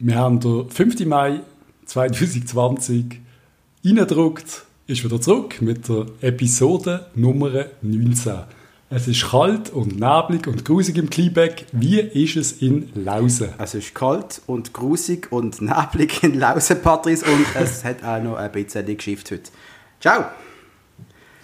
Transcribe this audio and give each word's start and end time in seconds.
Wir 0.00 0.14
haben 0.14 0.38
den 0.38 0.70
5. 0.70 1.06
Mai 1.06 1.40
2020 1.86 3.20
reingedruckt, 3.84 4.62
ist 4.86 5.02
wieder 5.02 5.20
zurück 5.20 5.60
mit 5.60 5.88
der 5.88 6.06
Episode 6.20 7.06
Nummer 7.16 7.66
19. 7.82 8.32
Es 8.90 9.08
ist 9.08 9.28
kalt 9.28 9.70
und 9.70 9.98
neblig 9.98 10.46
und 10.46 10.64
grusig 10.64 10.98
im 10.98 11.10
Kleeback. 11.10 11.66
Wie 11.72 11.98
ist 11.98 12.36
es 12.36 12.52
in 12.62 12.92
Lausen? 12.94 13.48
Es 13.58 13.74
ist 13.74 13.92
kalt 13.92 14.40
und 14.46 14.72
grusig 14.72 15.32
und 15.32 15.60
neblig 15.60 16.22
in 16.22 16.38
Lausen, 16.38 16.80
Patrice, 16.80 17.24
und 17.24 17.44
es 17.60 17.82
hat 17.82 18.04
auch 18.04 18.22
noch 18.22 18.36
ein 18.36 18.52
bisschen 18.52 18.86
geschifft 18.96 19.32
heute. 19.32 19.50
Ciao! 20.00 20.26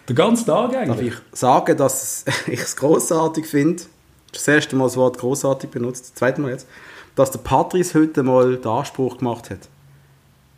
Den 0.08 0.14
ganzen 0.14 0.46
Tag 0.46 0.70
Darf 0.70 0.80
eigentlich? 0.80 1.08
ich 1.08 1.14
sagen, 1.32 1.76
dass 1.76 2.24
ich 2.46 2.60
es 2.60 2.76
großartig 2.76 3.46
finde, 3.46 3.82
das 4.30 4.46
erste 4.46 4.76
Mal 4.76 4.84
das 4.84 4.96
Wort 4.96 5.18
großartig 5.18 5.70
benutzt, 5.70 6.04
das 6.04 6.14
zweite 6.14 6.40
Mal 6.40 6.52
jetzt, 6.52 6.68
dass 7.14 7.30
der 7.30 7.38
Patrice 7.40 7.98
heute 7.98 8.22
mal 8.22 8.56
den 8.56 8.66
Anspruch 8.70 9.18
gemacht 9.18 9.50
hat. 9.50 9.68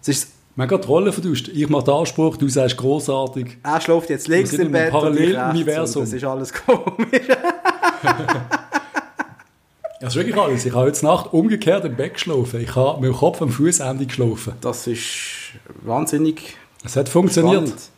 Es 0.00 0.08
ist, 0.08 0.28
Man 0.54 0.70
hat 0.70 0.84
die 0.84 0.88
Rolle 0.88 1.12
vertauscht. 1.12 1.48
Ich 1.48 1.68
mache 1.68 1.84
den 1.84 1.94
Anspruch, 1.94 2.36
du 2.36 2.48
sagst 2.48 2.76
großartig. 2.78 3.58
er 3.62 3.80
schläft 3.80 4.10
jetzt 4.10 4.28
links 4.28 4.52
im 4.54 4.72
Bett 4.72 4.90
Paralleluniversum. 4.90 6.02
Das 6.04 6.12
ist 6.12 6.24
alles 6.24 6.52
komisch. 6.52 7.20
Das 9.98 10.10
ist 10.12 10.16
wirklich 10.16 10.36
alles. 10.36 10.64
Ich 10.66 10.72
habe 10.74 10.84
heute 10.86 11.04
Nacht 11.06 11.32
umgekehrt 11.32 11.84
im 11.86 11.96
Bett 11.96 12.14
geschlafen. 12.14 12.60
Ich 12.60 12.76
habe 12.76 13.00
mit 13.00 13.10
dem 13.10 13.16
Kopf 13.16 13.40
am 13.40 13.48
Fußende 13.48 14.04
geschlafen. 14.04 14.52
Das 14.60 14.86
ist 14.86 15.02
wahnsinnig 15.82 16.54
Es 16.84 16.96
hat 16.96 17.08
funktioniert. 17.08 17.62
spannend. 17.66 17.88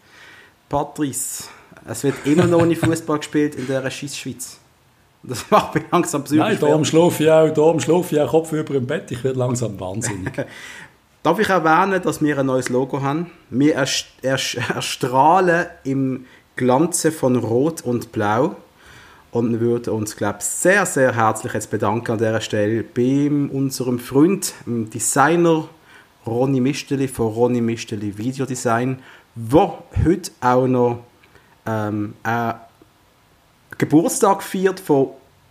Patrice, 0.69 1.45
es 1.89 2.05
wird 2.05 2.15
immer 2.25 2.47
noch 2.47 2.65
nicht 2.65 2.81
Fußball 2.81 3.19
gespielt 3.19 3.57
in 3.57 3.67
dieser 3.67 3.91
Scheiß-Schweiz. 3.91 4.59
Das 5.23 5.45
macht 5.51 5.75
mich 5.75 5.85
langsam 5.91 6.25
psychisch 6.25 6.41
Nein, 6.45 6.59
darum 6.61 6.85
schlafe 6.85 7.25
ich 7.25 7.31
auch, 7.31 7.51
darum 7.51 7.81
schlafe 7.81 8.15
ich 8.15 8.21
auch 8.21 8.31
Kopf 8.31 8.53
über 8.53 8.75
im 8.75 8.87
Bett. 8.87 9.11
Ich 9.11 9.23
werde 9.25 9.39
langsam 9.39 9.79
wahnsinnig. 9.79 10.33
Darf 11.23 11.39
ich 11.41 11.49
erwähnen, 11.49 12.01
dass 12.03 12.23
wir 12.23 12.39
ein 12.39 12.47
neues 12.47 12.69
Logo 12.69 13.03
haben? 13.03 13.31
Wir 13.51 13.75
erst- 13.75 14.07
erst- 14.23 14.57
erstrahlen 14.75 15.67
im 15.85 16.25
Glanze 16.57 17.11
von 17.13 17.37
Rot 17.37 17.83
und 17.83 18.13
Blau. 18.13 18.57
Und 19.31 19.53
wir 19.53 19.61
würden 19.61 19.93
uns, 19.93 20.17
glaube 20.17 20.39
ich, 20.41 20.45
sehr, 20.47 20.87
sehr 20.87 21.15
herzlich 21.15 21.53
jetzt 21.53 21.71
bedanken 21.71 22.13
an 22.13 22.19
dieser 22.19 22.41
Stelle 22.41 22.83
bei 22.83 23.29
unserem 23.31 23.99
Freund, 23.99 24.55
dem 24.65 24.89
Designer 24.89 25.65
Ronny 26.27 26.61
Misteli 26.61 27.09
von 27.09 27.27
Ronny 27.33 27.61
Misteli 27.61 28.17
Videodesign, 28.17 29.01
der 29.35 29.79
heute 30.05 30.31
auch 30.41 30.67
noch 30.67 30.99
ähm, 31.67 32.15
einen 32.23 32.55
Geburtstag 33.79 34.43
feiert 34.43 34.81
von 34.81 35.09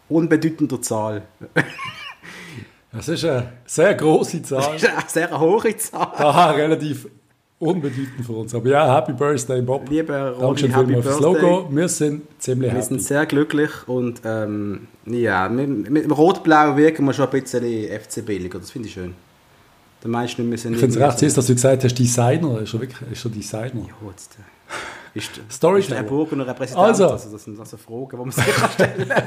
unbedeutender 0.09 0.81
Zahl. 0.81 1.23
Das 2.91 3.07
ist 3.09 3.25
eine 3.25 3.51
sehr 3.65 3.93
große 3.95 4.41
Zahl. 4.43 4.73
Das 4.73 4.83
ist 4.83 4.89
eine 4.89 5.03
sehr 5.07 5.39
hohe 5.39 5.75
Zahl. 5.77 6.11
Daher 6.17 6.55
relativ 6.57 7.07
unbedeutend 7.59 8.25
für 8.25 8.33
uns. 8.33 8.53
Aber 8.55 8.69
ja, 8.69 8.95
Happy 8.95 9.13
Birthday, 9.13 9.61
Bob. 9.61 9.89
Lieber 9.89 10.31
Ronny, 10.31 10.41
Dankeschön 10.41 10.71
Happy 10.75 10.93
Birthday. 10.93 11.21
Logo. 11.21 11.67
Wir 11.71 11.87
sind 11.89 12.23
ziemlich 12.39 12.71
Wir 12.71 12.77
happy. 12.77 12.87
sind 12.87 13.01
sehr 13.01 13.25
glücklich 13.25 13.71
und 13.87 14.21
ähm, 14.25 14.87
ja, 15.05 15.49
mit, 15.49 15.89
mit 15.89 16.03
dem 16.05 16.11
Rot-Blau 16.11 16.77
wirken 16.77 17.05
wir 17.05 17.13
schon 17.13 17.25
ein 17.29 17.41
bisschen 17.41 17.63
FC 17.99 18.25
billiger. 18.25 18.59
Das 18.59 18.71
finde 18.71 18.87
ich 18.87 18.93
schön. 18.93 19.13
Der 20.03 20.09
meinst 20.11 20.37
du 20.37 20.43
nicht, 20.43 20.51
wir 20.51 20.57
sind 20.59 20.73
Ich 20.73 20.79
finde 20.79 20.99
es 20.99 21.01
recht 21.03 21.19
süß, 21.19 21.33
dass 21.33 21.47
du 21.47 21.53
gesagt 21.55 21.83
hast, 21.83 21.95
Designer. 21.95 22.61
Ist 22.61 22.73
er 22.73 22.81
wirklich 22.81 23.11
ist 23.11 23.25
er 23.25 23.31
Designer? 23.31 23.81
Ja, 23.87 24.09
jetzt, 24.09 24.37
ist, 25.17 25.41
Storyteller. 25.51 25.97
ist 25.97 26.03
der 26.03 26.09
Burgener 26.09 26.47
Repräsentant? 26.47 26.87
Also. 26.87 27.09
Also. 27.09 27.31
das 27.31 27.43
sind 27.43 27.59
also 27.59 27.77
Fragen, 27.77 28.09
die 28.11 28.17
man 28.17 28.31
sich 28.31 28.45
stellen 28.73 29.13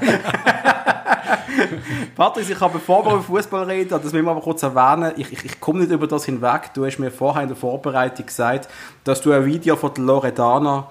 Patrice, 2.16 2.52
ich 2.52 2.60
habe, 2.60 2.74
bevor 2.74 3.04
wir 3.04 3.14
über 3.14 3.22
Fußball 3.22 3.64
reden, 3.64 3.90
das 3.90 4.04
müssen 4.04 4.24
wir 4.24 4.30
aber 4.30 4.40
kurz 4.40 4.62
erwähnen, 4.62 5.12
ich, 5.16 5.32
ich, 5.32 5.44
ich 5.44 5.60
komme 5.60 5.80
nicht 5.80 5.92
über 5.92 6.06
das 6.06 6.24
hinweg. 6.24 6.72
Du 6.74 6.84
hast 6.84 6.98
mir 6.98 7.10
vorher 7.10 7.42
in 7.42 7.48
der 7.48 7.56
Vorbereitung 7.56 8.26
gesagt, 8.26 8.68
dass 9.04 9.20
du 9.20 9.32
ein 9.32 9.44
Video 9.44 9.76
von 9.76 9.92
der 9.94 10.04
Loredana 10.04 10.90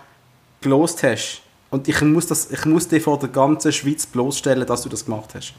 gelost 0.62 1.04
hast. 1.04 1.42
Und 1.70 1.88
ich 1.88 2.02
muss, 2.02 2.28
das, 2.28 2.52
ich 2.52 2.66
muss 2.66 2.88
dir 2.88 3.00
vor 3.00 3.20
der 3.20 3.30
ganzen 3.30 3.72
Schweiz 3.72 4.06
bloßstellen, 4.06 4.66
dass 4.66 4.82
du 4.82 4.90
das 4.90 5.06
gemacht 5.06 5.30
hast. 5.36 5.54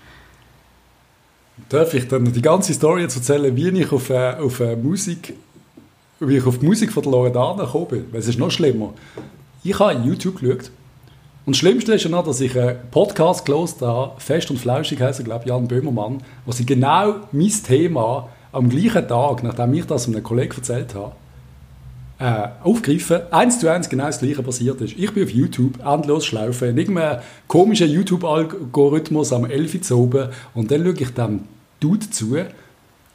Darf 1.69 1.95
ich 1.95 2.09
dann 2.09 2.25
die 2.25 2.43
ganze 2.43 2.75
Story 2.75 3.03
jetzt 3.03 3.17
erzählen, 3.17 3.55
wie 3.55 3.69
ich 3.69 3.93
auf, 3.93 4.11
äh, 4.11 4.35
auf 4.35 4.61
äh, 4.61 4.77
Musik, 4.77 5.35
wie 6.21 6.37
ich 6.37 6.47
auf 6.47 6.59
die 6.59 6.67
Musik 6.67 6.93
von 6.93 7.03
der 7.03 7.13
Loredana 7.13 7.65
gekommen 7.65 7.87
bin? 7.89 8.05
Weil 8.13 8.21
es 8.21 8.29
ist 8.29 8.39
noch 8.39 8.51
schlimmer. 8.51 8.93
Ich 9.65 9.79
habe 9.79 9.95
in 9.95 10.05
YouTube 10.05 10.41
geschaut 10.41 10.71
und 11.47 11.57
das 11.57 11.59
Schlimmste 11.59 11.95
ist 11.95 12.05
ja 12.05 12.11
noch, 12.11 12.25
dass 12.25 12.41
ich 12.41 12.59
einen 12.59 12.77
Podcast 12.91 13.47
gelesen 13.47 13.87
habe, 13.87 14.21
Fest 14.21 14.51
und 14.51 14.59
Flauschig 14.59 15.01
heißt 15.01 15.25
glaube 15.25 15.45
ich, 15.45 15.49
Jan 15.49 15.67
Böhmermann, 15.67 16.23
wo 16.45 16.53
sie 16.53 16.67
genau 16.67 17.17
mein 17.33 17.53
Thema 17.67 18.29
am 18.53 18.69
gleichen 18.69 19.09
Tag, 19.09 19.43
nachdem 19.43 19.75
ich 19.75 19.87
das 19.87 20.07
einem 20.07 20.23
Kollegen 20.23 20.55
erzählt 20.55 20.95
habe, 20.95 21.13
äh, 22.19 22.49
aufgreifen, 22.63 23.23
eins 23.31 23.59
zu 23.59 23.73
eins 23.73 23.89
genau 23.89 24.07
das 24.07 24.19
gleiche 24.19 24.43
passiert 24.43 24.81
ist. 24.83 24.95
Ich 24.99 25.13
bin 25.13 25.25
auf 25.25 25.31
YouTube 25.31 25.85
endlos 25.85 26.27
schlaufen, 26.27 26.69
in 26.69 26.79
irgendeinem 26.79 27.21
komischen 27.49 27.91
YouTube-Algorithmus 27.91 29.33
am 29.33 29.47
11 29.47 29.91
Uhr 29.91 30.31
und 30.55 30.71
dann 30.71 30.85
schaue 30.85 30.95
ich 31.01 31.15
dem 31.15 31.41
Dude 31.81 32.11
zu, 32.11 32.37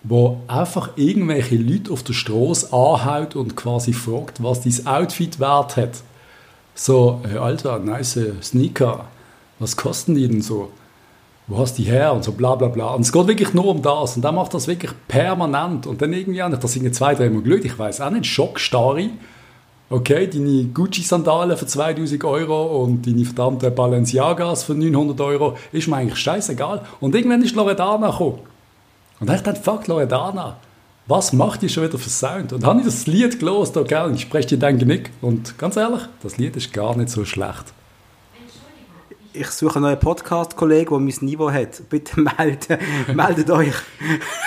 wo 0.08 0.42
einfach 0.48 0.92
irgendwelche 0.96 1.56
Leute 1.56 1.92
auf 1.92 2.04
der 2.04 2.14
Straße 2.14 2.72
anhaut 2.72 3.36
und 3.36 3.56
quasi 3.56 3.92
fragt, 3.92 4.44
was 4.44 4.62
dein 4.62 4.86
Outfit 4.86 5.40
wert 5.40 5.78
hat. 5.78 6.04
So, 6.76 7.22
hey, 7.28 7.38
Alter, 7.38 7.80
nice 7.80 8.20
Sneaker, 8.42 9.06
was 9.60 9.76
kosten 9.76 10.16
die 10.16 10.28
denn 10.28 10.42
so? 10.42 10.72
Wo 11.48 11.58
hast 11.58 11.78
die 11.78 11.84
her? 11.84 12.14
Und 12.14 12.24
so 12.24 12.32
bla 12.32 12.56
bla 12.56 12.68
bla. 12.68 12.94
Und 12.94 13.02
es 13.02 13.12
geht 13.12 13.28
wirklich 13.28 13.54
nur 13.54 13.68
um 13.68 13.82
das. 13.82 14.16
Und 14.16 14.24
dann 14.24 14.36
macht 14.36 14.54
das 14.54 14.68
wirklich 14.68 14.92
permanent. 15.08 15.86
Und 15.88 16.02
dann 16.02 16.12
irgendwie 16.12 16.42
auch 16.42 16.50
nicht, 16.50 16.64
das 16.64 16.74
sind 16.74 16.94
zwei, 16.94 17.14
drei 17.14 17.30
Mal 17.30 17.44
gelöst. 17.44 17.66
Ich 17.66 17.78
weiß 17.78 18.02
auch 18.02 18.10
nicht, 18.10 18.26
Schockstarre. 18.26 19.10
Okay, 19.90 20.28
deine 20.28 20.66
Gucci-Sandalen 20.66 21.56
für 21.56 21.68
2000 21.68 22.24
Euro 22.24 22.84
und 22.84 23.06
deine 23.06 23.24
verdammten 23.24 23.74
Balenciagas 23.74 24.64
für 24.64 24.74
900 24.74 25.22
Euro, 25.22 25.58
ist 25.72 25.88
mir 25.88 25.98
eigentlich 25.98 26.18
scheißegal. 26.18 26.82
Und 27.00 27.14
irgendwann 27.14 27.44
ist 27.44 27.56
Loredana 27.56 28.10
gekommen. 28.10 28.40
Und 29.20 29.28
dann 29.28 29.38
ich 29.38 29.44
gedacht, 29.44 29.64
fuck 29.64 29.88
Loredana, 29.88 30.58
was 31.08 31.34
macht 31.34 31.62
die 31.62 31.70
schon 31.70 31.84
wieder 31.84 31.98
für 31.98 32.10
Sound? 32.10 32.52
Und 32.52 32.64
dann 32.64 32.72
habe 32.72 32.80
ich 32.80 32.86
das 32.86 33.08
Lied 33.08 33.40
gelost, 33.40 33.78
okay, 33.78 34.04
und 34.06 34.16
ich 34.16 34.22
spreche 34.22 34.50
dir 34.50 34.58
dein 34.58 34.78
Genick. 34.78 35.12
Und 35.22 35.58
ganz 35.58 35.78
ehrlich, 35.78 36.02
das 36.22 36.38
Lied 36.38 36.56
ist 36.56 36.74
gar 36.74 36.98
nicht 36.98 37.10
so 37.10 37.24
schlecht. 37.24 37.66
Ich 39.32 39.48
suche 39.50 39.76
einen 39.76 39.84
neuen 39.84 40.00
Podcast-Kollegen, 40.00 40.90
der 40.90 41.00
mein 41.00 41.16
Niveau 41.22 41.52
hat. 41.52 41.90
Bitte 41.90 42.20
meldet, 42.38 42.80
meldet 43.14 43.50
euch. 43.52 43.76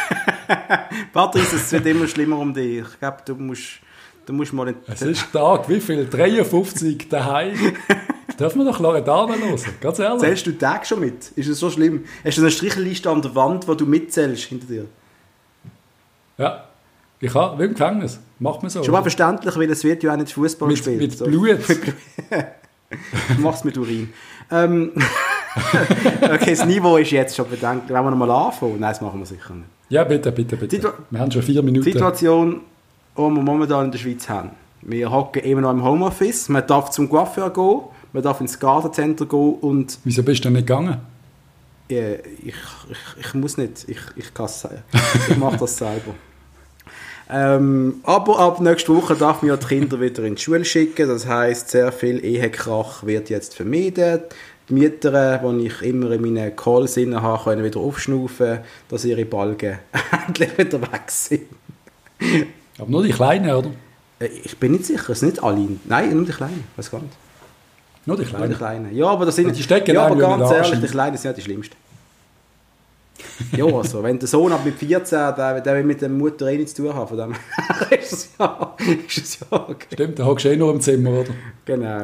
Patrice, 1.12 1.56
es 1.56 1.72
wird 1.72 1.86
immer 1.86 2.08
schlimmer 2.08 2.38
um 2.38 2.52
dich. 2.52 2.80
Ich 2.80 2.98
glaube, 2.98 3.18
du 3.24 3.34
musst, 3.34 3.80
du 4.26 4.32
musst 4.32 4.52
mal... 4.52 4.74
Es 4.86 5.02
ist 5.02 5.32
Tag, 5.32 5.68
wie 5.68 5.80
viel? 5.80 6.08
53 6.08 7.08
daheim. 7.08 7.54
Dürfen 8.38 8.58
wir 8.60 8.64
doch 8.70 8.78
Loredana 8.78 9.34
hören, 9.34 9.58
ganz 9.80 9.98
ehrlich. 9.98 10.20
Zählst 10.20 10.46
du 10.46 10.52
Tag 10.58 10.86
schon 10.86 11.00
mit? 11.00 11.30
Ist 11.36 11.48
es 11.48 11.58
so 11.58 11.70
schlimm? 11.70 12.04
Hast 12.24 12.38
du 12.38 12.42
eine 12.42 12.50
Strichliste 12.50 13.10
an 13.10 13.20
der 13.22 13.34
Wand, 13.34 13.66
wo 13.66 13.74
du 13.74 13.84
mitzählst 13.86 14.44
hinter 14.44 14.66
dir? 14.66 14.84
Ja, 16.36 16.64
ich 17.20 17.34
habe, 17.34 17.58
wie 17.58 17.64
im 17.66 17.72
Gefängnis. 17.72 18.20
Macht 18.38 18.62
man 18.62 18.70
so. 18.70 18.82
Schon 18.84 18.92
mal 18.92 19.02
verständlich, 19.02 19.56
weil 19.56 19.68
es 19.70 19.82
wird 19.82 20.02
ja 20.04 20.12
auch 20.12 20.16
nicht 20.16 20.32
Fußball 20.32 20.68
mit, 20.68 20.76
gespielt. 20.76 21.00
mit 21.00 21.18
So. 21.18 21.24
Blut. 21.24 21.58
Du 23.36 23.42
machst 23.42 23.66
mit 23.66 23.76
Urin. 23.76 24.08
Ähm, 24.50 24.92
okay, 26.22 26.50
das 26.56 26.64
Niveau 26.64 26.96
ist 26.96 27.10
jetzt 27.10 27.36
schon 27.36 27.46
bedenkt. 27.50 27.90
Wollen 27.90 28.02
wir 28.04 28.10
nochmal 28.12 28.30
anfangen? 28.30 28.80
Nein, 28.80 28.92
das 28.92 29.02
machen 29.02 29.18
wir 29.18 29.26
sicher 29.26 29.52
nicht. 29.54 29.66
Ja, 29.90 30.04
bitte, 30.04 30.32
bitte, 30.32 30.56
bitte. 30.56 30.76
Situ- 30.76 30.88
wir 31.10 31.20
haben 31.20 31.30
schon 31.30 31.42
vier 31.42 31.62
Minuten. 31.62 31.84
Die 31.84 31.92
Situation, 31.92 32.62
die 33.14 33.20
wir 33.20 33.28
momentan 33.28 33.84
in 33.86 33.90
der 33.92 33.98
Schweiz 33.98 34.26
haben. 34.30 34.52
Wir 34.80 35.10
hocken 35.10 35.42
immer 35.42 35.60
noch 35.60 35.72
im 35.72 35.84
Homeoffice. 35.84 36.48
Man 36.48 36.66
darf 36.66 36.88
zum 36.88 37.10
Coiffeur 37.10 37.50
gehen, 37.52 37.80
man 38.12 38.22
darf 38.22 38.40
ins 38.40 38.58
Gartencenter 38.58 39.26
gehen 39.26 39.54
und 39.60 39.98
Wieso 40.04 40.22
bist 40.22 40.44
du 40.44 40.50
nicht 40.50 40.66
gegangen? 40.66 40.98
äh, 41.90 42.16
ich, 42.16 42.54
ich, 42.90 43.26
ich 43.26 43.34
muss 43.34 43.56
nicht. 43.56 43.88
Ich, 43.88 43.98
ich 44.16 44.34
kann 44.34 44.46
es 44.46 44.60
sagen. 44.60 44.82
Ich 45.28 45.36
mache 45.36 45.56
das 45.58 45.76
selber. 45.76 46.14
Ähm, 47.30 48.00
aber 48.04 48.38
ab 48.38 48.58
nächster 48.60 48.94
Woche 48.94 49.14
darf 49.14 49.42
man 49.42 49.50
ja 49.50 49.56
die 49.58 49.66
Kinder 49.66 50.00
wieder 50.00 50.22
in 50.24 50.36
die 50.36 50.40
Schule 50.42 50.64
schicken. 50.64 51.08
Das 51.08 51.26
heißt, 51.26 51.68
sehr 51.70 51.92
viel 51.92 52.24
Ehekrach 52.24 53.04
wird 53.04 53.28
jetzt 53.28 53.54
vermieden. 53.54 54.20
Die 54.68 54.72
Mieter, 54.72 55.36
die 55.38 55.66
ich 55.66 55.82
immer 55.82 56.10
in 56.12 56.22
meinen 56.22 56.56
Calls 56.56 56.96
inne 56.96 57.20
habe, 57.20 57.44
können 57.44 57.64
wieder 57.64 57.80
aufschnaufen, 57.80 58.60
dass 58.88 59.04
ihre 59.04 59.26
Balgen 59.26 59.78
endlich 60.26 60.56
wieder 60.56 60.80
weg 60.80 61.02
sind. 61.08 61.42
Aber 62.78 62.90
nur 62.90 63.02
die 63.02 63.12
Kleinen, 63.12 63.50
oder? 63.54 63.70
Äh, 64.20 64.28
Ich 64.44 64.56
bin 64.56 64.72
nicht 64.72 64.86
sicher, 64.86 65.10
es 65.10 65.20
sind 65.20 65.32
nicht 65.32 65.42
alle. 65.42 65.68
Nein, 65.84 66.14
nur 66.16 66.24
die 66.24 66.32
Kleinen. 66.32 66.64
Weiß 66.76 66.90
gar 66.90 67.02
nicht. 67.02 67.12
Nur 68.08 68.16
die 68.16 68.22
Nur 68.22 68.30
die 68.30 68.36
Kleinen. 68.36 68.56
Kleinen. 68.56 68.96
Ja, 68.96 69.06
aber 69.08 69.26
das 69.26 69.36
sind. 69.36 69.54
Die 69.54 69.62
stecken 69.62 69.94
ja, 69.94 70.06
aber 70.06 70.16
ganz 70.16 70.50
ehrlich, 70.50 70.80
die. 70.80 70.86
Kleinen 70.86 71.18
sind 71.18 71.30
ja 71.30 71.32
die 71.34 71.42
schlimmsten. 71.42 71.76
ja, 73.54 73.66
also, 73.66 74.02
wenn 74.02 74.18
der 74.18 74.26
Sohn 74.26 74.50
ab 74.50 74.64
mit 74.64 74.76
14, 74.76 75.34
der, 75.36 75.60
der 75.60 75.74
will 75.74 75.84
mit 75.84 76.00
der 76.00 76.08
Mutter 76.08 76.46
eh 76.46 76.56
nichts 76.56 76.72
zu 76.72 76.84
tun 76.84 76.94
haben, 76.94 77.06
von 77.06 77.18
dem 77.18 77.34
ist 78.00 78.12
es 78.12 78.30
ja, 78.38 78.74
ist 79.06 79.18
es 79.18 79.40
ja 79.40 79.46
okay. 79.50 79.88
Stimmt, 79.92 80.18
da 80.18 80.24
hockst 80.24 80.46
du 80.46 80.48
eh 80.48 80.56
nur 80.56 80.72
im 80.72 80.80
Zimmer, 80.80 81.10
oder? 81.10 81.30
Genau. 81.66 81.98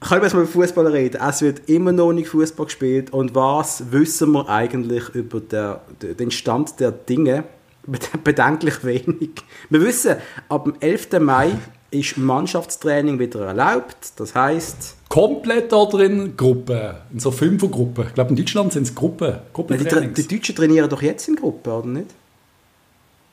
können 0.00 0.20
wir 0.20 0.22
jetzt 0.22 0.34
mal 0.34 0.42
über 0.42 0.52
Fußball 0.52 0.86
reden. 0.86 1.20
Es 1.20 1.42
wird 1.42 1.68
immer 1.68 1.90
noch 1.90 2.12
nicht 2.12 2.28
Fußball 2.28 2.66
gespielt. 2.66 3.12
Und 3.12 3.34
was 3.34 3.90
wissen 3.90 4.30
wir 4.30 4.48
eigentlich 4.48 5.08
über 5.08 5.40
der, 5.40 5.80
den 6.00 6.30
Stand 6.30 6.78
der 6.78 6.92
Dinge? 6.92 7.42
Bedenklich 8.22 8.84
wenig. 8.84 9.30
Wir 9.70 9.80
wissen, 9.80 10.18
ab 10.48 10.64
dem 10.66 10.74
11. 10.78 11.18
Mai 11.18 11.50
ist 11.92 12.16
Mannschaftstraining 12.16 13.18
wieder 13.18 13.46
erlaubt. 13.46 14.12
Das 14.16 14.34
heißt 14.34 14.96
Komplett 15.08 15.72
oder 15.72 16.04
in 16.04 16.36
Gruppen? 16.36 16.94
In 17.12 17.20
so 17.20 17.30
Fünfergruppen? 17.30 18.06
Ich 18.08 18.14
glaube, 18.14 18.30
in 18.30 18.36
Deutschland 18.36 18.72
sind 18.72 18.84
es 18.84 18.94
Gruppen. 18.94 19.36
Die, 19.68 19.76
die, 19.76 20.26
Deutschen 20.26 20.56
trainieren 20.56 20.88
doch 20.88 21.02
jetzt 21.02 21.28
in 21.28 21.36
Gruppen, 21.36 21.70
oder 21.70 21.86
nicht? 21.86 22.06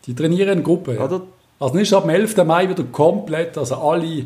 Die 0.05 0.13
trainieren 0.13 0.59
in 0.59 0.63
Gruppen, 0.63 0.95
ja. 0.95 1.05
Oder? 1.05 1.21
Also 1.59 1.75
nicht 1.75 1.93
ab 1.93 2.03
dem 2.03 2.09
11. 2.09 2.37
Mai 2.45 2.69
wieder 2.69 2.83
komplett, 2.83 3.57
also 3.57 3.75
alle 3.75 4.25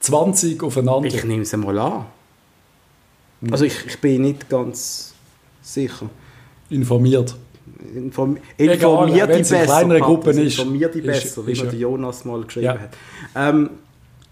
20 0.00 0.62
aufeinander. 0.62 1.08
Ich 1.08 1.24
nehme 1.24 1.42
es 1.42 1.54
mal 1.56 1.78
an. 1.78 2.06
Also 3.50 3.64
ich, 3.64 3.86
ich 3.86 3.98
bin 4.00 4.22
nicht 4.22 4.48
ganz 4.48 5.14
sicher. 5.62 6.08
Informiert. 6.70 7.36
Inform 7.94 8.38
informiert 8.56 9.20
Egal, 9.20 9.26
die 9.26 9.32
besser. 9.38 9.64
kleinere 9.64 10.00
Gruppen 10.00 10.38
ist. 10.38 10.58
Informiert 10.58 10.94
die 10.94 11.00
besser, 11.00 11.24
ist, 11.26 11.46
wie 11.46 11.52
ist, 11.52 11.64
man 11.64 11.78
Jonas 11.78 12.24
mal 12.24 12.42
geschrieben 12.42 12.66
ja. 12.66 12.78
hat. 12.78 12.90
Ähm, 13.34 13.70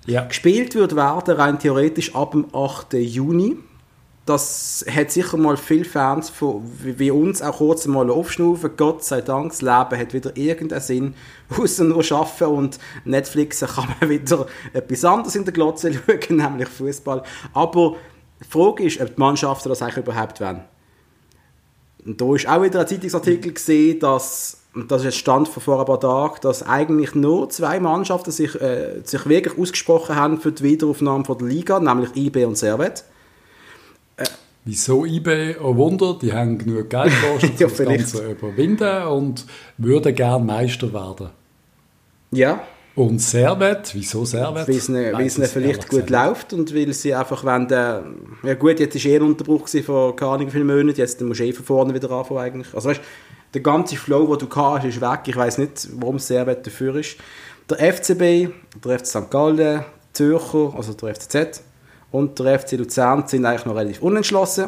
ja. 0.06 0.24
Gespielt 0.24 0.74
wird 0.74 0.96
werden 0.96 1.36
rein 1.36 1.58
theoretisch 1.58 2.14
ab 2.14 2.32
dem 2.32 2.46
8. 2.54 2.94
Juni. 2.94 3.56
Das 4.24 4.84
hat 4.94 5.10
sicher 5.10 5.38
mal 5.38 5.56
viele 5.56 5.86
Fans 5.86 6.28
von, 6.28 6.62
wie 6.82 7.10
uns 7.10 7.40
auch 7.40 7.56
kurz 7.56 7.86
mal 7.86 8.10
aufschnaufen. 8.10 8.70
Gott 8.76 9.02
sei 9.02 9.22
Dank, 9.22 9.52
das 9.52 9.62
Leben 9.62 9.98
hat 9.98 10.12
wieder 10.12 10.36
irgendeinen 10.36 10.82
Sinn, 10.82 11.14
außer 11.56 11.84
nur 11.84 12.04
arbeiten 12.12 12.44
und 12.44 12.78
Netflix 13.06 13.60
kann 13.60 13.88
man 14.00 14.10
wieder 14.10 14.46
etwas 14.74 15.04
anderes 15.04 15.34
in 15.34 15.44
der 15.44 15.54
Glotze 15.54 15.92
schauen, 16.06 16.36
nämlich 16.36 16.68
Fußball. 16.68 17.22
Aber 17.54 17.96
die 18.40 18.48
Frage 18.48 18.84
ist, 18.84 19.00
ob 19.00 19.14
die 19.14 19.18
Mannschaften 19.20 19.70
das 19.70 19.80
eigentlich 19.80 19.96
überhaupt 19.96 20.40
wollen. 20.40 20.62
Und 22.08 22.20
da 22.20 22.34
ist 22.34 22.48
auch 22.48 22.62
wieder 22.62 22.80
ein 22.80 22.88
Zeitungsartikel 22.88 23.52
gesehen, 23.52 24.00
dass 24.00 24.56
das 24.88 25.00
ist 25.00 25.04
jetzt 25.04 25.18
Stand 25.18 25.48
von 25.48 25.62
vor 25.62 25.80
ein 25.80 25.86
paar 25.86 26.00
Tagen, 26.00 26.36
dass 26.40 26.62
eigentlich 26.62 27.14
nur 27.14 27.50
zwei 27.50 27.80
Mannschaften 27.80 28.30
sich, 28.30 28.58
äh, 28.60 29.00
sich 29.04 29.28
wirklich 29.28 29.58
ausgesprochen 29.58 30.16
haben 30.16 30.40
für 30.40 30.52
die 30.52 30.62
Wiederaufnahme 30.62 31.24
von 31.24 31.36
der 31.36 31.48
Liga, 31.48 31.80
nämlich 31.80 32.16
IB 32.16 32.44
und 32.44 32.56
Servet. 32.56 33.04
Äh, 34.16 34.24
Wieso 34.64 35.04
IB? 35.04 35.56
Oh 35.62 35.76
Wunder, 35.76 36.16
die 36.20 36.32
haben 36.32 36.56
genug 36.56 36.88
Geld 36.88 37.12
um 37.42 37.50
ja, 37.58 37.66
das 37.66 37.78
Ganze 37.78 38.30
überwinden 38.30 39.02
und 39.08 39.46
würden 39.76 40.14
gerne 40.14 40.44
Meister 40.44 40.92
werden. 40.92 41.30
Ja. 42.30 42.62
Und 42.94 43.20
Servet, 43.20 43.90
wieso 43.94 44.24
Servet? 44.24 44.66
Weil 44.66 44.76
es 44.76 44.88
ihnen, 44.88 45.12
weil 45.12 45.26
es 45.26 45.38
ihnen 45.38 45.46
vielleicht 45.46 45.88
gut 45.88 46.10
läuft 46.10 46.52
und 46.52 46.74
weil 46.74 46.92
sie 46.92 47.14
einfach, 47.14 47.44
wenn 47.44 47.68
der, 47.68 48.04
ja 48.42 48.54
gut, 48.54 48.80
jetzt 48.80 48.96
war 48.96 49.10
eher 49.10 49.20
ein 49.20 49.26
Unterbruch 49.26 49.68
von 49.68 50.16
keine 50.16 50.32
Ahnung 50.32 50.46
wie 50.48 50.50
viele 50.50 50.64
Monaten, 50.64 50.98
jetzt 50.98 51.20
musst 51.20 51.40
du 51.40 51.44
eh 51.44 51.52
von 51.52 51.64
vorne 51.64 51.94
wieder 51.94 52.10
anfangen 52.10 52.40
eigentlich. 52.40 52.74
Also 52.74 52.88
weißt, 52.88 53.00
der 53.54 53.60
ganze 53.60 53.96
Flow, 53.96 54.34
den 54.36 54.48
du 54.48 54.56
hast, 54.56 54.84
ist 54.84 55.00
weg. 55.00 55.20
Ich 55.26 55.36
weiß 55.36 55.58
nicht, 55.58 55.88
warum 55.92 56.18
Servet 56.18 56.66
dafür 56.66 56.96
ist. 56.96 57.16
Der 57.70 57.92
FCB, 57.92 58.52
der 58.84 58.98
FC 58.98 59.06
St. 59.06 59.30
Gallen, 59.30 59.84
Zürcher, 60.12 60.74
also 60.76 60.92
der 60.94 61.14
FCZ 61.14 61.62
und 62.10 62.38
der 62.38 62.58
FC 62.58 62.72
Luzern 62.72 63.26
sind 63.26 63.44
eigentlich 63.44 63.66
noch 63.66 63.76
relativ 63.76 64.02
unentschlossen. 64.02 64.66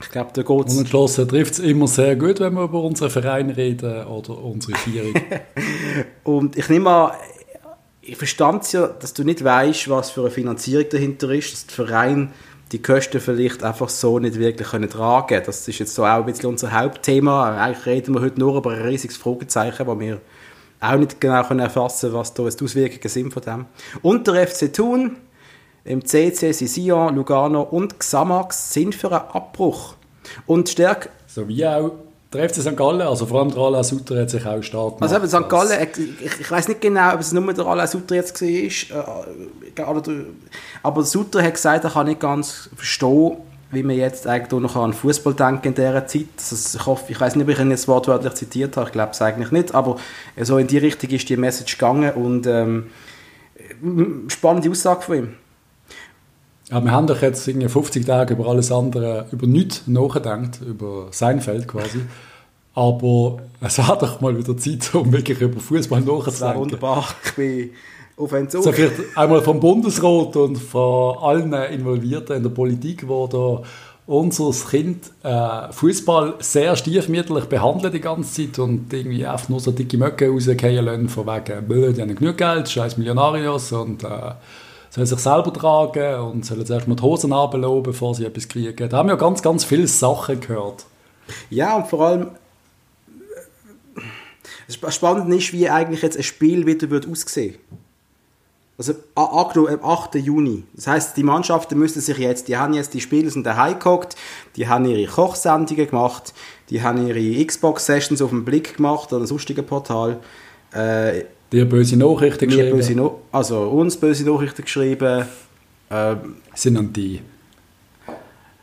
Ich 0.00 0.10
glaube, 0.10 0.30
da 0.32 0.42
geht's. 0.42 0.74
Unentschlossen 0.74 1.26
trifft 1.26 1.54
es 1.54 1.58
immer 1.58 1.88
sehr 1.88 2.14
gut, 2.14 2.38
wenn 2.38 2.54
wir 2.54 2.64
über 2.64 2.82
unseren 2.82 3.10
Verein 3.10 3.50
reden 3.50 4.06
oder 4.06 4.38
unsere 4.38 4.78
Vierung. 4.78 5.12
und 6.24 6.56
ich 6.56 6.68
nehme 6.68 6.90
an, 6.90 7.12
ich 8.08 8.16
verstand 8.16 8.62
es 8.64 8.72
ja, 8.72 8.86
dass 8.86 9.12
du 9.12 9.22
nicht 9.22 9.44
weißt, 9.44 9.90
was 9.90 10.10
für 10.10 10.22
eine 10.22 10.30
Finanzierung 10.30 10.88
dahinter 10.90 11.30
ist, 11.30 11.52
dass 11.52 11.66
der 11.66 11.86
Verein 11.86 12.32
die 12.72 12.80
Kosten 12.80 13.20
vielleicht 13.20 13.62
einfach 13.62 13.90
so 13.90 14.18
nicht 14.18 14.38
wirklich 14.38 14.68
können 14.68 14.88
tragen 14.88 15.26
können. 15.28 15.42
Das 15.44 15.68
ist 15.68 15.78
jetzt 15.78 15.94
so 15.94 16.04
auch 16.04 16.18
ein 16.18 16.26
bisschen 16.26 16.46
unser 16.46 16.72
Hauptthema. 16.72 17.56
Eigentlich 17.56 17.86
reden 17.86 18.14
wir 18.14 18.22
heute 18.22 18.40
nur 18.40 18.56
über 18.56 18.72
ein 18.72 18.82
riesiges 18.82 19.16
Fragezeichen, 19.16 19.86
wo 19.86 19.98
wir 20.00 20.20
auch 20.80 20.96
nicht 20.96 21.20
genau 21.20 21.42
können 21.44 21.60
erfassen 21.60 22.10
können, 22.10 22.20
was 22.20 22.34
da 22.34 22.48
die 22.48 22.64
Auswirkungen 22.64 23.08
sind 23.08 23.32
von 23.32 23.42
dem. 23.42 23.66
Und 24.02 24.26
der 24.26 24.46
FC 24.46 24.72
Thun, 24.72 25.16
im 25.84 26.04
CC 26.04 26.52
Sion, 26.52 27.14
Lugano 27.14 27.62
und 27.62 27.98
Xamax 27.98 28.72
sind 28.72 28.94
für 28.94 29.08
einen 29.08 29.30
Abbruch. 29.30 29.94
Und 30.46 30.68
stärker... 30.68 31.10
So 31.26 31.46
wie 31.48 31.66
auch 31.66 31.92
der 32.32 32.48
FC 32.48 32.56
St. 32.56 32.76
Gallen, 32.76 33.00
also 33.00 33.24
vor 33.24 33.40
allem 33.40 33.50
der 33.50 33.58
Alain 33.62 33.84
Sutter 33.84 34.20
hat 34.20 34.30
sich 34.30 34.44
auch 34.44 34.62
stark 34.62 34.98
gemacht. 34.98 35.12
Also 35.12 35.26
St. 35.26 35.48
Gallen, 35.48 35.88
ich, 36.20 36.40
ich 36.40 36.50
weiß 36.50 36.68
nicht 36.68 36.80
genau, 36.80 37.14
ob 37.14 37.20
es 37.20 37.32
nur 37.32 37.52
der 37.54 37.66
Alain 37.66 37.86
Sutter 37.86 38.16
jetzt 38.16 38.40
war, 38.42 38.48
äh, 38.48 40.24
aber 40.82 41.04
Sutter 41.04 41.42
hat 41.42 41.54
gesagt, 41.54 41.84
er 41.84 41.90
kann 41.90 42.06
nicht 42.06 42.20
ganz 42.20 42.68
verstehen, 42.76 43.38
wie 43.70 43.82
man 43.82 43.96
jetzt 43.96 44.26
eigentlich 44.26 44.60
noch 44.60 44.76
an 44.76 44.92
Fußball 44.92 45.34
denken 45.34 45.68
in 45.68 45.74
dieser 45.74 46.06
Zeit. 46.06 46.26
Also 46.38 46.78
ich 46.78 46.86
hoffe, 46.86 47.12
ich 47.12 47.20
weiß 47.20 47.36
nicht, 47.36 47.44
ob 47.44 47.50
ich 47.50 47.58
ihn 47.58 47.70
jetzt 47.70 47.88
wortwörtlich 47.88 48.34
zitiert 48.34 48.76
habe, 48.76 48.88
ich 48.88 48.92
glaube 48.92 49.12
es 49.12 49.22
eigentlich 49.22 49.50
nicht, 49.50 49.74
aber 49.74 49.96
so 50.38 50.58
in 50.58 50.66
die 50.66 50.78
Richtung 50.78 51.10
ist 51.10 51.28
die 51.28 51.36
Message 51.36 51.78
gegangen 51.78 52.12
und 52.12 52.46
ähm, 52.46 52.90
spannende 54.28 54.70
Aussage 54.70 55.02
von 55.02 55.16
ihm. 55.16 55.34
Ja, 56.70 56.84
wir 56.84 56.90
haben 56.92 57.06
doch 57.06 57.22
jetzt 57.22 57.44
50 57.44 58.04
Tage 58.04 58.34
über 58.34 58.46
alles 58.46 58.70
andere, 58.70 59.26
über 59.32 59.46
nichts 59.46 59.86
nachgedacht, 59.86 60.60
über 60.66 61.08
sein 61.10 61.40
Feld 61.40 61.66
quasi. 61.66 62.00
Aber 62.74 63.38
es 63.60 63.78
war 63.78 63.98
doch 63.98 64.20
mal 64.20 64.36
wieder 64.36 64.56
Zeit, 64.56 64.94
um 64.94 65.10
wirklich 65.12 65.40
über 65.40 65.58
Fußball 65.58 66.00
nachzudenken. 66.00 66.60
Wunderbar. 66.60 67.08
Ich 67.24 67.32
bin 67.34 67.70
auf 68.16 68.32
Entzug. 68.32 68.62
So 68.62 68.72
vielleicht 68.72 69.16
einmal 69.16 69.40
vom 69.40 69.60
Bundesrat 69.60 70.36
und 70.36 70.56
von 70.56 71.18
allen 71.18 71.52
Involvierten 71.52 72.36
in 72.36 72.42
der 72.42 72.50
Politik, 72.50 73.08
wo 73.08 73.26
da 73.26 73.62
unser 74.06 74.50
Kind 74.70 75.10
äh, 75.22 75.70
Fußball 75.70 76.34
sehr 76.38 76.76
stiefmütterlich 76.76 77.44
behandelt 77.44 77.92
die 77.92 78.00
ganze 78.00 78.46
Zeit 78.46 78.58
und 78.58 78.92
irgendwie 78.92 79.26
einfach 79.26 79.48
nur 79.50 79.60
so 79.60 79.70
dicke 79.70 79.98
Möcke 79.98 80.30
rausgehen 80.30 80.84
lassen, 80.84 81.08
von 81.08 81.26
wegen, 81.26 81.94
die 81.94 82.00
haben 82.00 82.14
genug 82.14 82.38
Geld, 82.38 82.70
scheiß 82.70 82.96
Millionarios 82.96 83.70
und 83.72 84.04
äh, 84.04 84.08
sollen 84.90 85.06
sich 85.06 85.18
selber 85.18 85.52
tragen 85.52 86.20
und 86.20 86.44
sollen 86.44 86.64
zuerst 86.64 86.88
mal 86.88 86.94
die 86.94 87.02
Hosen 87.02 87.32
runterlassen, 87.32 87.82
bevor 87.82 88.14
sie 88.14 88.24
etwas 88.24 88.48
kriegen. 88.48 88.88
Da 88.88 88.98
haben 88.98 89.08
wir 89.08 89.14
ja 89.14 89.20
ganz, 89.20 89.42
ganz 89.42 89.64
viele 89.64 89.86
Sachen 89.86 90.40
gehört. 90.40 90.86
Ja, 91.50 91.76
und 91.76 91.86
vor 91.86 92.06
allem 92.06 92.30
spannend 94.68 95.32
ist, 95.34 95.52
wie 95.52 95.68
eigentlich 95.68 96.02
jetzt 96.02 96.16
ein 96.16 96.22
Spiel 96.22 96.66
wieder 96.66 96.90
wird 96.90 97.08
aussehen 97.08 97.56
also 98.78 98.94
am 99.16 99.82
8. 99.82 100.14
Juni. 100.14 100.62
Das 100.72 100.86
heißt, 100.86 101.16
die 101.16 101.24
Mannschaften 101.24 101.76
müssen 101.76 102.00
sich 102.00 102.16
jetzt, 102.16 102.46
die 102.46 102.56
haben 102.56 102.74
jetzt 102.74 102.94
die 102.94 103.00
Spiele 103.00 103.28
sind 103.28 103.44
daheim 103.44 103.74
geguckt, 103.74 104.14
die 104.54 104.68
haben 104.68 104.84
ihre 104.84 105.10
Kochsendungen 105.10 105.88
gemacht, 105.88 106.32
die 106.70 106.80
haben 106.80 107.04
ihre 107.06 107.44
Xbox-Sessions 107.44 108.22
auf 108.22 108.30
dem 108.30 108.44
Blick 108.44 108.76
gemacht 108.76 109.12
oder 109.12 109.26
sonstigen 109.26 109.66
Portal. 109.66 110.20
Äh, 110.72 111.24
Dir 111.52 111.68
böse 111.68 111.96
Nachrichten 111.96 112.46
geschrieben. 112.46 112.76
Böse 112.76 112.94
no 112.94 113.22
also 113.32 113.62
uns 113.70 113.96
böse 113.96 114.24
Nachrichten 114.28 114.62
geschrieben. 114.62 115.24
Ähm, 115.90 116.36
sind 116.54 116.76
an 116.76 116.92
die. 116.92 117.22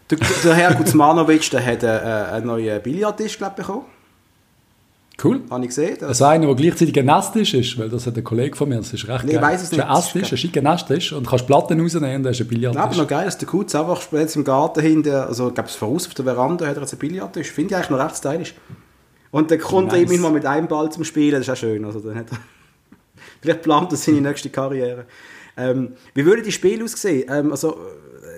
Der, 0.10 0.20
der 0.44 0.54
Herr 0.54 0.76
Guzmanovic, 0.76 1.50
der 1.50 1.66
hat 1.66 1.84
einen, 1.84 2.04
äh, 2.04 2.32
einen 2.34 2.46
neuen 2.46 2.82
Billardtisch, 2.82 3.38
glaube 3.38 3.56
ich, 3.58 3.66
bekommen. 3.66 3.86
Cool. 5.24 5.42
Habe 5.50 5.64
ich 5.64 5.70
gesehen. 5.70 5.98
Also 6.04 6.26
einer, 6.26 6.46
der 6.46 6.56
gleichzeitig 6.56 7.00
ein 7.00 7.06
Nestisch 7.06 7.54
ist, 7.54 7.80
weil 7.80 7.90
das 7.90 8.06
hat 8.06 8.18
ein 8.18 8.24
Kollege 8.24 8.56
von 8.56 8.68
mir, 8.68 8.76
das 8.76 8.94
ist 8.94 9.08
recht 9.08 9.24
nee, 9.24 9.34
geil. 9.34 9.42
Ich 9.42 9.48
weiss 9.48 9.64
es 9.64 9.72
nicht. 9.72 9.82
Ein 9.82 9.98
Esstisch, 9.98 10.56
ein 10.56 10.64
Nestisch 10.64 11.14
und 11.14 11.26
du 11.26 11.30
kannst 11.30 11.48
Platten 11.48 11.80
rausnehmen 11.80 12.18
und 12.18 12.24
dann 12.24 12.34
ist 12.34 12.42
ein 12.42 12.48
Billardtisch. 12.48 12.80
Ja, 12.80 12.84
aber 12.84 12.96
noch 12.96 13.08
geil, 13.08 13.26
dass 13.26 13.38
der 13.38 13.48
Kutz 13.48 13.74
einfach 13.76 14.02
jetzt 14.12 14.36
im 14.36 14.44
Garten 14.44 14.82
hinter, 14.82 15.28
also 15.28 15.48
ich 15.48 15.54
glaube 15.54 15.70
es 15.70 15.76
voraus 15.76 16.06
auf 16.08 16.14
der 16.14 16.26
Veranda 16.26 16.68
hat 16.68 16.76
er 16.76 16.82
jetzt 16.82 16.94
ein 16.94 17.00
Billardtisch. 17.00 17.50
Finde 17.50 17.74
ich 17.74 17.76
eigentlich 17.78 17.90
noch 17.92 18.06
recht 18.06 18.18
stylisch. 18.18 18.56
Und 19.32 19.52
dann 19.52 19.60
kommt 19.60 19.88
nice. 19.88 20.02
er 20.02 20.12
immer 20.12 20.30
mal 20.30 20.34
mit 20.34 20.46
einem 20.46 20.68
Ball 20.68 20.92
zum 20.92 21.06
Spielen, 21.06 21.32
das 21.32 21.48
ist 21.48 21.50
auch 21.50 21.58
schön. 21.58 21.86
Also 21.86 22.00
dann 22.00 22.16
hat 22.16 22.32
er 22.32 22.38
Vielleicht 23.46 23.62
plant 23.62 23.92
er 23.92 23.98
seine 23.98 24.22
nächste 24.22 24.50
Karriere. 24.50 25.06
Ähm, 25.58 25.94
wie 26.14 26.26
würde 26.26 26.42
die 26.42 26.52
Spiel 26.52 26.84
aussehen? 26.84 27.30
Ähm, 27.30 27.52
also, 27.52 27.78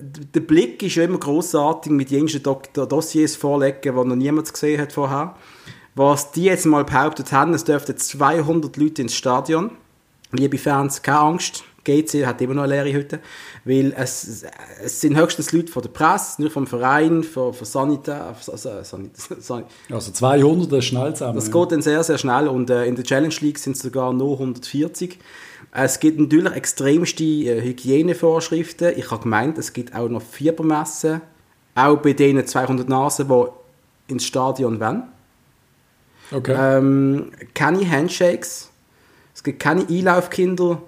der 0.02 0.42
Blick 0.42 0.84
ist 0.84 0.96
ja 0.96 1.04
immer 1.04 1.18
großartig 1.18 1.92
mit 1.92 2.12
jenen 2.12 2.30
Dossiers 2.74 3.36
vorlegen, 3.36 3.80
die 3.82 3.90
noch 3.90 4.16
niemand 4.16 4.52
gesehen 4.52 4.80
hat 4.80 4.94
vorher. 4.94 5.36
Was 5.96 6.32
die 6.32 6.44
jetzt 6.44 6.66
mal 6.66 6.84
behauptet 6.84 7.32
haben, 7.32 7.54
es 7.54 7.64
dürften 7.64 7.98
200 7.98 8.78
Leute 8.78 9.02
ins 9.02 9.16
Stadion. 9.16 9.72
Liebe 10.32 10.58
Fans, 10.58 11.02
keine 11.02 11.20
Angst. 11.20 11.64
GC 11.88 12.26
hat 12.26 12.42
immer 12.42 12.54
noch 12.54 12.64
eine 12.64 12.74
leere 12.84 12.94
Hütte, 12.94 13.20
weil 13.64 13.94
es, 13.96 14.44
es 14.84 15.02
sind 15.02 15.18
höchstens 15.18 15.52
Leute 15.52 15.72
von 15.72 15.82
der 15.82 15.90
Presse, 15.90 16.42
nicht 16.42 16.52
vom 16.52 16.68
Verein, 16.68 17.24
von, 17.24 17.54
von 17.54 17.66
Sanitär, 17.66 18.36
also, 18.36 18.58
Sanitär, 18.84 19.66
also 19.90 20.12
200 20.12 20.72
ist 20.80 20.86
schnell 20.86 21.14
zusammen. 21.14 21.36
Das 21.36 21.52
geht 21.52 21.72
dann 21.72 21.82
sehr, 21.82 22.04
sehr 22.04 22.18
schnell 22.18 22.48
und 22.48 22.70
äh, 22.70 22.86
in 22.86 22.96
der 22.96 23.04
Challenge 23.04 23.36
League 23.42 23.58
sind 23.58 23.76
es 23.76 23.82
sogar 23.82 24.12
nur 24.14 24.34
140. 24.34 25.18
Es 25.72 26.00
gibt 26.00 26.20
natürlich 26.20 26.52
extremste 26.54 27.24
äh, 27.24 27.62
Hygienevorschriften. 27.62 28.94
Ich 28.98 29.12
habe 29.12 29.24
gemeint, 29.24 29.58
es 29.58 29.74
gibt 29.74 29.96
auch 29.96 30.10
noch 30.10 30.22
Fiebermessen, 30.22 31.22
auch 31.76 31.98
bei 31.98 32.14
denen 32.14 32.46
200 32.46 32.90
Nasen, 32.90 33.28
die 33.28 34.12
ins 34.12 34.26
Stadion 34.26 34.80
wollen. 34.80 35.04
Okay. 36.32 36.56
Ähm, 36.58 37.32
keine 37.54 37.90
Handshakes, 37.90 38.70
es 39.34 39.44
gibt 39.44 39.62
keine 39.62 39.88
Einlaufkinder, 39.88 40.82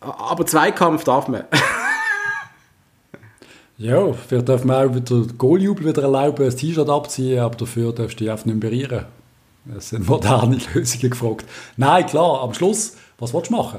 aber 0.00 0.46
Zweikampf 0.46 1.04
darf 1.04 1.28
man. 1.28 1.44
Ja, 3.80 4.12
vielleicht 4.12 4.48
dürfen 4.48 4.68
wir 4.68 4.76
auch 4.76 4.92
wieder 4.92 5.00
den 5.00 5.38
Goaljubel 5.38 5.86
wieder 5.86 6.02
erlauben, 6.02 6.44
das 6.44 6.56
T-Shirt 6.56 6.88
abziehen, 6.90 7.38
aber 7.38 7.54
dafür 7.54 7.92
darfst 7.92 8.18
du 8.18 8.24
dich 8.24 8.30
einfach 8.32 8.44
nicht 8.44 8.60
mehr 8.60 8.70
berühren. 8.70 9.04
Das 9.66 9.90
sind 9.90 10.08
moderne 10.08 10.58
Lösungen 10.74 11.10
gefragt. 11.10 11.44
Nein, 11.76 12.04
klar, 12.06 12.42
am 12.42 12.52
Schluss, 12.54 12.96
was 13.18 13.32
willst 13.32 13.50
du 13.50 13.54
machen? 13.54 13.78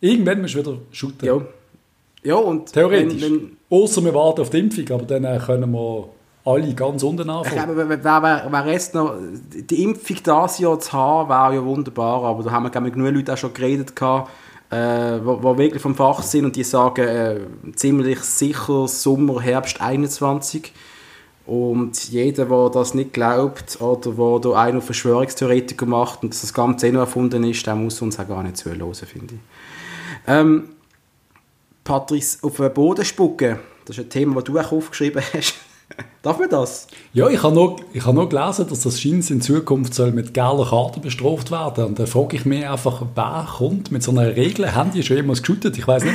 Irgendwann 0.00 0.42
musst 0.42 0.54
du 0.54 0.58
wieder 0.58 0.78
shooten. 0.92 1.26
Ja. 1.26 1.40
Ja, 2.22 2.36
und 2.36 2.72
Theoretisch. 2.72 3.20
Wenn, 3.20 3.32
wenn, 3.32 3.56
Außer 3.68 4.04
wir 4.04 4.14
warten 4.14 4.42
auf 4.42 4.50
die 4.50 4.60
Impfung, 4.60 4.88
aber 4.92 5.06
dann 5.06 5.24
äh, 5.24 5.40
können 5.44 5.72
wir 5.72 6.08
alle 6.44 6.74
ganz 6.74 7.02
unten 7.02 7.22
ich 7.22 7.28
anfangen. 7.28 7.56
glaube, 7.56 7.76
wer, 7.76 7.88
wer, 7.88 8.22
wer, 8.22 8.46
wer 8.48 8.72
jetzt 8.72 8.94
noch, 8.94 9.14
die 9.52 9.82
Impfung 9.82 10.16
dieses 10.24 10.58
Jahr 10.58 10.78
zu 10.78 10.92
haben, 10.92 11.28
wäre 11.28 11.54
ja 11.56 11.64
wunderbar, 11.64 12.22
aber 12.22 12.44
da 12.44 12.52
haben 12.52 12.64
wir 12.64 12.70
glaube 12.70 12.88
ich, 12.88 12.94
genug 12.94 13.12
Leute 13.12 13.32
auch 13.32 13.36
schon 13.36 13.52
geredet, 13.54 13.96
gehabt, 13.96 14.30
äh, 14.72 15.20
wo, 15.22 15.42
wo 15.42 15.58
wirklich 15.58 15.82
vom 15.82 15.94
Fach 15.94 16.22
sind 16.22 16.46
und 16.46 16.56
die 16.56 16.64
sagen 16.64 17.06
äh, 17.06 17.40
ziemlich 17.76 18.20
sicher 18.20 18.88
Sommer, 18.88 19.42
Herbst 19.42 19.82
21. 19.82 20.72
Und 21.44 22.08
jeder, 22.08 22.46
der 22.46 22.70
das 22.70 22.94
nicht 22.94 23.12
glaubt 23.12 23.80
oder 23.80 24.12
der 24.12 24.40
da 24.40 24.62
einen 24.62 24.78
auf 24.78 24.86
Verschwörungstheoretiker 24.86 25.84
macht 25.84 26.22
und 26.22 26.32
das 26.32 26.54
Ganze 26.54 26.88
eh 26.88 26.92
noch 26.92 27.00
erfunden 27.00 27.44
ist, 27.44 27.66
der 27.66 27.74
muss 27.74 28.00
uns 28.00 28.18
auch 28.18 28.28
gar 28.28 28.42
nicht 28.42 28.56
zuhören, 28.56 28.94
finde 28.94 29.34
ich. 29.34 29.40
Ähm, 30.26 30.70
Patrice, 31.84 32.38
auf 32.42 32.56
den 32.56 32.72
Boden 32.72 33.04
spucken, 33.04 33.58
das 33.84 33.98
ist 33.98 34.04
ein 34.04 34.10
Thema, 34.10 34.36
das 34.36 34.44
du 34.44 34.58
auch 34.58 34.72
aufgeschrieben 34.72 35.22
hast. 35.34 35.54
Darf 36.22 36.38
man 36.38 36.48
das? 36.48 36.86
Ja, 37.12 37.28
ich 37.28 37.42
habe 37.42 37.54
noch, 37.54 37.78
ich 37.92 38.04
habe 38.04 38.16
noch 38.16 38.28
gelesen, 38.28 38.66
dass 38.68 38.80
das 38.80 39.00
Scheins 39.00 39.30
in 39.30 39.40
Zukunft 39.40 39.92
soll 39.94 40.12
mit 40.12 40.32
gelber 40.32 40.66
Karte 40.70 41.00
bestraft 41.00 41.50
werden. 41.50 41.84
Und 41.86 41.98
da 41.98 42.06
frage 42.06 42.36
ich 42.36 42.44
mich 42.44 42.66
einfach, 42.66 43.02
wer 43.14 43.48
kommt 43.58 43.90
mit 43.90 44.02
so 44.02 44.12
einer 44.12 44.36
Regel? 44.36 44.72
Haben 44.74 44.92
die 44.92 45.02
schon 45.02 45.16
jemals 45.16 45.42
geshootet? 45.42 45.76
Ich 45.78 45.86
weiß 45.86 46.04
nicht. 46.04 46.14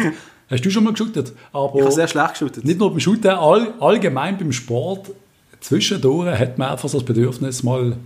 Hast 0.49 0.63
du 0.63 0.69
schon 0.69 0.85
mal 0.85 0.93
geshootet? 0.93 1.33
Aber 1.51 1.75
Ich 1.75 1.81
habe 1.81 1.91
sehr 1.91 2.07
schlecht 2.07 2.33
geshootet. 2.33 2.63
nicht 2.63 2.79
nur 2.79 2.89
beim 2.89 3.01
Shooten, 3.01 3.31
all, 3.31 3.73
allgemein 3.81 4.37
beim 4.37 4.53
Sport. 4.53 5.11
Zwischendurch 5.59 6.39
hat 6.39 6.57
man 6.57 6.69
einfach 6.69 6.87
so 6.87 6.99
das 6.99 7.05
Bedürfnis, 7.05 7.63
mal, 7.63 7.97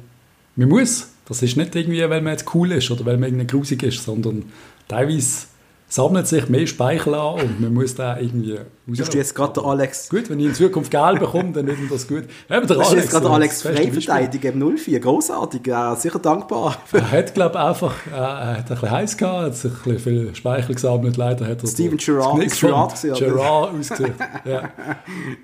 man 0.55 0.69
muss. 0.69 1.09
Das 1.27 1.43
ist 1.43 1.55
nicht 1.55 1.75
irgendwie, 1.75 2.01
weil 2.09 2.21
man 2.21 2.33
jetzt 2.33 2.53
cool 2.55 2.71
ist 2.71 2.89
oder 2.89 3.05
weil 3.05 3.17
man 3.17 3.29
irgendwie 3.29 3.47
grusig 3.47 3.83
ist, 3.83 4.03
sondern 4.03 4.45
teilweise 4.87 5.45
sammelt 5.91 6.25
sich 6.25 6.47
mehr 6.47 6.65
Speichel 6.67 7.13
an 7.15 7.41
und 7.41 7.59
man 7.59 7.73
muss 7.73 7.95
da 7.95 8.17
irgendwie 8.17 8.57
Bist 8.85 9.13
du 9.13 9.17
jetzt 9.17 9.35
gerade 9.35 9.53
der 9.53 9.65
Alex? 9.65 10.07
Gut, 10.07 10.29
wenn 10.29 10.39
ich 10.39 10.45
in 10.45 10.53
Zukunft 10.53 10.89
Geld 10.89 11.19
bekomme, 11.19 11.51
dann 11.51 11.67
ist 11.67 11.79
das 11.91 12.07
gut. 12.07 12.23
Eben 12.49 12.67
der 12.67 12.77
Das 12.77 12.93
ist 12.93 12.95
jetzt 12.95 13.11
gerade 13.11 13.27
äh, 13.27 13.31
Alex 13.31 13.65
im 13.65 14.77
04. 14.77 14.99
Großartig, 15.01 15.67
ja, 15.67 15.95
sicher 15.95 16.19
dankbar. 16.19 16.77
Er 16.93 17.11
hat, 17.11 17.33
glaube 17.33 17.55
ich, 17.55 17.61
einfach 17.61 17.93
äh, 18.07 18.15
er 18.15 18.57
hat 18.57 18.59
ein 18.59 18.65
bisschen 18.65 18.91
heiß 18.91 19.17
gehabt, 19.17 19.43
hat 19.43 19.55
sich 19.55 19.71
ein 19.71 19.77
bisschen 19.83 19.99
viel 19.99 20.35
Speichel 20.35 20.75
gesammelt. 20.75 21.17
Leider 21.17 21.47
hat 21.47 21.61
er 21.61 21.67
Steven 21.67 21.97
Gerrard- 21.97 22.63
oder? 22.63 23.19
Gerrard 23.19 23.73
ausgesucht. 23.77 24.13
ja. 24.45 24.69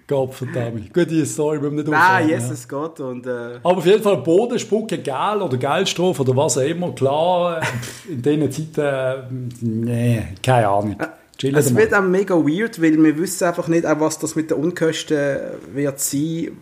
Gott 0.08 0.34
verdammt. 0.34 0.94
Gute 0.94 1.26
Story, 1.26 1.60
müssen 1.60 1.78
wir 1.78 1.84
nicht 1.84 1.92
Nein, 1.92 2.30
yes, 2.30 2.68
ja. 2.72 2.78
Und, 2.78 3.26
äh, 3.26 3.60
Aber 3.64 3.78
auf 3.78 3.86
jeden 3.86 4.04
Fall 4.04 4.18
Bodenspucken, 4.18 5.04
Gel 5.04 5.42
oder 5.42 5.58
Geldstrafe 5.58 6.22
oder 6.22 6.36
was 6.36 6.58
auch 6.58 6.62
immer, 6.62 6.92
klar, 6.92 7.62
äh, 7.62 8.12
in 8.12 8.22
diesen 8.22 8.52
Zeiten, 8.52 8.82
äh, 8.82 9.16
nee, 9.62 10.24
keine 10.42 10.68
Ahnung. 10.68 10.98
Chillen 11.38 11.56
es 11.56 11.76
wird 11.76 11.94
auch 11.94 12.02
mega 12.02 12.36
weird, 12.36 12.82
weil 12.82 13.02
wir 13.02 13.18
wissen 13.18 13.46
einfach 13.46 13.68
nicht, 13.68 13.86
auch, 13.86 14.00
was 14.00 14.18
das 14.20 14.36
mit 14.36 14.50
den 14.50 14.58
Unkosten 14.58 15.38
wird 15.74 16.00
sein, 16.00 16.58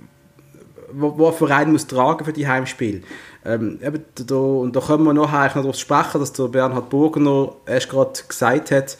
wo, 0.91 1.17
wo 1.17 1.27
ein 1.27 1.33
Verein 1.33 1.71
muss 1.71 1.87
tragen 1.87 2.25
für 2.25 2.33
die 2.33 2.47
Heimspiele. 2.47 3.01
Ähm, 3.45 3.79
eben 3.81 4.03
da, 4.15 4.35
und 4.35 4.75
da 4.75 4.79
können 4.81 5.03
wir 5.03 5.13
nachher 5.13 5.47
noch 5.47 5.53
darauf 5.53 5.75
sprechen, 5.75 6.19
dass 6.19 6.33
der 6.33 6.47
Bernhard 6.47 6.89
Burgener 6.89 7.53
erst 7.65 7.89
gerade 7.89 8.19
gesagt 8.27 8.71
hat, 8.71 8.97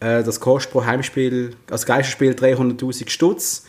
äh, 0.00 0.22
das 0.22 0.40
kostet 0.40 0.72
pro 0.72 0.84
Heimspiel, 0.84 1.56
als 1.70 1.86
Geisterspiel 1.86 2.32
300'000 2.32 3.08
Stutz. 3.08 3.64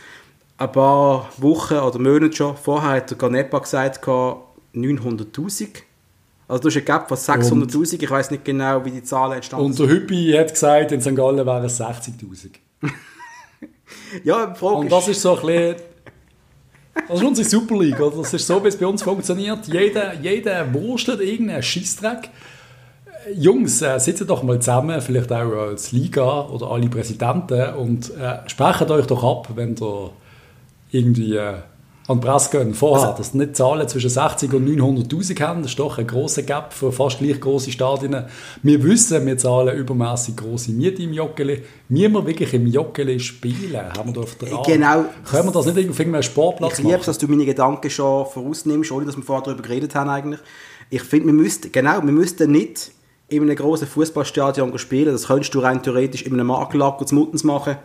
Ein 0.57 0.71
paar 0.71 1.29
Wochen 1.37 1.75
oder 1.75 1.99
Monate 1.99 2.35
schon 2.35 2.57
vorher 2.57 2.91
hat 2.91 3.11
der 3.11 3.17
Ganepa 3.17 3.59
gesagt, 3.59 4.01
gehabt, 4.01 4.41
900'000. 4.73 5.67
Also 6.47 6.61
du 6.61 6.67
hast 6.69 6.77
ein 6.77 6.85
Gap 6.85 7.07
von 7.07 7.17
600'000, 7.17 8.03
ich 8.03 8.09
weiß 8.09 8.31
nicht 8.31 8.45
genau, 8.45 8.83
wie 8.85 8.91
die 8.91 9.03
Zahlen 9.03 9.33
entstanden 9.33 9.65
Und 9.65 9.79
der 9.79 9.87
Hüppi 9.87 10.33
hat 10.37 10.53
gesagt, 10.53 10.91
in 10.91 11.01
St. 11.01 11.15
Gallen 11.15 11.45
wären 11.45 11.65
es 11.65 11.79
60'000. 11.79 12.51
Ja, 14.23 14.47
die 14.47 14.57
Frage 14.57 14.75
Und 14.75 14.91
das 14.91 15.07
ist 15.07 15.21
so 15.21 15.37
ein 15.37 15.45
bisschen. 15.45 15.75
Das 17.07 17.19
ist 17.19 17.25
unsere 17.25 17.47
Super 17.47 17.77
League, 17.77 17.99
oder? 17.99 18.17
Das 18.17 18.33
ist 18.33 18.47
so, 18.47 18.63
wie 18.63 18.69
es 18.69 18.77
bei 18.77 18.85
uns 18.85 19.03
funktioniert. 19.03 19.67
Jeder, 19.67 20.13
jeder 20.15 20.73
wurstet 20.73 21.19
irgendeinen 21.19 21.61
Schissdreck. 21.61 22.29
Jungs, 23.33 23.81
äh, 23.81 23.99
sitzen 23.99 24.27
doch 24.27 24.43
mal 24.43 24.59
zusammen, 24.59 25.01
vielleicht 25.01 25.31
auch 25.31 25.51
als 25.51 25.91
Liga 25.91 26.41
oder 26.47 26.71
alle 26.71 26.87
Präsidenten 26.87 27.73
und 27.75 28.15
äh, 28.15 28.47
sprecht 28.47 28.89
euch 28.89 29.07
doch 29.07 29.23
ab, 29.23 29.49
wenn 29.55 29.75
ihr 29.75 30.11
irgendwie 30.91 31.35
äh, 31.35 31.55
an 32.07 32.21
gehen. 32.51 32.73
Vorher, 32.73 33.13
dass 33.13 33.33
ihr 33.33 33.39
nicht 33.39 33.55
Zahlen 33.55 33.87
zwischen 33.87 34.09
60 34.09 34.53
und 34.53 34.67
900'000 34.67 35.41
haben. 35.41 35.63
Das 35.63 35.71
ist 35.71 35.79
doch 35.79 35.97
ein 35.97 36.05
grosser 36.05 36.43
Gap 36.43 36.71
für 36.71 36.91
fast 36.91 37.17
gleich 37.17 37.39
grosse 37.41 37.71
Stadien. 37.71 38.25
Wir 38.61 38.83
wissen, 38.83 39.25
wir 39.25 39.37
zahlen 39.37 39.75
übermäßig 39.75 40.35
grosse 40.35 40.71
Miete 40.71 41.01
im 41.01 41.13
Joggeli. 41.13 41.63
Müssen 41.89 42.13
wir 42.13 42.25
wirklich 42.27 42.53
im 42.53 42.67
Joggeli 42.67 43.19
spielen? 43.19 43.91
Haben 43.97 44.09
wir 44.09 44.13
da 44.13 44.21
auf 44.21 44.35
der? 44.35 44.49
Genau. 44.65 45.05
Können 45.29 45.47
wir 45.47 45.51
das 45.51 45.65
nicht 45.65 45.77
irgendwie 45.77 45.89
auf 45.89 45.99
irgendeinem 45.99 46.23
Sportplatz 46.23 46.73
Ich 46.73 46.77
liebe 46.79 46.89
es, 46.89 46.97
machen? 46.99 47.05
dass 47.07 47.17
du 47.17 47.27
meine 47.27 47.45
Gedanken 47.45 47.89
schon 47.89 48.25
vorausnimmst, 48.27 48.91
ohne 48.91 49.05
dass 49.05 49.17
wir 49.17 49.23
vorher 49.23 49.43
darüber 49.43 49.63
geredet 49.63 49.95
haben 49.95 50.09
eigentlich. 50.09 50.41
Ich 50.91 51.01
finde, 51.01 51.27
wir 51.27 51.33
müssten, 51.33 51.71
genau, 51.71 52.03
wir 52.03 52.11
müssten 52.11 52.51
nicht 52.51 52.91
in 53.29 53.41
einem 53.41 53.55
grossen 53.55 53.87
Fußballstadion 53.87 54.77
spielen. 54.77 55.11
Das 55.11 55.27
könntest 55.27 55.55
du 55.55 55.59
rein 55.59 55.81
theoretisch 55.81 56.21
in 56.21 56.33
einem 56.33 56.47
Makellager 56.47 57.05
zu 57.07 57.15
Muttens 57.15 57.43
machen. 57.43 57.77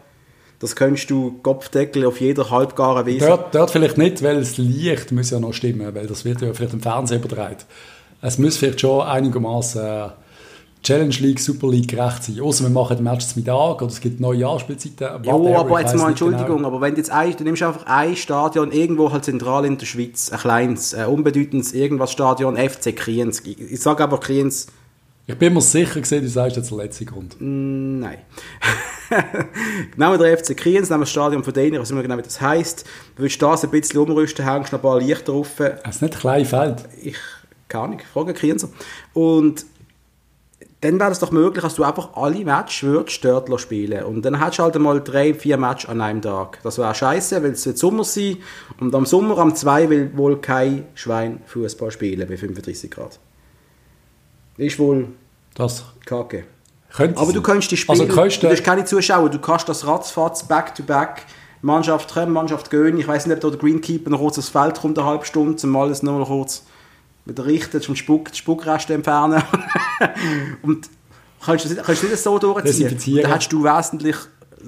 Das 0.61 0.77
könntest 0.77 1.09
du 1.11 1.41
Kopfdeckel 1.43 2.05
auf 2.05 2.21
jeder 2.21 2.51
halbgaren 2.51 3.07
Wiese. 3.07 3.27
Dort, 3.27 3.55
dort 3.55 3.71
vielleicht 3.71 3.97
nicht, 3.97 4.23
weil 4.23 4.39
das 4.39 4.59
Licht 4.59 5.11
muss 5.11 5.31
ja 5.31 5.41
noch 5.41 5.55
stimmen, 5.55 5.95
weil 5.95 6.07
das 6.07 6.25
wird 6.27 6.43
ja 6.43 6.53
vielleicht 6.53 6.75
im 6.75 6.83
Fernsehen 6.83 7.23
übertragen. 7.23 7.57
Es 8.21 8.39
muss 8.39 8.59
vielleicht 8.59 8.83
schon 8.83 9.01
einigermaßen 9.01 9.83
äh, 9.83 10.09
Challenge 10.83 11.15
League, 11.21 11.41
Super 11.41 11.69
League 11.69 11.89
gerecht 11.89 12.25
sein. 12.25 12.41
Außer 12.41 12.65
wir 12.65 12.71
machen 12.71 12.97
den 12.97 13.05
Match 13.05 13.27
zum 13.27 13.43
Mittag 13.43 13.81
oder 13.81 13.87
es 13.87 14.01
gibt 14.01 14.21
neue 14.21 14.47
Anspielzeiten. 14.47 15.25
Ja, 15.25 15.33
aber 15.33 15.81
jetzt 15.81 15.95
mal 15.95 16.03
nicht 16.03 16.09
Entschuldigung, 16.11 16.59
genau. 16.59 16.69
aber 16.69 16.83
wenn 16.83 16.93
du 16.93 16.99
jetzt 16.99 17.11
ein, 17.11 17.35
du 17.35 17.45
nimmst 17.45 17.63
einfach 17.63 17.87
ein 17.87 18.17
Stadion 18.17 18.71
irgendwo 18.71 19.13
halt 19.13 19.25
zentral 19.25 19.65
in 19.65 19.79
der 19.79 19.87
Schweiz, 19.87 20.31
ein 20.31 20.39
kleines, 20.39 20.95
ein 20.95 21.07
unbedeutendes 21.07 21.73
irgendwas 21.73 22.13
Stadion, 22.13 22.59
FC 22.59 22.95
Kriens. 22.95 23.41
Ich, 23.47 23.59
ich 23.59 23.81
sage 23.81 24.03
aber 24.03 24.21
Kriens, 24.21 24.67
Ich 25.31 25.39
bin 25.39 25.55
mir 25.55 25.61
sicher 25.61 26.01
gesehen, 26.01 26.23
du 26.23 26.29
sagst 26.29 26.57
jetzt 26.57 26.73
der 26.73 26.79
letzte 26.79 27.05
Grund. 27.05 27.37
Nein. 27.39 28.19
wir 29.97 30.19
den 30.19 30.37
FC 30.37 30.57
Kriens, 30.57 30.91
wir 30.91 30.99
das 30.99 31.11
Stadion 31.11 31.45
von 31.45 31.55
weiß 31.81 31.89
nicht 31.89 31.93
mehr 31.93 32.03
genau, 32.03 32.19
wie 32.19 32.23
das 32.23 32.41
heisst. 32.41 32.85
Du 33.15 33.23
willst 33.23 33.41
das 33.41 33.63
ein 33.63 33.71
bisschen 33.71 34.01
umrüsten, 34.01 34.45
hängst 34.45 34.73
noch 34.73 34.81
ein 34.81 34.83
paar 34.83 34.99
Lichter 34.99 35.27
drauf. 35.27 35.61
Es 35.61 35.97
ist 35.97 36.03
nicht 36.03 36.15
ein 36.15 36.21
kleines 36.21 36.49
Feld. 36.49 36.85
Ich, 37.01 37.17
keine 37.69 37.85
Ahnung, 37.85 38.01
frage 38.13 38.35
Krienser. 38.35 38.71
Und 39.13 39.67
dann 40.81 40.99
wäre 40.99 41.13
es 41.13 41.21
doch 41.21 41.31
möglich, 41.31 41.63
dass 41.63 41.77
du 41.77 41.85
einfach 41.85 42.15
alle 42.15 42.45
Matches 42.45 42.83
würdest 42.83 43.25
dort 43.25 43.61
spielen 43.61 44.03
Und 44.03 44.25
dann 44.25 44.41
hättest 44.41 44.59
du 44.59 44.63
halt 44.65 44.79
mal 44.81 45.01
drei, 45.01 45.33
vier 45.33 45.59
Matches 45.59 45.89
an 45.89 46.01
einem 46.01 46.23
Tag. 46.23 46.59
Das 46.65 46.77
wäre 46.77 46.93
scheiße, 46.93 47.41
weil 47.41 47.53
es 47.53 47.65
wird 47.67 47.79
Sommer 47.79 48.03
sein. 48.03 48.39
Und 48.81 48.93
am 48.97 49.07
Sommer, 49.07 49.39
am 49.39 49.55
2 49.55 49.91
will 49.91 50.11
wohl 50.17 50.41
kein 50.41 50.87
Schwein 50.97 51.41
Fußball 51.47 51.93
spielen 51.93 52.27
bei 52.27 52.37
35 52.37 52.91
Grad. 52.91 53.21
Ist 54.57 54.79
wohl 54.81 55.07
Das 55.55 55.85
kacke. 56.05 56.45
könnte 56.93 57.21
Aber 57.21 57.33
du 57.33 57.43
kannst 57.43 57.71
die 57.71 57.77
Spiele, 57.77 58.01
Also 58.01 58.15
kannst 58.15 58.43
du 58.43 58.47
du, 58.47 58.53
hast 58.53 58.65
keine 58.65 58.85
Zuschauer, 58.85 59.31
du 59.31 59.39
kannst 59.39 59.69
das 59.69 59.87
ratzfatz 59.87 60.45
back-to-back, 60.45 61.23
Mannschaft 61.63 62.13
kommen, 62.13 62.33
Mannschaft 62.33 62.71
gehen. 62.71 62.99
Ich 62.99 63.07
weiß 63.07 63.27
nicht, 63.27 63.37
ob 63.37 63.41
da 63.41 63.51
der 63.51 63.59
Greenkeeper 63.59 64.11
noch 64.11 64.19
kurz 64.19 64.39
aufs 64.39 64.49
Feld 64.49 64.81
kommt, 64.81 64.99
eine 64.99 65.07
halbe 65.07 65.25
Stunde, 65.25 65.57
zum 65.57 65.77
alles 65.77 66.03
nur 66.03 66.19
noch 66.19 66.29
kurz 66.29 66.65
wieder 67.27 67.45
richten, 67.45 67.81
zum 67.81 67.97
Spuck, 67.97 68.35
Spuckreste 68.35 68.95
entfernen. 68.95 69.43
Und 70.63 70.89
kannst 71.45 71.67
du 71.67 71.77
kannst 71.77 72.03
du 72.03 72.07
nicht 72.09 72.19
so 72.19 72.39
durchziehen. 72.39 73.23
Dann 73.23 73.33
hättest 73.33 73.53
du 73.53 73.63
wesentlich, 73.63 74.17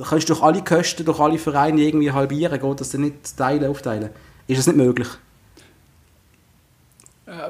kannst 0.08 0.28
du 0.28 0.34
durch 0.34 0.42
alle 0.42 0.62
Kosten, 0.62 1.04
durch 1.04 1.18
alle 1.18 1.38
Vereine 1.38 1.80
irgendwie 1.80 2.12
halbieren, 2.12 2.60
geht 2.60 2.80
das 2.80 2.90
dann 2.90 3.02
nicht 3.02 3.36
teilen, 3.36 3.70
aufteilen. 3.70 4.10
Ist 4.46 4.58
das 4.58 4.66
nicht 4.66 4.76
möglich? 4.76 5.08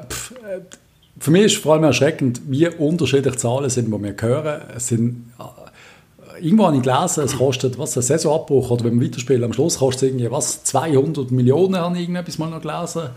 Pff, 0.09 0.31
äh, 0.31 0.61
Für 1.19 1.31
mich 1.31 1.43
ist 1.43 1.57
vor 1.57 1.73
allem 1.73 1.83
erschreckend, 1.83 2.41
wie 2.47 2.67
unterschiedlich 2.67 3.35
die 3.35 3.39
Zahlen 3.39 3.69
sind, 3.69 3.93
die 3.93 4.03
wir 4.03 4.15
hören. 4.19 4.61
Es 4.75 4.87
sind, 4.87 5.31
äh, 5.39 6.43
irgendwo 6.43 6.65
habe 6.65 6.77
ich 6.77 6.81
gelesen, 6.81 7.23
es 7.23 7.37
kostet, 7.37 7.77
was, 7.77 7.95
ein 7.95 8.01
Saisonabbruch 8.03 8.71
oder 8.71 8.85
wenn 8.85 8.99
wir 8.99 9.07
weiterspielen, 9.07 9.43
am 9.43 9.53
Schluss 9.53 9.77
kostet 9.77 10.03
es 10.03 10.09
irgendwie, 10.09 10.31
was, 10.31 10.63
200 10.63 11.31
Millionen, 11.31 11.77
habe 11.77 11.95
ich 11.95 12.01
irgendetwas 12.01 12.39
mal 12.39 12.49
noch 12.49 12.61
gelesen. 12.61 13.09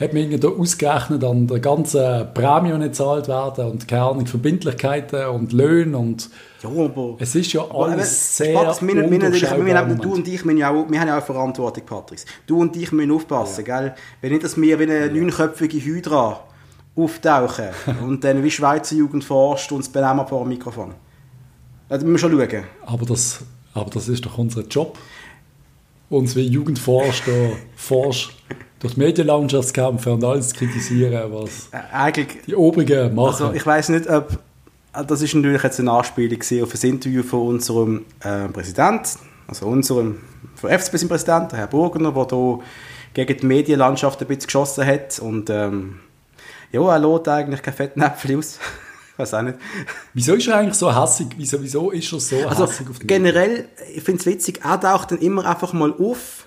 Hat 0.00 0.14
mir 0.14 0.20
irgendwie 0.20 0.40
da 0.40 0.48
ausgerechnet 0.48 1.22
an 1.22 1.46
der 1.46 1.60
ganzen 1.60 2.32
Prämie, 2.32 2.72
die 2.72 2.78
nicht 2.78 2.88
gezahlt 2.92 3.28
werden 3.28 3.66
und 3.72 3.86
keine 3.86 4.02
Ahnung, 4.04 4.26
Verbindlichkeiten 4.26 5.26
und 5.26 5.52
Löhne 5.52 5.98
und 5.98 6.30
Ja, 6.62 6.70
aber... 6.70 7.16
es 7.18 7.34
ist 7.34 7.52
ja 7.52 7.62
Aber, 7.62 7.88
alles 7.88 8.40
äh, 8.40 8.44
sehr 8.44 8.54
Patrick, 8.54 8.88
wir, 8.88 9.94
du 9.96 10.14
und 10.14 10.26
ich, 10.26 10.44
wir, 10.44 10.56
ja 10.56 10.70
auch, 10.70 10.90
wir 10.90 10.98
haben 10.98 11.08
ja 11.08 11.18
auch 11.18 11.22
Verantwortung, 11.24 11.84
Patrick. 11.84 12.24
Du 12.46 12.58
und 12.60 12.74
ich 12.76 12.90
müssen 12.90 13.12
aufpassen, 13.12 13.64
gell? 13.64 13.94
Wenn 14.22 14.32
nicht, 14.32 14.44
dass 14.44 14.58
wir 14.58 14.78
wie 14.78 14.84
eine 14.84 15.12
neunköpfige 15.12 15.84
Hydra 15.84 16.40
auftauchen 16.94 17.68
und 18.02 18.22
dann 18.24 18.42
wie 18.42 18.50
Schweizer 18.50 18.96
Jugend 18.96 19.24
forscht 19.24 19.70
und 19.72 19.78
uns 19.78 19.88
benehmen 19.88 20.26
vor 20.26 20.40
dem 20.40 20.48
Mikrofon. 20.48 20.94
Da 21.88 21.96
müssen 21.98 22.12
wir 22.12 22.18
schon 22.18 22.32
schauen. 22.50 22.64
Aber 22.86 23.06
das, 23.06 23.40
aber 23.74 23.90
das 23.90 24.08
ist 24.08 24.24
doch 24.24 24.38
unser 24.38 24.62
Job. 24.62 24.98
uns 26.08 26.36
wie 26.36 26.46
Jugendforscher 26.46 27.52
forscht 27.76 28.34
durch 28.80 28.94
die 28.94 29.00
Medienlandschaftskämpfe 29.00 30.12
und 30.12 30.24
alles 30.24 30.52
kritisieren, 30.52 31.32
was 31.32 31.68
Äh, 31.70 31.94
Eigentlich, 31.94 32.42
die 32.46 32.54
Obrigen 32.54 33.14
machen. 33.14 33.28
also 33.28 33.52
ich 33.52 33.64
weiß 33.64 33.90
nicht, 33.90 34.08
ob 34.08 34.32
äh, 34.94 35.04
das 35.06 35.22
ist 35.22 35.34
natürlich 35.34 35.62
jetzt 35.62 35.80
eine 35.80 35.90
Anspielung 35.90 36.38
auf 36.62 36.74
ein 36.74 36.90
Interview 36.90 37.22
von 37.22 37.46
unserem 37.48 38.04
äh, 38.20 38.48
Präsident, 38.48 39.16
also 39.46 39.66
unserem 39.66 40.18
von 40.54 40.70
FCB 40.70 41.08
Präsident, 41.08 41.52
der 41.52 41.60
Herr 41.60 41.66
Burgener, 41.66 42.12
der 42.12 42.26
hier 42.30 42.58
gegen 43.14 43.40
die 43.40 43.46
Medienlandschaft 43.46 44.20
ein 44.20 44.28
bisschen 44.28 44.46
geschossen 44.46 44.84
hat 44.86 45.18
und 45.18 45.48
ähm, 45.50 46.00
ja, 46.72 46.80
er 46.94 46.98
lädt 46.98 47.28
eigentlich 47.28 47.62
kein 47.62 47.74
Fettnäpfchen 47.74 48.38
aus. 48.38 48.58
ich 49.12 49.18
weiß 49.18 49.34
auch 49.34 49.42
nicht. 49.42 49.58
wieso 50.14 50.34
ist 50.34 50.48
er 50.48 50.56
eigentlich 50.56 50.74
so 50.74 50.94
hässig? 50.94 51.28
Wieso, 51.36 51.62
wieso 51.62 51.90
ist 51.90 52.12
er 52.12 52.20
so 52.20 52.48
Also 52.48 52.66
hässig 52.66 52.88
auf 52.90 52.98
die 52.98 53.06
generell, 53.06 53.68
ich 53.94 54.02
finde 54.02 54.20
es 54.20 54.26
witzig, 54.26 54.60
er 54.64 54.80
taucht 54.80 55.12
dann 55.12 55.18
immer 55.18 55.46
einfach 55.46 55.72
mal 55.72 55.92
auf 55.92 56.41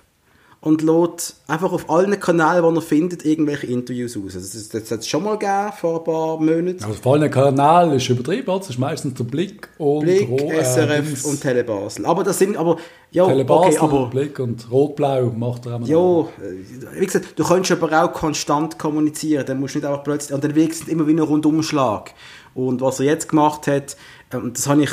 und 0.66 0.82
lädt 0.82 1.36
einfach 1.48 1.72
auf 1.72 1.92
allen 1.92 2.20
Kanälen, 2.20 2.68
die 2.74 2.80
er 2.80 2.82
findet, 2.82 3.24
irgendwelche 3.24 3.68
Interviews 3.68 4.18
aus. 4.18 4.36
Also 4.36 4.58
das, 4.58 4.70
das 4.70 4.90
hat 4.92 5.00
es 5.02 5.08
schon 5.08 5.24
mal 5.24 5.38
gegeben, 5.38 5.72
vor 5.80 6.00
ein 6.00 6.04
paar 6.04 6.38
Monaten. 6.40 6.84
Also 6.84 6.96
vor 7.02 7.12
allem 7.14 7.22
der 7.22 7.30
Kanal 7.30 7.96
ist 7.96 8.10
übertrieben, 8.10 8.48
das 8.48 8.72
ist 8.72 8.80
meistens 8.80 9.14
der 9.14 9.26
Blick 9.26 9.70
und 9.78 10.00
Blick, 10.02 10.28
Ro- 10.28 10.50
äh, 10.52 10.64
SRF 10.64 11.06
Dings. 11.06 11.24
und 11.26 11.40
Tele 11.40 11.64
Basel. 11.64 12.08
Aber 12.08 12.24
das 12.24 12.40
sind, 12.40 12.58
aber, 12.58 12.78
ja, 13.12 13.28
Tele 13.28 13.46
Basel, 13.46 13.80
okay, 13.80 13.96
aber, 13.96 14.08
Blick 14.08 14.40
und 14.40 14.72
Rot-Blau 14.72 15.32
macht 15.38 15.68
er 15.68 15.76
auch 15.76 15.80
noch. 15.82 15.88
ja, 15.88 16.44
äh, 16.44 17.00
wie 17.00 17.06
gesagt, 17.06 17.38
du 17.38 17.44
kannst 17.44 17.72
aber 17.72 18.04
auch 18.04 18.12
konstant 18.12 18.80
kommunizieren, 18.80 19.46
dann 19.46 19.60
musst 19.60 19.76
du 19.76 19.80
nicht 19.80 19.88
einfach 19.88 20.04
plötzlich, 20.04 20.34
und 20.34 20.44
dann 20.44 20.56
wirkst 20.56 20.88
immer 20.88 21.06
wie 21.06 21.12
ein 21.14 21.20
Rundumschlag. 21.20 22.12
Und 22.56 22.82
was 22.82 23.00
er 23.00 23.06
jetzt 23.06 23.30
gemacht 23.30 23.68
hat, 23.68 23.96
ähm, 24.34 24.52
das 24.54 24.68
habe 24.68 24.82
ich, 24.82 24.92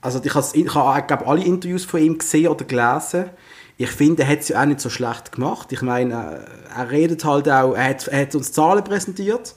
also 0.00 0.20
ich 0.22 0.34
habe, 0.34 0.46
ich 0.52 0.74
habe 0.74 1.06
glaube 1.06 1.26
alle 1.28 1.44
Interviews 1.44 1.84
von 1.84 2.00
ihm 2.00 2.18
gesehen 2.18 2.48
oder 2.48 2.64
gelesen. 2.64 3.26
Ich 3.80 3.90
finde, 3.90 4.24
er 4.24 4.28
hat 4.28 4.40
es 4.40 4.48
ja 4.48 4.60
auch 4.60 4.66
nicht 4.66 4.80
so 4.80 4.90
schlecht 4.90 5.30
gemacht. 5.30 5.70
Ich 5.70 5.82
meine, 5.82 6.12
äh, 6.74 6.78
er 6.80 6.90
redet 6.90 7.24
halt 7.24 7.48
auch, 7.48 7.74
er 7.74 7.90
hat, 7.90 8.08
er 8.08 8.22
hat 8.22 8.34
uns 8.34 8.52
Zahlen 8.52 8.82
präsentiert. 8.82 9.54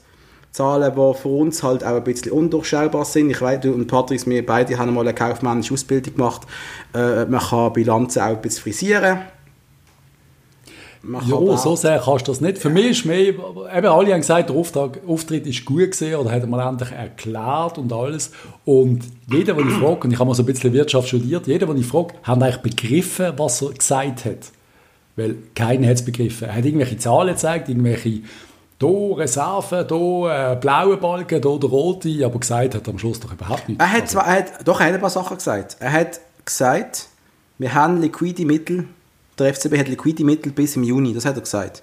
Zahlen, 0.52 0.92
die 0.94 1.18
für 1.18 1.28
uns 1.28 1.62
halt 1.62 1.82
auch 1.82 1.96
ein 1.96 2.04
bisschen 2.04 2.30
undurchschaubar 2.30 3.04
sind. 3.04 3.30
Ich 3.30 3.40
weiß, 3.40 3.60
du 3.60 3.72
und 3.72 3.88
Patrick, 3.88 4.24
wir 4.26 4.46
beide 4.46 4.78
haben 4.78 4.94
mal 4.94 5.00
eine 5.00 5.14
kaufmännische 5.14 5.74
Ausbildung 5.74 6.14
gemacht. 6.14 6.42
Äh, 6.94 7.24
man 7.24 7.40
kann 7.40 7.72
Bilanzen 7.72 8.22
auch 8.22 8.26
ein 8.26 8.40
bisschen 8.40 8.62
frisieren. 8.62 9.22
Man 11.04 11.26
Ja, 11.28 11.56
so 11.56 11.74
sehr 11.74 11.98
kannst 11.98 12.28
du 12.28 12.32
das 12.32 12.40
nicht. 12.40 12.58
Für 12.58 12.70
mich 12.70 12.90
ist 12.90 13.04
mehr, 13.04 13.28
eben 13.28 13.86
alle 13.86 14.12
haben 14.12 14.20
gesagt, 14.20 14.50
der 14.50 14.56
Auftrag, 14.56 15.00
Auftritt 15.06 15.46
ist 15.46 15.64
gut 15.64 15.90
gesehen 15.90 16.14
oder 16.14 16.30
hat 16.30 16.42
er 16.42 16.46
mal 16.46 16.66
endlich 16.68 16.92
erklärt 16.92 17.76
und 17.76 17.92
alles. 17.92 18.30
Und 18.64 19.02
jeder, 19.28 19.54
den 19.54 19.68
ich 19.68 19.74
frage, 19.74 20.02
und 20.04 20.12
ich 20.12 20.18
habe 20.18 20.28
mal 20.28 20.34
so 20.34 20.42
ein 20.42 20.46
bisschen 20.46 20.72
Wirtschaft 20.72 21.08
studiert, 21.08 21.48
jeder, 21.48 21.66
den 21.66 21.78
ich 21.78 21.86
frage, 21.86 22.14
hat 22.22 22.40
eigentlich 22.40 22.58
begriffen, 22.58 23.32
was 23.36 23.62
er 23.62 23.72
gesagt 23.72 24.24
hat. 24.24 24.52
Weil 25.16 25.36
keiner 25.54 25.88
hat 25.88 25.96
es 25.96 26.04
begriffen. 26.04 26.48
Er 26.48 26.54
hat 26.54 26.64
irgendwelche 26.64 26.96
Zahlen 26.98 27.34
gezeigt, 27.34 27.68
irgendwelche 27.68 28.22
hier 28.80 29.18
Reserven, 29.18 29.86
hier 29.88 30.52
äh, 30.52 30.56
blaue 30.56 30.96
Balken, 30.96 31.40
hier 31.42 31.58
der 31.58 31.70
rote, 31.70 32.24
aber 32.24 32.38
gesagt 32.38 32.74
hat 32.74 32.88
am 32.88 32.98
Schluss 32.98 33.20
doch 33.20 33.32
überhaupt 33.32 33.68
nichts. 33.68 33.82
Er 33.82 33.92
hat, 33.92 34.08
zwar, 34.08 34.26
er 34.26 34.38
hat, 34.38 34.66
doch, 34.66 34.80
ein 34.80 35.00
paar 35.00 35.10
Sachen 35.10 35.36
gesagt. 35.36 35.76
Er 35.80 35.92
hat 35.92 36.20
gesagt, 36.44 37.08
wir 37.58 37.74
haben 37.74 38.00
liquide 38.00 38.44
Mittel, 38.44 38.86
der 39.38 39.54
FCB 39.54 39.78
hat 39.78 39.88
liquide 39.88 40.24
Mittel 40.24 40.52
bis 40.52 40.76
im 40.76 40.82
Juni, 40.82 41.14
das 41.14 41.24
hat 41.24 41.36
er 41.36 41.42
gesagt. 41.42 41.82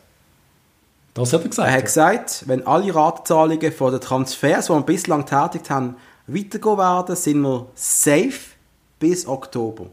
das 1.13 1.33
hat 1.33 1.43
er 1.43 1.49
gesagt. 1.49 1.67
Er 1.69 1.75
hat 1.75 1.85
gesagt, 1.85 2.43
wenn 2.47 2.65
alle 2.65 2.93
Ratenzahlungen 2.93 3.71
von 3.71 3.91
den 3.91 4.01
Transfers, 4.01 4.67
die 4.67 4.73
wir 4.73 4.81
bislang 4.81 5.25
getätigt 5.25 5.69
haben, 5.69 5.95
weitergehen 6.27 6.77
werden, 6.77 7.15
sind 7.15 7.41
wir 7.41 7.67
safe 7.75 8.39
bis 8.99 9.27
Oktober. 9.27 9.87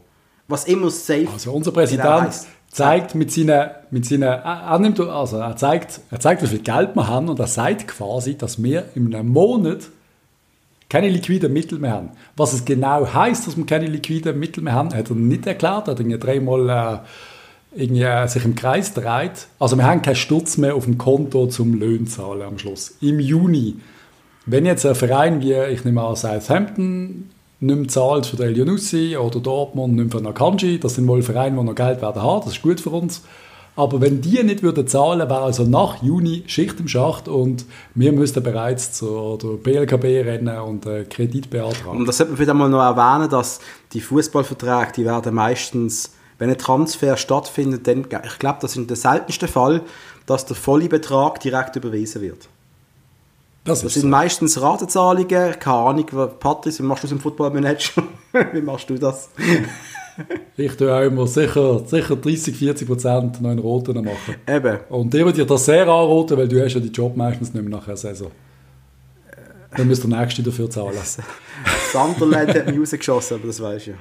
Was 0.47 0.65
immer 0.65 0.89
safe 0.89 1.27
Also 1.31 1.51
unser 1.51 1.71
genau 1.71 1.81
Präsident 1.81 2.21
heisst. 2.21 2.47
zeigt 2.71 3.15
mit 3.15 3.31
seinen, 3.31 3.69
mit 3.91 4.05
seinen 4.05 4.23
er, 4.23 4.79
nimmt, 4.79 4.99
also 4.99 5.37
er 5.37 5.55
zeigt, 5.55 5.99
er 6.11 6.19
zeigt, 6.19 6.41
wie 6.43 6.47
viel 6.47 6.59
Geld 6.59 6.95
wir 6.95 7.07
haben 7.07 7.27
und 7.27 7.39
er 7.39 7.47
sagt 7.47 7.87
quasi, 7.87 8.37
dass 8.37 8.61
wir 8.61 8.85
in 8.95 9.13
einem 9.13 9.29
Monat 9.29 9.89
keine 10.89 11.09
liquiden 11.09 11.51
Mittel 11.51 11.79
mehr 11.79 11.91
haben. 11.91 12.11
Was 12.37 12.53
es 12.53 12.63
genau 12.63 13.05
heißt, 13.11 13.45
dass 13.45 13.57
wir 13.57 13.65
keine 13.65 13.87
liquiden 13.87 14.39
Mittel 14.39 14.63
mehr 14.63 14.73
haben, 14.73 14.93
hat 14.93 15.09
er 15.09 15.15
nicht 15.15 15.45
erklärt. 15.45 15.87
Er 15.87 15.91
hat 15.91 15.99
irgendwie 15.99 16.17
dreimal 16.17 16.69
äh, 16.69 16.99
irgendwie, 17.77 18.03
äh, 18.03 18.27
sich 18.27 18.43
im 18.43 18.55
Kreis 18.55 18.93
dreht. 18.93 19.47
Also 19.59 19.77
wir 19.77 19.85
haben 19.85 20.01
keinen 20.01 20.15
Sturz 20.15 20.57
mehr 20.57 20.75
auf 20.75 20.85
dem 20.85 20.97
Konto 20.97 21.47
zum 21.47 21.73
Löhnzahlen 21.73 22.41
am 22.41 22.57
Schluss. 22.57 22.95
Im 23.01 23.19
Juni. 23.19 23.75
Wenn 24.45 24.65
jetzt 24.65 24.85
ein 24.85 24.95
Verein 24.95 25.41
wie, 25.41 25.53
ich 25.53 25.83
nehme 25.85 26.01
an, 26.01 26.15
Southampton 26.15 27.29
nicht 27.59 27.75
mehr 27.75 27.87
zahlt 27.87 28.25
für 28.25 28.37
den 28.37 28.47
Elionussi 28.47 29.17
oder 29.17 29.39
Dortmund 29.39 29.95
nicht 29.95 30.13
mehr 30.13 30.19
für 30.19 30.23
Nakanji, 30.23 30.79
das 30.79 30.95
sind 30.95 31.07
wohl 31.07 31.21
Vereine, 31.21 31.57
die 31.57 31.63
noch 31.63 31.75
Geld 31.75 32.01
werden 32.01 32.21
haben, 32.21 32.45
das 32.45 32.53
ist 32.53 32.61
gut 32.61 32.79
für 32.79 32.91
uns. 32.91 33.23
Aber 33.75 34.01
wenn 34.01 34.21
die 34.21 34.41
nicht 34.41 34.63
würden 34.63 34.87
zahlen, 34.87 35.29
wäre 35.29 35.41
also 35.41 35.63
nach 35.63 36.01
Juni 36.01 36.43
Schicht 36.47 36.79
im 36.79 36.87
Schacht 36.87 37.27
und 37.27 37.65
wir 37.93 38.11
müssten 38.11 38.41
bereits 38.41 38.93
zur 38.93 39.37
BLKB 39.61 40.25
rennen 40.25 40.57
und 40.61 40.87
äh, 40.87 41.03
Kredit 41.03 41.51
beantragen. 41.51 41.99
Und 41.99 42.07
das 42.07 42.17
sollte 42.17 42.31
man 42.31 42.37
vielleicht 42.37 42.49
einmal 42.49 42.69
noch 42.69 42.81
erwähnen, 42.81 43.29
dass 43.29 43.59
die 43.93 44.01
Fußballverträge, 44.01 44.93
die 44.97 45.05
werden 45.05 45.35
meistens, 45.35 46.16
wenn 46.39 46.49
ein 46.49 46.57
Transfer 46.57 47.17
stattfindet, 47.17 47.87
dann, 47.87 48.05
ich 48.25 48.39
glaube, 48.39 48.59
das 48.61 48.75
ist 48.75 48.89
der 48.89 48.97
seltenste 48.97 49.47
Fall, 49.47 49.81
dass 50.25 50.45
der 50.45 50.55
volle 50.55 50.87
Betrag 50.87 51.39
direkt 51.39 51.75
überwiesen 51.75 52.21
wird. 52.21 52.47
Das 53.63 53.81
Das 53.81 53.93
sind 53.93 54.03
so. 54.03 54.07
meistens 54.07 54.61
Ratenzahlungen, 54.61 55.59
keine 55.59 55.77
Ahnung, 55.77 56.05
Patrice, 56.39 56.79
wie 56.79 56.87
machst 56.87 57.03
du 57.03 57.07
das 57.07 57.11
im 57.11 57.19
Football-Manager? 57.19 58.03
wie 58.53 58.61
machst 58.61 58.89
du 58.89 58.97
das? 58.97 59.29
Ich 60.55 60.75
tue 60.75 60.91
auch 60.91 61.03
immer 61.03 61.27
sicher, 61.27 61.85
sicher 61.85 62.15
30, 62.15 62.57
40 62.57 62.87
Prozent 62.87 63.39
noch 63.39 63.51
in 63.51 63.59
Roten 63.59 64.03
machen. 64.03 64.35
Eben. 64.47 64.79
Und 64.89 65.13
ich 65.13 65.23
würde 65.23 65.37
dir 65.37 65.45
das 65.45 65.65
sehr 65.65 65.87
anraten, 65.87 66.35
weil 66.35 66.47
du 66.47 66.59
hast 66.59 66.73
ja 66.73 66.79
die 66.79 66.87
Job 66.87 67.15
meistens 67.15 67.53
nicht 67.53 67.63
mehr 67.63 67.77
nach 67.77 67.87
einer 67.87 67.97
Saison. 67.97 68.31
Dann 69.75 69.87
müsst 69.87 70.03
der 70.03 70.19
Nächste 70.19 70.41
dafür 70.41 70.69
zahlen. 70.71 70.97
Sunderland 71.91 72.55
hat 72.55 72.65
mich 72.65 72.79
rausgeschossen, 72.79 73.37
aber 73.37 73.45
das 73.45 73.61
weißt 73.61 73.87
du 73.87 73.91
ja. 73.91 73.97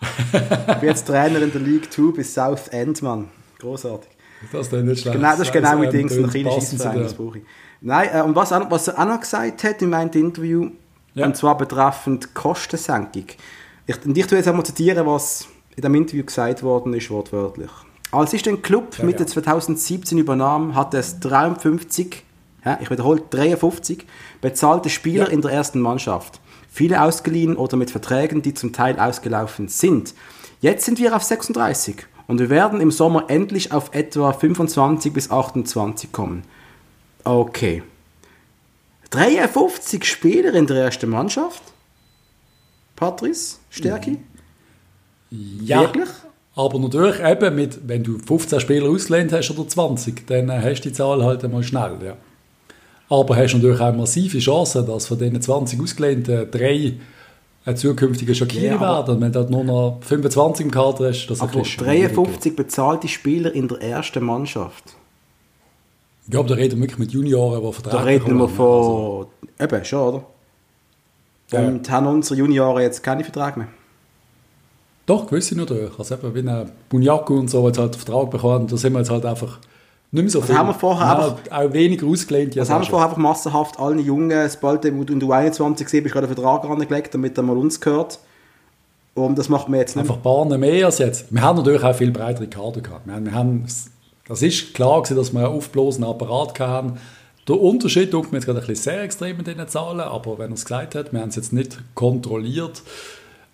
Ich 0.00 0.74
bin 0.76 0.88
jetzt 0.88 1.06
Trainer 1.06 1.42
in 1.42 1.52
der 1.52 1.60
League 1.60 1.92
2 1.92 2.12
bis 2.12 2.34
South 2.34 2.68
End, 2.68 3.02
Mann. 3.02 3.28
Großartig. 3.58 4.10
Das 4.52 4.66
ist 4.68 4.72
nicht 4.72 5.02
schlecht. 5.02 5.16
Genau, 5.16 5.30
das 5.30 5.40
ist 5.40 5.52
genau 5.52 5.70
mein 5.76 5.86
Also, 5.86 5.90
Ding, 5.98 6.08
so 6.08 6.14
ein 6.16 6.24
ähm, 6.24 6.30
kleiner 6.30 6.50
Scheissverein, 6.52 7.02
das 7.02 7.14
brauche 7.14 7.38
ich. 7.38 7.44
Nein, 7.82 8.08
äh, 8.12 8.22
und 8.22 8.34
was, 8.34 8.50
er- 8.52 8.70
was 8.70 8.88
er 8.88 8.98
auch 8.98 9.04
noch 9.04 9.20
gesagt 9.20 9.64
hat 9.64 9.82
in 9.82 9.90
meinem 9.90 10.10
Interview, 10.12 10.70
Ja. 11.14 11.26
und 11.26 11.36
zwar 11.36 11.58
betreffend 11.58 12.34
Kostensenkung. 12.34 13.24
Ich, 13.86 14.04
und 14.04 14.16
ich 14.16 14.26
tue 14.26 14.38
jetzt 14.38 14.48
einmal 14.48 14.64
zitieren, 14.64 15.06
was 15.06 15.46
in 15.76 15.82
dem 15.82 15.94
Interview 15.94 16.24
gesagt 16.24 16.62
worden 16.62 16.94
ist, 16.94 17.10
wortwörtlich. 17.10 17.70
Als 18.12 18.32
ich 18.32 18.42
den 18.42 18.62
Club 18.62 18.96
Ja, 18.98 19.04
Mitte 19.04 19.24
ja. 19.24 19.26
2017 19.26 20.16
übernahm, 20.18 20.74
hatte 20.74 20.96
es 20.98 21.20
53, 21.20 22.24
ja, 22.64 22.78
ich 22.80 22.90
wiederhole, 22.90 23.22
53 23.30 24.06
bezahlte 24.40 24.88
Spieler 24.88 25.30
in 25.30 25.42
der 25.42 25.50
ersten 25.52 25.80
Mannschaft. 25.80 26.40
Viele 26.70 27.02
ausgeliehen 27.02 27.56
oder 27.56 27.76
mit 27.76 27.90
Verträgen, 27.90 28.42
die 28.42 28.54
zum 28.54 28.72
Teil 28.72 28.98
ausgelaufen 28.98 29.68
sind. 29.68 30.14
Jetzt 30.60 30.84
sind 30.84 30.98
wir 30.98 31.16
auf 31.16 31.22
36 31.22 32.06
und 32.28 32.38
wir 32.38 32.48
werden 32.48 32.80
im 32.80 32.92
Sommer 32.92 33.24
endlich 33.28 33.72
auf 33.72 33.92
etwa 33.92 34.32
25 34.32 35.12
bis 35.12 35.30
28 35.30 36.12
kommen. 36.12 36.44
Okay. 37.24 37.82
53 39.10 40.04
Spieler 40.04 40.54
in 40.54 40.66
der 40.66 40.84
ersten 40.84 41.10
Mannschaft? 41.10 41.62
Patrice, 42.94 43.56
Stärke? 43.70 44.18
Ja, 45.30 45.80
Wirklich? 45.80 46.08
aber 46.54 46.78
natürlich 46.78 47.18
eben, 47.20 47.54
mit, 47.56 47.88
wenn 47.88 48.04
du 48.04 48.18
15 48.18 48.60
Spieler 48.60 48.88
ausgelehnt 48.90 49.32
hast 49.32 49.50
oder 49.50 49.66
20, 49.66 50.26
dann 50.26 50.48
äh, 50.48 50.60
hast 50.62 50.82
du 50.82 50.88
die 50.90 50.94
Zahl 50.94 51.24
halt 51.24 51.42
einmal 51.42 51.62
schnell. 51.62 51.96
Ja. 52.04 52.16
Aber 53.10 53.36
hast 53.36 53.54
natürlich 53.54 53.80
auch 53.80 53.94
massive 53.94 54.38
Chancen, 54.38 54.86
dass 54.86 55.06
von 55.06 55.18
diesen 55.18 55.42
20 55.42 55.80
Ausgelehnten 55.80 56.50
drei 56.50 56.94
ein 57.64 57.76
zukünftiger 57.76 58.34
Shakiri 58.34 58.66
Ja, 58.66 58.80
werden. 58.80 59.20
Wenn 59.20 59.32
du 59.32 59.38
halt 59.40 59.50
nur 59.50 59.64
noch 59.64 59.98
25 60.02 60.66
im 60.66 60.72
Kader 60.72 61.08
hast, 61.08 61.26
das 61.26 61.38
ist 61.38 61.42
Aber 61.42 61.58
bisschen 61.58 61.84
53 61.84 62.56
bezahlte 62.56 63.08
Spieler 63.08 63.52
in 63.52 63.68
der 63.68 63.82
ersten 63.82 64.24
Mannschaft. 64.24 64.94
Ja, 66.32 66.38
aber 66.38 66.50
da 66.50 66.54
reden 66.54 66.76
wir 66.76 66.82
wirklich 66.82 66.98
mit 66.98 67.12
Junioren, 67.12 67.60
die 67.60 67.72
Verträge 67.72 67.96
Da 67.96 68.02
reden 68.04 68.38
wir 68.38 68.48
von. 68.48 69.26
Eben, 69.58 69.84
schon, 69.84 70.14
oder? 70.14 70.24
Ja. 71.50 71.66
Und 71.66 71.90
haben 71.90 72.06
unsere 72.06 72.38
Junioren 72.38 72.82
jetzt 72.82 73.02
keine 73.02 73.24
Verträge 73.24 73.58
mehr? 73.58 73.68
Doch, 75.06 75.26
gewisse 75.26 75.56
natürlich. 75.56 75.98
Also 75.98 76.14
eben 76.14 76.34
wie 76.34 76.48
ein 76.48 76.70
Bunyaku 76.88 77.36
und 77.36 77.50
so, 77.50 77.62
die 77.62 77.66
jetzt 77.66 77.78
halt 77.78 77.94
einen 77.94 78.02
Vertrag 78.02 78.30
bekommen, 78.30 78.68
da 78.68 78.76
sind 78.76 78.92
wir 78.92 79.00
jetzt 79.00 79.10
halt 79.10 79.26
einfach 79.26 79.58
nicht 80.12 80.22
mehr 80.22 80.30
so 80.30 80.40
Also 80.40 80.54
haben 80.56 80.66
wir 80.68 80.74
vorher 80.74 81.06
haben 81.06 81.22
einfach- 81.22 81.52
auch 81.52 81.72
weniger 81.72 82.06
ausgelehnt. 82.06 82.56
Das 82.56 82.68
haben 82.68 82.82
wir 82.82 82.88
vorher 82.90 83.08
einfach 83.08 83.20
massenhaft 83.20 83.78
allen 83.78 83.98
Jungen, 84.00 84.48
sobald 84.48 84.82
du 84.84 84.88
in 84.88 85.20
du 85.20 85.32
21 85.32 85.88
siehst, 85.88 86.02
bist 86.02 86.12
gerade 86.12 86.26
einen 86.26 86.34
Vertrag 86.34 86.64
angelegt, 86.64 87.14
damit 87.14 87.36
er 87.36 87.42
mal 87.44 87.56
uns 87.56 87.80
gehört. 87.80 88.18
Und 89.14 89.38
das 89.38 89.48
macht 89.48 89.68
man 89.68 89.80
jetzt 89.80 89.96
nicht. 89.96 90.02
Einfach 90.08 90.20
Bahnen 90.22 90.58
mehr 90.60 90.86
als 90.86 90.98
jetzt. 90.98 91.32
Wir 91.32 91.42
haben 91.42 91.56
natürlich 91.56 91.82
auch 91.82 91.94
viel 91.94 92.10
breitere 92.10 92.46
Kader 92.46 92.80
gehabt. 92.80 93.06
Wir 93.06 93.14
haben, 93.14 93.24
wir 93.26 93.34
haben, 93.34 93.66
das 94.28 94.42
ist 94.42 94.74
klar 94.74 95.02
gewesen, 95.02 95.16
dass 95.16 95.32
wir 95.32 95.40
einen 95.46 95.56
aufblasenden 95.56 96.10
Apparat 96.10 96.58
hatten. 96.58 96.94
Der 97.48 97.60
Unterschied 97.60 98.10
tut 98.12 98.30
mir 98.30 98.38
jetzt 98.38 98.46
gerade 98.46 98.60
ein 98.60 98.66
bisschen 98.66 98.92
sehr 98.92 99.02
extrem 99.02 99.36
mit 99.36 99.46
diesen 99.46 99.66
Zahlen, 99.66 100.00
aber 100.00 100.38
wenn 100.38 100.50
er 100.50 100.54
es 100.54 100.64
gesagt 100.64 100.94
hat, 100.94 101.12
wir 101.12 101.20
haben 101.20 101.30
es 101.30 101.36
jetzt 101.36 101.52
nicht 101.52 101.78
kontrolliert. 101.94 102.82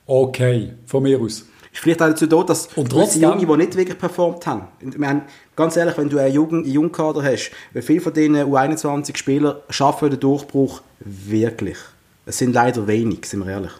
Okay, 0.07 0.73
von 0.85 1.03
mir 1.03 1.21
aus. 1.21 1.47
Ist 1.77 1.83
vielleicht 1.83 2.01
auch 2.01 2.09
dazu 2.09 2.27
da, 2.27 2.43
dass 2.43 2.69
Und 2.75 2.91
trotzdem- 2.91 3.21
Junge, 3.23 3.45
die 3.47 3.57
nicht 3.59 3.77
wirklich 3.77 3.99
performt 3.99 4.47
haben. 4.47 4.63
Ich 4.81 4.97
meine, 4.97 5.23
ganz 5.55 5.77
ehrlich, 5.77 5.97
wenn 5.99 6.09
du 6.09 6.19
einen 6.19 6.33
Jugend, 6.33 6.67
Jungkader 6.67 7.23
hast, 7.23 7.51
wie 7.75 7.83
viele 7.83 8.01
von 8.01 8.15
diesen 8.15 8.35
U21-Spielern 8.37 9.57
schaffen 9.69 10.09
den 10.09 10.19
Durchbruch 10.21 10.81
wirklich? 11.01 11.77
Es 12.25 12.39
sind 12.39 12.55
leider 12.55 12.87
wenig, 12.87 13.27
sind 13.27 13.45
wir 13.45 13.53
ehrlich. 13.53 13.73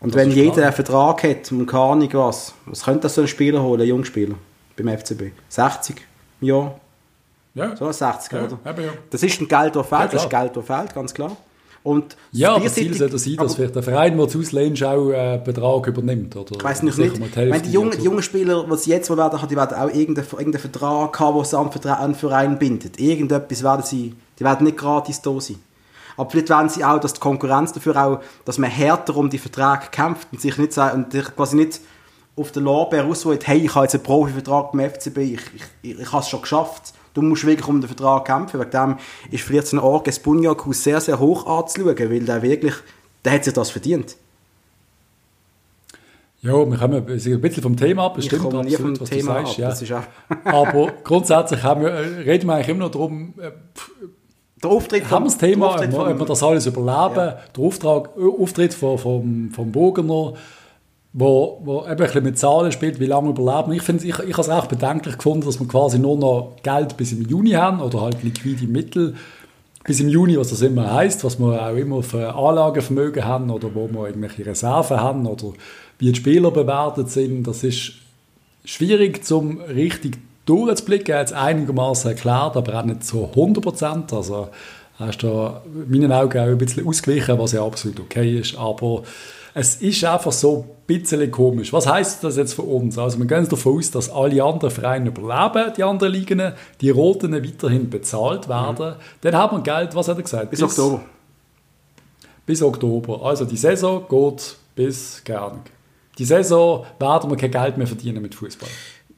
Und 0.00 0.14
Das 0.14 0.20
wenn 0.20 0.30
jeder 0.30 0.52
klar. 0.52 0.66
einen 0.66 0.74
Vertrag 0.74 1.22
hat 1.22 1.50
und 1.52 1.64
keine 1.66 1.82
Ahnung 1.84 2.08
was, 2.12 2.52
was 2.66 2.84
könnte 2.84 3.00
das 3.00 3.14
so 3.14 3.22
ein 3.22 3.28
Spieler 3.28 3.62
holen, 3.62 3.80
ein 3.80 3.88
Jungspieler 3.88 4.34
beim 4.76 4.88
FCB? 4.88 5.32
60 5.48 5.96
im 6.42 6.48
Jahr? 6.48 6.78
Ja, 7.54 7.74
So 7.76 7.90
60, 7.90 8.30
ja, 8.32 8.44
oder? 8.44 8.58
eben, 8.70 8.84
ja. 8.84 8.90
Das 9.08 9.22
ist 9.22 9.40
ein 9.40 9.48
Geld, 9.48 9.74
das 9.74 9.86
fehlt, 9.86 10.00
Ja, 10.02 10.06
das 10.08 10.24
ist. 10.24 10.28
Geld, 10.30 10.54
das 10.56 10.66
fehlt, 10.66 10.94
ganz 10.94 11.14
klar. 11.14 11.34
Und 11.84 12.16
ja 12.32 12.52
aber 12.52 12.60
gleichzeitig- 12.60 12.88
Ziel 12.92 12.98
sollte 12.98 13.18
sein, 13.18 13.36
dass 13.36 13.54
vielleicht 13.54 13.74
der 13.76 13.82
Verein, 13.82 14.16
der 14.16 14.26
es 14.26 14.34
auslehnt, 14.34 14.82
auch 14.82 15.10
äh, 15.10 15.16
einen 15.16 15.44
Betrag 15.44 15.86
übernimmt. 15.86 16.34
Oder 16.34 16.56
Ich 16.56 16.64
weiß 16.64 16.82
nicht. 16.82 16.96
mal 16.98 17.08
Ich 17.28 17.34
meine, 17.34 17.60
die 17.60 17.70
jungen, 17.72 18.02
jungen 18.02 18.22
Spieler, 18.22 18.64
die 18.64 18.76
sie 18.78 18.90
jetzt 18.90 19.14
werden, 19.14 19.48
die 19.48 19.54
werden 19.54 19.76
auch 19.76 19.88
irgendeinen, 19.94 20.26
irgendeinen 20.26 20.60
Vertrag 20.60 21.20
haben, 21.20 21.36
den 21.36 21.44
sie 21.82 21.88
an 21.90 22.12
den 22.12 22.14
Verein 22.18 22.58
bindet. 22.58 22.98
Irgendetwas 22.98 23.62
werden 23.62 23.84
sie, 23.84 24.14
die 24.38 24.44
werden 24.44 24.64
nicht 24.64 24.78
gratis 24.78 25.20
da 25.20 25.38
sein. 25.38 25.56
Aber 26.16 26.30
vielleicht 26.30 26.48
werden 26.48 26.70
sie 26.70 26.82
auch, 26.82 26.98
dass 27.00 27.12
die 27.12 27.20
Konkurrenz 27.20 27.72
dafür 27.72 27.96
auch, 28.02 28.20
dass 28.46 28.56
man 28.56 28.70
härter 28.70 29.14
um 29.16 29.28
die 29.28 29.38
Verträge 29.38 29.90
kämpft 29.90 30.28
und 30.32 30.40
sich 30.40 30.56
nicht 30.56 30.78
und 30.78 31.12
sich 31.12 31.36
quasi 31.36 31.56
nicht 31.56 31.80
auf 32.34 32.50
den 32.50 32.64
Lorbeer 32.64 33.04
ausruht, 33.04 33.46
hey, 33.46 33.58
ich 33.58 33.74
habe 33.74 33.84
jetzt 33.84 33.94
einen 33.94 34.04
Profivertrag 34.04 34.72
beim 34.72 34.90
FCB, 34.90 35.18
ich, 35.18 35.32
ich, 35.54 35.62
ich, 35.82 36.00
ich 36.00 36.12
habe 36.12 36.22
es 36.22 36.28
schon 36.30 36.40
geschafft. 36.40 36.94
Du 37.14 37.22
musst 37.22 37.46
wirklich 37.46 37.66
um 37.68 37.80
den 37.80 37.88
Vertrag 37.88 38.24
kämpfen. 38.26 38.60
Wegen 38.60 38.70
dem 38.70 38.96
ist 39.30 39.42
vielleicht 39.44 39.68
so 39.68 39.76
ein 39.76 39.80
Orges 39.80 40.18
Bunyaku 40.18 40.72
sehr, 40.72 41.00
sehr 41.00 41.18
hoch 41.20 41.46
anzuschauen, 41.46 41.96
weil 42.10 42.20
der 42.20 42.42
wirklich, 42.42 42.74
der 43.24 43.32
hat 43.32 43.44
sich 43.44 43.54
das 43.54 43.70
verdient. 43.70 44.16
Ja, 46.42 46.52
wir 46.52 46.76
kommen 46.76 46.94
ein 46.94 47.04
bisschen 47.40 47.62
vom 47.62 47.74
Thema 47.76 48.04
ab, 48.04 48.16
das 48.16 48.24
Ich 48.26 48.30
stimmt 48.30 48.42
komme 48.50 48.64
nie 48.64 48.74
absolut, 48.74 48.98
vom 48.98 49.00
was 49.06 49.10
Thema 49.10 49.32
du 49.40 49.46
sagst. 49.46 49.52
ab, 49.52 49.58
Ja. 49.58 49.68
das 49.70 49.82
ist 49.82 49.92
auch- 49.92 50.02
Aber 50.44 50.92
grundsätzlich 51.02 51.62
wir, 51.64 51.88
äh, 51.88 51.98
reden 52.22 52.46
wir 52.48 52.54
eigentlich 52.54 52.68
immer 52.68 52.80
noch 52.80 52.90
darum, 52.90 53.32
äh, 53.40 53.50
Der 54.62 54.70
Auftritt 54.70 55.10
haben 55.10 55.24
wir 55.24 55.28
das 55.30 55.38
Thema, 55.38 55.74
ob 55.74 55.80
wir, 55.80 56.16
vom- 56.16 56.26
das 56.26 56.42
alles 56.42 56.66
überleben. 56.66 57.16
Ja. 57.16 57.38
Der 57.56 57.64
Auftrag, 57.64 58.10
äh, 58.18 58.42
Auftritt 58.42 58.74
von, 58.74 58.98
vom, 58.98 59.50
vom 59.52 59.72
Bogener, 59.72 60.34
wo, 61.16 61.60
wo 61.64 61.82
eben 61.82 61.90
ein 61.90 61.96
bisschen 61.96 62.24
mit 62.24 62.38
Zahlen 62.38 62.72
spielt, 62.72 62.98
wie 62.98 63.06
lange 63.06 63.30
überleben. 63.30 63.72
Ich, 63.72 63.82
finde, 63.82 64.04
ich, 64.04 64.18
ich 64.18 64.32
habe 64.32 64.40
es 64.40 64.48
auch 64.48 64.66
bedenklich 64.66 65.16
gefunden, 65.16 65.46
dass 65.46 65.60
wir 65.60 65.68
quasi 65.68 65.98
nur 65.98 66.18
noch 66.18 66.56
Geld 66.64 66.96
bis 66.96 67.12
im 67.12 67.22
Juni 67.22 67.52
haben 67.52 67.80
oder 67.80 68.00
halt 68.00 68.22
liquide 68.24 68.66
Mittel 68.66 69.14
bis 69.84 70.00
im 70.00 70.08
Juni, 70.08 70.36
was 70.36 70.50
das 70.50 70.62
immer 70.62 70.92
heißt, 70.92 71.22
was 71.22 71.38
wir 71.38 71.64
auch 71.64 71.76
immer 71.76 72.02
für 72.02 72.34
Anlagevermögen 72.34 73.24
haben 73.24 73.50
oder 73.50 73.72
wo 73.74 73.86
wir 73.86 74.08
irgendwelche 74.08 74.44
Reserven 74.44 75.00
haben 75.00 75.26
oder 75.26 75.52
wie 75.98 76.10
die 76.10 76.18
Spieler 76.18 76.50
bewertet 76.50 77.10
sind. 77.10 77.46
Das 77.46 77.62
ist 77.62 77.92
schwierig 78.64 79.24
zum 79.24 79.60
richtig 79.60 80.18
durchzublicken. 80.46 81.14
Es 81.14 81.32
einigermaßen 81.32 82.10
erklärt, 82.10 82.56
aber 82.56 82.80
auch 82.80 82.84
nicht 82.84 83.04
zu 83.04 83.26
100 83.26 83.62
Prozent. 83.62 84.12
Also 84.12 84.48
ist 85.08 85.22
da 85.22 85.62
in 85.66 85.90
meinen 85.90 86.12
Augen 86.12 86.38
auch 86.38 86.46
ein 86.46 86.58
bisschen 86.58 86.88
ausgewichen, 86.88 87.38
was 87.38 87.52
ja 87.52 87.64
absolut 87.64 88.00
okay 88.00 88.38
ist. 88.38 88.56
Aber 88.58 89.04
es 89.56 89.76
ist 89.76 90.04
einfach 90.04 90.32
so 90.32 90.66
ein 90.66 90.86
bisschen 90.86 91.30
komisch. 91.30 91.72
Was 91.72 91.86
heißt 91.86 92.24
das 92.24 92.36
jetzt 92.36 92.54
für 92.54 92.62
uns? 92.62 92.98
Also 92.98 93.18
wir 93.18 93.26
gehen 93.26 93.48
davon 93.48 93.78
aus, 93.78 93.90
dass 93.92 94.10
alle 94.10 94.42
anderen 94.42 94.72
Vereine 94.72 95.08
überleben, 95.10 95.72
die 95.76 95.84
anderen 95.84 96.12
Ligen, 96.12 96.52
die 96.80 96.90
Roten 96.90 97.32
weiterhin 97.32 97.88
bezahlt 97.88 98.48
werden. 98.48 98.96
Dann 99.20 99.34
haben 99.36 99.58
wir 99.58 99.62
Geld, 99.62 99.94
was 99.94 100.08
hat 100.08 100.16
er 100.18 100.22
gesagt? 100.24 100.50
Bis 100.50 100.60
Oktober. 100.60 101.02
Bis 102.44 102.62
Oktober. 102.62 103.22
Also 103.22 103.44
die 103.44 103.56
Saison 103.56 104.04
geht 104.08 104.56
bis, 104.74 105.22
keine 105.24 105.40
Ahnung. 105.40 105.62
Die 106.18 106.24
Saison 106.24 106.84
werden 106.98 107.30
wir 107.30 107.36
kein 107.36 107.50
Geld 107.52 107.78
mehr 107.78 107.86
verdienen 107.86 108.22
mit 108.22 108.34
Fußball. 108.34 108.68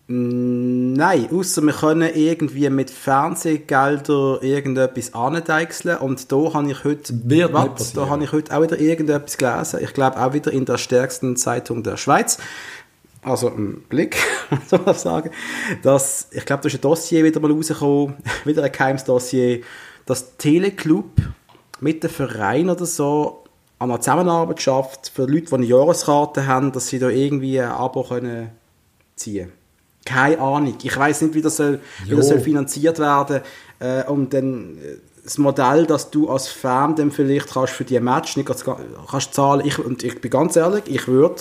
Mm, 0.08 0.92
Nein, 0.92 1.28
außer 1.32 1.62
wir 1.62 1.72
können 1.72 2.10
irgendwie 2.14 2.70
mit 2.70 2.90
Fernsehgeldern 2.90 4.38
irgendetwas 4.40 5.12
andeichseln 5.14 5.98
und 5.98 6.30
da 6.30 6.54
habe 6.54 6.70
ich 6.70 6.84
heute, 6.84 7.12
Wird 7.28 7.52
passieren. 7.52 8.04
da 8.06 8.08
habe 8.08 8.24
ich 8.24 8.32
heute 8.32 8.56
auch 8.56 8.62
wieder 8.62 8.78
irgendetwas 8.78 9.36
gelesen. 9.36 9.80
Ich 9.82 9.92
glaube 9.92 10.18
auch 10.18 10.32
wieder 10.32 10.52
in 10.52 10.64
der 10.64 10.78
stärksten 10.78 11.36
Zeitung 11.36 11.82
der 11.82 11.96
Schweiz. 11.96 12.38
Also 13.22 13.48
im 13.48 13.82
Blick, 13.88 14.16
soll 14.68 14.80
man 14.86 14.94
sagen. 14.94 15.30
Dass, 15.82 16.28
ich 16.30 16.44
glaube, 16.46 16.62
da 16.62 16.68
ist 16.68 16.76
ein 16.76 16.80
Dossier 16.80 17.24
wieder 17.24 17.40
mal 17.40 17.50
rausgekommen, 17.50 18.14
wieder 18.44 18.62
ein 18.62 18.70
geheimes 18.70 19.02
Dossier, 19.04 19.62
dass 20.06 20.36
Teleclub 20.36 21.10
mit 21.80 22.04
dem 22.04 22.10
Verein 22.10 22.70
oder 22.70 22.86
so 22.86 23.42
an 23.80 23.90
einer 23.90 24.00
Zusammenarbeit 24.00 24.62
schafft 24.62 25.10
für 25.12 25.26
Leute, 25.26 25.46
die 25.46 25.54
eine 25.54 25.66
Jahreskarte 25.66 26.46
haben, 26.46 26.70
dass 26.70 26.86
sie 26.86 27.00
da 27.00 27.10
irgendwie 27.10 27.60
ein 27.60 27.70
Abo 27.72 28.04
können 28.04 28.50
ziehen 29.16 29.52
Keine 30.06 30.38
Ahnung. 30.40 30.74
Ich 30.82 30.96
weiß 30.96 31.20
nicht, 31.22 31.34
wie 31.34 31.42
das, 31.42 31.56
soll, 31.56 31.80
wie 32.04 32.16
das 32.16 32.28
soll 32.28 32.40
finanziert 32.40 32.98
werden 32.98 33.40
äh, 33.80 34.04
Und 34.04 34.32
dann 34.32 34.78
äh, 34.78 34.96
das 35.22 35.36
Modell, 35.36 35.84
dass 35.86 36.10
du 36.10 36.30
als 36.30 36.48
Fan 36.48 36.94
dann 36.96 37.10
vielleicht 37.10 37.52
kannst 37.52 37.74
für 37.74 37.84
die 37.84 37.98
Match 38.00 38.36
nicht 38.36 38.46
ganz, 38.46 38.64
kannst 38.64 39.34
zahlen. 39.34 39.66
Ich, 39.66 39.78
und 39.78 40.02
ich 40.04 40.20
bin 40.20 40.30
ganz 40.30 40.54
ehrlich, 40.56 40.84
ich 40.86 41.08
würde, 41.08 41.34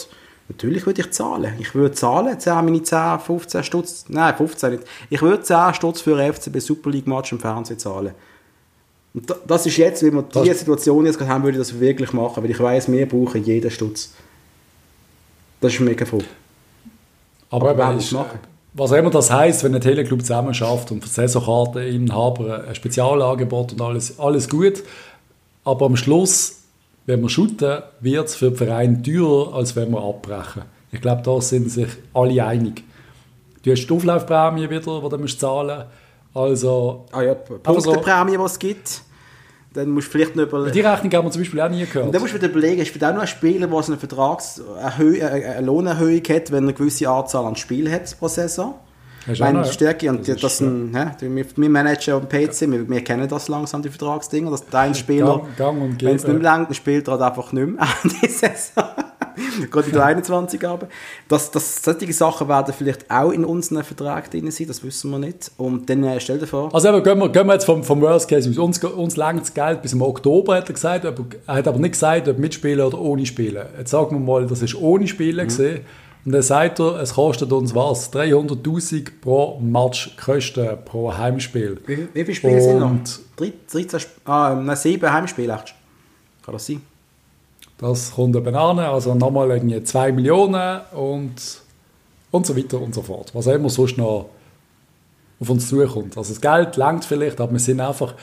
natürlich 0.49 0.85
würde 0.87 1.01
ich 1.01 1.11
zahlen. 1.11 1.53
Ich 1.59 1.75
würde 1.75 1.93
zahlen, 1.93 2.39
10, 2.39 2.53
meine 2.65 2.81
10, 2.81 3.19
15 3.19 3.63
Stutz, 3.63 4.05
nein, 4.09 4.35
15 4.35 4.71
nicht. 4.71 4.83
Ich 5.11 5.21
würde 5.21 5.43
10 5.43 5.73
Stutz 5.75 6.01
für 6.01 6.17
ein 6.19 6.33
FCB 6.33 6.59
Super 6.59 6.89
League 6.89 7.05
Match 7.07 7.31
im 7.31 7.39
Fernsehen 7.39 7.77
zahlen. 7.77 8.11
Und 9.13 9.29
da- 9.29 9.37
das 9.47 9.65
ist 9.67 9.77
jetzt, 9.77 10.01
wenn 10.03 10.15
wir 10.15 10.23
diese 10.23 10.55
Situation 10.55 11.05
jetzt 11.05 11.17
gerade 11.19 11.31
haben, 11.31 11.43
würde 11.43 11.57
ich 11.59 11.65
das 11.67 11.79
wirklich 11.79 12.11
machen, 12.11 12.43
weil 12.43 12.49
ich 12.49 12.59
weiß, 12.59 12.91
wir 12.91 13.07
brauchen 13.07 13.43
jeden 13.43 13.69
Stutz. 13.71 14.13
Das 15.61 15.73
ist 15.73 15.79
mega 15.79 16.05
froh. 16.05 16.21
Aber, 17.51 17.69
Aber 17.69 17.83
eben 17.85 17.95
muss 17.95 18.05
ist, 18.05 18.11
machen? 18.11 18.39
Was 18.77 18.91
immer 18.91 19.09
das 19.09 19.31
heißt, 19.31 19.63
wenn 19.63 19.73
ein 19.73 19.81
Teleclub 19.81 20.21
zusammen 20.21 20.53
schafft 20.53 20.91
und 20.91 21.01
für 21.01 21.09
Saisonkarteninhaber 21.09 22.65
ein 22.67 22.75
Spezialangebot 22.75 23.73
und 23.73 23.81
alles, 23.81 24.19
alles 24.19 24.49
gut. 24.49 24.83
Aber 25.63 25.85
am 25.85 25.95
Schluss, 25.95 26.61
wenn 27.05 27.21
wir 27.21 27.29
shooten, 27.29 27.79
wird 28.01 28.27
es 28.27 28.35
für 28.35 28.49
den 28.51 28.57
Verein 28.57 29.03
teurer, 29.03 29.53
als 29.55 29.75
wenn 29.75 29.91
wir 29.91 30.01
abbrechen. 30.03 30.63
Ich 30.91 31.01
glaube, 31.01 31.21
da 31.23 31.39
sind 31.41 31.71
sich 31.71 31.87
alle 32.13 32.45
einig. 32.45 32.83
Du 33.63 33.71
hast 33.71 33.87
die 33.87 33.93
Auflaufprämie 33.93 34.69
wieder, 34.69 35.01
die 35.01 35.09
du 35.09 35.17
musst 35.17 35.39
zahlen 35.39 35.85
Also, 36.33 37.05
Ah 37.11 37.21
ja, 37.21 37.31
Aber 37.63 37.79
so- 37.81 37.91
Punkteprämie, 37.93 38.37
die 38.37 38.43
es 38.43 38.59
gibt. 38.59 39.01
Dann 39.75 39.89
musst 39.89 40.07
du 40.07 40.11
vielleicht 40.13 40.35
noch 40.35 40.43
überlegen. 40.43 40.71
die 40.73 40.79
Rechnung 40.81 41.13
haben 41.13 41.25
wir 41.25 41.31
zum 41.31 41.41
Beispiel 41.41 41.61
auch 41.61 41.69
nie 41.69 41.83
Und 41.83 41.91
gehört. 41.91 42.13
dann 42.15 42.21
musst 42.21 42.33
du 42.33 42.37
wieder 42.37 42.49
überlegen, 42.49 42.81
ist 42.81 42.89
vielleicht 42.91 43.05
auch 43.11 43.13
noch 43.13 43.21
ein 43.21 43.27
Spieler, 43.27 43.67
der 43.67 43.77
eine 43.77 43.97
Vertragserhöhung, 43.97 45.21
eine 45.21 45.65
Lohnerhöhung 45.65 46.23
hat, 46.29 46.51
wenn 46.51 46.63
er 46.63 46.69
eine 46.69 46.73
gewisse 46.73 47.09
Anzahl 47.09 47.45
an 47.45 47.55
Spielen 47.55 47.91
hat 47.91 48.17
pro 48.17 48.27
Saison. 48.27 48.75
Meine, 49.39 49.59
ja? 49.59 49.65
Stärke, 49.65 50.07
und 50.09 50.27
Das 50.27 50.37
das, 50.39 50.57
sind, 50.59 50.95
hä, 50.95 51.07
wir, 51.19 51.45
wir 51.55 51.69
managen 51.69 52.19
dem 52.21 52.29
PC, 52.29 52.61
wir, 52.71 52.87
wir 52.87 53.03
kennen 53.03 53.27
das 53.27 53.47
langsam, 53.47 53.81
die 53.81 53.89
Vertragsdinger, 53.89 54.51
dass 54.51 54.65
der 54.67 54.81
eine 54.81 54.93
Spieler, 54.95 55.41
und 55.41 56.01
wenn 56.03 56.15
es 56.15 56.23
nicht 56.27 56.33
mehr 56.33 56.43
langt, 56.43 56.75
spielt 56.75 57.07
er 57.07 57.13
halt 57.13 57.23
einfach 57.23 57.51
nicht 57.51 57.67
mehr 57.67 57.81
an 58.03 58.11
die 58.21 58.27
Saison. 58.27 58.83
Geht 59.71 59.85
in 59.87 59.91
der 59.93 60.05
21 60.05 60.67
aber. 60.67 60.87
Das, 61.27 61.51
das, 61.51 61.83
solche 61.83 62.11
Sachen 62.13 62.47
werden 62.47 62.73
vielleicht 62.77 63.09
auch 63.11 63.31
in 63.31 63.45
unseren 63.45 63.83
Verträgen 63.83 64.29
drin 64.31 64.51
sein, 64.51 64.67
das 64.67 64.83
wissen 64.83 65.11
wir 65.11 65.19
nicht. 65.19 65.51
Und 65.57 65.89
dann 65.89 66.03
äh, 66.03 66.19
stell 66.19 66.37
dir 66.39 66.47
vor, 66.47 66.73
Also 66.73 66.89
eben, 66.89 67.03
gehen, 67.03 67.19
wir, 67.19 67.29
gehen 67.29 67.47
wir 67.47 67.53
jetzt 67.53 67.65
vom, 67.65 67.83
vom 67.83 68.01
Worst 68.01 68.27
Case 68.29 68.49
aus. 68.49 68.57
Uns, 68.57 68.83
uns 68.83 69.15
langt 69.17 69.41
das 69.41 69.53
Geld 69.53 69.81
bis 69.81 69.93
im 69.93 70.01
Oktober, 70.01 70.55
hat 70.55 70.69
er 70.69 70.73
gesagt. 70.73 71.05
Aber, 71.05 71.23
er 71.47 71.53
hat 71.55 71.67
aber 71.67 71.79
nicht 71.79 71.91
gesagt, 71.93 72.27
ob 72.27 72.37
mitspielen 72.39 72.85
oder 72.85 72.99
ohne 72.99 73.25
spielen. 73.25 73.65
Jetzt 73.77 73.91
sagen 73.91 74.15
wir 74.15 74.19
mal, 74.19 74.45
das 74.47 74.61
ist 74.61 74.75
ohne 74.75 75.07
Spielen 75.07 75.47
gesehen. 75.47 75.81
Und 76.25 76.31
dann 76.31 76.41
sagt 76.41 76.79
er, 76.79 76.99
es 77.01 77.13
kostet 77.13 77.51
uns 77.51 77.75
was? 77.75 78.11
300'000 78.11 79.09
pro 79.21 79.59
Match 79.59 80.15
Kosten 80.17 80.69
pro 80.83 81.15
Heimspiel. 81.15 81.77
wie, 81.85 82.07
wie 82.13 82.23
viele 82.23 82.35
Spiele 82.35 82.61
sind 82.61 82.79
noch? 82.79 82.89
Und 82.89 83.19
13, 83.37 83.85
Sp- 84.01 84.25
ah, 84.25 84.53
ähm, 84.53 84.65
nein, 84.65 84.75
7 84.75 85.11
Heimspiele, 85.13 85.53
echt. 85.53 85.75
Kann 86.43 86.53
das 86.53 86.65
sein? 86.65 86.81
Das 87.77 88.13
kommt 88.15 88.35
eine 88.35 88.43
Banane, 88.45 88.87
also 88.87 89.15
nochmal 89.15 89.49
irgendwie 89.51 89.83
2 89.83 90.11
Millionen 90.13 90.81
und, 90.93 91.33
und 92.31 92.45
so 92.45 92.55
weiter 92.55 92.81
und 92.81 92.95
so 92.95 93.01
fort. 93.01 93.31
Was 93.33 93.47
immer 93.47 93.69
sonst 93.69 93.97
noch 93.97 94.29
auf 95.39 95.49
uns 95.49 95.67
zukommt. 95.67 96.17
Also 96.17 96.33
das 96.33 96.41
Geld 96.41 96.77
langt 96.77 97.05
vielleicht, 97.05 97.39
aber 97.41 97.51
wir 97.51 97.59
sind 97.59 97.81
einfach... 97.81 98.15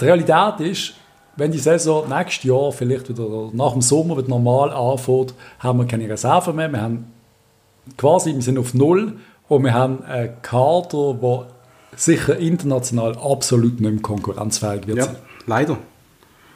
Die 0.00 0.04
Realität 0.04 0.60
ist, 0.60 0.94
wenn 1.36 1.50
die 1.50 1.58
Saison 1.58 2.08
nächstes 2.08 2.44
Jahr 2.44 2.70
vielleicht 2.70 3.08
wieder 3.08 3.50
nach 3.52 3.72
dem 3.72 3.80
Sommer 3.80 4.18
wieder 4.18 4.28
normal 4.28 4.70
anfängt, 4.70 5.34
haben 5.58 5.78
wir 5.78 5.86
keine 5.86 6.08
Reserven 6.08 6.54
mehr. 6.56 6.70
Wir 6.70 6.82
haben 6.82 7.12
quasi, 7.96 8.34
wir 8.34 8.42
sind 8.42 8.58
auf 8.58 8.74
Null 8.74 9.16
und 9.48 9.64
wir 9.64 9.74
haben 9.74 10.04
einen 10.04 10.42
Kader, 10.42 11.14
der 11.14 11.46
sicher 11.96 12.36
international 12.36 13.16
absolut 13.18 13.80
nicht 13.80 13.92
mehr 13.92 14.02
konkurrenzfähig 14.02 14.86
wird 14.86 14.98
Ja, 14.98 15.14
leider. 15.46 15.78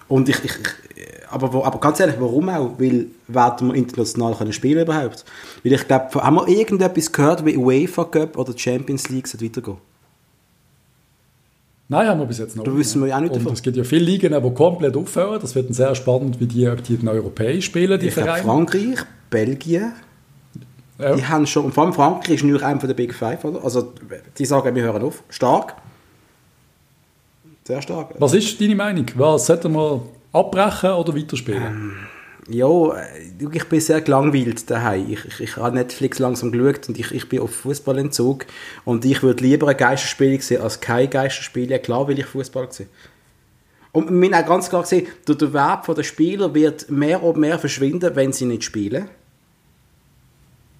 Und 0.06 0.28
ich, 0.28 0.44
ich, 0.44 0.52
ich 0.94 1.13
aber, 1.34 1.52
wo, 1.52 1.62
aber 1.64 1.78
ganz 1.78 2.00
ehrlich, 2.00 2.16
warum 2.18 2.48
auch? 2.48 2.70
Weil 2.78 3.06
werden 3.28 3.68
wir 3.68 3.74
international 3.74 4.34
können 4.34 4.52
spielen 4.52 4.82
überhaupt? 4.82 5.24
Weil 5.62 5.72
ich 5.72 5.86
glaube, 5.86 6.14
haben 6.14 6.36
wir 6.36 6.48
irgendetwas 6.48 7.12
gehört, 7.12 7.44
wie 7.44 7.56
UEFA 7.56 8.04
Cup 8.04 8.38
oder 8.38 8.56
Champions 8.56 9.08
League 9.10 9.26
sollte 9.28 9.44
weitergehen? 9.44 9.76
Nein, 11.88 12.08
haben 12.08 12.20
wir 12.20 12.26
bis 12.26 12.38
jetzt 12.38 12.56
noch. 12.56 12.64
Da 12.64 12.74
wissen 12.76 13.02
wir 13.02 13.08
ja 13.08 13.16
auch 13.16 13.20
nicht 13.20 13.32
Und 13.32 13.40
davon. 13.40 13.52
es 13.52 13.62
gibt 13.62 13.76
ja 13.76 13.84
viele 13.84 14.04
Ligen, 14.06 14.32
die 14.32 14.54
komplett 14.54 14.96
aufhören. 14.96 15.38
Das 15.40 15.54
wird 15.54 15.66
dann 15.66 15.74
sehr 15.74 15.94
spannend, 15.94 16.40
wie 16.40 16.46
die, 16.46 16.64
den 16.64 17.08
Europäisch 17.08 17.66
spielen, 17.66 18.00
die 18.00 18.06
Ich 18.06 18.14
Vereine. 18.14 18.42
Frankreich, 18.42 19.00
Belgien, 19.28 19.92
Ja. 20.98 21.14
Die 21.16 21.26
haben 21.26 21.46
schon, 21.46 21.66
und 21.66 21.74
vor 21.74 21.84
allem 21.84 21.92
Frankreich 21.92 22.36
ist 22.36 22.42
natürlich 22.42 22.64
einer 22.64 22.78
der 22.78 22.94
Big 22.94 23.12
Five, 23.12 23.44
oder? 23.44 23.62
Also, 23.62 23.92
die 24.38 24.46
sagen, 24.46 24.74
wir 24.74 24.82
hören 24.82 25.02
auf. 25.02 25.22
Stark. 25.28 25.74
Sehr 27.66 27.82
stark. 27.82 28.14
Was 28.18 28.32
ist 28.34 28.60
deine 28.60 28.74
Meinung? 28.76 29.06
Was 29.16 29.46
sollten 29.46 29.72
wir 29.72 30.02
abbrechen 30.34 30.90
oder 30.90 31.16
weiterspielen? 31.16 31.62
Ähm, 31.62 31.92
ja, 32.48 32.68
ich 33.52 33.64
bin 33.64 33.80
sehr 33.80 34.02
gelangweilt 34.02 34.68
daheim. 34.70 35.06
Ich, 35.10 35.24
ich, 35.24 35.40
ich 35.40 35.56
habe 35.56 35.74
Netflix 35.74 36.18
langsam 36.18 36.52
geschaut 36.52 36.88
und 36.88 36.98
ich, 36.98 37.10
ich 37.12 37.28
bin 37.28 37.40
auf 37.40 37.54
Fußballentzug 37.54 38.44
und 38.84 39.04
ich 39.04 39.22
würde 39.22 39.42
lieber 39.42 39.68
ein 39.68 39.76
Geisterspiel 39.76 40.40
sehen 40.42 40.60
als 40.60 40.80
kein 40.80 41.08
Geisterspiel. 41.08 41.70
Ja, 41.70 41.78
klar 41.78 42.06
will 42.06 42.18
ich 42.18 42.26
Fußball 42.26 42.70
sehen. 42.70 42.88
Und 43.92 44.10
wir 44.10 44.30
haben 44.30 44.44
auch 44.44 44.48
ganz 44.48 44.68
klar 44.68 44.82
gesehen, 44.82 45.06
der 45.26 45.52
Wert 45.54 45.96
der 45.96 46.02
Spieler 46.02 46.52
wird 46.52 46.90
mehr 46.90 47.22
und 47.22 47.38
mehr 47.38 47.58
verschwinden, 47.58 48.14
wenn 48.14 48.32
sie 48.32 48.44
nicht 48.44 48.64
spielen. 48.64 49.08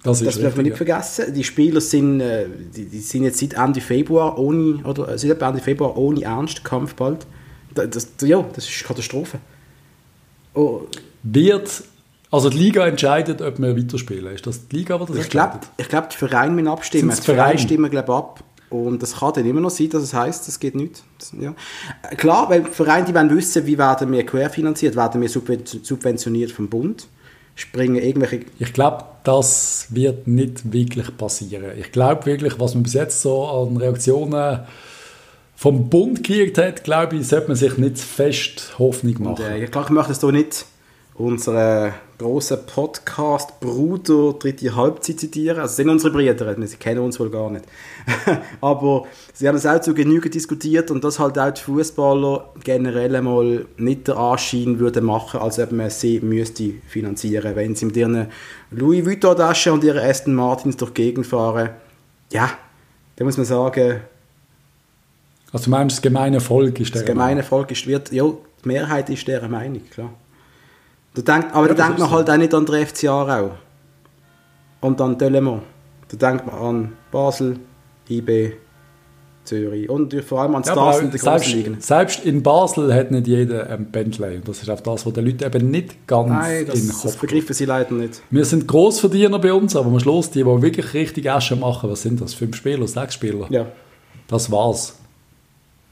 Das, 0.03 0.21
das 0.21 0.37
dürfen 0.37 0.57
wir 0.57 0.63
nicht 0.65 0.77
vergessen. 0.77 1.33
Die 1.33 1.43
Spieler 1.43 1.81
sind, 1.81 2.19
äh, 2.19 2.45
die, 2.75 2.85
die, 2.85 2.99
sind 2.99 3.23
jetzt 3.23 3.39
seit 3.39 3.53
Ende 3.53 3.81
Februar 3.81 4.37
ohne, 4.37 4.83
oder 4.83 5.09
äh, 5.09 5.17
seit 5.17 5.41
Ende 5.41 5.61
Februar 5.61 5.97
ohne 5.97 6.21
Ernstkampf 6.21 6.93
bald. 6.93 7.25
Das, 7.75 7.89
das, 7.89 8.27
ja, 8.27 8.43
das 8.53 8.67
ist 8.67 8.83
Katastrophe. 8.83 9.39
Oh. 10.53 10.81
Wird, 11.23 11.83
also 12.31 12.49
die 12.49 12.57
Liga 12.57 12.87
entscheidet, 12.87 13.41
ob 13.41 13.59
wir 13.59 13.77
weiterspielen. 13.77 14.33
Ist 14.33 14.47
das 14.47 14.67
die 14.67 14.77
Liga, 14.77 14.97
die 14.97 15.05
das 15.13 15.17
ich 15.17 15.29
glaube, 15.29 15.59
ich 15.77 15.89
glaub, 15.89 16.09
die 16.09 16.17
Vereine 16.17 16.53
müssen 16.53 16.67
abstimmen. 16.67 17.15
Die 17.15 17.21
Vereine 17.21 17.59
stimmen, 17.59 17.91
glaube 17.91 18.13
ab. 18.13 18.43
Und 18.69 19.01
das 19.01 19.17
kann 19.17 19.33
dann 19.33 19.45
immer 19.45 19.61
noch 19.61 19.69
sein, 19.69 19.89
dass 19.89 20.01
es 20.01 20.13
heißt, 20.13 20.47
das 20.47 20.59
geht 20.59 20.75
nicht. 20.75 21.03
Ja. 21.39 21.53
Klar, 22.17 22.49
weil 22.49 22.65
Vereine 22.65 23.05
die 23.05 23.13
wollen 23.13 23.29
wissen, 23.35 23.65
wie 23.67 23.77
werden 23.77 24.11
wir 24.11 24.25
querfinanziert, 24.25 24.95
werden 24.95 25.21
wir 25.21 25.29
subventioniert 25.29 26.51
vom 26.51 26.67
Bund 26.67 27.07
springen 27.55 27.95
irgendwelche... 27.95 28.41
Ich 28.59 28.73
glaube, 28.73 29.05
das 29.23 29.87
wird 29.89 30.27
nicht 30.27 30.71
wirklich 30.71 31.15
passieren. 31.17 31.71
Ich 31.77 31.91
glaube 31.91 32.25
wirklich, 32.25 32.59
was 32.59 32.73
man 32.73 32.83
bis 32.83 32.93
jetzt 32.93 33.21
so 33.21 33.45
an 33.47 33.77
Reaktionen 33.77 34.59
vom 35.55 35.89
Bund 35.89 36.23
gekriegt 36.23 36.57
hat, 36.57 36.83
glaube 36.83 37.15
ich, 37.15 37.27
sollte 37.27 37.47
man 37.47 37.55
sich 37.55 37.77
nicht 37.77 37.97
fest 37.97 38.75
Hoffnung 38.77 39.15
machen. 39.19 39.27
Und, 39.27 39.39
äh, 39.39 39.63
ich 39.63 39.71
glaube, 39.71 39.87
ich 39.87 39.93
möchte 39.93 40.11
es 40.11 40.19
hier 40.19 40.31
nicht 40.31 40.65
unseren 41.15 41.93
großen 42.17 42.65
Podcast-Bruder 42.65 44.33
dritte 44.33 44.75
Halbzeit 44.75 45.19
zitieren. 45.19 45.59
Also 45.59 45.75
sind 45.75 45.89
unsere 45.89 46.11
Brüder, 46.11 46.55
sie 46.67 46.77
kennen 46.77 46.99
uns 46.99 47.19
wohl 47.19 47.29
gar 47.29 47.49
nicht. 47.49 47.65
Aber 48.61 49.05
sie 49.33 49.47
haben 49.47 49.55
es 49.55 49.65
auch 49.65 49.79
zu 49.79 49.93
Genüge 49.93 50.29
diskutiert 50.29 50.91
und 50.91 51.03
dass 51.05 51.19
halt 51.19 51.39
auch 51.39 51.51
die 51.51 51.61
Fußballer 51.61 52.53
generell 52.63 53.21
mal 53.21 53.65
nicht 53.77 54.09
den 54.09 54.15
Anschein 54.15 54.79
würden 54.79 55.05
machen, 55.05 55.39
als 55.39 55.57
ob 55.59 55.71
man 55.71 55.89
sie 55.89 56.19
müsste 56.19 56.73
finanzieren. 56.87 57.55
Wenn 57.55 57.75
sie 57.75 57.85
mit 57.85 57.97
ihren 57.97 58.27
Louis 58.71 59.05
Vuitton-Taschen 59.05 59.73
und 59.73 59.83
ihren 59.85 60.05
Aston 60.05 60.35
Martins 60.35 60.75
durch 60.75 60.91
die 60.91 61.03
Gegend 61.03 61.27
fahren, 61.27 61.69
ja, 62.31 62.49
da 63.15 63.23
muss 63.23 63.37
man 63.37 63.45
sagen... 63.45 64.01
Also 65.55 65.65
du 65.65 65.71
meinst, 65.71 65.95
das 65.95 66.01
gemeine 66.01 66.41
Volk 66.41 66.81
ist 66.81 66.93
der 66.93 67.03
Das 67.03 67.07
gemeine 67.07 67.41
Volk 67.41 67.71
ist, 67.71 67.87
wird, 67.87 68.11
ja, 68.11 68.25
die 68.25 68.67
Mehrheit 68.67 69.09
ist 69.09 69.25
deren 69.25 69.51
Meinung, 69.51 69.83
klar. 69.89 70.09
Da 71.13 71.21
denkt, 71.21 71.55
aber 71.55 71.69
ja, 71.69 71.73
da 71.73 71.85
denkt 71.85 71.97
man 71.97 72.11
halt 72.11 72.29
auch 72.29 72.35
nicht 72.35 72.53
an 72.53 72.65
den 72.65 72.85
FC 72.85 73.05
Aarau. 73.05 73.51
Und 74.81 74.99
an 74.99 75.17
Delemont. 75.17 75.61
Da 76.09 76.17
denkt 76.17 76.45
man 76.45 76.55
an 76.55 76.93
Basel, 77.09 77.57
IB, 78.09 78.51
Zürich 79.45 79.89
und 79.89 80.13
vor 80.25 80.41
allem 80.41 80.55
an 80.55 80.63
ja, 80.63 80.73
Stars 80.73 80.99
in 80.99 81.11
der 81.11 81.19
selbst, 81.21 81.53
Ligen. 81.53 81.79
Selbst 81.79 82.25
in 82.25 82.43
Basel 82.43 82.93
hat 82.93 83.11
nicht 83.11 83.25
jeder 83.25 83.69
ein 83.69 83.89
Bentley. 83.91 84.35
Und 84.35 84.49
das 84.49 84.61
ist 84.61 84.69
auch 84.69 84.81
das, 84.81 85.05
was 85.05 85.13
die 85.13 85.21
Leute 85.21 85.45
eben 85.45 85.71
nicht 85.71 86.05
ganz 86.05 86.31
Nein, 86.31 86.65
das, 86.65 86.75
in 86.75 86.81
den 86.81 86.91
Kopf 86.91 87.03
das 87.03 87.15
begreifen 87.15 87.53
sie 87.53 87.63
leider 87.63 87.93
nicht. 87.93 88.21
Wir 88.29 88.43
sind 88.43 88.67
Grossverdiener 88.67 89.39
bei 89.39 89.53
uns, 89.53 89.73
aber 89.77 89.87
am 89.87 90.01
Schluss, 90.01 90.31
die, 90.31 90.39
die 90.39 90.61
wirklich 90.61 90.93
richtig 90.93 91.31
Asche 91.31 91.55
machen, 91.55 91.89
was 91.89 92.01
sind 92.01 92.19
das? 92.19 92.33
Fünf 92.33 92.57
Spieler, 92.57 92.85
sechs 92.89 93.13
Spieler? 93.13 93.47
Ja. 93.49 93.67
Das 94.27 94.51
war's. 94.51 94.95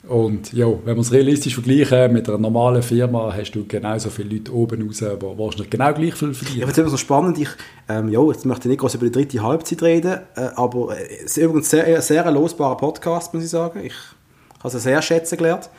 Und 0.08 0.52
ja, 0.52 0.68
wenn 0.68 0.96
man 0.96 1.00
es 1.00 1.14
realistisch 1.14 1.54
vergleichen 1.54 2.12
mit 2.12 2.28
einer 2.28 2.38
normalen 2.38 2.84
Firma, 2.84 3.34
hast 3.34 3.52
du 3.52 3.66
genauso 3.66 4.10
viele 4.10 4.36
Leute 4.36 4.54
oben 4.54 4.86
raus, 4.86 4.98
die 4.98 5.06
wahrscheinlich 5.06 5.70
genau 5.70 5.94
gleich 5.94 6.16
viel 6.16 6.34
verdienen. 6.34 6.60
Ja, 6.60 6.66
das 6.68 6.78
ist 6.78 6.92
so 6.92 6.98
spannend. 6.98 7.40
Ich, 7.40 7.48
ähm, 7.88 8.10
ja, 8.10 8.22
jetzt 8.28 8.46
möchte 8.46 8.68
ich 8.68 8.72
nicht 8.72 8.82
groß 8.82 8.96
über 8.96 9.06
die 9.06 9.12
dritte 9.14 9.42
Halbzeit 9.42 9.82
reden, 9.82 10.20
äh, 10.36 10.50
aber 10.56 10.98
es 11.00 11.38
ist 11.38 11.38
übrigens 11.38 11.74
ein 11.74 11.86
sehr, 11.86 12.02
sehr 12.02 12.32
losbarer 12.32 12.76
Podcast, 12.76 13.34
muss 13.34 13.46
ich 13.46 13.50
sagen. 13.50 13.80
Ich 13.86 13.96
habe 14.62 14.76
es 14.76 14.84
sehr 14.84 15.02
schätzen 15.02 15.38
gelernt. 15.38 15.70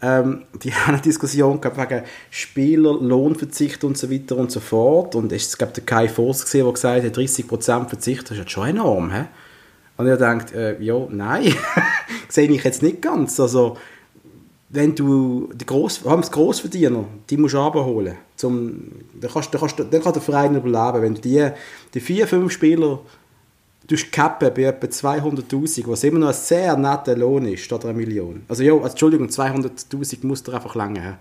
Ähm, 0.00 0.44
die 0.62 0.72
haben 0.74 0.94
eine 0.94 1.02
Diskussion 1.02 1.60
gehabt 1.60 1.78
wegen 1.78 2.02
Spieler, 2.30 2.94
Lohnverzicht 2.94 3.84
und 3.84 3.98
so 3.98 4.10
weiter 4.10 4.38
und 4.38 4.50
so 4.50 4.60
fort. 4.60 5.14
Und 5.14 5.32
es 5.32 5.58
gab 5.58 5.74
Kai 5.86 6.08
Voss 6.08 6.44
gesehen, 6.44 6.64
der 6.64 6.72
gesagt 6.72 7.04
hat, 7.04 7.18
30% 7.18 7.88
Verzicht, 7.88 8.30
das 8.30 8.38
ist 8.38 8.50
schon 8.50 8.68
enorm. 8.68 9.12
He? 9.12 9.24
Und 9.98 10.06
er 10.06 10.16
denkt, 10.16 10.52
äh, 10.52 10.80
ja, 10.82 11.06
nein, 11.10 11.54
sehe 12.28 12.50
ich 12.50 12.64
jetzt 12.64 12.82
nicht 12.82 13.02
ganz. 13.02 13.38
Also, 13.40 13.76
wenn 14.68 14.94
du 14.94 15.50
die 15.54 15.64
Gross, 15.64 15.98
vor 15.98 16.12
allem 16.12 16.22
die 16.22 16.30
Grossverdiener, 16.30 17.04
die 17.30 17.36
musst 17.36 17.54
du 17.54 17.60
abholen. 17.60 18.16
Zum, 18.36 18.82
dann, 19.20 19.30
kannst, 19.30 19.54
dann, 19.54 19.60
kannst, 19.60 19.78
dann 19.78 20.02
kann 20.02 20.12
der 20.12 20.22
Verein 20.22 20.56
überleben. 20.56 21.02
Wenn 21.02 21.14
du 21.14 21.20
die, 21.20 21.48
die 21.94 22.00
vier, 22.00 22.26
fünf 22.26 22.52
Spieler 22.52 23.00
du 23.88 23.96
cappen 24.10 24.52
bei 24.52 24.62
etwa 24.64 24.86
200'000, 24.86 25.86
was 25.86 26.02
immer 26.02 26.18
noch 26.18 26.28
ein 26.28 26.34
sehr 26.34 26.76
netter 26.76 27.16
Lohn 27.16 27.46
ist, 27.46 27.60
statt 27.60 27.84
einer 27.84 27.94
Million. 27.94 28.42
Also 28.48 28.64
ja, 28.64 28.72
also, 28.72 28.88
Entschuldigung, 28.88 29.28
200'000 29.28 30.26
muss 30.26 30.42
dir 30.42 30.54
einfach 30.54 30.74
länger 30.74 31.18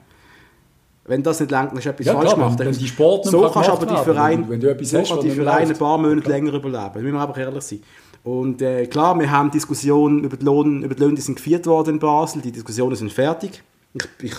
wenn 1.08 1.22
das 1.22 1.40
nicht 1.40 1.52
langt, 1.52 1.72
dann 1.72 1.78
ist 1.78 1.86
etwas 1.86 2.06
ja, 2.06 2.14
falsch 2.14 2.34
gemacht. 2.34 2.60
Wenn, 2.60 2.68
wenn 2.68 2.78
die 2.78 2.88
Sport 2.88 3.26
so 3.26 3.50
kannst 3.50 3.70
du 3.70 3.74
aber 3.74 3.86
die 3.86 4.04
Vereine, 4.04 4.50
wenn 4.50 4.60
du 4.60 4.70
etwas 4.70 4.90
so 4.90 5.00
hast, 5.00 5.24
die 5.24 5.30
Vereine 5.30 5.72
ein 5.72 5.78
paar 5.78 5.98
Monate 5.98 6.28
länger 6.28 6.54
überleben. 6.54 6.92
Da 6.94 7.00
müssen 7.00 7.14
wir 7.14 7.22
einfach 7.22 7.38
ehrlich 7.38 7.64
sein. 7.64 7.80
Und 8.26 8.60
äh, 8.64 8.88
klar, 8.88 9.18
wir 9.20 9.30
haben 9.30 9.52
Diskussionen 9.52 10.24
über 10.24 10.36
die, 10.36 10.46
Lohn, 10.46 10.82
über 10.82 10.96
die 10.96 11.02
Löhne, 11.04 11.14
die 11.14 11.22
sind 11.22 11.36
geführt 11.36 11.68
worden 11.68 11.92
in 11.92 12.00
Basel. 12.00 12.42
Die 12.42 12.52
Diskussionen 12.52 12.96
sind 12.96 13.14
fertig. 13.14 13.62
Ich, 13.94 14.34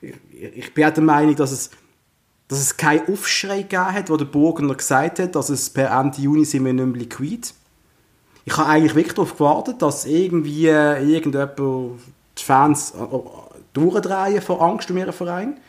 ich, 0.00 0.14
ich, 0.56 0.72
bin 0.72 0.90
der 0.90 1.02
Meinung, 1.02 1.36
dass 1.36 1.52
es, 1.52 1.70
dass 2.48 2.58
es 2.58 2.78
keinen 2.78 3.06
Aufschrei 3.06 3.62
gegeben 3.62 3.92
hat, 3.92 4.08
wo 4.08 4.16
der 4.16 4.24
Burgener 4.24 4.74
gesagt 4.74 5.18
hat, 5.18 5.34
dass 5.34 5.50
es 5.50 5.68
per 5.68 5.90
Ende 5.90 6.22
Juni 6.22 6.46
sind 6.46 6.64
wir 6.64 6.72
nicht 6.72 6.86
mehr 6.86 6.96
liquid. 6.96 7.52
Ich 8.46 8.56
habe 8.56 8.70
eigentlich 8.70 8.94
wirklich 8.94 9.14
darauf 9.14 9.36
gewartet, 9.36 9.82
dass 9.82 10.06
irgendwie 10.06 10.68
äh, 10.68 11.04
irgendjemand 11.04 11.58
die 11.58 12.42
Fans 12.42 12.92
äh, 12.92 13.02
äh, 13.14 13.20
durchdrehen 13.74 14.40
vor 14.40 14.62
Angst 14.62 14.90
um 14.90 14.96
ihren 14.96 15.12
Verein. 15.12 15.60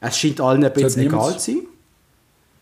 Es 0.00 0.16
scheint 0.16 0.40
allen 0.40 0.62
ein 0.62 0.72
bisschen 0.72 1.02
egal 1.02 1.36
zu 1.36 1.50
sein. 1.50 1.66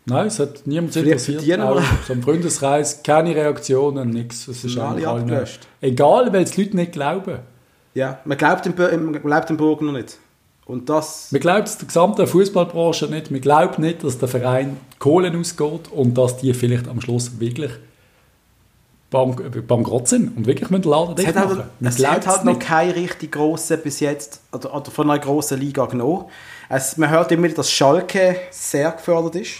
Nein, 0.09 0.27
es 0.27 0.39
hat 0.39 0.65
niemand 0.65 0.95
interessiert. 0.95 1.59
Auch 1.59 1.81
so 2.07 2.13
im 2.13 2.23
Freundeskreis 2.23 3.03
keine 3.03 3.35
Reaktionen, 3.35 4.09
nichts. 4.09 4.47
Es 4.47 4.63
ist 4.63 4.77
alle 4.77 5.05
abgelöscht. 5.05 5.67
Egal, 5.81 6.31
weil 6.31 6.43
es 6.43 6.51
die 6.51 6.63
Leute 6.63 6.77
nicht 6.77 6.93
glauben. 6.93 7.39
Ja, 7.93 8.19
man 8.23 8.37
glaubt 8.37 8.65
dem, 8.65 8.73
man 8.77 9.21
glaubt 9.21 9.49
dem 9.49 9.57
Burg 9.57 9.81
noch 9.81 9.91
nicht. 9.91 10.17
Und 10.65 10.87
das... 10.87 11.31
Man 11.31 11.41
glaubt 11.41 11.67
es 11.67 11.77
der 11.77 11.87
gesamten 11.87 12.25
Fußballbranche 12.25 13.07
nicht. 13.07 13.31
Man 13.31 13.41
glaubt 13.41 13.79
nicht, 13.79 14.03
dass 14.03 14.17
der 14.17 14.29
Verein 14.29 14.77
Kohlen 14.99 15.37
ausgeht 15.37 15.91
und 15.91 16.17
dass 16.17 16.37
die 16.37 16.53
vielleicht 16.53 16.87
am 16.87 17.01
Schluss 17.01 17.39
wirklich 17.39 17.71
bank 19.09 19.67
bankrott 19.67 20.07
sind 20.07 20.35
und 20.37 20.45
wirklich 20.45 20.69
mit 20.69 20.85
dem 20.85 20.91
Laden 20.91 21.15
dicht 21.15 21.35
machen. 21.35 21.63
Es 21.81 22.05
hat 22.05 22.27
halt 22.27 22.45
noch 22.45 22.59
keine 22.59 22.95
richtig 22.95 23.33
grosse 23.33 23.77
bis 23.77 23.99
jetzt, 23.99 24.41
oder, 24.53 24.73
oder 24.73 24.91
von 24.91 25.09
einer 25.09 25.19
grossen 25.19 25.59
Liga 25.59 25.85
genommen. 25.85 26.25
Es, 26.69 26.97
man 26.97 27.09
hört 27.09 27.31
immer, 27.31 27.47
dass 27.49 27.71
Schalke 27.71 28.37
sehr 28.51 28.91
gefördert 28.91 29.35
ist. 29.35 29.51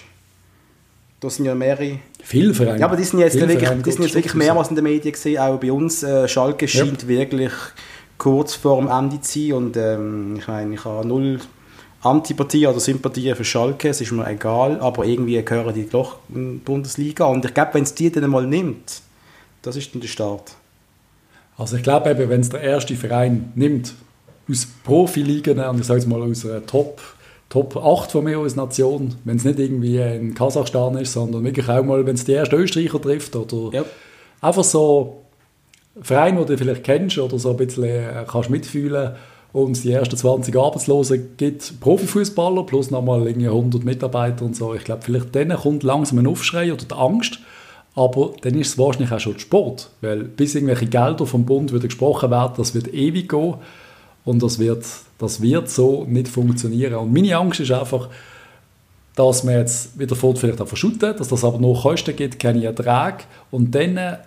Da 1.19 1.29
sind 1.29 1.45
ja 1.45 1.55
mehrere. 1.55 1.99
Viele 2.21 2.53
Vereine. 2.53 2.79
Ja, 2.79 2.85
aber 2.85 2.95
die 2.95 3.03
sind 3.03 3.19
jetzt, 3.19 3.39
wirklich, 3.39 3.69
die 3.69 3.91
sind 3.91 4.03
jetzt 4.03 4.13
wirklich 4.15 4.35
mehrmals 4.35 4.69
in 4.69 4.75
den 4.75 4.83
Medien 4.83 5.11
gesehen, 5.11 5.39
auch 5.39 5.59
bei 5.59 5.71
uns. 5.71 6.03
Äh, 6.03 6.27
Schalke 6.27 6.67
scheint 6.67 7.03
ja. 7.03 7.07
wirklich 7.07 7.51
kurz 8.19 8.53
vor 8.53 8.79
dem 8.79 8.87
Ende 8.87 9.19
zu 9.21 9.39
sein. 9.39 9.53
Und 9.53 9.77
ähm, 9.77 10.35
ich 10.37 10.47
meine, 10.47 10.75
ich 10.75 10.85
habe 10.85 11.07
null 11.07 11.39
Antipathie 12.01 12.67
oder 12.67 12.79
Sympathie 12.79 13.33
für 13.33 13.43
Schalke, 13.43 13.89
es 13.89 14.01
ist 14.01 14.11
mir 14.11 14.27
egal, 14.27 14.79
aber 14.79 15.05
irgendwie 15.05 15.41
gehören 15.43 15.73
die 15.73 15.89
doch 15.89 16.17
in 16.29 16.53
die 16.53 16.57
Bundesliga. 16.59 17.25
Und 17.25 17.43
ich 17.43 17.53
glaube, 17.53 17.73
wenn 17.73 17.83
es 17.83 17.95
die 17.95 18.11
dann 18.11 18.29
mal 18.29 18.45
nimmt, 18.45 19.01
das 19.63 19.75
ist 19.75 19.93
dann 19.93 20.01
der 20.01 20.07
Start. 20.07 20.53
Also 21.57 21.75
ich 21.75 21.83
glaube 21.83 22.11
eben, 22.11 22.29
wenn 22.29 22.41
es 22.41 22.49
der 22.49 22.61
erste 22.61 22.95
Verein 22.95 23.51
nimmt, 23.55 23.95
aus 24.49 24.67
Profiligen, 24.83 25.59
und 25.59 25.79
ich 25.79 25.87
sage 25.87 25.99
jetzt 25.99 26.07
mal 26.07 26.21
aus 26.21 26.45
einer 26.45 26.65
Top- 26.65 27.01
Top 27.49 27.77
8 27.77 28.11
von 28.11 28.23
mir 28.25 28.39
als 28.39 28.55
Nation, 28.55 29.15
wenn 29.23 29.37
es 29.37 29.45
nicht 29.45 29.59
irgendwie 29.59 29.97
in 29.97 30.33
Kasachstan 30.33 30.97
ist, 30.97 31.13
sondern 31.13 31.43
wirklich 31.43 31.69
auch 31.69 31.83
mal, 31.83 32.05
wenn 32.05 32.15
es 32.15 32.25
die 32.25 32.33
ersten 32.33 32.55
Österreicher 32.55 33.01
trifft 33.01 33.35
oder 33.35 33.77
ja. 33.77 33.85
einfach 34.41 34.65
so 34.65 35.21
Verein, 36.01 36.35
den 36.35 36.45
du 36.45 36.57
vielleicht 36.57 36.83
kennst 36.83 37.17
oder 37.17 37.39
so 37.39 37.51
ein 37.51 37.57
bisschen 37.57 37.85
äh, 37.85 38.25
kannst 38.27 38.49
mitfühlen 38.49 39.15
und 39.53 39.83
die 39.83 39.91
ersten 39.91 40.17
20 40.17 40.55
Arbeitslosen 40.55 41.37
gibt 41.37 41.79
Profifußballer 41.79 42.63
plus 42.63 42.91
nochmal 42.91 43.27
100 43.27 43.83
Mitarbeiter 43.83 44.45
und 44.45 44.55
so. 44.55 44.73
Ich 44.73 44.83
glaube, 44.83 45.01
vielleicht 45.03 45.33
dann 45.35 45.49
kommt 45.55 45.83
langsam 45.83 46.19
ein 46.19 46.27
Aufschrei 46.27 46.71
oder 46.71 46.83
die 46.83 46.93
Angst, 46.93 47.39
aber 47.95 48.33
dann 48.41 48.55
ist 48.55 48.67
es 48.67 48.77
wahrscheinlich 48.77 49.11
auch 49.11 49.19
schon 49.19 49.39
Sport, 49.39 49.89
weil 50.01 50.25
bis 50.25 50.53
irgendwelche 50.53 50.85
Gelder 50.85 51.25
vom 51.25 51.45
Bund 51.45 51.73
wieder 51.73 51.87
gesprochen 51.87 52.29
werden, 52.29 52.53
das 52.57 52.75
wird 52.75 52.93
ewig 52.93 53.29
gehen 53.29 53.55
und 54.25 54.43
das 54.43 54.59
wird, 54.59 54.85
das 55.17 55.41
wird 55.41 55.69
so 55.69 56.03
nicht 56.05 56.27
funktionieren. 56.27 56.95
Und 56.95 57.13
meine 57.13 57.35
Angst 57.37 57.59
ist 57.59 57.71
einfach, 57.71 58.09
dass 59.15 59.43
man 59.43 59.55
jetzt 59.55 59.97
wieder 59.99 60.15
fort 60.15 60.37
vielleicht 60.37 60.61
auch 60.61 60.67
verschütten, 60.67 61.15
dass 61.17 61.27
das 61.27 61.43
aber 61.43 61.57
noch 61.57 61.81
Kosten 61.81 62.15
gibt, 62.15 62.39
keine 62.39 62.63
Erträge 62.63 63.23
und 63.49 63.73
dann 63.73 63.97
äh, 63.97 64.17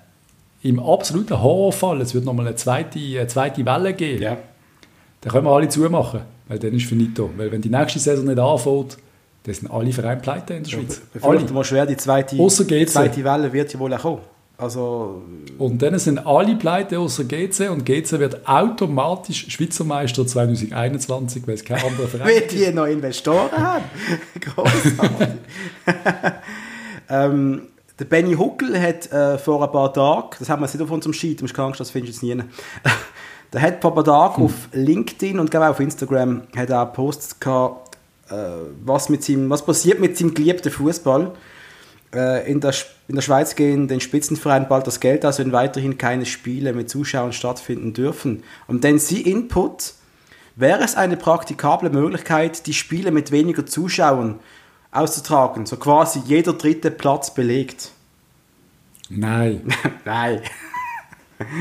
im 0.63 0.81
absoluten 0.81 1.41
Horrorfall, 1.41 2.01
es 2.01 2.13
wird 2.13 2.25
nochmal 2.25 2.49
eine 2.49 2.57
zweite, 2.57 2.99
eine 2.99 3.27
zweite 3.29 3.65
Welle 3.65 3.95
geben, 3.95 4.23
Ja. 4.23 4.37
dann 5.21 5.33
können 5.33 5.47
wir 5.47 5.53
alle 5.53 5.69
zumachen, 5.69 6.21
weil 6.49 6.59
dann 6.59 6.75
ist 6.75 6.87
finito. 6.87 7.31
Weil 7.37 7.51
wenn 7.53 7.63
die 7.63 7.71
nächste 7.71 7.99
Saison 7.99 8.27
nicht 8.27 8.39
anfängt, 8.39 8.99
dann 9.45 9.55
sind 9.55 9.71
alle 9.71 9.93
Vereine 9.93 10.21
pleite 10.21 10.55
in 10.55 10.65
der 10.65 10.71
Schweiz. 10.71 11.01
Ich 11.15 11.25
alle. 11.25 11.41
mal 11.53 11.65
schwer, 11.65 11.87
die 11.87 11.97
zweite, 11.97 12.37
zweite 12.87 13.25
Welle 13.25 13.53
wird 13.53 13.73
ja 13.73 13.79
wohl 13.79 13.95
auch 13.95 14.01
kommen. 14.01 14.21
Also, 14.61 15.23
Und 15.57 15.81
dann 15.81 15.99
sind 15.99 16.19
alle 16.27 16.55
pleite 16.55 16.99
außer 16.99 17.25
GC 17.25 17.71
und 17.71 17.87
GC 17.87 18.19
wird 18.19 18.47
automatisch 18.47 19.47
Schweizer 19.49 19.85
Meister 19.85 20.27
2021, 20.27 21.47
weil 21.47 21.55
es 21.55 21.65
kein 21.65 21.83
anderer 21.83 22.09
Verein 22.09 22.27
Weil 22.27 22.41
gibt. 22.41 22.53
die 22.53 22.71
noch 22.71 22.85
Investoren 22.85 23.57
haben. 23.57 23.85
Großartig. 24.41 25.29
ähm, 27.09 27.63
der 27.99 28.05
Benny 28.05 28.35
Huckel 28.35 28.81
hat 28.81 29.11
äh, 29.13 29.39
vor 29.39 29.63
ein 29.63 29.73
paar 29.73 29.93
Tagen, 29.95 30.37
das 30.39 30.51
haben 30.51 30.61
wir 30.61 30.67
jetzt 30.67 30.75
nicht 30.75 30.83
auf 30.83 30.91
unserem 30.91 31.15
Sheet, 31.15 31.41
du 31.41 31.45
musst 31.45 31.55
keine 31.55 31.69
Angst, 31.69 31.81
das 31.81 31.91
findest 31.91 32.23
du 32.23 32.27
jetzt 32.27 32.37
nie. 32.37 32.45
der 33.53 33.63
hat 33.63 33.81
vor 33.81 33.93
ein 33.93 33.95
paar 33.95 34.05
Tagen 34.05 34.45
auf 34.45 34.69
LinkedIn 34.73 35.39
und 35.39 35.51
glaube 35.51 35.67
auch 35.67 35.71
auf 35.71 35.81
Instagram 35.81 36.43
hat 36.55 36.69
er 36.69 36.85
Posts 36.87 37.41
gehabt, 37.41 37.97
äh, 38.31 38.35
was, 38.85 39.09
mit 39.09 39.25
seinem, 39.25 39.49
was 39.49 39.65
passiert 39.65 40.01
mit 40.01 40.19
seinem 40.19 40.35
geliebten 40.35 40.71
Fußball. 40.71 41.33
Äh, 42.15 42.51
in, 42.51 42.61
der, 42.61 42.75
in 43.09 43.15
der 43.15 43.23
Schweiz 43.23 43.55
gehen 43.55 43.89
den 43.89 44.01
Spitzenvereinen 44.01 44.69
bald 44.69 44.87
das 44.87 45.01
Geld 45.01 45.25
aus, 45.25 45.39
wenn 45.39 45.53
weiterhin 45.53 45.99
keine 45.99 46.27
Spiele 46.27 46.73
mit 46.73 46.91
Zuschauern 46.91 47.33
stattfinden 47.33 47.93
dürfen. 47.93 48.43
Und 48.67 48.85
denn 48.85 48.99
sie 48.99 49.23
Input 49.23 49.95
Wäre 50.61 50.83
es 50.83 50.95
eine 50.95 51.17
praktikable 51.17 51.89
Möglichkeit, 51.89 52.67
die 52.67 52.75
Spiele 52.75 53.13
mit 53.13 53.31
weniger 53.31 53.65
Zuschauern 53.65 54.41
auszutragen? 54.91 55.65
So 55.65 55.77
quasi 55.77 56.21
jeder 56.27 56.53
dritte 56.53 56.91
Platz 56.91 57.33
belegt. 57.33 57.93
Nein. 59.09 59.73
Nein. 60.05 60.43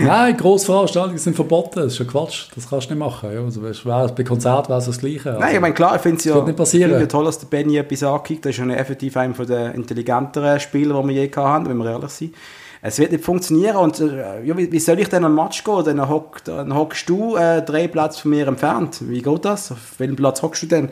Nein, 0.01 0.35
Grossveranstaltungen 0.35 1.17
sind 1.17 1.35
verboten. 1.35 1.79
Das 1.79 1.87
ist 1.87 1.97
schon 1.97 2.07
Quatsch. 2.07 2.47
Das 2.55 2.69
kannst 2.69 2.89
du 2.89 2.93
nicht 2.93 2.99
machen. 2.99 3.31
Ja, 3.33 3.41
also, 3.41 3.63
weißt, 3.63 4.15
bei 4.15 4.23
Konzerten 4.23 4.69
wäre 4.69 4.79
es 4.79 4.85
das 4.85 4.99
Gleiche. 4.99 5.29
Also, 5.29 5.39
Nein, 5.39 5.55
ich 5.55 5.61
meine, 5.61 5.73
klar, 5.73 5.95
ich 5.95 6.01
finde 6.01 6.17
es 6.17 6.25
ja, 6.25 6.89
ja 6.89 7.05
toll, 7.05 7.25
dass 7.25 7.39
der 7.39 7.47
Benny 7.47 7.77
etwas 7.77 8.03
ankickt. 8.03 8.45
Das 8.45 8.51
ist 8.51 8.57
ja 8.57 8.69
effektiv 8.73 9.15
einer 9.15 9.33
der 9.45 9.73
intelligenteren 9.73 10.59
Spieler, 10.59 11.01
die 11.01 11.07
wir 11.09 11.23
je 11.23 11.31
haben, 11.35 11.69
wenn 11.69 11.77
wir 11.77 11.89
ehrlich 11.89 12.11
sind. 12.11 12.35
Es 12.81 12.97
wird 12.97 13.11
nicht 13.11 13.25
funktionieren 13.25 13.75
und 13.75 13.99
äh, 13.99 14.41
ja, 14.43 14.57
wie, 14.57 14.71
wie 14.71 14.79
soll 14.79 14.99
ich 14.99 15.09
denn 15.09 15.25
an 15.25 15.31
ein 15.31 15.35
Match 15.35 15.65
gehen? 15.65 15.83
Dann, 15.83 16.07
hock, 16.07 16.41
dann 16.45 16.73
hockst 16.73 17.09
du 17.09 17.35
äh, 17.35 17.61
drei 17.61 17.89
Plätze 17.89 18.21
von 18.21 18.31
mir 18.31 18.47
entfernt. 18.47 18.99
Wie 19.01 19.21
geht 19.21 19.45
das? 19.45 19.73
Auf 19.73 19.95
welchem 19.97 20.15
Platz 20.15 20.41
hockst 20.41 20.63
du 20.63 20.67
denn? 20.67 20.89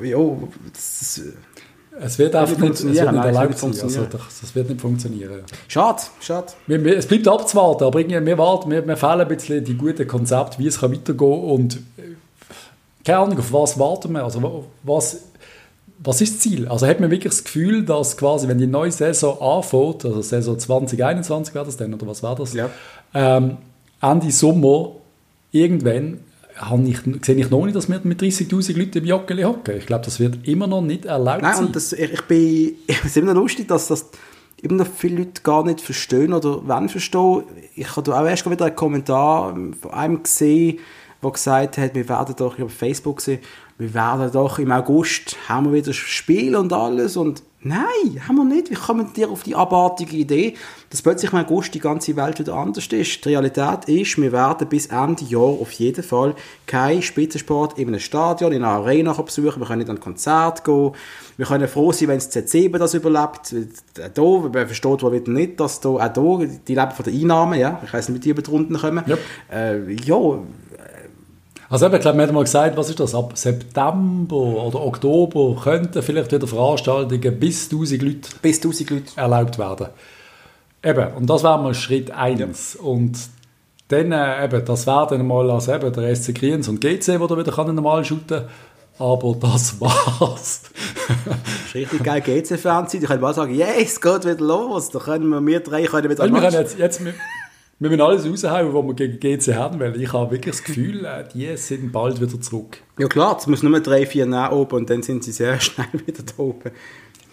Ja, 0.00 0.18
das, 0.72 0.98
das, 1.00 1.22
es 2.04 2.18
wird 2.18 2.34
einfach 2.34 2.58
nicht 2.58 2.74
es 2.74 2.84
wird 2.84 2.90
nicht 2.92 2.94
funktionieren. 2.94 3.14
Nein, 3.14 3.34
erlaubt 3.34 3.58
sein. 3.58 3.70
Also, 3.82 4.04
das, 4.40 4.54
wird 4.54 4.68
nicht 4.68 4.80
funktionieren. 4.80 5.40
schade, 5.68 6.02
schade. 6.20 6.46
Wir, 6.66 6.84
wir, 6.84 6.96
es 6.98 7.06
bleibt 7.06 7.28
abzuwarten, 7.28 7.84
aber 7.84 7.98
irgendwie, 8.00 8.24
wir, 8.26 8.38
warten, 8.38 8.70
wir, 8.70 8.86
wir 8.86 8.96
fehlen 8.96 9.20
ein 9.20 9.28
bisschen 9.28 9.64
die 9.64 9.74
guten 9.76 10.06
Konzepte, 10.06 10.58
wie 10.58 10.66
es 10.66 10.78
kann 10.80 10.92
weitergehen 10.92 11.16
kann. 11.18 11.40
Und 11.50 11.76
äh, 11.96 12.02
keine 13.04 13.18
Ahnung, 13.18 13.38
auf 13.38 13.52
was 13.52 13.78
warten 13.78 14.12
wir? 14.12 14.24
Also, 14.24 14.42
wa- 14.42 14.62
was, 14.82 15.22
was 16.04 16.20
ist 16.20 16.34
das 16.34 16.40
Ziel? 16.40 16.66
Also 16.68 16.86
hat 16.86 16.98
man 17.00 17.10
wirklich 17.10 17.32
das 17.32 17.44
Gefühl, 17.44 17.84
dass 17.84 18.16
quasi, 18.16 18.48
wenn 18.48 18.58
die 18.58 18.66
neue 18.66 18.90
Saison 18.90 19.40
anfängt, 19.40 20.04
also 20.04 20.20
Saison 20.22 20.58
2021 20.58 21.54
wäre 21.54 21.64
das 21.64 21.76
dann, 21.76 21.94
oder 21.94 22.06
was 22.08 22.22
war 22.22 22.34
das? 22.34 22.54
Ja. 22.54 22.68
Ähm, 23.14 23.58
Ende 24.00 24.30
Sommer, 24.32 24.92
irgendwann, 25.52 26.20
habe 26.56 26.82
ich, 26.88 26.98
sehe 27.24 27.36
ich 27.36 27.50
noch 27.50 27.64
nicht, 27.64 27.76
dass 27.76 27.88
wir 27.88 28.00
mit 28.04 28.20
30'000 28.20 28.78
Leuten 28.78 28.98
im 28.98 29.04
Joggeli 29.04 29.42
hocken. 29.42 29.76
Ich 29.76 29.86
glaube, 29.86 30.04
das 30.04 30.20
wird 30.20 30.46
immer 30.46 30.66
noch 30.66 30.82
nicht 30.82 31.04
erlaubt 31.04 31.42
Nein, 31.42 31.54
sein. 31.54 31.66
und 31.66 31.76
das, 31.76 31.92
ich, 31.92 32.12
ich 32.12 32.22
bin, 32.22 32.74
es 33.04 33.16
immer 33.16 33.34
noch 33.34 33.42
lustig, 33.42 33.68
dass 33.68 33.88
das 33.88 34.10
immer 34.62 34.84
noch 34.84 34.86
viele 34.86 35.18
Leute 35.18 35.42
gar 35.42 35.64
nicht 35.64 35.80
verstehen 35.80 36.32
oder 36.32 36.66
wollen 36.66 36.88
verstehen. 36.88 37.42
Ich 37.74 37.96
habe 37.96 38.16
auch 38.16 38.24
erst 38.24 38.48
wieder 38.48 38.66
einen 38.66 38.76
Kommentar 38.76 39.54
von 39.80 39.90
einem 39.90 40.22
gesehen, 40.22 40.78
der 41.22 41.30
gesagt 41.30 41.78
hat, 41.78 41.94
wir 41.94 42.08
werden 42.08 42.34
doch, 42.36 42.58
ich 42.58 42.72
Facebook 42.72 43.18
gesehen, 43.18 43.40
wir 43.78 43.94
werden 43.94 44.30
doch 44.32 44.58
im 44.58 44.70
August, 44.70 45.36
haben 45.48 45.66
wir 45.66 45.72
wieder 45.72 45.92
Spiel 45.92 46.56
und 46.56 46.72
alles 46.72 47.16
und 47.16 47.42
nein, 47.62 48.26
haben 48.26 48.36
wir 48.36 48.44
nicht. 48.44 48.70
Wie 48.70 48.74
kommen 48.74 49.12
dir 49.14 49.30
auf 49.30 49.42
die 49.42 49.54
abartige 49.54 50.16
Idee, 50.16 50.54
dass 50.90 51.02
plötzlich 51.02 51.32
im 51.32 51.38
August 51.38 51.74
die 51.74 51.78
ganze 51.80 52.14
Welt 52.16 52.38
wieder 52.38 52.54
anders 52.54 52.86
ist? 52.86 53.24
Die 53.24 53.28
Realität 53.28 53.84
ist, 53.86 54.20
wir 54.20 54.32
werden 54.32 54.68
bis 54.68 54.86
Ende 54.86 55.24
Jahr 55.24 55.42
auf 55.42 55.72
jeden 55.72 56.02
Fall 56.02 56.34
kein 56.66 57.02
Spitzensport 57.02 57.78
in 57.78 57.88
einem 57.88 58.00
Stadion, 58.00 58.52
in 58.52 58.62
einer 58.62 58.74
Arena 58.74 59.12
besuchen, 59.12 59.60
wir 59.60 59.66
können 59.66 59.80
nicht 59.80 59.90
an 59.90 59.96
ein 59.96 60.00
Konzert 60.00 60.64
gehen, 60.64 60.92
wir 61.36 61.46
können 61.46 61.68
froh 61.68 61.92
sein, 61.92 62.08
wenn 62.08 62.18
das 62.18 62.30
Z7 62.30 62.78
das 62.78 62.94
überlebt. 62.94 63.54
Da, 64.14 64.22
man 64.22 64.52
versteht 64.52 65.02
wohl 65.02 65.12
wieder 65.12 65.30
nicht, 65.30 65.58
dass 65.58 65.80
da, 65.80 65.88
auch 65.88 66.08
da, 66.08 66.46
die 66.68 66.74
leben 66.74 66.90
von 66.92 67.04
den 67.04 67.20
Einnahmen, 67.20 67.58
ja. 67.58 67.80
Ich 67.84 67.92
weiß 67.92 68.08
nicht, 68.08 68.18
wie 68.18 68.20
die 68.20 68.30
über 68.30 68.42
die 68.42 68.50
Runden 68.50 68.76
kommen. 68.76 69.04
Yep. 69.06 69.18
Äh, 69.50 69.92
ja, 69.92 70.38
Also 71.72 71.86
eben, 71.86 71.94
ich 71.94 72.00
glaube, 72.02 72.18
wir 72.18 72.26
haben 72.26 72.34
mal 72.34 72.44
gesagt, 72.44 72.76
was 72.76 72.90
ist 72.90 73.00
das, 73.00 73.14
ab 73.14 73.32
September 73.34 74.36
oder 74.36 74.84
Oktober 74.84 75.58
könnten 75.58 76.02
vielleicht 76.02 76.30
wieder 76.30 76.46
Veranstaltungen 76.46 77.40
bis 77.40 77.70
1000 77.72 78.02
Leute 78.02 78.28
bis 78.42 78.58
1000 78.58 78.90
Leute. 78.90 79.12
erlaubt 79.16 79.58
werden. 79.58 79.86
Eben, 80.84 81.14
und 81.14 81.30
das 81.30 81.42
wäre 81.42 81.56
mal 81.62 81.72
Schritt 81.72 82.10
1. 82.10 82.76
Und 82.76 83.16
dann, 83.88 84.12
äh, 84.12 84.44
eben, 84.44 84.62
das 84.66 84.86
wäre 84.86 85.06
dann 85.08 85.26
mal 85.26 85.50
also 85.50 85.72
eben 85.72 85.90
der 85.94 86.14
SC 86.14 86.34
Kriens 86.34 86.68
und 86.68 86.82
GC, 86.82 87.06
die 87.06 87.26
da 87.26 87.38
wieder 87.38 87.52
kann 87.52 87.74
normal 87.74 88.04
shooten 88.04 88.42
aber 88.98 89.34
das 89.40 89.80
war's. 89.80 90.62
Das 91.24 91.38
ist 91.66 91.74
richtig 91.74 92.04
geil 92.04 92.20
GC-Fernsehen. 92.20 93.02
Ich 93.02 93.08
kann 93.08 93.20
mal 93.20 93.32
sagen, 93.32 93.54
yes, 93.54 93.94
es 93.94 94.00
geht 94.00 94.24
wieder 94.26 94.44
los. 94.44 94.90
Da 94.90 94.98
können 94.98 95.28
wir, 95.30 95.40
wir 95.40 95.60
drei 95.60 95.84
können 95.84 96.10
wieder 96.10 96.22
Also 96.22 96.34
wir, 96.34 96.40
können 96.42 96.52
jetzt, 96.52 96.78
jetzt, 96.78 97.00
wir, 97.82 97.90
müssen 97.90 98.00
alles 98.00 98.26
raushauen, 98.26 98.72
was 98.72 98.84
wir 98.84 98.94
gegen 98.94 99.18
GC 99.18 99.54
haben, 99.54 99.80
weil 99.80 100.00
ich 100.00 100.12
habe 100.12 100.30
wirklich 100.30 100.54
das 100.54 100.64
Gefühl, 100.64 101.04
äh, 101.04 101.24
die 101.34 101.56
sind 101.56 101.90
bald 101.90 102.20
wieder 102.20 102.40
zurück. 102.40 102.78
Ja 102.98 103.08
klar, 103.08 103.36
es 103.38 103.46
müssen 103.46 103.70
nur 103.70 103.80
drei, 103.80 104.06
vier 104.06 104.26
nach 104.26 104.52
oben 104.52 104.76
und 104.76 104.90
dann 104.90 105.02
sind 105.02 105.24
sie 105.24 105.32
sehr 105.32 105.58
schnell 105.60 105.88
wieder 106.06 106.22
da 106.22 106.42
oben. 106.42 106.70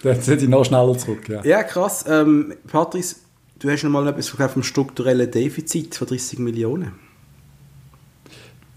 Dann 0.01 0.21
sind 0.21 0.41
die 0.41 0.47
noch 0.47 0.65
schneller 0.65 0.97
zurück. 0.97 1.27
Ja. 1.29 1.43
Ja, 1.43 1.63
krass. 1.63 2.05
Ähm, 2.07 2.53
Patrice, 2.67 3.17
du 3.59 3.69
hast 3.69 3.83
noch 3.83 3.91
mal 3.91 4.07
etwas 4.07 4.29
vom 4.29 4.63
strukturellen 4.63 5.29
Defizit 5.29 5.95
von 5.95 6.07
30 6.07 6.39
Millionen. 6.39 6.93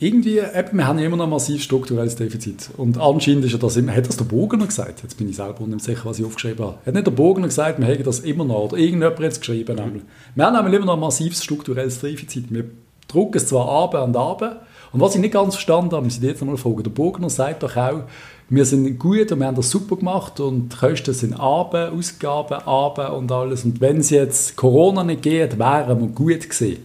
Irgendwie, 0.03 0.39
eben, 0.39 0.79
wir 0.79 0.89
haben 0.89 0.99
immer 0.99 1.17
noch 1.17 1.25
ein 1.25 1.31
massiv 1.31 1.63
strukturelles 1.63 2.17
Defizit. 2.17 2.71
Und 2.77 2.99
anscheinend 2.99 3.45
ist 3.45 3.53
ja 3.53 3.59
das 3.59 3.77
immer, 3.77 3.95
hat 3.95 4.09
das 4.09 4.17
der 4.17 4.25
Burgener 4.25 4.67
gesagt? 4.67 5.01
Jetzt 5.01 5.17
bin 5.17 5.31
ich 5.31 5.37
selber 5.37 5.65
nicht 5.65 5.85
sicher, 5.85 6.01
was 6.07 6.19
ich 6.19 6.25
aufgeschrieben 6.25 6.67
habe. 6.67 6.79
Hat 6.85 6.95
nicht 6.95 7.07
der 7.07 7.13
Burgener 7.13 7.47
gesagt, 7.47 7.79
wir 7.79 7.87
hätten 7.87 8.03
das 8.03 8.19
immer 8.19 8.45
noch? 8.45 8.65
Oder 8.65 8.79
irgendjemand 8.79 9.21
hat 9.21 9.31
es 9.31 9.39
geschrieben. 9.39 9.77
Nämlich. 9.77 10.03
Wir 10.35 10.45
haben 10.45 10.57
nämlich 10.57 10.75
immer 10.75 10.87
noch 10.87 10.95
ein 10.95 11.01
massives 11.01 11.45
strukturelles 11.45 12.01
Defizit. 12.01 12.53
Wir 12.53 12.65
drucken 13.07 13.37
es 13.37 13.47
zwar 13.47 13.69
ab 13.69 13.95
und 13.95 14.17
ab. 14.17 14.67
Und 14.91 15.01
was 15.01 15.15
ich 15.15 15.21
nicht 15.21 15.35
ganz 15.35 15.55
verstanden 15.55 15.93
habe, 15.93 16.05
muss 16.05 16.17
ich 16.17 16.23
jetzt 16.25 16.43
einmal 16.43 16.57
fragen. 16.57 16.83
Der 16.83 16.91
Burgener 16.91 17.31
sagt 17.31 17.63
doch 17.63 17.77
auch, 17.77 18.03
wir 18.49 18.65
sind 18.65 18.99
gut 18.99 19.31
und 19.31 19.39
wir 19.39 19.47
haben 19.47 19.55
das 19.55 19.71
super 19.71 19.95
gemacht 19.95 20.41
und 20.41 20.71
die 20.71 20.77
Kosten 20.79 21.15
sind 21.15 21.35
ab, 21.35 21.77
Ausgaben 21.77 22.55
ab 22.55 23.17
und 23.17 23.31
alles. 23.31 23.65
Und 23.65 23.81
wenn 23.81 23.99
es 23.99 24.11
jetzt 24.11 24.57
Corona 24.57 25.05
nicht 25.05 25.23
geht, 25.23 25.61
wären 25.61 26.01
wir 26.01 26.09
gut 26.09 26.51
gewesen. 26.51 26.79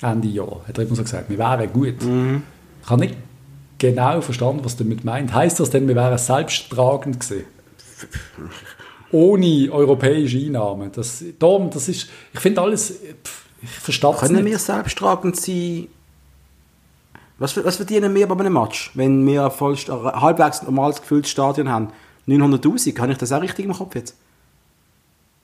Ende 0.00 0.28
Jahr, 0.28 0.60
hat 0.68 0.78
er 0.78 0.84
immer 0.84 0.94
so 0.94 1.02
gesagt, 1.02 1.28
wir 1.28 1.36
wären 1.36 1.72
gut. 1.72 1.96
Ich 2.82 2.90
habe 2.90 3.00
nicht 3.02 3.16
genau 3.78 4.20
verstanden, 4.20 4.64
was 4.64 4.76
damit 4.76 5.04
meint. 5.04 5.32
Heißt 5.32 5.60
das 5.60 5.70
denn, 5.70 5.88
wir 5.88 5.96
wären 5.96 6.18
selbsttragend 6.18 7.20
gewesen? 7.20 7.44
Ohne 9.12 9.68
europäische 9.72 10.38
Einnahmen. 10.38 10.92
Das, 10.92 11.24
darum, 11.38 11.70
das 11.70 11.88
ist, 11.88 12.08
ich 12.32 12.40
finde 12.40 12.60
alles, 12.60 12.90
pff, 13.24 13.44
ich 13.62 13.70
verstehe 13.70 14.10
es 14.10 14.20
Können 14.20 14.36
nicht. 14.36 14.46
wir 14.46 14.58
selbsttragend 14.58 15.36
sein? 15.36 15.88
Was, 17.38 17.56
was 17.64 17.76
verdienen 17.76 18.14
wir 18.14 18.26
bei 18.26 18.38
einem 18.38 18.52
Match, 18.52 18.90
wenn 18.94 19.26
wir 19.26 19.44
ein 19.44 19.50
ein 19.60 20.20
halbwegs 20.20 20.62
normales 20.62 21.00
gefülltes 21.00 21.30
Stadion 21.30 21.68
haben? 21.68 21.88
900'000, 22.28 22.98
habe 22.98 23.12
ich 23.12 23.18
das 23.18 23.32
auch 23.32 23.40
richtig 23.40 23.64
im 23.64 23.72
Kopf 23.72 23.94
jetzt? 23.94 24.14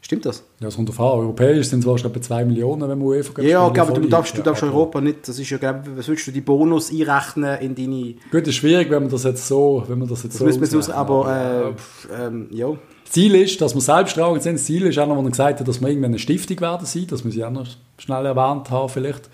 Stimmt 0.06 0.24
das? 0.24 0.44
Ja, 0.60 0.66
das 0.66 0.76
kommt 0.76 0.88
auf 0.88 1.00
an. 1.00 1.18
Europäisch 1.18 1.66
sind 1.66 1.80
es 1.80 1.84
wahrscheinlich 1.86 2.18
etwa 2.18 2.26
2 2.28 2.44
Millionen, 2.44 2.82
wenn 2.82 2.96
man 2.96 3.02
UEFA 3.08 3.42
Ja, 3.42 3.62
aber 3.62 3.92
du 3.92 4.02
darfst, 4.08 4.38
du 4.38 4.42
darfst 4.42 4.62
Ja, 4.62 4.68
Europa 4.68 5.00
nicht, 5.00 5.26
das 5.26 5.36
ist 5.36 5.50
ja, 5.50 5.58
glaub, 5.58 5.80
was 5.96 6.06
willst 6.06 6.24
du 6.28 6.30
die 6.30 6.42
Bonus 6.42 6.92
einrechnen 6.92 7.58
in 7.58 7.74
deine... 7.74 8.14
Gut, 8.30 8.42
das 8.42 8.50
ist 8.50 8.54
schwierig, 8.54 8.88
wenn 8.88 9.02
man 9.02 9.10
das 9.10 9.24
jetzt 9.24 9.48
so, 9.48 9.82
wenn 9.88 9.98
man 9.98 10.06
das 10.06 10.22
jetzt 10.22 10.34
Das 10.34 10.38
so 10.38 10.44
müssen 10.44 10.60
wir 10.60 10.78
ausrechnet. 10.78 10.96
aber, 10.96 11.74
äh, 12.14 12.24
ähm, 12.24 12.46
ja. 12.52 12.68
Ziel 13.10 13.34
ist, 13.34 13.60
dass 13.60 13.74
wir 13.74 13.80
selbsttragend 13.80 14.44
sind. 14.44 14.54
Das 14.60 14.64
Ziel 14.64 14.86
ist 14.86 14.96
auch 14.96 15.08
noch, 15.08 15.20
er 15.20 15.28
gesagt 15.28 15.58
hat, 15.58 15.66
dass 15.66 15.80
wir 15.80 15.88
irgendwann 15.88 16.12
eine 16.12 16.20
Stiftung 16.20 16.60
werden 16.60 16.86
sein. 16.86 17.08
Das 17.10 17.24
muss 17.24 17.34
ich 17.34 17.44
auch 17.44 17.50
noch 17.50 17.66
schnell 17.98 18.26
erwähnt 18.26 18.70
haben 18.70 18.88
vielleicht. 18.88 19.28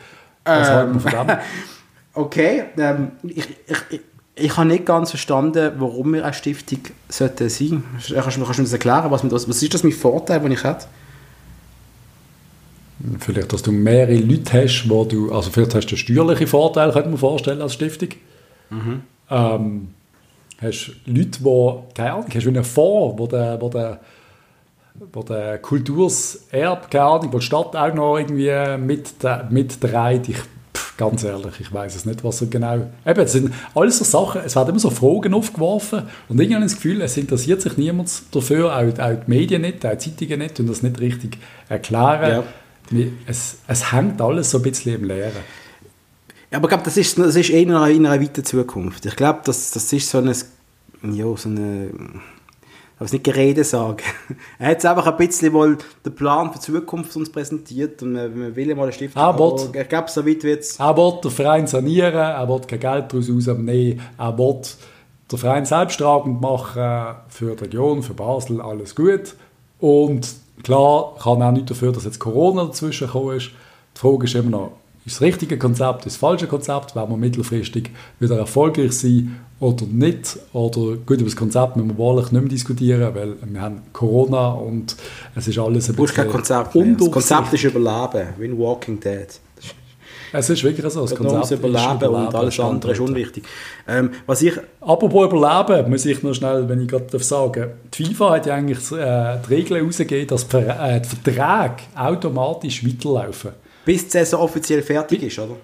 Was 0.47 0.69
Ähm. 0.71 0.75
halten 0.75 0.95
wir 0.95 1.01
von 1.01 1.27
dem? 1.27 1.37
Okay, 2.15 2.65
ähm, 2.79 3.13
ich, 3.25 3.47
ich, 3.67 3.77
ich, 3.91 4.01
ich 4.35 4.57
habe 4.57 4.69
nicht 4.69 4.87
ganz 4.87 5.11
verstanden, 5.11 5.73
warum 5.79 6.15
wir 6.15 6.25
eine 6.25 6.33
Stiftung 6.33 6.81
sollte 7.09 7.51
sein. 7.51 7.85
Kannst 7.93 8.11
du 8.11 8.15
kannst 8.15 8.37
du 8.37 8.41
mir 8.41 8.65
das 8.65 8.73
erklären? 8.73 9.11
Was, 9.11 9.23
mit 9.23 9.33
das, 9.33 9.49
was 9.49 9.63
ist 9.63 9.75
das 9.75 9.83
mein 9.83 9.93
Vorteil, 9.93 10.41
den 10.41 10.53
ich 10.53 10.65
hätte? 10.65 10.87
Vielleicht, 13.19 13.53
dass 13.53 13.63
du 13.63 13.73
mehrere 13.73 14.17
Leute 14.17 14.63
hast, 14.63 14.89
wo 14.89 15.05
du, 15.05 15.33
also 15.33 15.51
vielleicht 15.51 15.75
hast 15.75 15.87
du 15.87 15.91
einen 15.91 15.99
steuerlichen 15.99 16.47
Vorteil, 16.47 16.93
könnte 16.93 17.09
man 17.09 17.19
vorstellen, 17.19 17.61
als 17.61 17.75
Stiftung. 17.75 18.11
Mhm. 18.71 19.03
Ähm, 19.29 19.89
hast 20.61 20.93
Leute, 21.05 21.43
die, 21.43 21.95
keine 21.95 22.13
Ahnung, 22.13 22.27
hast 22.33 22.45
du 22.45 22.49
einen 22.49 22.65
Fonds, 22.65 23.19
wo 23.19 23.27
der, 23.27 23.61
wo 23.61 23.69
der, 23.69 24.01
wo 25.13 25.23
der 25.23 25.59
Kulturserb, 25.59 26.91
keine 26.91 27.05
Ahnung, 27.05 27.33
wo 27.33 27.39
die 27.39 27.45
Stadt 27.45 27.75
auch 27.75 27.95
noch 27.95 28.19
irgendwie 28.19 28.79
mit, 28.79 29.11
mitträgt. 29.51 30.29
Ich, 30.29 30.39
ganz 30.97 31.25
ehrlich, 31.25 31.61
ich 31.61 31.73
weiß 31.73 31.95
es 31.97 32.05
nicht, 32.05 32.23
was 32.25 32.39
so 32.39 32.47
genau... 32.47 32.87
Eben, 33.07 33.21
es 33.21 33.33
sind 33.33 33.55
alles 33.75 33.99
so 33.99 34.05
Sachen, 34.05 34.43
es 34.45 34.55
werden 34.57 34.71
immer 34.71 34.79
so 34.79 34.91
Fragen 34.91 35.35
aufgeworfen 35.35 36.03
und 36.29 36.39
irgendwie 36.39 36.55
habe 36.55 36.65
ich 36.65 36.73
das 36.73 36.81
Gefühl, 36.81 37.01
es 37.03 37.17
interessiert 37.17 37.63
sich 37.63 37.77
niemand 37.77 38.11
dafür, 38.31 38.77
auch, 38.77 38.99
auch 38.99 39.25
die 39.25 39.31
Medien 39.31 39.63
nicht, 39.63 39.85
auch 39.85 39.97
die 39.97 40.17
Zeitungen 40.17 40.41
nicht 40.41 40.61
und 40.61 40.69
das 40.69 40.83
nicht 40.83 41.01
richtig 41.01 41.39
erklären. 41.69 42.45
Ja. 42.91 43.05
Es, 43.27 43.59
es 43.67 43.93
hängt 43.93 44.21
alles 44.21 44.51
so 44.51 44.59
ein 44.59 44.63
bisschen 44.63 44.97
im 44.97 45.05
Leeren. 45.05 45.43
Ja, 46.51 46.59
aber 46.59 46.67
ich 46.67 46.71
glaube, 46.71 46.85
das 46.85 46.99
ist, 46.99 47.19
das 47.19 47.35
ist 47.35 47.49
eher 47.49 47.63
in 47.63 47.71
einer, 47.71 47.89
in 47.89 48.07
einer 48.07 48.23
weiten 48.23 48.45
Zukunft. 48.45 49.07
Ich 49.07 49.17
glaube, 49.17 49.41
das, 49.45 49.71
das 49.71 49.91
ist 49.91 50.11
so 50.11 50.19
eine, 50.19 50.33
ja, 51.03 51.37
so 51.37 51.49
eine, 51.49 51.89
ich 53.05 53.13
will 53.13 53.19
nicht 53.19 53.25
Gerede 53.25 53.65
sagen. 53.65 53.99
er 54.59 54.71
hat 54.71 54.85
einfach 54.85 55.07
ein 55.07 55.17
bisschen 55.17 55.53
wohl 55.53 55.79
den 56.05 56.15
Plan 56.15 56.53
für 56.53 56.59
die 56.59 56.65
Zukunft 56.65 57.15
uns 57.17 57.31
präsentiert 57.31 58.03
und 58.03 58.13
man 58.13 58.55
will 58.57 58.75
mal 58.75 58.85
einen 58.85 58.93
Stift. 58.93 59.17
Aber, 59.17 59.57
ich 59.75 59.89
glaube, 59.89 60.11
so 60.11 60.27
weit 60.27 60.43
wird 60.43 60.61
es... 60.61 60.79
Er 60.79 60.97
will 60.97 61.21
den 61.23 61.31
Verein 61.31 61.67
sanieren, 61.67 62.15
er 62.15 62.49
will 62.49 62.61
kein 62.61 62.81
Geld 62.81 63.13
daraus 63.13 63.29
rausnehmen, 63.31 64.01
er 64.19 64.39
will 64.39 64.63
den 65.31 65.39
Verein 65.39 65.65
selbsttragend 65.65 66.41
machen 66.41 67.17
für 67.29 67.55
die 67.57 67.65
Region, 67.65 68.03
für 68.03 68.15
Basel, 68.15 68.61
alles 68.61 68.95
gut. 68.95 69.35
Und 69.81 70.29
klar 70.63 71.15
kann 71.21 71.41
er 71.41 71.49
auch 71.49 71.53
nicht 71.53 71.71
dafür, 71.71 71.93
dass 71.93 72.05
jetzt 72.05 72.19
Corona 72.19 72.65
dazwischen 72.65 73.07
gekommen 73.07 73.37
ist. 73.37 73.51
Die 73.97 74.01
Frage 74.01 74.25
ist 74.25 74.35
immer 74.35 74.51
noch, 74.51 74.73
ist 75.05 75.17
das 75.17 75.21
richtige 75.21 75.59
Konzept, 75.59 76.07
ist 76.07 76.15
das 76.15 76.17
falsche 76.17 76.47
Konzept, 76.47 76.95
werden 76.95 77.11
wir 77.11 77.17
mittelfristig 77.17 77.91
wieder 78.21 78.39
erfolgreich 78.39 78.93
sein 78.93 79.41
oder 79.59 79.85
nicht. 79.87 80.39
Oder 80.53 80.97
gut, 80.97 81.19
über 81.19 81.25
das 81.25 81.37
Konzept 81.37 81.77
müssen 81.77 81.97
wir 81.97 81.99
wahrlich 81.99 82.31
nicht 82.31 82.41
mehr 82.41 82.51
diskutieren, 82.51 83.15
weil 83.15 83.37
wir 83.43 83.61
haben 83.61 83.83
Corona 83.93 84.53
und 84.53 84.97
es 85.35 85.49
ist 85.49 85.59
alles 85.59 85.89
ein 85.89 85.97
bisschen 85.97 86.17
kein 86.17 86.29
Konzept 86.29 86.75
mehr. 86.75 86.95
Das 86.97 87.11
Konzept 87.11 87.53
ist 87.53 87.65
Überleben, 87.65 88.29
wie 88.39 88.47
in 88.47 88.59
Walking 88.59 89.01
Dead. 89.01 89.29
Es 90.35 90.49
ist 90.49 90.65
wirklich 90.65 90.91
so, 90.91 91.03
das 91.03 91.15
Konzept 91.15 91.45
ist 91.45 91.51
Überleben 91.51 92.09
und 92.09 92.35
alles 92.35 92.59
andere 92.59 92.93
ist 92.93 93.01
unwichtig. 93.01 93.45
Ähm, 93.87 94.11
was 94.27 94.41
ich 94.43 94.55
Apropos 94.81 95.27
Überleben, 95.27 95.91
muss 95.91 96.07
ich 96.07 96.23
noch 96.23 96.35
schnell, 96.35 96.69
wenn 96.69 96.81
ich 96.81 96.89
gerade 96.89 97.19
sagen 97.19 97.61
darf, 97.61 97.71
die 97.93 98.05
FIFA 98.05 98.31
hat 98.31 98.47
ja 98.47 98.55
eigentlich 98.55 98.93
äh, 98.93 99.39
die 99.47 99.55
Regel 99.55 99.79
herausgegeben, 99.79 100.29
dass 100.29 100.45
äh, 100.55 101.01
die 101.01 101.09
Verträge 101.09 101.83
automatisch 101.95 102.87
weiterlaufen. 102.87 103.62
Bis 103.85 104.05
die 104.05 104.11
Saison 104.11 104.41
offiziell 104.41 104.83
fertig 104.83 105.23
ist, 105.23 105.39
oder? 105.39 105.57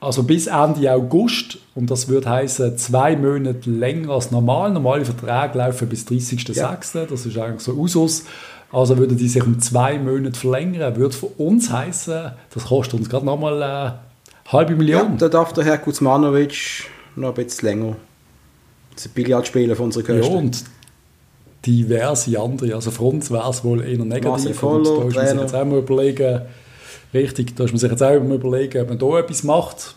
Also 0.00 0.24
bis 0.24 0.48
Ende 0.48 0.92
August 0.92 1.58
und 1.76 1.88
das 1.88 2.08
würde 2.08 2.28
heißen 2.28 2.76
zwei 2.76 3.14
Monate 3.14 3.70
länger 3.70 4.10
als 4.10 4.32
normal. 4.32 4.72
Normale 4.72 5.04
Verträge 5.04 5.58
laufen 5.58 5.88
bis 5.88 6.04
30.06. 6.06 6.56
Ja. 6.56 7.06
Das 7.06 7.24
ist 7.24 7.38
eigentlich 7.38 7.60
so 7.60 7.72
Usus. 7.72 8.24
Also 8.72 8.98
würden 8.98 9.16
die 9.16 9.28
sich 9.28 9.42
um 9.44 9.60
zwei 9.60 9.98
Monate 9.98 10.38
verlängern, 10.38 10.96
würde 10.96 11.14
für 11.14 11.26
uns 11.26 11.70
heißen, 11.70 12.32
das 12.52 12.64
kostet 12.64 12.98
uns 12.98 13.08
gerade 13.08 13.26
nochmal 13.26 13.62
eine 13.62 13.98
halbe 14.50 14.74
Million. 14.74 15.12
Ja, 15.12 15.16
da 15.18 15.28
darf 15.28 15.52
der 15.52 15.64
Herr 15.64 15.78
Kuzmanovic 15.78 16.86
noch 17.14 17.28
ein 17.28 17.34
bisschen 17.34 17.68
länger 17.68 17.96
das 18.94 19.08
Billard 19.08 19.46
spielen 19.46 19.74
von 19.76 19.86
unserer 19.86 20.04
Kosten. 20.04 20.32
Ja, 20.32 20.38
und 20.38 20.64
diverse 21.64 22.38
andere. 22.38 22.74
Also 22.74 22.90
für 22.90 23.04
uns 23.04 23.30
wäre 23.30 23.48
es 23.48 23.64
wohl 23.64 23.82
eher 23.82 24.04
negativ. 24.04 24.58
Follow, 24.58 24.96
und 24.96 24.98
da 24.98 25.04
muss 25.04 25.14
man 25.14 25.26
sich 25.26 25.40
jetzt 25.40 25.54
auch 25.54 25.64
mal 25.64 25.78
überlegen, 25.78 26.42
Richtig, 27.14 27.54
da 27.56 27.64
muss 27.64 27.72
man 27.72 27.78
sich 27.78 27.90
jetzt 27.90 28.02
auch 28.02 28.14
überlegen, 28.14 28.82
ob 28.82 28.88
man 28.88 28.98
da 28.98 29.18
etwas 29.18 29.42
macht 29.42 29.94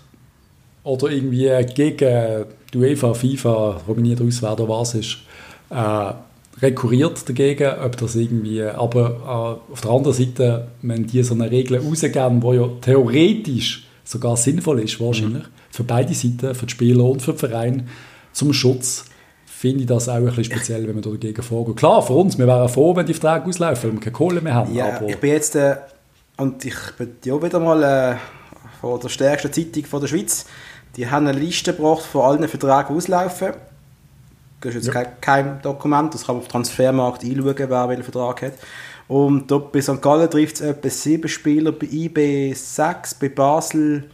oder 0.83 1.09
irgendwie 1.09 1.49
gegen 1.73 2.45
die 2.73 2.77
UEFA, 2.77 3.13
FIFA, 3.13 3.81
dominiert 3.87 4.21
aus, 4.21 4.41
wer 4.41 4.55
da 4.55 4.67
was 4.67 4.95
ist, 4.95 5.17
äh, 5.69 6.13
rekurriert 6.61 7.27
dagegen, 7.27 7.71
ob 7.83 7.97
das 7.97 8.15
irgendwie, 8.15 8.63
aber 8.63 9.59
äh, 9.69 9.73
auf 9.73 9.81
der 9.81 9.91
anderen 9.91 10.15
Seite, 10.15 10.67
wenn 10.81 11.05
die 11.05 11.23
so 11.23 11.33
eine 11.33 11.49
Regel 11.49 11.79
rausgeben, 11.79 12.41
die 12.41 12.55
ja 12.55 12.69
theoretisch 12.81 13.87
sogar 14.03 14.37
sinnvoll 14.37 14.81
ist, 14.81 14.99
wahrscheinlich, 14.99 15.43
mhm. 15.43 15.49
für 15.71 15.83
beide 15.83 16.13
Seiten, 16.13 16.53
für 16.53 16.65
die 16.65 16.71
Spieler 16.71 17.03
und 17.05 17.21
für 17.21 17.33
den 17.33 17.39
Verein, 17.39 17.89
zum 18.31 18.53
Schutz, 18.53 19.05
finde 19.45 19.81
ich 19.81 19.87
das 19.87 20.09
auch 20.09 20.15
ein 20.15 20.25
bisschen 20.25 20.43
speziell, 20.43 20.85
wenn 20.87 20.95
man 20.95 21.01
da 21.01 21.09
dagegen 21.09 21.41
vorgeht. 21.41 21.77
Klar, 21.77 22.01
für 22.01 22.13
uns, 22.13 22.37
wir 22.37 22.45
wären 22.45 22.69
froh, 22.69 22.95
wenn 22.95 23.05
die 23.05 23.13
Verträge 23.13 23.47
auslaufen, 23.47 23.89
weil 23.89 23.93
wir 23.93 24.01
keine 24.01 24.11
Kohle 24.11 24.41
mehr 24.41 24.53
haben. 24.53 24.75
Ja, 24.75 25.01
ich 25.07 25.17
bin 25.17 25.31
jetzt 25.31 25.55
äh, 25.55 25.77
und 26.37 26.65
ich 26.65 26.75
bin 26.97 27.17
ja 27.23 27.41
wieder 27.41 27.59
mal 27.59 27.83
äh, 27.83 28.15
von 28.81 28.99
der 28.99 29.09
stärksten 29.09 29.53
Zeitung 29.53 29.85
von 29.85 30.01
der 30.01 30.07
Schweiz. 30.07 30.45
Die 30.95 31.09
haben 31.09 31.27
eine 31.27 31.37
Liste 31.37 31.73
gebracht 31.73 32.03
von 32.03 32.21
allen 32.21 32.47
Verträgen, 32.47 32.95
auslaufen. 32.95 33.53
Das 34.61 34.75
ist 34.75 34.85
jetzt 34.85 34.93
ja. 34.93 35.03
kein, 35.03 35.21
kein, 35.21 35.61
Dokument, 35.61 36.13
das 36.13 36.25
kann 36.25 36.35
man 36.35 36.43
auf 36.43 36.47
Transfermarkt 36.47 37.23
einschauen, 37.23 37.55
wer 37.57 37.89
welchen 37.89 38.03
Vertrag 38.03 38.41
hat. 38.41 38.53
Und 39.07 39.49
dort 39.51 39.71
bei 39.71 39.81
St. 39.81 40.01
Gallen 40.01 40.29
trifft 40.29 40.55
es 40.55 40.61
etwa 40.61 40.89
sieben 40.89 41.27
Spieler, 41.27 41.71
bei 41.71 41.85
IB 41.85 42.53
sechs, 42.53 43.13
bei 43.13 43.29
Basel 43.29 44.09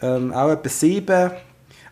ähm, 0.00 0.32
auch 0.32 0.50
etwa 0.50 0.68
sieben. 0.68 1.30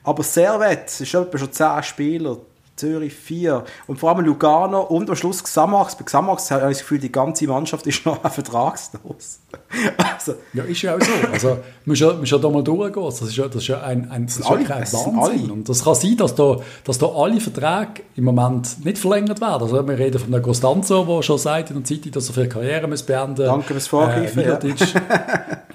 Aber 0.02 0.22
Servet 0.22 0.86
ist 0.86 1.14
etwa 1.14 1.38
schon 1.38 1.52
zehn 1.52 1.82
Spieler. 1.82 2.38
Zürich 2.78 3.14
4 3.14 3.64
und 3.88 3.98
vor 3.98 4.10
allem 4.10 4.24
Lugano 4.24 4.82
und 4.82 5.10
am 5.10 5.16
Schluss 5.16 5.42
Xamax. 5.42 5.96
Bei 5.96 6.04
Xamax 6.04 6.50
habe 6.50 6.70
ich 6.70 6.78
das 6.78 6.82
Gefühl, 6.82 7.00
die 7.00 7.12
ganze 7.12 7.46
Mannschaft 7.46 7.86
ist 7.86 8.06
noch 8.06 8.22
vertragslos. 8.32 9.40
Also, 9.96 10.34
ja, 10.52 10.64
ist 10.64 10.82
ja 10.82 10.94
auch 10.94 11.00
so. 11.00 11.12
Also, 11.32 11.58
muss 11.86 12.00
ja, 12.00 12.12
muss 12.12 12.30
ja 12.30 12.38
da 12.38 12.50
mal 12.50 12.62
durchgehen. 12.62 13.04
Das 13.04 13.22
ist 13.22 13.36
ja, 13.36 13.46
das 13.46 13.56
ist 13.56 13.68
ja 13.68 13.80
ein, 13.80 14.10
ein, 14.10 14.26
das 14.26 14.38
ist 14.38 14.46
alle, 14.46 14.60
ein 14.60 14.92
Wahnsinn. 14.92 15.50
Und 15.50 15.68
das 15.68 15.84
kann 15.84 15.94
sein, 15.94 16.16
dass 16.16 16.34
da, 16.34 16.56
dass 16.84 16.98
da 16.98 17.06
alle 17.06 17.40
Verträge 17.40 18.02
im 18.16 18.24
Moment 18.24 18.84
nicht 18.84 18.98
verlängert 18.98 19.40
werden. 19.40 19.62
Also, 19.62 19.86
wir 19.86 19.98
reden 19.98 20.18
von 20.18 20.30
der 20.30 20.42
Costanzo, 20.42 21.04
der 21.04 21.22
schon 21.22 21.38
sagt 21.38 21.70
in 21.70 21.76
der 21.76 21.84
Zeit, 21.84 22.14
dass 22.14 22.28
er 22.28 22.34
für 22.34 22.48
Karriere 22.48 22.86
muss 22.88 23.02
beenden 23.02 23.36
muss. 23.36 23.46
Danke 23.46 23.72
fürs 23.74 23.86
Vorgreifen. 23.86 24.42
Äh, 24.42 24.48
ja. 24.48 24.58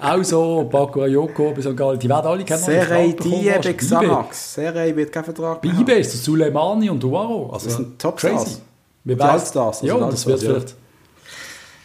auch 0.00 0.22
so, 0.22 0.68
Baku 0.70 1.02
Ayoko, 1.02 1.52
die 1.56 1.64
werden 2.08 2.26
alle 2.26 2.44
keinen 2.44 2.58
Serei 2.58 3.16
Die 3.22 3.50
bei 3.60 3.72
Xamax. 3.72 4.54
Serei 4.54 4.94
wird 4.94 5.10
kein 5.10 5.24
Vertrag 5.24 5.60
Bei 5.60 5.68
eBay 5.68 6.00
ist 6.00 6.14
es 6.14 6.24
Suleimani 6.24 6.90
und 6.90 7.02
Duaro. 7.02 7.50
Also, 7.52 7.66
das 7.66 7.76
sind 7.76 7.98
Top-Stars. 7.98 8.60
Wir 9.02 9.20
Altstars. 9.20 9.82
Also 9.82 9.98
ja, 9.98 10.08
das 10.08 10.26
wird 10.26 10.40
vielleicht... 10.40 10.76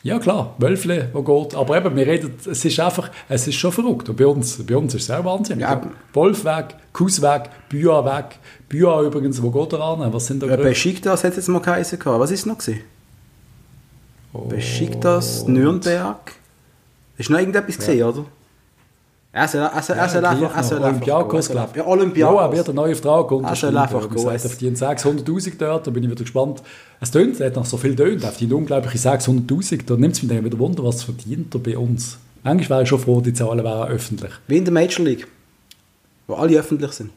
Ja 0.01 0.17
klar, 0.17 0.55
Wölfle, 0.59 1.09
wo 1.11 1.21
geht. 1.23 1.55
Aber 1.55 1.77
eben, 1.77 1.95
wir 1.95 2.07
reden, 2.07 2.33
es 2.49 2.63
ist 2.63 2.79
einfach, 2.79 3.11
es 3.27 3.47
ist 3.47 3.55
schon 3.55 3.71
verrückt. 3.71 4.07
Und 4.07 4.15
bei 4.15 4.25
uns, 4.25 4.63
bei 4.65 4.77
uns 4.77 4.95
ist 4.95 5.03
es 5.03 5.11
auch 5.11 5.25
Wahnsinn. 5.25 5.59
Ja. 5.59 5.81
Wolf 6.13 6.45
weg, 6.45 6.75
Kuss 6.93 7.21
weg, 7.21 7.49
Büa 7.67 8.05
weg. 8.05 8.39
Büa 8.69 9.01
übrigens, 9.03 9.41
wo 9.41 9.51
geht 9.51 9.73
er 9.73 9.81
an? 9.81 10.13
Was 10.13 10.27
sind 10.27 10.41
da 10.41 10.47
ja, 10.47 10.55
Besiktas 10.55 11.23
hat 11.23 11.31
es 11.31 11.37
jetzt 11.37 11.47
mal 11.49 11.59
geheißen. 11.59 11.99
Was 12.03 12.31
ist 12.31 12.45
noch 12.45 12.57
gewesen? 12.57 12.81
Oh. 14.31 14.45
Besiktas, 14.45 15.45
Nürnberg. 15.47 16.33
Ist 17.17 17.29
noch 17.29 17.39
irgendetwas 17.39 17.75
ja. 17.75 17.79
gesehen, 17.79 18.03
oder? 18.03 18.25
Er 19.31 19.43
er 19.43 19.71
er 19.71 19.81
soll 19.83 20.23
ja, 20.23 20.29
einfach, 20.31 20.55
er 20.55 20.63
soll 20.63 20.81
Olympiakos, 20.81 21.49
glaube 21.49 21.69
ich. 21.71 21.77
Ja, 21.77 21.85
Olympiakos. 21.85 22.35
Ja, 22.35 22.51
wird 22.51 22.69
eine 22.69 22.75
neue 22.75 22.95
Frage 22.95 23.41
Er 23.43 23.55
soll 23.55 23.77
einfach 23.77 24.09
gehen. 24.09 24.27
Er 24.27 24.39
verdient 24.39 24.77
600'000 24.77 25.53
dort, 25.59 25.85
da 25.85 25.91
bin 25.91 26.03
ich 26.03 26.09
wieder 26.09 26.23
gespannt. 26.23 26.63
Es 26.99 27.11
tönt, 27.11 27.39
er 27.39 27.47
hat 27.47 27.55
noch 27.55 27.65
so 27.65 27.77
viel 27.77 27.95
tönt, 27.95 28.23
er 28.23 28.29
verdient 28.29 28.53
unglaubliche 28.53 28.97
600'000. 28.97 29.85
Da 29.85 29.95
nimmt 29.97 30.15
es 30.15 30.23
mich 30.23 30.31
dann 30.31 30.43
wieder 30.43 30.57
Wunder, 30.57 30.83
was 30.83 31.03
verdient 31.03 31.53
er 31.53 31.59
bei 31.59 31.77
uns. 31.77 32.17
Eigentlich 32.43 32.69
wäre 32.71 32.83
ich 32.83 32.89
schon 32.89 32.99
froh, 32.99 33.21
die 33.21 33.33
Zahlen 33.33 33.63
wären 33.63 33.89
öffentlich. 33.89 34.31
Wie 34.47 34.57
in 34.57 34.65
der 34.65 34.73
Major 34.73 35.05
League, 35.05 35.27
wo 36.25 36.33
alle 36.33 36.57
öffentlich 36.57 36.91
sind. 36.91 37.11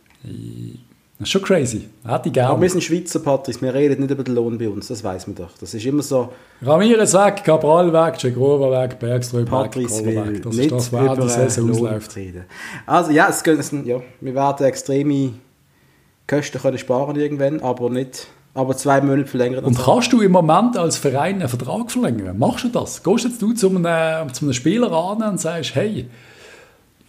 Das 1.22 1.28
ist 1.28 1.32
schon 1.32 1.42
crazy. 1.42 1.88
Hätte 2.04 2.28
ich 2.28 2.32
gerne. 2.32 2.50
Aber 2.50 2.60
wir 2.60 2.68
sind 2.68 2.82
Schweizer, 2.82 3.20
Patrice. 3.20 3.62
Wir 3.62 3.72
reden 3.72 4.00
nicht 4.00 4.10
über 4.10 4.24
den 4.24 4.34
Lohn 4.34 4.58
bei 4.58 4.68
uns. 4.68 4.88
Das 4.88 5.04
weiß 5.04 5.28
man 5.28 5.36
doch. 5.36 5.50
Das 5.60 5.72
ist 5.72 5.86
immer 5.86 6.02
so. 6.02 6.32
Ramirez 6.60 7.14
weg, 7.14 7.44
Cabral 7.44 7.92
weg, 7.92 8.18
Cegrova 8.18 8.82
weg, 8.82 8.98
Bergström 8.98 9.44
Patrice 9.44 10.04
weg, 10.04 10.16
weg. 10.16 10.42
Das 10.42 10.56
ist 10.56 10.72
das, 10.72 10.92
was 10.92 11.18
die 11.18 11.28
Saison 11.28 11.70
ausläuft. 11.70 12.16
Reden. 12.16 12.44
Also 12.86 13.12
ja, 13.12 13.28
es 13.28 13.42
können, 13.44 13.86
ja, 13.86 14.00
wir 14.20 14.34
werden 14.34 14.66
extreme 14.66 15.34
Kosten 16.26 16.58
können 16.60 16.78
sparen 16.78 17.14
irgendwann, 17.14 17.60
aber 17.60 17.88
nicht 17.88 18.26
aber 18.54 18.76
zwei 18.76 19.00
Monate 19.00 19.28
verlängern. 19.28 19.64
Und 19.64 19.78
kannst 19.78 20.12
du 20.12 20.20
im 20.20 20.32
Moment 20.32 20.76
als 20.76 20.98
Verein 20.98 21.36
einen 21.36 21.48
Vertrag 21.48 21.90
verlängern? 21.90 22.38
Machst 22.38 22.64
du 22.64 22.68
das? 22.68 23.02
Gehst 23.02 23.24
jetzt 23.24 23.40
du 23.40 23.52
zu 23.54 23.70
einem, 23.70 24.34
zu 24.34 24.44
einem 24.44 24.52
Spieler 24.52 24.92
an 24.92 25.22
und 25.22 25.40
sagst, 25.40 25.74
hey, 25.74 26.08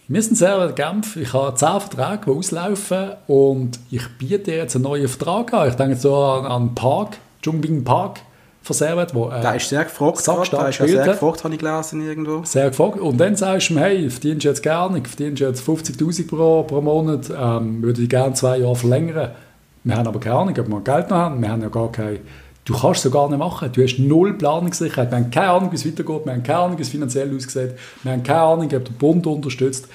wir 0.06 0.22
sind 0.22 0.36
sehr 0.36 0.72
Genf. 0.72 1.16
Ich 1.16 1.32
habe 1.32 1.54
zehn 1.54 1.80
Verträge, 1.80 2.20
die 2.26 2.30
auslaufen 2.30 3.12
und 3.26 3.78
ich 3.90 4.02
biete 4.18 4.52
jetzt 4.52 4.74
einen 4.74 4.84
neuen 4.84 5.08
Vertrag 5.08 5.52
an. 5.54 5.68
Ich 5.68 5.74
denke 5.74 5.96
so 5.96 6.14
an, 6.14 6.44
an 6.44 6.74
Park, 6.74 7.16
Jungbing 7.42 7.84
Park 7.84 8.20
von 8.62 8.74
Servet, 8.74 9.14
wo 9.14 9.28
äh, 9.30 9.40
Der 9.40 9.56
ist 9.56 9.68
sehr 9.68 9.84
gefragt, 9.84 10.26
der 10.26 10.68
ist 10.68 10.78
ja 10.78 10.86
sehr 10.86 11.04
gefragt, 11.04 11.44
habe 11.44 11.54
ich 11.54 11.60
gelesen 11.60 12.06
irgendwo. 12.06 12.44
Sehr 12.44 12.68
gefragt. 12.68 12.98
Und 12.98 13.18
dann 13.18 13.36
sagst 13.36 13.70
du 13.70 13.74
ihm, 13.74 13.78
hey, 13.78 14.10
verdienst 14.10 14.44
du 14.44 14.48
jetzt 14.48 14.62
gerne, 14.62 14.98
ich 14.98 15.08
verdienst 15.08 15.40
jetzt 15.40 15.66
50'000 15.66 16.28
pro, 16.28 16.62
pro 16.62 16.80
Monat, 16.80 17.30
ähm, 17.30 17.82
würde 17.82 18.02
ich 18.02 18.08
gerne 18.08 18.34
zwei 18.34 18.58
Jahre 18.58 18.76
verlängern. 18.76 19.30
Wir 19.84 19.96
haben 19.96 20.06
aber 20.06 20.18
keine 20.18 20.36
Ahnung, 20.36 20.54
ob 20.58 20.68
wir 20.68 20.80
Geld 20.80 21.10
noch 21.10 21.16
haben, 21.16 21.42
wir 21.42 21.50
haben 21.50 21.62
ja 21.62 21.68
gar 21.68 21.92
keine 21.92 22.20
Du 22.64 22.72
kannst 22.74 23.04
es 23.04 23.12
gar 23.12 23.28
nicht 23.28 23.38
machen. 23.38 23.70
Du 23.72 23.82
hast 23.82 23.98
null 23.98 24.38
Planungssicherheit. 24.38 25.10
Wir 25.10 25.18
haben 25.18 25.30
keine 25.30 25.50
Ahnung, 25.50 25.70
wie 25.70 25.76
es 25.76 25.86
weitergeht. 25.86 26.24
Wir 26.24 26.32
haben 26.32 26.42
keine 26.42 26.58
Ahnung, 26.58 26.78
wie 26.78 26.82
es 26.82 26.88
finanziell 26.88 27.34
aussieht. 27.36 27.72
Wir 28.02 28.12
haben 28.12 28.22
keine 28.22 28.40
Ahnung, 28.40 28.64
ob 28.64 28.70
der 28.70 28.92
Bund 28.98 29.26
unterstützt. 29.26 29.86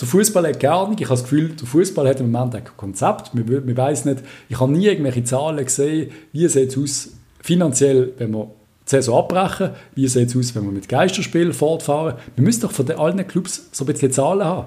der 0.00 0.08
Fußball 0.08 0.48
hat 0.48 0.58
gar 0.58 0.88
nicht. 0.88 1.00
Ich 1.00 1.06
habe 1.06 1.14
das 1.14 1.22
Gefühl, 1.22 1.50
der 1.50 1.66
Fußball 1.66 2.08
hat 2.08 2.18
im 2.18 2.32
Moment 2.32 2.54
ein 2.56 2.64
Konzept. 2.76 3.32
Man, 3.34 3.76
weiß 3.76 4.06
nicht, 4.06 4.22
ich 4.48 4.58
habe 4.58 4.72
nie 4.72 4.86
irgendwelche 4.86 5.22
Zahlen 5.22 5.64
gesehen, 5.64 6.10
wie 6.32 6.48
sieht 6.48 6.76
es 6.76 6.78
aus 6.78 7.12
finanziell, 7.42 8.12
wenn 8.18 8.32
wir 8.32 8.48
die 8.86 8.90
Saison 8.90 9.18
abbrechen, 9.18 9.70
wie 9.94 10.08
sieht 10.08 10.30
es 10.30 10.36
aus, 10.36 10.54
wenn 10.56 10.64
wir 10.64 10.72
mit 10.72 10.88
Geisterspielen 10.88 11.52
fortfahren. 11.52 12.16
Wir 12.34 12.42
müssen 12.42 12.62
doch 12.62 12.72
von 12.72 12.86
den 12.86 12.98
allen 12.98 13.24
Clubs 13.26 13.68
so 13.70 13.84
ein 13.84 13.86
bisschen 13.86 14.10
Zahlen 14.10 14.44
haben. 14.44 14.66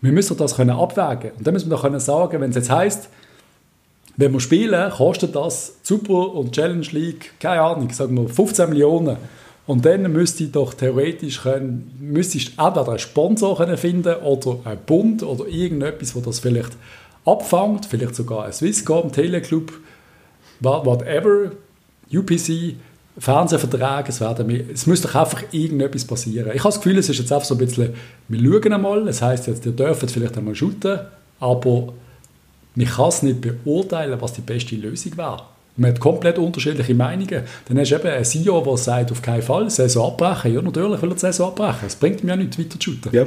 Wir 0.00 0.10
müssen 0.10 0.36
das 0.36 0.56
können 0.56 0.70
abwägen. 0.70 1.30
Und 1.38 1.46
dann 1.46 1.54
müssen 1.54 1.70
wir 1.70 1.76
doch 1.76 1.82
können 1.82 2.00
sagen, 2.00 2.40
wenn 2.40 2.50
es 2.50 2.56
jetzt 2.56 2.70
heisst, 2.70 3.08
wenn 4.16 4.32
wir 4.32 4.40
spielen, 4.40 4.90
kostet 4.90 5.34
das 5.34 5.76
Super 5.82 6.34
und 6.34 6.52
Challenge 6.52 6.86
League, 6.92 7.32
keine 7.40 7.62
Ahnung, 7.62 7.90
sagen 7.90 8.16
wir 8.16 8.28
15 8.28 8.68
Millionen. 8.68 9.16
Und 9.66 9.84
dann 9.86 10.10
müsste 10.12 10.44
ich 10.44 10.52
doch 10.52 10.74
theoretisch 10.74 11.42
können, 11.42 11.96
müsste 12.00 12.38
ich 12.38 12.58
entweder 12.58 12.88
einen 12.88 12.98
Sponsor 12.98 13.56
können 13.56 13.76
finden 13.76 14.16
oder 14.16 14.58
einen 14.64 14.80
Bund 14.84 15.22
oder 15.22 15.46
irgendetwas, 15.46 16.14
wo 16.14 16.20
das 16.20 16.40
vielleicht 16.40 16.72
abfängt, 17.24 17.86
vielleicht 17.86 18.16
sogar 18.16 18.46
ein 18.46 18.52
Swisscom, 18.52 19.12
Teleclub, 19.12 19.72
whatever, 20.60 21.52
UPC, 22.12 22.74
Fernsehverträge, 23.18 24.08
es, 24.08 24.20
werden, 24.20 24.50
es 24.72 24.86
muss 24.86 25.00
doch 25.00 25.14
einfach 25.14 25.42
irgendetwas 25.52 26.04
passieren. 26.04 26.50
Ich 26.54 26.64
habe 26.64 26.74
das 26.74 26.80
Gefühl, 26.80 26.98
es 26.98 27.08
ist 27.08 27.18
jetzt 27.18 27.32
einfach 27.32 27.46
so 27.46 27.54
ein 27.54 27.58
bisschen, 27.58 27.94
wir 28.28 28.40
schauen 28.40 28.72
einmal, 28.72 29.04
das 29.04 29.22
heisst 29.22 29.46
jetzt, 29.46 29.64
ihr 29.64 29.72
dürft 29.72 30.10
vielleicht 30.10 30.36
einmal 30.36 30.54
shooten, 30.54 31.00
aber 31.38 31.92
man 32.74 32.86
kann 32.86 33.08
es 33.08 33.22
nicht 33.22 33.40
beurteilen, 33.40 34.20
was 34.20 34.32
die 34.32 34.40
beste 34.40 34.76
Lösung 34.76 35.16
wäre. 35.16 35.42
Man 35.76 35.90
hat 35.90 36.00
komplett 36.00 36.38
unterschiedliche 36.38 36.94
Meinungen. 36.94 37.42
Dann 37.66 37.78
hast 37.78 37.90
du 37.90 37.94
eben 37.94 38.08
einen 38.08 38.24
CEO, 38.24 38.60
der 38.62 38.76
sagt, 38.76 39.10
auf 39.10 39.22
keinen 39.22 39.42
Fall, 39.42 39.70
Saison 39.70 40.12
abbrechen. 40.12 40.54
Ja, 40.54 40.62
natürlich 40.62 41.00
will 41.00 41.10
er 41.10 41.14
die 41.14 41.20
Saison 41.20 41.48
abbrechen. 41.48 41.86
Es 41.86 41.96
bringt 41.96 42.22
mir 42.22 42.30
ja 42.30 42.36
nichts, 42.36 42.58
weiter 42.58 42.78
zu 42.78 42.90
shooten. 42.90 43.10
Ja. 43.12 43.26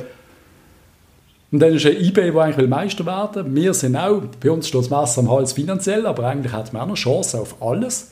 Und 1.51 1.59
dann 1.59 1.73
ist 1.73 1.85
ein 1.85 1.95
eBay, 1.95 2.31
der 2.31 2.41
eigentlich 2.41 2.69
Meister 2.69 3.05
werden 3.05 3.55
will. 3.55 3.63
Wir 3.63 3.73
sind 3.73 3.95
auch, 3.95 4.21
bei 4.39 4.51
uns 4.51 4.67
steht 4.67 4.81
das 4.81 4.89
Messer 4.89 5.19
am 5.19 5.31
Hals 5.31 5.53
finanziell, 5.53 6.05
aber 6.05 6.27
eigentlich 6.27 6.53
hat 6.53 6.71
man 6.73 6.83
auch 6.83 6.87
noch 6.87 6.95
Chance 6.95 7.39
auf 7.39 7.61
alles. 7.61 8.11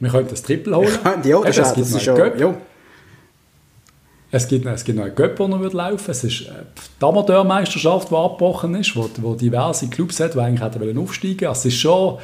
Wir 0.00 0.10
können 0.10 0.28
das 0.28 0.42
Triple 0.42 0.76
holen. 0.76 0.88
ja, 1.24 1.40
das, 1.40 1.56
es 1.56 1.74
gibt 1.74 1.86
das 1.86 1.94
ist 1.94 2.02
schon. 2.02 2.16
Es 4.34 4.48
gibt, 4.48 4.66
es 4.66 4.82
gibt 4.82 4.98
noch 4.98 5.04
einen 5.04 5.14
Göpp, 5.14 5.36
der 5.36 5.46
noch 5.46 5.72
laufen 5.72 6.10
Es 6.10 6.24
ist 6.24 6.40
äh, 6.40 6.64
die 7.00 7.04
Amateurmeisterschaft, 7.04 8.10
die 8.10 8.16
abgebrochen 8.16 8.74
ist, 8.74 8.96
wo, 8.96 9.08
wo 9.18 9.36
diverse 9.36 9.86
Clubs 9.86 10.18
hat, 10.18 10.34
die 10.34 10.40
eigentlich 10.40 10.60
hätten 10.60 10.98
aufsteigen 10.98 11.42
wollen. 11.42 11.48
Also 11.50 11.68
es 11.68 11.74
ist 11.74 11.80
schon 11.80 12.18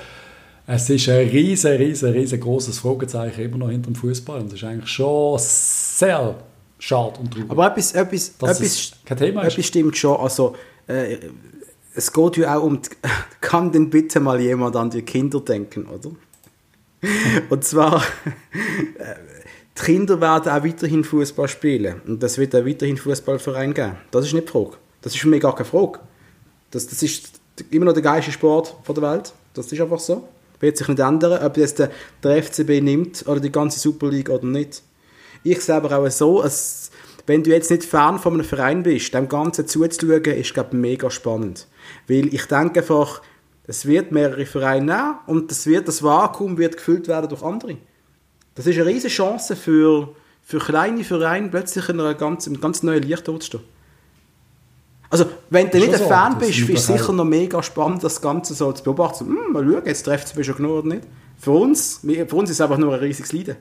es 0.67 0.91
ist 0.91 1.09
ein 1.09 1.29
riesen, 1.29 1.77
riesen, 1.77 2.13
riesengroßes 2.13 2.81
Fragezeichen 2.81 3.43
immer 3.43 3.59
noch 3.59 3.71
hinter 3.71 3.93
dem 3.93 3.95
Fußball. 3.95 4.41
Und 4.41 4.47
das 4.47 4.55
ist 4.55 4.65
eigentlich 4.65 4.91
schon 4.91 5.37
sehr 5.39 6.35
schade 6.81 7.21
und 7.21 7.33
traurig. 7.33 7.51
Aber 7.51 7.69
etwas, 7.69 7.93
etwas, 7.93 8.29
etwas, 8.43 8.93
kein 9.05 9.19
Thema 9.19 9.45
etwas 9.45 9.65
stimmt 9.65 9.97
schon. 9.97 10.17
Also, 10.17 10.57
äh, 10.89 11.17
es 11.95 12.13
geht 12.13 12.37
ja 12.39 12.57
auch 12.57 12.65
um, 12.65 12.81
kann 13.41 13.71
denn 13.71 13.89
bitte 13.89 14.19
mal 14.19 14.41
jemand 14.41 14.75
an 14.75 14.91
die 14.91 15.03
Kinder 15.03 15.41
denken, 15.41 15.87
oder? 15.87 16.11
und 17.51 17.65
zwar, 17.65 18.03
äh, 18.99 19.15
die 19.81 19.85
Kinder 19.85 20.21
werden 20.21 20.53
auch 20.53 20.65
weiterhin 20.65 21.05
Fußball 21.05 21.49
spielen. 21.49 22.01
Und 22.07 22.23
das 22.23 22.39
wird 22.39 22.55
auch 22.55 22.67
weiterhin 22.67 22.97
Fußballverein 22.97 23.75
geben. 23.75 23.97
Das 24.11 24.27
ist 24.27 24.35
nicht 24.35 24.49
die 24.49 24.53
Frage. 24.53 24.77
Das 25.03 25.15
ist 25.15 25.21
für 25.21 25.29
mich 25.29 25.41
gar 25.41 25.55
keine 25.55 25.65
Frage. 25.65 26.01
Das, 26.71 26.87
das 26.87 27.03
ist 27.03 27.41
immer 27.71 27.87
noch 27.87 27.95
der 27.95 28.03
geilste 28.03 28.33
Sport 28.33 28.75
der 28.87 29.03
Welt. 29.03 29.33
Das 29.55 29.73
ist 29.73 29.81
einfach 29.81 29.99
so 29.99 30.29
wird 30.61 30.77
sich 30.77 30.89
nicht 30.89 31.01
ändern, 31.01 31.43
ob 31.43 31.57
jetzt 31.57 31.79
der, 31.79 31.91
der 32.23 32.43
FCB 32.43 32.83
nimmt 32.83 33.27
oder 33.27 33.41
die 33.41 33.51
ganze 33.51 33.81
Super 33.81 34.09
League 34.09 34.29
oder 34.29 34.47
nicht. 34.47 34.83
Ich 35.43 35.61
sehe 35.63 35.75
aber 35.75 35.99
auch 35.99 36.11
so, 36.11 36.43
als, 36.43 36.91
wenn 37.27 37.43
du 37.43 37.51
jetzt 37.51 37.71
nicht 37.71 37.85
Fan 37.85 38.19
von 38.19 38.35
einem 38.35 38.45
Verein 38.45 38.83
bist, 38.83 39.13
dem 39.15 39.29
Ganzen 39.29 39.67
zuzuschauen, 39.67 40.23
ist, 40.25 40.55
glaube 40.55 40.71
ich, 40.73 40.79
mega 40.79 41.11
spannend. 41.11 41.67
Weil 42.07 42.33
ich 42.33 42.45
denke 42.45 42.81
einfach, 42.81 43.23
es 43.67 43.87
wird 43.87 44.13
mehrere 44.13 44.47
Vereine 44.47 44.85
nehmen 44.85 45.15
und 45.27 45.51
das, 45.51 45.67
wird, 45.67 45.89
das 45.89 46.03
Vakuum 46.03 46.59
wird 46.59 46.77
gefüllt 46.77 47.09
werden 47.09 47.29
durch 47.29 47.43
andere. 47.43 47.79
Das 48.61 48.67
ist 48.67 48.77
eine 48.77 48.91
riesige 48.91 49.09
Chance 49.09 49.57
für, 49.57 50.15
für 50.43 50.59
kleine 50.59 51.03
Vereine, 51.03 51.49
plötzlich 51.49 51.89
in 51.89 51.99
einem 51.99 52.19
ganz, 52.19 52.47
einem 52.47 52.61
ganz 52.61 52.83
neuen 52.83 53.03
Licht 53.03 53.25
zu 53.25 53.41
stehen. 53.41 53.61
Also, 55.09 55.25
wenn 55.49 55.71
du 55.71 55.79
nicht 55.79 55.95
ein 55.95 55.99
so, 55.99 56.07
Fan 56.07 56.39
bist, 56.39 56.59
ist 56.59 56.69
es 56.69 56.87
sicher 56.87 57.11
noch 57.15 57.25
mega 57.25 57.63
spannend, 57.63 58.05
das 58.05 58.21
Ganze 58.21 58.53
so 58.53 58.71
zu 58.71 58.85
beobachten. 58.85 59.29
Hm, 59.29 59.53
mal 59.55 59.65
schauen, 59.65 59.83
jetzt 59.87 60.03
trifft 60.03 60.37
es 60.37 60.47
schon 60.47 60.57
genug 60.57 60.73
oder 60.73 60.89
nicht. 60.89 61.05
Für 61.39 61.53
uns, 61.53 62.03
für 62.03 62.37
uns 62.37 62.51
ist 62.51 62.57
es 62.57 62.61
einfach 62.61 62.77
nur 62.77 62.93
ein 62.93 63.01
riesiges 63.01 63.33
Leiden. 63.33 63.57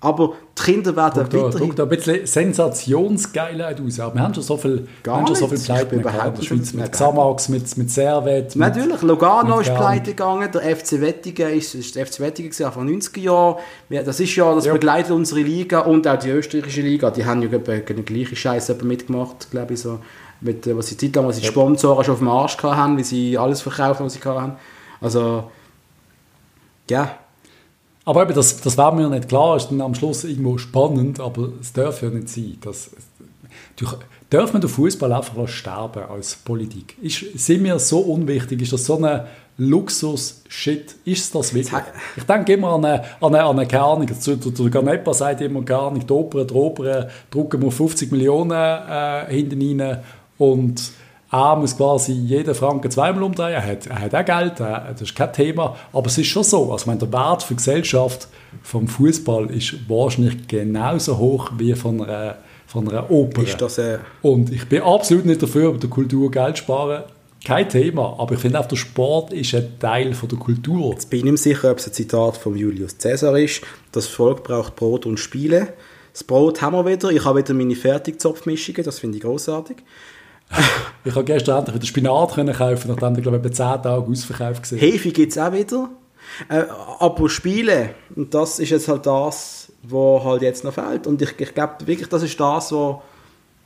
Aber 0.00 0.34
die 0.56 0.62
Kinder 0.62 0.94
werden 0.94 1.26
guck 1.28 1.44
weiterhin... 1.44 1.68
Guck 1.68 1.76
da 1.76 1.82
ein 1.82 1.88
bisschen 1.88 2.24
Sensationsgeilheit 2.24 3.80
aus. 3.80 3.98
Aber 3.98 4.14
wir 4.14 4.22
haben 4.22 4.34
schon 4.34 4.44
so 4.44 4.56
viel, 4.56 4.86
Gar 5.02 5.22
haben 5.22 5.34
so 5.34 5.48
viel 5.48 5.58
Pleiten 5.58 5.96
in 5.96 6.02
der 6.02 6.42
Schweiz. 6.42 6.72
Mit 6.72 6.92
Xamax, 6.92 7.48
mit, 7.48 7.76
mit 7.76 7.90
Servet. 7.90 8.54
Natürlich, 8.54 9.02
Lugano 9.02 9.56
mit 9.56 9.66
ist 9.66 9.74
pleite 9.74 10.10
gegangen. 10.10 10.48
Der 10.52 10.76
FC 10.76 11.00
Wettigen 11.00 11.50
ist, 11.50 11.74
ist 11.74 11.96
der 11.96 12.06
FC 12.06 12.20
Wettigen 12.20 12.52
von 12.52 12.88
90er 12.88 13.18
Jahren. 13.18 13.56
Das 13.88 14.20
ist 14.20 14.36
ja, 14.36 14.54
das 14.54 14.66
ja. 14.66 14.72
begleitet 14.72 15.10
unsere 15.10 15.40
Liga 15.40 15.80
und 15.80 16.06
auch 16.06 16.18
die 16.18 16.30
österreichische 16.30 16.82
Liga. 16.82 17.10
Die 17.10 17.24
haben 17.24 17.42
ja 17.42 17.48
den 17.58 18.04
gleichen 18.04 18.36
Scheiß 18.36 18.72
mitgemacht, 18.82 19.50
glaube 19.50 19.74
ich 19.74 19.80
so 19.80 19.98
mit, 20.40 20.76
was 20.76 20.88
sie 20.88 20.96
Zeit 20.96 21.16
lang, 21.16 21.26
was 21.26 21.36
sie 21.36 21.42
die 21.42 21.48
Sponsoren 21.48 22.04
schon 22.04 22.14
auf 22.14 22.20
dem 22.20 22.28
Arsch 22.28 22.56
hatten, 22.62 22.96
wie 22.96 23.02
sie 23.02 23.36
alles 23.38 23.60
verkaufen, 23.60 24.06
was 24.06 24.14
sie 24.14 24.20
hatten. 24.20 24.56
Also, 25.00 25.50
ja. 26.88 27.18
Aber 28.08 28.22
eben, 28.22 28.32
das, 28.32 28.58
das 28.62 28.78
war 28.78 28.94
mir 28.94 29.06
nicht 29.10 29.28
klar, 29.28 29.58
ist 29.58 29.68
dann 29.68 29.82
am 29.82 29.94
Schluss 29.94 30.24
irgendwo 30.24 30.56
spannend, 30.56 31.20
aber 31.20 31.50
es 31.60 31.74
darf 31.74 32.00
ja 32.00 32.08
nicht 32.08 32.30
sein. 32.30 32.56
Das, 32.62 32.88
darf 34.30 34.54
man 34.54 34.62
den 34.62 34.70
Fußball 34.70 35.12
einfach 35.12 35.46
sterben 35.46 36.04
als 36.04 36.34
Politik? 36.36 36.96
Ist, 37.02 37.18
sind 37.38 37.64
wir 37.64 37.78
so 37.78 37.98
unwichtig? 37.98 38.62
Ist 38.62 38.72
das 38.72 38.86
so 38.86 38.96
ein 38.96 39.26
Luxus-Shit? 39.58 40.96
Ist 41.04 41.34
das 41.34 41.52
wirklich? 41.52 41.82
Ich 42.16 42.22
denke 42.22 42.54
immer 42.54 42.72
an 42.72 42.86
eine, 42.86 43.04
an 43.20 43.34
eine, 43.34 43.44
an 43.44 43.58
eine 43.58 43.68
keine 43.68 43.84
Ahnung, 43.84 44.06
der, 44.06 44.36
der 44.36 44.70
Ganepa 44.70 45.12
sagt 45.12 45.42
immer 45.42 45.60
gar 45.60 45.90
nicht, 45.90 46.08
die 46.08 46.14
Opern, 46.14 46.46
die 46.46 46.54
Opern 46.54 47.10
drucken 47.30 47.60
wir 47.60 47.70
50 47.70 48.10
Millionen 48.10 48.52
äh, 48.52 49.26
hinten 49.28 49.80
rein 49.82 49.98
und 50.38 50.92
er 51.30 51.56
muss 51.56 51.76
quasi 51.76 52.12
jeden 52.12 52.54
Franken 52.54 52.90
zweimal 52.90 53.22
umdrehen. 53.22 53.52
Er 53.52 53.66
hat, 53.66 53.86
er 53.86 54.00
hat 54.00 54.14
auch 54.14 54.24
Geld, 54.24 54.60
das 54.60 55.02
ist 55.02 55.14
kein 55.14 55.32
Thema. 55.32 55.76
Aber 55.92 56.06
es 56.06 56.16
ist 56.16 56.28
schon 56.28 56.42
so. 56.42 56.72
Also, 56.72 56.86
meine, 56.86 57.00
der 57.00 57.12
Wert 57.12 57.42
für 57.42 57.54
die 57.54 57.58
Gesellschaft 57.58 58.28
vom 58.62 58.88
Fußball 58.88 59.50
ist 59.50 59.88
wahrscheinlich 59.88 60.48
genauso 60.48 61.18
hoch 61.18 61.50
wie 61.58 61.74
von 61.74 62.02
einer, 62.02 62.38
von 62.66 62.88
einer 62.88 63.10
Oper. 63.10 63.42
Ist 63.42 63.60
das, 63.60 63.76
äh 63.76 63.98
Und 64.22 64.50
ich 64.50 64.66
bin 64.68 64.82
absolut 64.82 65.26
nicht 65.26 65.42
dafür, 65.42 65.68
über 65.68 65.78
der 65.78 65.90
Kultur 65.90 66.30
Geld 66.30 66.58
sparen. 66.58 67.04
Kein 67.44 67.68
Thema. 67.68 68.16
Aber 68.18 68.34
ich 68.34 68.40
finde 68.40 68.58
auch, 68.58 68.66
der 68.66 68.76
Sport 68.76 69.32
ist 69.32 69.54
ein 69.54 69.78
Teil 69.78 70.14
von 70.14 70.30
der 70.30 70.38
Kultur. 70.38 70.92
Jetzt 70.92 71.10
bin 71.10 71.20
ich 71.20 71.24
nicht 71.32 71.42
sicher, 71.42 71.70
ob 71.70 71.78
es 71.78 71.86
ein 71.86 71.92
Zitat 71.92 72.38
von 72.38 72.56
Julius 72.56 72.96
Caesar 72.96 73.38
ist. 73.38 73.62
Das 73.92 74.06
Volk 74.06 74.44
braucht 74.44 74.76
Brot 74.76 75.04
und 75.04 75.20
Spiele. 75.20 75.74
Das 76.12 76.24
Brot 76.24 76.62
haben 76.62 76.74
wir 76.74 76.86
wieder. 76.86 77.10
Ich 77.10 77.24
habe 77.24 77.38
wieder 77.38 77.54
meine 77.54 77.76
Fertigzopfmischungen. 77.76 78.82
Das 78.82 78.98
finde 78.98 79.18
ich 79.18 79.22
großartig. 79.22 79.76
ich 81.04 81.14
habe 81.14 81.24
gestern 81.24 81.58
endlich 81.58 81.76
wieder 81.76 81.86
Spinat 81.86 82.34
können 82.34 82.54
kaufen, 82.54 82.88
nachdem 82.88 83.16
ich 83.16 83.22
glaube 83.22 83.40
ich, 83.42 83.54
10 83.54 83.56
Tage 83.56 83.90
ausverkauft 83.90 84.72
war. 84.72 84.78
Hefe 84.78 85.10
gibt 85.10 85.32
es 85.32 85.38
auch 85.38 85.52
wieder. 85.52 85.88
Äh, 86.48 86.64
aber 86.98 87.28
Spiele, 87.28 87.94
und 88.14 88.32
das 88.34 88.58
ist 88.58 88.70
jetzt 88.70 88.88
halt 88.88 89.06
das, 89.06 89.72
was 89.82 90.24
halt 90.24 90.42
jetzt 90.42 90.64
noch 90.64 90.74
fehlt. 90.74 91.06
Und 91.06 91.22
ich, 91.22 91.38
ich 91.38 91.54
glaube 91.54 91.86
wirklich, 91.86 92.08
das 92.08 92.22
ist 92.22 92.38
das, 92.38 92.72
was 92.72 92.96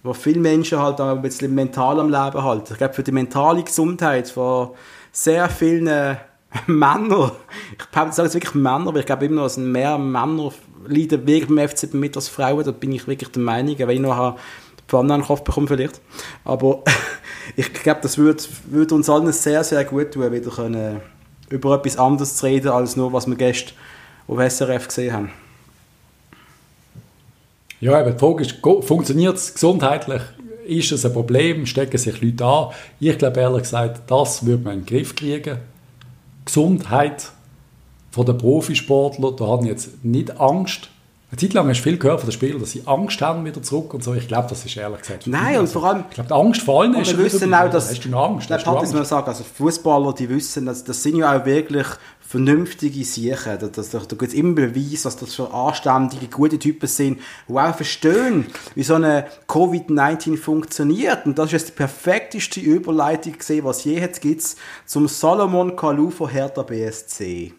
wo 0.03 0.13
viele 0.13 0.41
Menschen 0.41 0.81
halt 0.81 1.01
auch 1.01 1.11
ein 1.11 1.23
bisschen 1.23 1.55
mental 1.55 2.01
am 2.01 2.11
Leben 2.11 2.43
halten. 2.43 2.73
Ich 2.73 2.79
glaube, 2.79 2.95
für 2.95 3.03
die 3.03 3.13
mentale 3.13 3.63
Gesundheit 3.63 4.29
von 4.29 4.71
sehr 5.13 5.49
vielen 5.49 5.87
äh, 5.87 6.17
Männern, 6.67 7.33
ich 7.79 7.85
sage 7.93 8.23
jetzt 8.23 8.35
wirklich 8.35 8.55
Männer, 8.55 8.89
aber 8.89 9.01
ich 9.01 9.07
glaube 9.07 9.27
immer 9.27 9.37
noch, 9.37 9.43
dass 9.45 9.57
mehr 9.57 9.97
Männer 9.99 10.51
leiden 10.87 11.27
wirklich 11.27 11.49
beim 11.49 11.69
FCB 11.69 11.95
mit 11.95 12.17
als 12.17 12.29
Frauen, 12.29 12.65
da 12.65 12.73
bin 12.73 12.93
ich 12.93 13.07
wirklich 13.07 13.31
der 13.31 13.43
Meinung, 13.43 13.79
weil 13.79 13.93
ich 13.93 14.01
noch 14.01 14.37
Pfanne 14.93 15.15
an 15.15 15.21
den 15.21 15.27
Kopf 15.27 15.43
bekommen 15.43 15.69
vielleicht. 15.69 16.01
Aber 16.45 16.83
ich 17.57 17.73
glaube, 17.73 18.01
das 18.03 18.19
würde, 18.19 18.43
würde 18.67 18.95
uns 18.95 19.09
allen 19.09 19.33
sehr, 19.33 19.65
sehr 19.65 19.85
gut 19.85 20.13
tun, 20.13 20.31
wieder 20.31 20.51
können, 20.51 21.01
über 21.49 21.77
etwas 21.77 21.97
anderes 21.97 22.37
zu 22.37 22.47
reden, 22.47 22.69
als 22.69 22.97
nur, 22.97 23.13
was 23.13 23.27
wir 23.27 23.37
gestern 23.37 23.75
auf 24.29 24.39
SRF 24.39 24.89
gesehen 24.89 25.13
haben. 25.13 25.31
Ja, 27.81 27.99
aber 27.99 28.13
die 28.13 28.19
Frage 28.19 28.43
ist, 28.43 28.61
funktioniert 28.87 29.37
es 29.37 29.55
gesundheitlich? 29.55 30.23
Ist 30.67 30.93
es 30.93 31.05
ein 31.05 31.13
Problem? 31.13 31.67
Stecken 31.67 31.99
sich 31.99 32.21
Leute 32.21 32.45
an? 32.45 32.69
Ich 33.01 33.19
glaube 33.19 33.41
ehrlich 33.41 33.63
gesagt, 33.63 34.03
das 34.09 34.47
würde 34.47 34.63
man 34.63 34.75
in 34.75 34.85
den 34.85 34.87
Griff 34.87 35.17
kriegen. 35.17 35.59
Gesundheit 36.45 37.33
von 38.13 38.27
den 38.27 38.39
Profisportlern, 38.39 39.37
da 39.37 39.47
habe 39.47 39.65
ich 39.65 39.71
jetzt 39.71 40.05
nicht 40.05 40.39
Angst, 40.39 40.92
eine 41.33 41.41
Zeit 41.41 41.55
lang 41.55 41.67
hast 41.67 41.79
du 41.79 41.85
viel 41.85 41.97
gehört 41.97 42.21
von 42.21 42.29
den 42.29 42.35
Spielern, 42.35 42.61
dass 42.61 42.73
sie 42.73 42.83
Angst 42.85 43.23
haben 43.23 43.47
wieder 43.47 43.63
zurück 43.63 43.95
und 43.95 44.05
so. 44.05 44.13
Ich 44.13 44.29
glaube, 44.29 44.49
das 44.51 44.67
ist 44.67 44.77
ehrlich 44.77 45.01
gesagt. 45.01 45.27
Nein, 45.27 45.61
und 45.61 45.67
vor 45.67 45.85
allem. 45.85 46.05
Ich 46.11 46.15
glaube, 46.15 46.29
die 46.29 46.35
Angst 46.35 46.61
vor 46.61 46.83
allem 46.83 46.95
ist. 46.95 47.17
Wir 47.17 47.25
wissen 47.25 47.55
auch, 47.55 47.71
dass. 47.71 47.89
Hast 47.89 48.05
du 48.05 48.15
Angst? 48.15 48.51
Hast 48.51 48.67
du 48.67 48.71
Angst? 48.71 49.09
Sagen, 49.09 49.27
also 49.27 49.43
Fußballer, 49.43 50.13
die 50.13 50.29
wissen, 50.29 50.67
dass, 50.67 50.85
das 50.85 51.03
sind 51.03 51.17
ja 51.17 51.35
auch 51.35 51.47
wirklich 51.47 51.87
vernünftige 52.21 53.03
Siechen. 53.03 53.59
Da, 53.59 53.67
da, 53.67 53.83
da, 53.83 53.99
gibt 54.01 54.23
es 54.25 54.35
immer 54.35 54.55
Beweis, 54.57 55.03
dass 55.05 55.17
das 55.17 55.35
für 55.35 55.51
anständige, 55.55 56.29
gute 56.29 56.59
Typen 56.59 56.87
sind, 56.87 57.21
die 57.49 57.55
auch 57.55 57.75
verstehen, 57.75 58.47
wie 58.75 58.83
so 58.83 58.95
eine 58.95 59.27
Covid-19 59.49 60.37
funktioniert. 60.37 61.25
Und 61.25 61.39
das 61.39 61.47
ist 61.47 61.53
jetzt 61.53 61.69
die 61.69 61.73
perfekteste 61.73 62.61
Überleitung 62.61 63.39
gesehen, 63.39 63.65
was 63.65 63.85
je 63.85 63.99
jetzt 63.99 64.21
gibt, 64.21 64.45
zum 64.85 65.09
Salomon 65.09 65.77
Kalou 65.77 66.11
von 66.11 66.29
Hertha 66.29 66.63
BSC. 66.63 67.55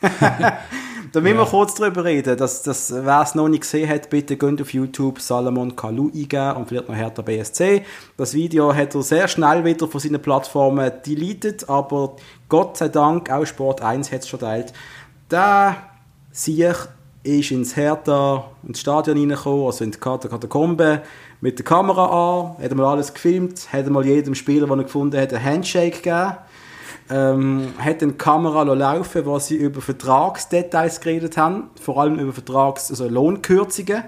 da 1.12 1.20
müssen 1.20 1.36
wir 1.36 1.46
kurz 1.46 1.74
drüber 1.74 2.04
reden. 2.04 2.36
Das, 2.36 2.62
das, 2.62 2.92
wer 2.92 3.22
es 3.22 3.34
noch 3.34 3.48
nicht 3.48 3.62
gesehen 3.62 3.88
hat, 3.88 4.08
bitte 4.08 4.36
geht 4.36 4.62
auf 4.62 4.72
YouTube 4.72 5.20
Salomon 5.20 5.76
Kalou 5.76 6.10
eingeben 6.14 6.56
und 6.56 6.68
vielleicht 6.68 6.88
noch 6.88 6.96
Hertha 6.96 7.22
BSC. 7.22 7.84
Das 8.16 8.34
Video 8.34 8.74
hat 8.74 8.94
er 8.94 9.02
sehr 9.02 9.28
schnell 9.28 9.64
wieder 9.64 9.86
von 9.88 10.00
seinen 10.00 10.20
Plattformen 10.20 10.90
deleted, 11.06 11.68
aber 11.68 12.16
Gott 12.48 12.76
sei 12.76 12.88
Dank, 12.88 13.30
auch 13.30 13.44
Sport 13.44 13.82
1 13.82 14.10
hat 14.12 14.20
es 14.20 14.28
schon 14.28 14.40
teilt. 14.40 14.72
Der 15.30 15.76
Sieg 16.32 16.74
ist 17.22 17.50
ins 17.50 17.76
Hertha, 17.76 18.44
ins 18.66 18.80
Stadion 18.80 19.18
reingekommen, 19.18 19.66
also 19.66 19.84
in 19.84 19.90
die 19.90 19.98
Katakombe, 19.98 21.02
mit 21.42 21.58
der 21.58 21.64
Kamera 21.64 22.06
an, 22.56 22.62
hat 22.62 22.74
mal 22.74 22.86
alles 22.86 23.12
gefilmt, 23.12 23.70
hat 23.72 23.88
mal 23.90 24.04
jedem 24.04 24.34
Spieler, 24.34 24.66
den 24.66 24.78
er 24.78 24.84
gefunden 24.84 25.20
hat, 25.20 25.32
einen 25.32 25.44
Handshake 25.44 25.96
gegeben 25.96 26.36
ähm, 27.10 27.74
hat 27.78 28.02
eine 28.02 28.12
Kamera 28.12 28.62
laufen, 28.62 29.26
wo 29.26 29.38
sie 29.38 29.56
über 29.56 29.80
Vertragsdetails 29.80 31.00
geredet 31.00 31.36
haben, 31.36 31.70
vor 31.80 32.00
allem 32.00 32.18
über 32.18 32.32
Vertrags-, 32.32 32.90
also 32.90 33.08
Lohnkürzungen, 33.08 34.04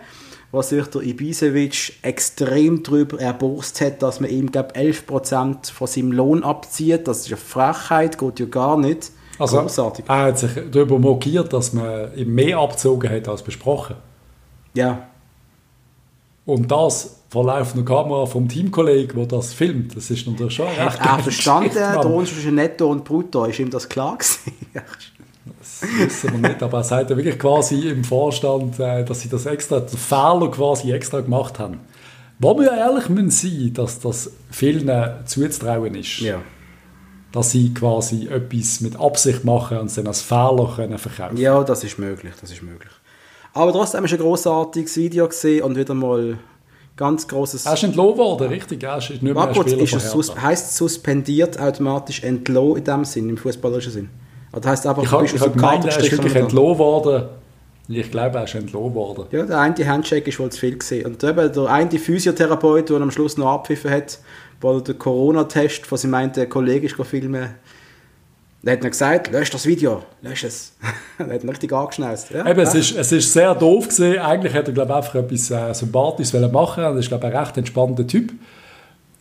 wo 0.52 0.62
sich 0.62 0.86
der 0.86 1.02
Ibisevic 1.02 1.94
extrem 2.02 2.82
darüber 2.82 3.18
erbost 3.18 3.80
hat, 3.80 4.02
dass 4.02 4.20
man 4.20 4.30
ihm, 4.30 4.52
glaube 4.52 4.74
11% 4.74 5.72
von 5.72 5.86
seinem 5.86 6.12
Lohn 6.12 6.44
abzieht. 6.44 7.08
Das 7.08 7.20
ist 7.20 7.28
eine 7.28 7.36
Frechheit, 7.38 8.18
geht 8.18 8.40
ja 8.40 8.46
gar 8.46 8.76
nicht. 8.78 9.10
Also, 9.38 9.60
Großartig. 9.60 10.04
er 10.08 10.18
hat 10.18 10.38
sich 10.38 10.50
darüber 10.70 10.98
mokiert, 10.98 11.52
dass 11.52 11.72
man 11.72 12.14
ihm 12.14 12.34
mehr 12.34 12.58
abgezogen 12.58 13.10
hat 13.10 13.28
als 13.28 13.42
besprochen. 13.42 13.96
Ja. 14.74 15.08
Und 16.44 16.70
das 16.70 17.22
vor 17.32 17.46
laufender 17.46 17.84
Kamera 17.84 18.26
vom 18.26 18.48
Teamkollegen, 18.48 19.16
der 19.16 19.26
das 19.26 19.54
filmt. 19.54 19.96
Das 19.96 20.10
ist 20.10 20.26
natürlich 20.26 20.54
schon 20.54 20.66
recht 20.66 21.00
Er 21.00 21.18
verstanden, 21.18 21.74
der 21.74 22.04
Unterschied 22.04 22.52
Netto 22.52 22.90
und 22.90 23.04
Brutto, 23.04 23.46
ist 23.46 23.58
ihm 23.58 23.70
das 23.70 23.88
klar 23.88 24.18
gewesen? 24.18 24.52
das 25.58 25.82
wissen 25.82 26.32
wir 26.42 26.50
nicht, 26.50 26.62
aber 26.62 26.78
er 26.78 26.84
sagt 26.84 27.08
ja 27.08 27.16
wirklich 27.16 27.38
quasi 27.38 27.88
im 27.88 28.04
Vorstand, 28.04 28.78
äh, 28.78 29.04
dass 29.04 29.20
sie 29.22 29.30
das 29.30 29.46
extra, 29.46 29.80
den 29.80 29.96
Fehler 29.96 30.50
quasi 30.50 30.92
extra 30.92 31.20
gemacht 31.20 31.58
haben. 31.58 31.80
Wo 32.38 32.58
wir 32.58 32.72
ehrlich 32.72 33.08
müssen 33.08 33.30
sein, 33.30 33.72
dass 33.72 34.00
das 34.00 34.30
vielen 34.50 34.90
zuzutrauen 35.24 35.94
ist. 35.94 36.18
Ja. 36.18 36.42
Dass 37.30 37.52
sie 37.52 37.72
quasi 37.72 38.26
etwas 38.26 38.80
mit 38.80 39.00
Absicht 39.00 39.44
machen 39.44 39.78
und 39.78 39.86
es 39.86 39.94
dann 39.94 40.06
als 40.06 40.20
Fehler 40.20 40.70
können 40.76 40.98
verkaufen 40.98 41.36
Ja, 41.38 41.62
das 41.62 41.82
ist 41.84 41.98
möglich, 41.98 42.34
das 42.40 42.50
ist 42.50 42.62
möglich. 42.62 42.90
Aber 43.54 43.72
trotzdem 43.72 44.04
ist 44.04 44.12
ein 44.12 44.18
großartiges 44.18 44.96
Video 44.96 45.28
gesehen 45.28 45.62
und 45.62 45.76
wieder 45.76 45.94
mal 45.94 46.38
ganz 46.96 47.26
großes. 47.28 47.66
Er 47.66 47.74
ist 47.74 47.84
entlohnt 47.84 48.16
worden, 48.16 48.48
richtig? 48.48 48.82
Er 48.82 48.98
ist 48.98 49.10
nicht 49.10 49.22
mehr 49.22 49.34
Marco, 49.34 49.62
ist 49.62 49.94
es 49.94 50.10
sus 50.10 50.34
heißt 50.34 50.76
suspendiert 50.76 51.58
automatisch 51.60 52.22
entlohnt 52.22 52.78
in 52.78 52.84
dem 52.84 53.04
Sinn, 53.04 53.28
im 53.28 53.36
fußballerischen 53.36 53.92
Sinn? 53.92 54.08
Oder 54.52 54.70
heißt 54.70 54.86
einfach, 54.86 55.02
ich 55.02 55.12
habe 55.12 55.26
hab 55.26 55.52
gemeint, 55.54 55.84
er 55.84 55.98
ist 55.98 56.12
wirklich 56.12 56.34
entlohnt 56.34 56.78
worden. 56.78 57.24
Ich 57.88 58.10
glaube, 58.10 58.38
er 58.38 58.44
ist 58.44 58.54
entlohnt 58.54 58.94
worden. 58.94 59.24
Ja, 59.32 59.44
der 59.44 59.58
eine 59.58 59.86
Handshake 59.86 60.28
ist 60.28 60.38
wohl 60.38 60.50
zu 60.50 60.60
viel 60.60 60.78
gesehen. 60.78 61.06
Und 61.06 61.22
eben 61.24 61.52
der 61.52 61.66
eine 61.66 61.90
Physiotherapeut, 61.90 62.88
der 62.88 63.00
am 63.00 63.10
Schluss 63.10 63.36
noch 63.36 63.48
abpfiffen 63.48 63.90
hat, 63.90 64.18
weil 64.60 64.80
der 64.82 64.94
Corona-Test 64.94 65.86
von 65.86 65.98
seinem 65.98 66.14
einen 66.14 66.48
Kollegen 66.48 66.88
filmen 66.88 67.54
dann 68.62 68.76
hat 68.76 68.84
er 68.84 68.90
gesagt, 68.90 69.32
lösch 69.32 69.50
das 69.50 69.66
Video, 69.66 70.02
lösch 70.22 70.44
es. 70.44 70.72
dann 71.18 71.30
hat 71.32 71.42
ihn 71.42 71.48
richtig 71.48 71.72
angeschnauzt. 71.72 72.30
Ja, 72.30 72.48
Eben, 72.48 72.60
es, 72.60 72.74
ist, 72.74 72.96
es 72.96 73.10
ist 73.10 73.32
sehr 73.32 73.54
doof 73.54 73.88
gesehen. 73.88 74.20
Eigentlich 74.20 74.54
hätte 74.54 74.70
er, 74.70 74.74
glaube 74.74 74.94
einfach 74.94 75.16
etwas 75.16 75.50
äh, 75.50 75.72
Sympathisches 75.74 76.32
machen 76.32 76.52
wollen. 76.84 76.94
Das 76.94 77.04
ist, 77.04 77.08
glaube 77.08 77.26
ein 77.26 77.36
recht 77.36 77.56
entspannter 77.56 78.06
Typ 78.06 78.32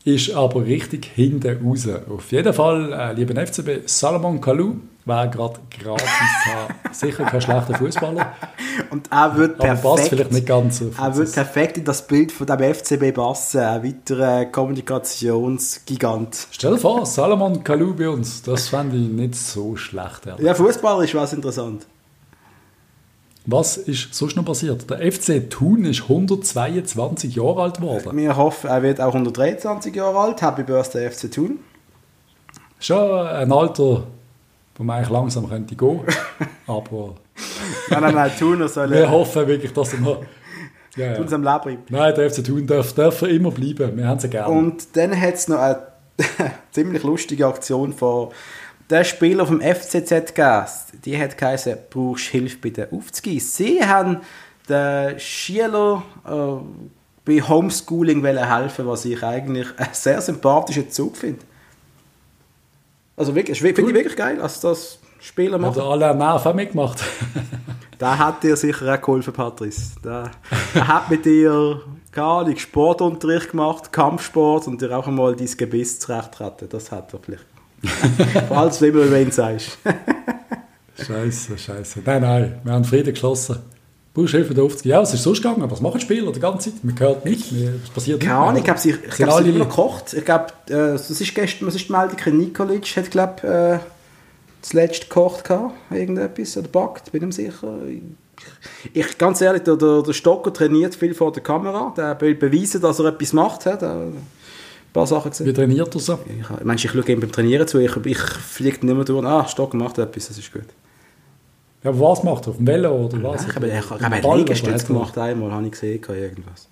ist 0.04 0.32
aber 0.32 0.66
richtig 0.66 1.06
hinten 1.14 1.64
raus. 1.64 1.88
Auf 1.88 2.32
jeden 2.32 2.54
Fall, 2.54 2.92
äh, 2.94 3.14
lieber 3.14 3.39
FCB, 3.46 3.88
Salomon 3.88 4.42
Kalou 4.42 4.76
wäre 5.06 5.30
gerade 5.30 5.60
gratis 5.80 6.10
zu 6.43 6.49
Sicher 6.93 7.26
kein 7.26 7.41
schlechter 7.41 7.76
Fußballer. 7.76 8.34
Und 8.89 9.12
er 9.12 9.36
wird 9.36 9.58
perfekt, 9.58 9.84
passt 9.84 10.10
vielleicht 10.10 10.32
nicht 10.32 10.47
ganz 10.47 10.82
auf 10.82 10.99
er 10.99 11.16
wird 11.16 11.34
perfekt 11.34 11.78
in 11.78 11.86
das 11.86 12.06
Bild 12.06 12.32
von 12.32 12.47
dem 12.47 12.74
FCB 12.74 13.14
passen. 13.14 13.62
Ein 13.62 13.84
weiterer 13.84 14.45
Kommunikationsgigant. 14.45 16.47
Stell 16.52 16.74
dir 16.74 16.80
vor, 16.80 17.06
Salomon 17.06 17.64
Kalou 17.64 17.93
bei 17.93 18.10
uns. 18.10 18.41
Das 18.43 18.70
fände 18.70 18.97
ich 18.97 19.08
nicht 19.08 19.36
so 19.36 19.76
schlecht. 19.76 20.26
Ehrlich. 20.26 20.45
Ja, 20.45 20.54
Fußballer 20.54 21.04
ist 21.04 21.16
was 21.16 21.34
interessant. 21.34 21.86
Was 23.45 23.78
ist 23.78 24.14
sonst 24.14 24.36
noch 24.36 24.45
passiert? 24.45 24.88
Der 24.89 25.12
FC 25.12 25.49
Thun 25.49 25.86
ist 25.86 26.04
122 26.04 27.36
Jahre 27.36 27.64
alt 27.64 27.78
geworden. 27.78 28.16
Wir 28.16 28.38
hoffen, 28.38 28.70
er 28.70 28.84
wird 28.84 29.02
auch 29.02 29.14
123 29.14 29.95
Jahre 29.95 30.20
alt. 30.20 30.41
Happy 30.43 30.62
Birthday 30.62 31.10
FC 31.10 31.32
Thun. 31.32 31.60
Schon 32.80 33.28
ein 33.28 33.52
Alter, 33.52 34.04
wo 34.76 34.84
man 34.84 34.97
eigentlich 34.97 35.09
langsam 35.09 35.49
könnte 35.49 35.76
gehen. 35.76 36.01
Aber... 36.67 37.15
nein, 37.89 38.01
nein, 38.01 38.15
nein, 38.15 38.32
Thun 38.38 38.67
soll... 38.67 38.89
Wir 38.91 39.09
hoffen 39.09 39.47
wirklich, 39.47 39.74
dass 39.74 39.93
er 39.93 39.99
noch... 39.99 40.24
Ja, 40.95 41.07
ja. 41.07 41.15
Thun 41.15 41.34
am 41.34 41.43
Leben 41.43 41.61
bleibt. 41.63 41.91
Nein, 41.91 42.15
der 42.15 42.30
FC 42.30 42.43
Thun 42.43 42.67
darf, 42.67 42.93
darf 42.93 43.22
immer 43.22 43.51
bleiben. 43.51 43.95
Wir 43.95 44.07
haben 44.07 44.19
sie 44.19 44.30
gerne. 44.30 44.53
Und 44.53 44.95
dann 44.95 45.19
hat 45.19 45.36
es 45.36 45.47
noch 45.47 45.59
eine 45.59 45.82
ziemlich 46.72 47.03
lustige 47.03 47.47
Aktion 47.47 47.93
von 47.93 48.30
der 48.89 49.05
Spieler 49.05 49.45
vom 49.45 49.61
FCZ 49.61 50.36
Gas, 50.36 50.88
die 51.05 51.17
hat 51.17 51.38
geheißen, 51.38 51.78
brauchst 51.89 52.26
Hilfe 52.26 52.57
bei 52.61 52.69
der 52.72 52.91
Aufzugehen. 52.91 53.39
Sie 53.39 53.82
haben 53.82 54.17
den 54.67 55.17
Schüler 55.17 56.03
äh, 56.26 56.61
bei 57.24 57.41
Homeschooling 57.41 58.24
helfen 58.26 58.88
was 58.88 59.05
ich 59.05 59.24
eigentlich 59.24 59.67
einen 59.78 59.93
sehr 59.93 60.19
sympathischen 60.22 60.89
Zug 60.91 61.15
finde. 61.15 61.39
Also 63.22 63.36
wirklich, 63.36 63.59
finde 63.59 63.82
ich 63.84 63.93
wirklich 63.93 64.15
geil, 64.15 64.38
dass 64.38 64.59
das 64.61 64.97
Spieler 65.19 65.59
macht. 65.59 65.78
Hat 65.78 65.86
alle 65.86 66.15
Nerven 66.15 66.55
mitgemacht? 66.55 67.03
da 67.99 68.17
hat 68.17 68.41
dir 68.41 68.55
sicher 68.55 68.91
auch 68.91 68.99
geholfen, 68.99 69.32
Patrice. 69.32 69.91
Der, 70.03 70.32
der 70.74 70.88
hat 70.88 71.11
mit 71.11 71.24
dir 71.24 71.82
gar 72.11 72.47
nicht 72.47 72.61
Sportunterricht 72.61 73.51
gemacht, 73.51 73.93
Kampfsport 73.93 74.65
und 74.65 74.82
dir 74.82 74.97
auch 74.97 75.05
einmal 75.05 75.36
dein 75.36 75.55
Gebiss 75.55 75.99
zurechttreten. 75.99 76.67
Das 76.69 76.91
hat 76.91 77.13
er 77.13 77.19
vielleicht. 77.19 77.45
Falls 78.49 78.80
du 78.80 78.88
immer 78.88 79.11
wen 79.11 79.30
sagst. 79.30 79.78
scheiße, 80.97 81.59
scheiße. 81.59 81.99
Nein, 82.03 82.22
nein, 82.24 82.61
wir 82.63 82.74
haben 82.74 82.86
Frieden 82.86 83.13
geschlossen. 83.13 83.59
Busch 84.14 84.32
hilft 84.32 84.55
der 84.57 84.68
Ja, 84.84 85.01
was 85.01 85.14
ist 85.14 85.24
sonst 85.24 85.41
gegangen? 85.41 85.70
Was 85.72 85.80
machen 85.80 86.01
Spieler 86.01 86.32
die 86.34 86.39
ganze 86.39 86.72
Zeit? 86.72 86.84
Man 86.84 86.99
hört 86.99 87.24
nicht, 87.24 87.51
es 87.51 87.89
passiert 87.91 88.20
Keine 88.20 88.36
Ahnung, 88.36 88.57
ich 88.57 88.64
glaube, 88.64 88.80
sie, 88.80 88.91
ich 88.91 89.16
glaub, 89.16 89.41
sie 89.41 89.51
noch 89.51 89.70
gekocht. 89.70 90.14
Ich 90.14 90.26
glaube, 90.26 90.47
äh, 90.68 90.93
das 90.93 91.09
ist 91.09 91.34
gestern, 91.34 91.68
was 91.68 91.76
ist 91.76 91.88
die 91.88 91.91
Meldung? 91.93 92.38
Nikolic 92.38 92.86
hat, 92.97 93.09
glaube 93.09 93.47
äh, 93.47 93.80
zuletzt 94.62 95.09
gekocht 95.09 95.45
gehabt, 95.45 95.74
irgendetwas, 95.91 96.57
oder 96.57 96.68
backt, 96.68 97.12
bin 97.12 97.22
ich 97.22 97.28
mir 97.28 97.34
sicher. 97.34 97.78
Ich, 98.93 99.18
ganz 99.18 99.39
ehrlich, 99.39 99.64
der, 99.64 99.78
der, 99.78 100.01
der 100.01 100.14
Stocker 100.14 100.51
trainiert 100.51 100.95
viel 100.95 101.14
vor 101.14 101.32
der 101.32 101.43
Kamera, 101.43 101.93
der 101.95 102.20
will 102.20 102.36
beweisen, 102.36 102.82
dass 102.82 102.99
er 102.99 103.05
etwas 103.05 103.34
macht. 103.34 103.66
Hat 103.66 103.84
ein 103.84 104.18
paar 104.91 105.07
Sachen 105.07 105.32
gesehen. 105.32 105.47
Wie 105.47 105.53
trainiert 105.53 105.93
er 105.93 106.01
so? 106.01 106.20
Ich, 106.26 106.68
ich, 106.68 106.86
ich 106.86 106.91
schaue 106.91 107.12
ihm 107.12 107.20
beim 107.20 107.32
Trainieren 107.32 107.68
zu, 107.68 107.80
ich, 107.80 107.95
ich 108.05 108.20
fliege 108.20 108.86
nicht 108.86 108.95
mehr 108.95 109.05
durch, 109.05 109.26
ah, 109.26 109.47
Stock 109.47 109.74
macht 109.74 109.99
etwas, 109.99 110.28
das 110.28 110.38
ist 110.38 110.51
gut. 110.51 110.66
Ja, 111.84 111.99
was 111.99 112.23
macht 112.23 112.45
er? 112.45 112.49
Auf 112.51 112.57
dem 112.57 112.67
Velo 112.67 113.05
oder 113.05 113.23
was? 113.23 113.47
Ich 113.47 113.55
habe, 113.55 113.67
ich, 113.67 113.89
habe 113.89 114.38
Liegestütze 114.38 114.86
gemacht, 114.86 115.17
einmal 115.17 115.51
habe 115.51 115.65
ich 115.65 115.71
gesehen, 115.71 116.01
irgendwas. 116.07 116.67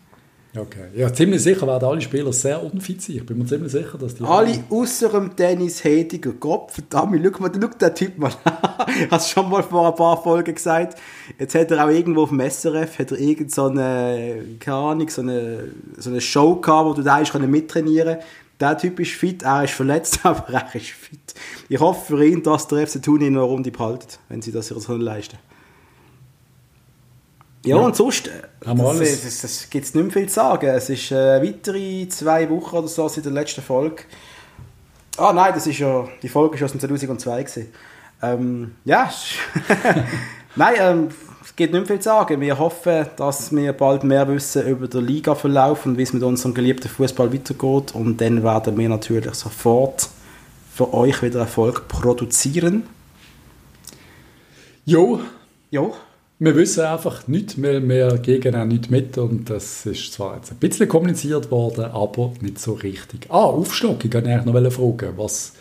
Okay. 0.58 0.88
Ja, 0.96 1.14
ziemlich 1.14 1.44
sicher 1.44 1.68
werden 1.68 1.88
alle 1.88 2.02
Spieler 2.02 2.34
sehr 2.34 2.64
unfit 2.64 3.02
sein. 3.02 3.18
Ich 3.18 3.26
bin 3.26 3.38
mir 3.38 3.46
ziemlich 3.46 3.72
sicher, 3.72 4.00
dass 4.00 4.16
die... 4.16 4.24
Alle 4.24 4.64
außer 4.70 5.10
dem 5.10 5.36
Dennis 5.36 5.84
Hediger. 5.84 6.32
Gott 6.32 6.72
verdammt, 6.72 7.22
schau 7.24 7.42
mal, 7.42 7.52
schau 7.54 7.68
den 7.68 7.96
Typ 7.96 8.18
mal 8.18 8.32
an. 8.44 8.86
Ich 8.90 9.06
habe 9.06 9.18
es 9.18 9.30
schon 9.30 9.48
mal 9.48 9.62
vor 9.62 9.88
ein 9.88 9.96
paar 9.96 10.22
Folgen 10.22 10.56
gesagt. 10.56 10.98
Jetzt 11.38 11.54
hat 11.54 11.70
er 11.70 11.86
auch 11.86 11.90
irgendwo 11.90 12.24
auf 12.24 12.30
dem 12.30 12.40
SRF 12.40 12.98
hat 12.98 13.12
er 13.12 13.20
irgend 13.20 13.52
so 13.52 13.66
eine, 13.66 14.44
keine 14.60 14.78
Ahnung, 14.78 15.10
so 15.10 15.22
eine, 15.22 15.66
so 15.98 16.10
eine 16.10 16.22
Show 16.22 16.56
gehabt, 16.56 16.90
wo 16.90 16.94
du 16.94 17.04
da 17.04 17.20
hast 17.20 17.38
mittrainieren 17.38 18.18
Der 18.60 18.78
Typ 18.78 19.00
ist 19.00 19.12
fit, 19.12 19.44
er 19.44 19.64
ist 19.64 19.74
verletzt, 19.74 20.20
aber 20.24 20.50
er 20.54 20.76
ist 20.76 20.90
fit. 20.90 21.34
Ich 21.70 21.80
hoffe 21.80 22.18
für 22.18 22.26
ihn, 22.26 22.44
dass 22.44 22.68
der 22.68 22.86
FC 22.86 23.02
Thun 23.02 23.22
ihn 23.22 23.34
noch 23.34 23.44
eine 23.44 23.52
Runde 23.52 23.72
behaltet, 23.72 24.20
wenn 24.28 24.42
sie 24.42 24.52
das 24.52 24.68
sich 24.68 24.88
leisten. 24.88 25.38
Ja, 27.66 27.76
ja, 27.76 27.82
und 27.84 27.96
sonst, 27.96 28.28
äh, 28.28 28.32
Haben 28.66 28.80
das, 28.80 29.00
das, 29.00 29.22
das, 29.22 29.42
das 29.42 29.70
gibt 29.70 29.86
es 29.86 29.94
nicht 29.94 30.04
mehr 30.04 30.14
viel 30.14 30.28
zu 30.28 30.36
sagen. 30.36 30.68
Es 30.68 30.90
ist 30.90 31.12
äh, 31.12 31.44
weitere 31.44 32.08
zwei 32.08 32.50
Wochen 32.50 32.78
oder 32.78 32.88
so 32.88 33.08
seit 33.10 33.26
der 33.26 33.34
letzten 33.34 33.62
Folge. 33.62 34.04
Ah 35.18 35.34
nein, 35.34 35.52
das 35.54 35.68
ist 35.68 35.80
ja, 35.80 36.08
die 36.22 36.30
Folge 36.30 36.56
ist 36.56 36.64
aus 36.64 36.72
dem 36.72 36.80
2002 36.80 37.44
gewesen. 37.44 37.74
Ähm, 38.22 38.76
ja, 38.86 39.12
nein, 40.56 40.76
ähm, 40.78 41.10
es 41.44 41.56
gibt 41.56 41.74
nicht 41.74 41.82
mehr 41.82 41.88
viel 41.88 42.00
zu 42.00 42.10
sagen. 42.10 42.42
Wir 42.42 42.60
hoffen, 42.60 43.06
dass 43.16 43.56
wir 43.56 43.74
bald 43.74 44.04
mehr 44.04 44.28
wissen 44.28 44.68
über 44.68 44.88
den 44.88 45.06
Liga-Verlauf 45.06 45.86
und 45.86 45.98
wie 45.98 46.04
es 46.04 46.14
mit 46.14 46.24
unserem 46.24 46.54
geliebten 46.54 46.90
Fußball 46.90 47.34
weitergeht. 47.34 47.96
Und 47.96 48.20
dann 48.22 48.44
werden 48.44 48.78
wir 48.78 48.90
natürlich 48.90 49.36
sofort 49.36 50.10
für 50.74 50.94
euch 50.94 51.22
wieder 51.22 51.40
Erfolg 51.40 51.88
produzieren. 51.88 52.84
Jo, 54.86 55.20
Ja, 55.72 55.92
wir 56.40 56.56
wissen 56.56 56.84
einfach 56.84 57.28
nicht, 57.28 57.62
wir, 57.62 57.88
wir 57.88 58.18
gehen 58.18 58.56
auch 58.56 58.66
nicht 58.66 58.90
mit 58.90 59.20
und 59.20 59.50
das 59.52 59.86
ist 59.86 60.14
zwar 60.14 60.38
jetzt 60.38 60.52
ein 60.52 60.58
bisschen 60.58 60.88
kommuniziert 60.88 61.52
worden, 61.52 61.86
aber 61.86 62.32
nicht 62.42 62.58
so 62.60 62.74
richtig. 62.74 63.28
Ah, 63.30 63.44
Aufstockung, 63.44 64.00
ich 64.04 64.14
wollte 64.14 64.30
eigentlich 64.30 64.46
noch 64.46 64.72
fragen, 64.72 65.14
was, 65.18 65.54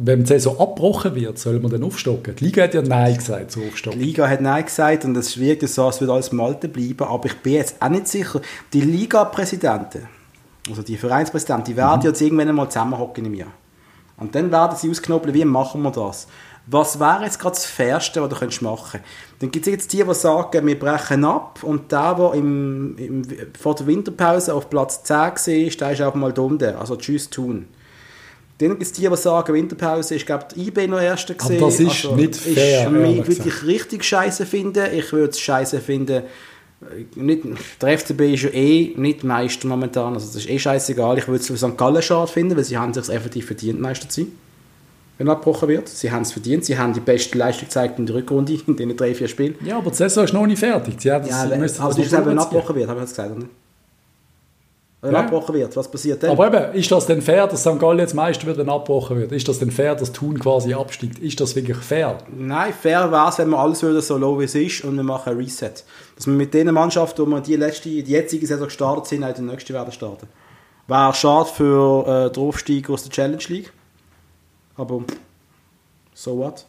wenn 0.00 0.20
die 0.20 0.26
Saison 0.26 0.58
abgebrochen 0.58 1.14
wird, 1.14 1.38
soll 1.38 1.58
man 1.60 1.70
dann 1.70 1.82
aufstocken? 1.82 2.36
Die 2.36 2.44
Liga 2.44 2.64
hat 2.64 2.74
ja 2.74 2.82
Nein 2.82 3.16
gesagt 3.16 3.50
zur 3.52 3.62
die 3.62 3.68
Aufstockung. 3.68 4.00
Liga 4.00 4.28
hat 4.28 4.40
Nein 4.40 4.64
gesagt 4.64 5.04
und 5.04 5.16
es 5.16 5.38
wirkt 5.38 5.66
so, 5.68 5.86
als 5.86 6.00
würde 6.00 6.12
alles 6.12 6.30
beim 6.30 6.40
Alten 6.40 6.70
bleiben, 6.70 7.04
aber 7.04 7.26
ich 7.26 7.36
bin 7.38 7.54
jetzt 7.54 7.80
auch 7.80 7.88
nicht 7.88 8.08
sicher. 8.08 8.40
Die 8.72 8.80
Liga-Präsidenten, 8.80 10.08
also 10.68 10.82
die 10.82 10.96
Vereinspräsidenten, 10.96 11.64
die 11.64 11.76
werden 11.76 12.02
jetzt 12.02 12.20
irgendwann 12.20 12.48
einmal 12.48 12.68
zusammenhocken 12.68 13.24
im 13.24 13.34
Jahr. 13.34 13.52
Und 14.18 14.34
dann 14.34 14.52
werden 14.52 14.76
sie 14.76 14.90
ausknobeln, 14.90 15.34
wie 15.34 15.44
machen 15.44 15.82
wir 15.82 15.90
das? 15.90 16.28
Was 16.66 17.00
wäre 17.00 17.24
jetzt 17.24 17.40
gerade 17.40 17.56
das 17.56 17.64
Fairste, 17.64 18.22
was 18.22 18.28
du 18.28 18.36
könntest 18.36 18.62
machen 18.62 19.00
könntest? 19.00 19.12
Dann 19.40 19.50
gibt 19.50 19.66
es 19.66 19.72
jetzt 19.72 19.92
die, 19.92 20.04
die 20.04 20.14
sagen, 20.14 20.66
wir 20.66 20.78
brechen 20.78 21.24
ab 21.24 21.60
und 21.62 21.90
der, 21.90 22.14
der 22.14 22.34
im, 22.34 22.96
im, 22.98 23.24
vor 23.58 23.74
der 23.74 23.86
Winterpause 23.86 24.54
auf 24.54 24.70
Platz 24.70 25.02
10 25.02 25.16
war, 25.16 25.70
der 25.80 25.92
ist 25.92 26.02
auch 26.02 26.14
mal 26.14 26.32
dumm. 26.32 26.58
Also 26.78 26.96
tschüss 26.96 27.30
tun. 27.30 27.66
Dann 28.58 28.68
gibt 28.70 28.82
es 28.82 28.92
die, 28.92 29.08
die 29.08 29.16
sagen, 29.16 29.54
Winterpause 29.54 30.14
ist, 30.14 30.26
glaube 30.26 30.46
ich, 30.54 30.68
IB 30.68 30.86
noch 30.86 31.00
Erster 31.00 31.34
Aber 31.38 31.54
das 31.54 31.80
ist 31.80 32.04
nicht 32.12 32.36
fair, 32.36 32.86
Ist, 32.86 32.92
ehrlich 32.92 33.26
würde 33.28 33.48
ich 33.48 33.66
richtig 33.66 34.04
scheiße 34.04 34.46
finden. 34.46 34.86
Ich 34.94 35.12
würde 35.12 35.30
es 35.30 35.40
scheiße 35.40 35.80
finden. 35.80 36.22
äh, 36.82 37.04
Nicht, 37.16 37.42
der 37.80 37.98
FCB 37.98 38.20
ist 38.34 38.42
ja 38.44 38.50
eh 38.50 38.92
nicht 38.96 39.24
Meister 39.24 39.66
momentan. 39.66 40.14
Also 40.14 40.26
das 40.26 40.36
ist 40.36 40.48
eh 40.50 40.58
scheißegal. 40.58 41.18
Ich 41.18 41.26
würde 41.26 41.40
es 41.40 41.46
für 41.48 41.56
St. 41.56 41.76
Gallen 41.76 42.02
schade 42.02 42.30
finden, 42.30 42.56
weil 42.56 42.64
sie 42.64 42.78
haben 42.78 42.94
sich 42.94 43.08
effektiv 43.08 43.46
verdient, 43.46 43.80
Meister 43.80 44.08
zu 44.08 44.20
sein. 44.22 44.32
Wenn 45.18 45.28
abgebrochen 45.28 45.68
wird. 45.68 45.88
Sie 45.88 46.10
haben 46.10 46.22
es 46.22 46.32
verdient. 46.32 46.64
Sie 46.64 46.76
haben 46.78 46.92
die 46.92 47.00
beste 47.00 47.36
Leistung 47.38 47.66
gezeigt 47.68 47.98
in 47.98 48.06
der 48.06 48.16
Rückrunde, 48.16 48.52
in 48.66 48.76
den 48.76 48.96
drei, 48.96 49.14
vier 49.14 49.28
Spielen. 49.28 49.56
Ja, 49.64 49.78
aber 49.78 49.90
die 49.90 49.96
Saison 49.96 50.24
ist 50.24 50.32
noch 50.34 50.46
nicht 50.46 50.58
fertig. 50.58 50.94
Sie 50.98 51.10
hat, 51.10 51.26
Ja, 51.26 51.32
sie 51.46 51.52
aber 51.52 51.54
aber 51.54 51.64
das 51.66 51.78
wenn 51.78 51.96
durchziehen. 51.96 52.38
abgebrochen 52.38 52.76
wird, 52.76 52.88
habe 52.88 53.00
ich 53.00 53.04
jetzt 53.06 53.10
gesagt, 53.16 53.30
oder 53.32 53.40
nicht? 53.40 53.50
Wenn 55.02 55.14
Ja. 55.14 55.20
abgebrochen 55.20 55.56
wird, 55.56 55.76
was 55.76 55.90
passiert 55.90 56.22
dann? 56.22 56.30
Aber 56.30 56.46
eben, 56.46 56.74
ist 56.74 56.90
das 56.92 57.06
denn 57.06 57.20
fair, 57.22 57.48
dass 57.48 57.62
St. 57.62 57.76
Gallen 57.80 57.98
jetzt 57.98 58.14
Meister 58.14 58.46
wird, 58.46 58.56
wenn 58.58 58.68
abgebrochen 58.70 59.18
wird? 59.18 59.32
Ist 59.32 59.48
das 59.48 59.58
denn 59.58 59.72
fair, 59.72 59.96
dass 59.96 60.12
Thun 60.12 60.38
quasi 60.38 60.74
absteigt? 60.74 61.18
Ist 61.18 61.40
das 61.40 61.56
wirklich 61.56 61.78
fair? 61.78 62.18
Nein, 62.32 62.72
fair 62.72 63.10
wäre 63.10 63.28
es, 63.28 63.36
wenn 63.38 63.48
wir 63.50 63.58
alles 63.58 63.82
würden 63.82 64.00
so 64.00 64.16
low 64.16 64.38
wie 64.38 64.44
es 64.44 64.54
ist 64.54 64.84
und 64.84 64.94
wir 64.94 65.02
machen 65.02 65.32
ein 65.32 65.38
Reset. 65.38 65.72
Dass 66.14 66.26
wir 66.28 66.34
mit 66.34 66.54
den 66.54 66.72
Mannschaften, 66.72 67.20
wo 67.22 67.26
wir 67.26 67.40
die, 67.40 67.56
letzte, 67.56 67.88
die 67.88 68.00
jetzige 68.02 68.46
Saison 68.46 68.66
gestartet 68.66 69.06
sind, 69.06 69.24
auch 69.24 69.28
in 69.36 69.44
der 69.46 69.54
nächsten 69.54 69.74
werden 69.74 69.90
starten. 69.92 70.28
Wäre 70.86 71.14
schade 71.14 71.48
für 71.52 72.06
äh, 72.26 72.30
den 72.32 72.42
Aufstieg 72.44 72.88
aus 72.88 73.02
der 73.02 73.10
Challenge 73.10 73.42
League. 73.48 73.72
Aber 74.76 75.00
so 76.14 76.38
what? 76.38 76.64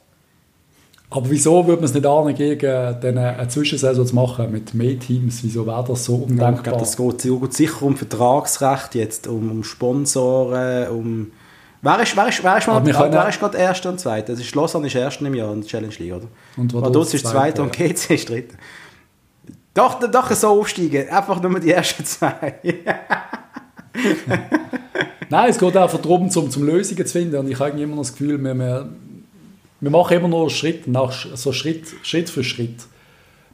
Aber 1.15 1.29
wieso 1.29 1.67
würde 1.67 1.79
man 1.79 1.85
es 1.85 1.93
nicht 1.93 2.07
angehen, 2.07 2.57
dann 2.99 3.17
eine 3.19 3.47
Zwischensaison 3.47 4.07
zu 4.07 4.15
machen 4.15 4.51
mit 4.51 4.73
mehr 4.73 4.97
Teams? 4.97 5.43
Wieso 5.43 5.67
wäre 5.67 5.85
das 5.87 6.05
so 6.05 6.15
Ich 6.15 6.31
undenkbar? 6.31 6.63
glaube, 6.63 6.79
das 6.79 6.97
geht, 6.97 7.53
sicher 7.53 7.83
um 7.83 7.95
Vertragsrecht 7.95 8.95
jetzt, 8.95 9.27
um, 9.27 9.51
um 9.51 9.63
Sponsoren, 9.63 10.87
um... 10.87 11.31
Wer 11.83 12.01
ist, 12.01 12.17
wer 12.17 12.29
ist, 12.29 12.43
wer 12.43 12.57
ist, 12.57 12.65
mal, 12.65 12.83
wer 12.83 13.29
ist 13.29 13.39
gerade 13.39 13.57
Erster 13.59 13.89
und 13.89 13.99
Zweiter? 13.99 14.33
Das 14.33 14.39
ist 14.39 14.55
Lausanne 14.55 14.87
ist 14.87 14.95
Erster 14.95 15.25
im 15.27 15.35
Jahr 15.35 15.53
in 15.53 15.61
der 15.61 15.69
Challenge 15.69 15.93
League, 15.99 16.13
oder? 16.13 16.27
Und 16.57 16.73
Vaduz 16.73 17.13
ist 17.13 17.27
Zweiter, 17.27 17.61
und 17.61 17.71
GC 17.73 18.09
ist 18.09 18.29
Dritter. 18.29 18.55
Doch, 19.75 19.99
doch 19.99 20.31
so 20.31 20.47
aufsteigen. 20.47 21.09
Einfach 21.09 21.41
nur 21.43 21.59
die 21.59 21.71
ersten 21.71 22.05
zwei. 22.05 22.55
Nein, 25.29 25.49
es 25.49 25.59
geht 25.59 25.77
einfach 25.77 25.99
darum, 25.99 26.29
zum, 26.29 26.49
zum 26.49 26.63
Lösungen 26.63 27.05
zu 27.05 27.11
finden. 27.11 27.35
Und 27.35 27.51
ich 27.51 27.59
habe 27.59 27.79
immer 27.79 27.95
noch 27.95 28.03
das 28.03 28.13
Gefühl, 28.13 28.41
wir, 28.43 28.55
wir, 28.55 28.89
wir 29.83 29.91
machen 29.91 30.15
immer 30.15 30.29
nur 30.29 30.49
Schritt, 30.49 30.87
nach, 30.87 31.11
so 31.35 31.51
Schritt, 31.51 31.87
Schritt 32.03 32.29
für 32.29 32.43
Schritt. 32.43 32.85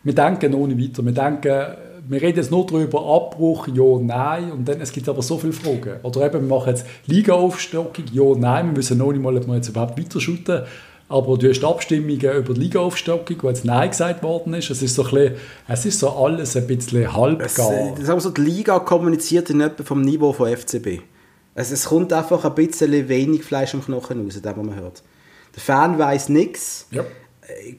Wir 0.04 0.14
denken 0.14 0.52
noch 0.52 0.68
nicht 0.68 0.80
weiter. 0.80 1.04
Wir 1.04 1.12
denken, 1.12 1.76
wir 2.08 2.22
reden 2.22 2.38
jetzt 2.38 2.52
nur 2.52 2.68
darüber, 2.68 3.00
Abbruch, 3.00 3.68
ja, 3.68 4.00
nein. 4.00 4.52
Und 4.52 4.68
dann, 4.68 4.80
es 4.80 4.92
gibt 4.92 5.10
aber 5.10 5.24
so 5.24 5.40
viele 5.40 5.54
Fragen. 5.54 6.00
Oder 6.04 6.28
eben, 6.28 6.48
wir 6.48 6.56
machen 6.58 6.70
jetzt 6.70 6.86
Liga-Aufstockung, 7.08 8.06
ja, 8.14 8.36
nein. 8.38 8.70
Wir 8.70 8.78
wissen 8.78 9.00
noch 9.00 9.12
nicht 9.12 9.22
mal, 9.24 9.36
ob 9.36 9.48
wir 9.48 9.56
jetzt 9.56 9.70
überhaupt 9.70 9.98
weiter 10.00 10.20
shooten. 10.22 10.62
Aber 11.08 11.36
du 11.36 11.50
hast 11.50 11.64
Abstimmungen 11.64 12.20
über 12.20 12.54
die 12.54 12.60
Liga-Aufstockung, 12.60 13.38
wo 13.42 13.48
jetzt 13.50 13.66
Nein 13.66 13.90
gesagt 13.90 14.22
worden 14.22 14.54
ist. 14.54 14.70
Es 14.70 14.84
ist 14.84 14.94
so, 14.94 15.04
ein 15.06 15.10
bisschen, 15.10 15.34
es 15.68 15.86
ist 15.88 16.00
so 16.00 16.10
alles 16.12 16.56
ein 16.56 16.68
bisschen 16.68 17.02
Es, 17.02 17.14
halbgar. 17.14 17.72
äh, 17.72 18.04
sagen 18.04 18.18
wir 18.18 18.22
so, 18.22 18.30
die 18.30 18.42
Liga 18.42 18.78
kommuniziert 18.78 19.50
in 19.50 19.62
etwa 19.62 19.84
vom 19.84 20.02
Niveau 20.02 20.32
von 20.32 20.56
FCB. 20.56 21.00
Also 21.56 21.74
es 21.74 21.86
kommt 21.86 22.14
einfach 22.14 22.46
ein 22.46 22.54
bisschen 22.54 23.10
wenig 23.10 23.44
Fleisch 23.44 23.74
am 23.74 23.84
Knochen 23.84 24.24
raus, 24.24 24.40
das, 24.40 24.56
was 24.56 24.64
man 24.64 24.76
hört. 24.76 25.02
Der 25.60 25.66
Fan 25.76 26.00
weiß 26.00 26.30
nichts. 26.30 26.88
Ja. 26.92 27.04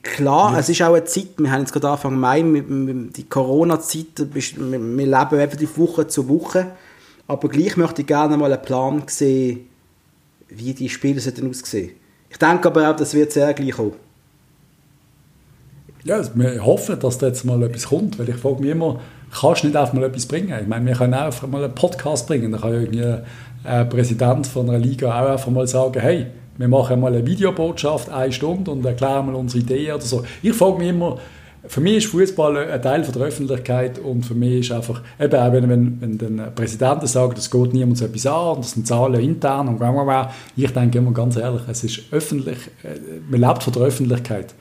Klar, 0.02 0.58
es 0.58 0.68
ist 0.68 0.82
auch 0.82 0.92
eine 0.92 1.04
Zeit, 1.04 1.28
wir 1.38 1.50
haben 1.50 1.60
jetzt 1.60 1.72
gerade 1.72 1.88
Anfang 1.88 2.18
Mai, 2.18 2.42
die 2.42 3.24
Corona-Zeit, 3.28 4.26
wir, 4.34 4.42
leben 5.06 5.38
effektiv 5.38 5.78
Woche 5.78 6.06
zu 6.06 6.28
Woche, 6.28 6.66
aber 7.26 7.48
gleich 7.48 7.76
möchte 7.76 8.02
ich 8.02 8.08
gerne 8.08 8.36
mal 8.36 8.52
einen 8.52 8.62
Plan 8.62 9.04
sehen, 9.06 9.60
wie 10.48 10.74
die 10.74 10.88
Spiele 10.88 11.20
sollten 11.20 11.48
aussehen. 11.48 11.92
Ich 12.28 12.36
denke 12.36 12.68
aber 12.68 12.90
auch, 12.90 12.96
das 12.96 13.14
wird 13.14 13.32
sehr 13.32 13.54
gleich 13.54 13.70
kommen. 13.70 13.94
Ja, 16.02 16.16
also 16.16 16.32
wir 16.34 16.64
hoffen, 16.64 16.98
dass 16.98 17.18
da 17.18 17.28
jetzt 17.28 17.44
mal 17.44 17.62
etwas 17.62 17.86
kommt, 17.86 18.18
weil 18.18 18.28
ich 18.28 18.36
frage 18.36 18.60
mich 18.60 18.72
immer, 18.72 19.00
kannst 19.30 19.62
du 19.62 19.68
nicht 19.68 19.76
einfach 19.76 19.94
mal 19.94 20.04
etwas 20.04 20.26
bringen? 20.26 20.52
Ich 20.60 20.66
meine, 20.66 20.84
wir 20.84 20.96
können 20.96 21.14
auch 21.14 21.26
einfach 21.26 21.46
mal 21.46 21.62
einen 21.62 21.74
Podcast 21.74 22.26
bringen, 22.26 22.52
da 22.52 22.58
kann 22.58 22.72
ja 22.72 22.80
irgendwie 22.80 23.22
ein 23.62 23.88
Präsident 23.88 24.46
von 24.48 24.68
einer 24.68 24.78
Liga 24.78 25.08
auch 25.08 25.30
einfach 25.30 25.50
mal 25.50 25.66
sagen, 25.68 26.00
hey, 26.00 26.26
wir 26.59 26.68
machen 26.68 27.01
mal 27.01 27.14
eine 27.14 27.26
Videobotschaft, 27.26 28.11
eine 28.11 28.32
Stunde 28.32 28.70
und 28.70 28.84
erklären 28.84 29.26
mal 29.26 29.34
unsere 29.34 29.62
Ideen 29.62 29.94
oder 29.94 30.05
so. 30.05 30.24
Ich 30.42 30.53
frage 30.53 30.78
mich 30.78 30.88
immer, 30.88 31.18
für 31.66 31.80
mich 31.80 31.98
ist 31.98 32.07
Fußball 32.07 32.70
ein 32.70 32.82
Teil 32.82 33.05
von 33.05 33.12
der 33.12 33.22
Öffentlichkeit 33.22 33.98
und 33.98 34.24
für 34.24 34.34
mich 34.34 34.61
ist 34.61 34.72
einfach, 34.72 35.03
eben 35.20 35.34
auch 35.34 35.53
wenn, 35.53 35.68
wenn, 35.68 36.01
wenn 36.01 36.18
dann 36.18 36.55
Präsidenten 36.55 37.07
sagen, 37.07 37.32
das 37.34 37.51
geht 37.51 37.74
niemand 37.74 37.98
so 37.98 38.07
etwas 38.07 38.26
an 38.26 38.57
und 38.57 38.64
das 38.64 38.72
sind 38.72 38.86
Zahlen 38.86 39.20
intern 39.20 39.68
und 39.68 39.78
bla 39.78 39.92
bla 39.92 40.05
bla. 40.05 40.34
Ich 40.57 40.72
denke 40.72 40.98
immer 40.98 41.12
ganz 41.12 41.36
ehrlich, 41.36 41.62
es 41.68 41.84
ist 41.84 42.03
öffentlich, 42.12 42.59
äh, 42.82 42.98
man 43.30 43.40
lebt 43.40 43.62
von 43.62 43.72
der 43.74 43.82
Öffentlichkeit. 43.82 44.55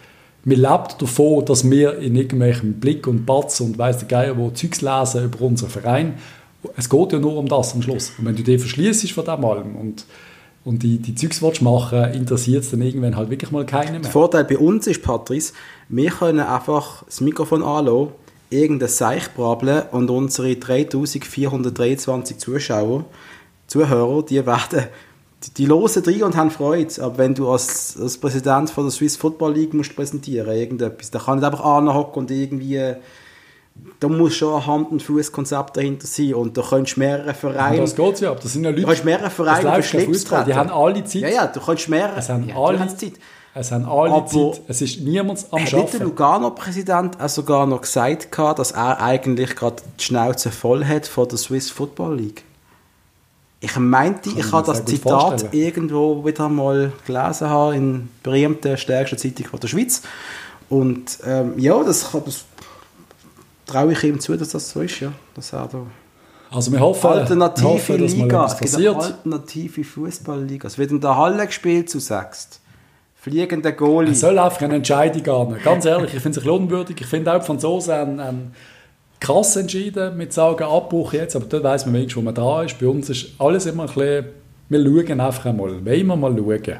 Man 0.43 0.57
lebt 0.57 1.01
davon, 1.01 1.45
dass 1.45 1.69
wir 1.69 1.99
in 1.99 2.15
irgendwelchem 2.15 2.73
Blick 2.73 3.07
und 3.07 3.25
Batz 3.25 3.61
und 3.61 3.77
weiss 3.77 3.99
der 3.99 4.07
Geier, 4.07 4.37
wo 4.37 4.49
Zeugs 4.51 4.81
lesen 4.81 5.25
über 5.25 5.41
unseren 5.41 5.69
Verein. 5.69 6.13
Es 6.75 6.89
geht 6.89 7.13
ja 7.13 7.19
nur 7.19 7.37
um 7.37 7.47
das 7.47 7.73
am 7.73 7.81
Schluss. 7.81 8.11
Und 8.17 8.25
wenn 8.25 8.35
du 8.35 8.43
dich 8.43 8.59
verschließt 8.59 9.11
von 9.11 9.25
dem 9.25 9.45
allem 9.45 9.75
und, 9.75 10.05
und 10.69 10.83
die, 10.83 10.99
die 10.99 11.15
Zeugs 11.15 11.41
machen, 11.61 12.13
interessiert 12.13 12.63
es 12.63 12.69
dann 12.69 12.83
irgendwann 12.83 13.15
halt 13.17 13.31
wirklich 13.31 13.49
mal 13.49 13.65
keinen 13.65 13.93
Der 13.93 14.01
mehr. 14.01 14.11
Vorteil 14.11 14.43
bei 14.43 14.59
uns 14.59 14.85
ist, 14.85 15.01
Patrice, 15.01 15.53
wir 15.87 16.11
können 16.11 16.41
einfach 16.41 17.03
das 17.05 17.21
Mikrofon 17.21 17.63
anlassen, 17.63 18.09
irgendein 18.51 18.89
Seich 18.89 19.33
brabbeln 19.33 19.81
und 19.91 20.11
unsere 20.11 20.55
3423 20.55 22.37
Zuschauer, 22.37 23.05
Zuhörer, 23.65 24.21
die 24.21 24.45
werden, 24.45 24.85
die, 25.43 25.53
die 25.55 25.67
hören 25.67 26.03
rein 26.05 26.23
und 26.23 26.37
haben 26.37 26.51
Freude. 26.51 27.01
Aber 27.01 27.17
wenn 27.17 27.33
du 27.33 27.49
als, 27.49 27.97
als 27.99 28.19
Präsident 28.19 28.69
von 28.69 28.83
der 28.83 28.91
Swiss 28.91 29.17
Football 29.17 29.55
League 29.55 29.73
musst 29.73 29.95
präsentieren, 29.95 30.55
irgendetwas, 30.55 31.09
dann 31.09 31.23
kann 31.23 31.39
nicht 31.39 31.45
einfach 31.45 31.65
anhocken 31.65 32.21
und 32.21 32.29
irgendwie, 32.29 32.93
da 33.99 34.07
muss 34.07 34.35
schon 34.35 34.53
ein 34.55 34.65
Hand- 34.65 34.91
und 34.91 35.03
Fußkonzept 35.03 35.75
dahinter 35.77 36.07
sein 36.07 36.33
und 36.33 36.57
da 36.57 36.61
könntest 36.61 36.97
mehrere 36.97 37.29
Und 37.29 37.35
Vereine, 37.37 37.77
das 37.81 37.95
geht 37.95 38.19
ja 38.21 38.31
ab. 38.31 38.39
Das 38.41 38.53
sind 38.53 38.63
ja 38.63 38.69
Leute, 38.69 38.81
du 38.81 38.87
kannst 38.87 39.05
mehrere 39.05 39.29
Vereine 39.29 39.69
kein 39.69 39.83
Schlips 39.83 40.05
Fußball. 40.05 40.45
Die 40.45 40.51
treten. 40.51 40.59
haben 40.59 40.69
alle 40.71 41.03
Zeit. 41.03 41.21
Ja, 41.21 41.29
ja, 41.29 41.47
du 41.47 41.59
kannst 41.59 41.89
mehrere, 41.89 42.17
Es 42.17 42.29
haben 42.29 42.47
ja, 42.47 42.55
alle, 42.55 42.87
Zeit. 42.95 43.13
Es 43.55 43.71
haben 43.71 43.85
alle 43.85 44.11
Aber- 44.13 44.25
Zeit. 44.27 44.61
Es 44.67 44.81
ist 44.81 45.01
niemand 45.01 45.45
am 45.51 45.59
Hat 45.65 45.73
nicht 45.73 45.93
der. 45.93 45.99
Lugano-Präsident 46.01 47.17
sogar 47.29 47.65
noch 47.65 47.81
gesagt, 47.81 48.29
dass 48.37 48.71
er 48.71 49.01
eigentlich 49.01 49.55
gerade 49.55 49.77
die 49.99 50.03
Schnauze 50.03 50.51
voll 50.51 50.85
hat 50.85 51.07
von 51.07 51.27
der 51.27 51.37
Swiss 51.37 51.69
Football 51.69 52.15
League? 52.17 52.43
Ich 53.61 53.75
meinte, 53.77 54.29
ich 54.29 54.51
habe 54.53 54.65
das 54.65 54.85
Zitat 54.85 55.11
vorstellen. 55.21 55.51
irgendwo 55.51 56.25
wieder 56.25 56.47
mal 56.47 56.93
gelesen 57.05 57.49
haben 57.49 57.73
in 57.73 58.09
der 58.23 58.31
berühmten, 58.31 58.77
stärksten 58.77 59.17
Zeitung 59.17 59.47
von 59.47 59.59
der 59.59 59.67
Schweiz. 59.67 60.01
Und 60.69 61.17
ähm, 61.25 61.53
ja, 61.57 61.83
das, 61.83 62.09
das 62.25 62.45
traue 63.69 63.93
ich 63.93 64.03
ihm 64.03 64.19
zu, 64.19 64.35
dass 64.35 64.49
das 64.49 64.69
so 64.69 64.81
ist. 64.81 64.99
Ja. 64.99 65.11
Dass 65.35 65.53
er 65.53 65.67
da 65.71 65.85
Also 66.51 66.71
wir 66.71 66.79
hoffen, 66.79 67.03
wir 67.03 67.09
Alternative 67.11 67.67
hoffen 67.67 68.01
dass 68.01 68.13
Liga, 68.13 68.45
es 68.45 68.51
eine 68.53 68.59
passiert. 68.61 68.95
alternative 68.95 69.83
Fußballliga. 69.83 70.67
Es 70.67 70.77
wird 70.77 70.91
in 70.91 71.01
der 71.01 71.15
Halle 71.15 71.45
gespielt 71.45 71.89
zu 71.89 71.99
sechst. 71.99 72.61
Fliegender 73.15 73.71
Goalie. 73.73 74.11
Es 74.11 74.21
soll 74.21 74.39
einfach 74.39 74.61
eine 74.61 74.75
Entscheidung 74.75 75.23
gehen. 75.23 75.63
Ganz 75.63 75.85
ehrlich, 75.85 76.13
ich 76.13 76.21
finde 76.21 76.39
es 76.39 76.45
ein 76.45 76.49
unwürdig. 76.49 77.01
Ich 77.01 77.07
finde 77.07 77.33
auch 77.33 77.39
die 77.39 77.45
Franzosen 77.45 77.93
haben, 77.93 78.21
haben 78.21 78.51
krass 79.19 79.55
entschieden 79.57 80.15
mit 80.17 80.31
sagen 80.31 80.63
Abbruch 80.63 81.13
jetzt, 81.13 81.35
aber 81.35 81.45
dort 81.45 81.63
weiss 81.63 81.85
man 81.85 81.95
wenigstens, 81.95 82.17
wo 82.17 82.21
man 82.21 82.33
dran 82.33 82.65
ist. 82.65 82.79
Bei 82.79 82.87
uns 82.87 83.09
ist 83.09 83.27
alles 83.37 83.65
immer 83.65 83.83
ein 83.83 83.87
bisschen, 83.93 84.25
wir 84.69 84.83
schauen 84.83 85.19
einfach 85.19 85.45
einmal, 85.45 85.85
wollen 85.85 86.07
wir 86.07 86.15
mal 86.15 86.35
schauen. 86.35 86.79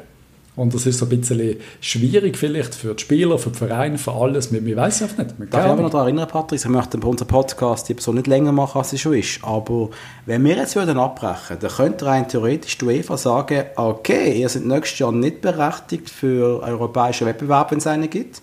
Und 0.60 0.74
das 0.74 0.84
ist 0.84 0.98
so 0.98 1.06
ein 1.06 1.08
bisschen 1.08 1.56
schwierig 1.80 2.36
vielleicht 2.36 2.74
für 2.74 2.94
die 2.94 3.02
Spieler, 3.02 3.38
für 3.38 3.48
die 3.48 3.56
Vereine, 3.56 3.96
für 3.96 4.12
alles. 4.12 4.52
Wir, 4.52 4.62
wir 4.62 4.76
wissen 4.76 5.04
einfach 5.04 5.16
nicht. 5.16 5.38
Wir 5.38 5.46
Darf 5.46 5.64
ich 5.64 5.70
aber 5.70 5.80
noch 5.80 5.88
daran 5.88 6.08
erinnern, 6.08 6.28
Patrick, 6.28 6.60
ich 6.60 6.68
möchte 6.68 6.98
unseren 6.98 7.28
Podcast 7.28 7.88
die 7.88 7.96
so 7.98 8.12
nicht 8.12 8.26
länger 8.26 8.52
machen, 8.52 8.76
als 8.76 8.92
es 8.92 9.00
schon 9.00 9.14
ist. 9.14 9.42
Aber 9.42 9.88
wenn 10.26 10.44
wir 10.44 10.56
jetzt 10.56 10.76
würden 10.76 10.98
abbrechen, 10.98 11.56
dann 11.60 11.70
könnte 11.70 12.04
rein 12.04 12.28
theoretisch 12.28 12.76
die 12.76 12.84
UEFA 12.84 13.16
sagen, 13.16 13.64
okay, 13.76 14.38
ihr 14.38 14.50
seid 14.50 14.66
nächstes 14.66 14.98
Jahr 14.98 15.12
nicht 15.12 15.40
berechtigt 15.40 16.10
für 16.10 16.62
europäischen 16.62 17.26
Wettbewerb, 17.26 17.70
wenn 17.70 17.78
es 17.78 17.86
einen 17.86 18.10
gibt. 18.10 18.42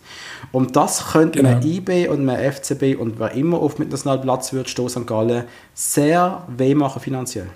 Und 0.52 0.76
das 0.76 1.12
könnte 1.12 1.44
genau. 1.44 1.52
man 1.52 1.62
IB 1.62 2.08
und 2.08 2.26
man 2.26 2.38
FCB 2.38 3.00
und 3.00 3.20
wer 3.20 3.34
immer 3.34 3.60
auf 3.60 3.78
nationalen 3.78 4.24
Platz 4.24 4.54
wird, 4.54 4.72
Stoß 4.72 4.94
St. 4.94 5.06
Gallen, 5.06 5.44
sehr 5.76 6.48
weh 6.48 6.74
machen 6.74 7.00
finanziell. 7.00 7.50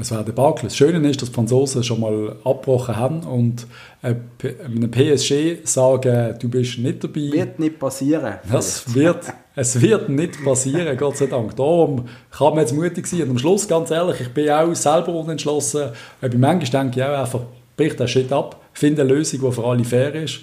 Es 0.00 0.10
wäre 0.10 0.24
Debakel. 0.24 0.68
Das 0.68 0.76
Schöne 0.76 1.08
ist, 1.08 1.20
dass 1.20 1.28
die 1.28 1.34
Franzosen 1.34 1.84
schon 1.84 2.00
mal 2.00 2.36
abgebrochen 2.44 2.96
haben 2.96 3.20
und 3.20 3.66
einem 4.02 4.90
PSG 4.90 5.64
sagen, 5.64 6.36
du 6.40 6.48
bist 6.48 6.78
nicht 6.78 7.04
dabei. 7.04 7.30
Wird 7.32 7.58
nicht 7.58 7.78
passieren. 7.78 8.34
Das 8.50 8.94
wird, 8.94 9.24
es 9.54 9.80
wird 9.80 10.08
nicht 10.08 10.42
passieren, 10.42 10.96
Gott 10.96 11.16
sei 11.16 11.26
Dank. 11.26 11.54
Darum 11.56 12.06
kann 12.30 12.50
man 12.50 12.60
jetzt 12.60 12.72
mutig 12.72 13.06
sein. 13.06 13.22
Und 13.22 13.30
am 13.30 13.38
Schluss, 13.38 13.68
ganz 13.68 13.90
ehrlich, 13.90 14.20
ich 14.20 14.30
bin 14.30 14.48
auch 14.50 14.74
selber 14.74 15.12
unentschlossen. 15.12 15.90
Bei 16.20 16.28
manchmal 16.28 16.84
denke 16.84 17.00
ich 17.00 17.06
auch 17.06 17.20
einfach, 17.20 17.40
brich 17.76 17.96
den 17.96 18.08
Shit 18.08 18.32
ab, 18.32 18.60
finde 18.72 19.02
eine 19.02 19.14
Lösung, 19.14 19.40
die 19.40 19.52
für 19.52 19.64
alle 19.64 19.84
fair 19.84 20.14
ist 20.14 20.40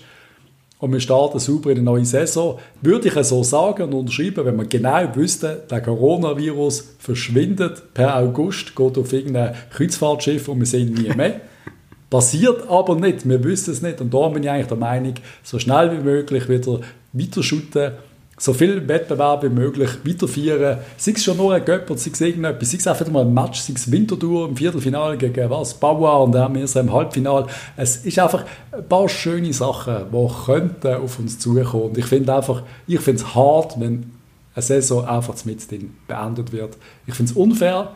und 0.79 0.93
wir 0.93 0.99
starten 0.99 1.39
super 1.39 1.71
in 1.71 1.77
die 1.77 1.81
neue 1.81 2.05
Saison, 2.05 2.59
würde 2.81 3.07
ich 3.07 3.13
so 3.25 3.43
sagen 3.43 3.83
und 3.83 3.93
unterschreiben, 3.93 4.45
wenn 4.45 4.57
wir 4.57 4.65
genau 4.65 5.15
wüssten, 5.15 5.57
der 5.69 5.81
Coronavirus 5.81 6.95
verschwindet 6.99 7.93
per 7.93 8.15
August, 8.15 8.75
geht 8.75 8.97
auf 8.97 9.11
irgendein 9.11 9.55
Kreuzfahrtschiff 9.71 10.47
und 10.47 10.59
wir 10.59 10.67
sehen 10.67 10.93
nie 10.93 11.09
mehr. 11.15 11.41
Passiert 12.09 12.69
aber 12.69 12.95
nicht, 12.95 13.27
wir 13.27 13.43
wissen 13.43 13.73
es 13.73 13.81
nicht. 13.81 13.99
Und 13.99 14.13
da 14.13 14.29
bin 14.29 14.43
ich 14.43 14.49
eigentlich 14.49 14.67
der 14.67 14.77
Meinung, 14.77 15.15
so 15.43 15.59
schnell 15.59 15.91
wie 15.91 16.03
möglich 16.03 16.47
wieder 16.47 16.79
weiter 17.11 17.43
shooten, 17.43 17.93
so 18.39 18.53
viel 18.53 18.87
Wettbewerb 18.87 19.43
wie 19.43 19.49
möglich 19.49 19.89
weiterführen. 20.05 20.77
Sei 20.97 21.11
es 21.13 21.23
schon 21.23 21.37
nur 21.37 21.55
ein 21.55 21.65
Göppert, 21.65 21.99
sei 21.99 22.11
es 22.13 22.21
irgendetwas, 22.21 22.71
sei 22.71 22.77
es 22.77 22.87
einfach 22.87 23.07
mal 23.09 23.25
ein 23.25 23.33
Match, 23.33 23.59
sei 23.59 23.73
es 23.75 23.91
Winterthur 23.91 24.47
im 24.47 24.55
Viertelfinale 24.55 25.17
gegen 25.17 25.49
was, 25.49 25.73
Bauer 25.73 26.23
und 26.23 26.33
dann 26.33 26.53
wir 26.53 26.75
im 26.75 26.93
Halbfinale. 26.93 27.47
Es 27.75 27.97
ist 27.97 28.19
einfach 28.19 28.45
ein 28.71 28.87
paar 28.87 29.09
schöne 29.09 29.51
Sachen, 29.53 30.05
die 30.11 30.45
könnten 30.45 30.93
auf 30.93 31.17
uns 31.17 31.39
zukommen. 31.39 31.85
Und 31.85 31.97
ich 31.97 32.05
finde 32.05 32.35
einfach, 32.35 32.61
ich 32.85 32.99
finde 32.99 33.23
es 33.23 33.33
hart, 33.33 33.79
wenn 33.79 34.11
eine 34.53 34.61
Saison 34.61 35.05
einfach 35.05 35.33
mit 35.45 35.67
beendet 36.07 36.51
wird. 36.51 36.77
Ich 37.07 37.15
finde 37.15 37.31
es 37.31 37.37
unfair 37.37 37.91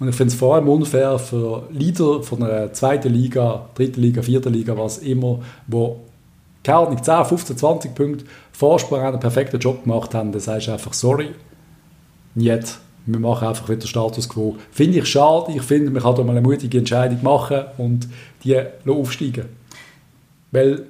und 0.00 0.08
ich 0.08 0.14
finde 0.14 0.32
es 0.32 0.38
vor 0.38 0.54
allem 0.54 0.68
unfair 0.68 1.18
für 1.18 1.68
Leader 1.70 2.22
von 2.22 2.42
einer 2.42 2.72
zweiten 2.72 3.12
Liga, 3.12 3.68
dritten 3.74 4.00
Liga, 4.00 4.22
vierten 4.22 4.52
Liga, 4.52 4.76
was 4.78 4.98
immer, 4.98 5.40
wo 5.66 6.03
keine 6.64 6.78
Ahnung, 6.78 7.02
10, 7.02 7.24
15, 7.26 7.56
20 7.56 7.94
Punkte 7.94 8.24
Vorsprung 8.52 9.00
einen 9.00 9.20
perfekten 9.20 9.60
Job 9.60 9.84
gemacht 9.84 10.14
haben, 10.14 10.32
dann 10.32 10.40
sagst 10.40 10.66
du 10.66 10.72
einfach, 10.72 10.92
sorry, 10.92 11.30
nicht. 12.34 12.78
Wir 13.06 13.20
machen 13.20 13.46
einfach 13.46 13.68
wieder 13.68 13.86
Status 13.86 14.28
Quo. 14.28 14.56
Finde 14.72 14.98
ich 14.98 15.06
schade. 15.06 15.52
Ich 15.54 15.62
finde, 15.62 15.90
man 15.90 16.02
kann 16.02 16.14
da 16.14 16.22
mal 16.22 16.32
eine 16.32 16.40
mutige 16.40 16.78
Entscheidung 16.78 17.22
machen 17.22 17.64
und 17.76 18.08
die 18.42 18.58
aufsteigen. 18.88 19.44
Weil, 20.50 20.86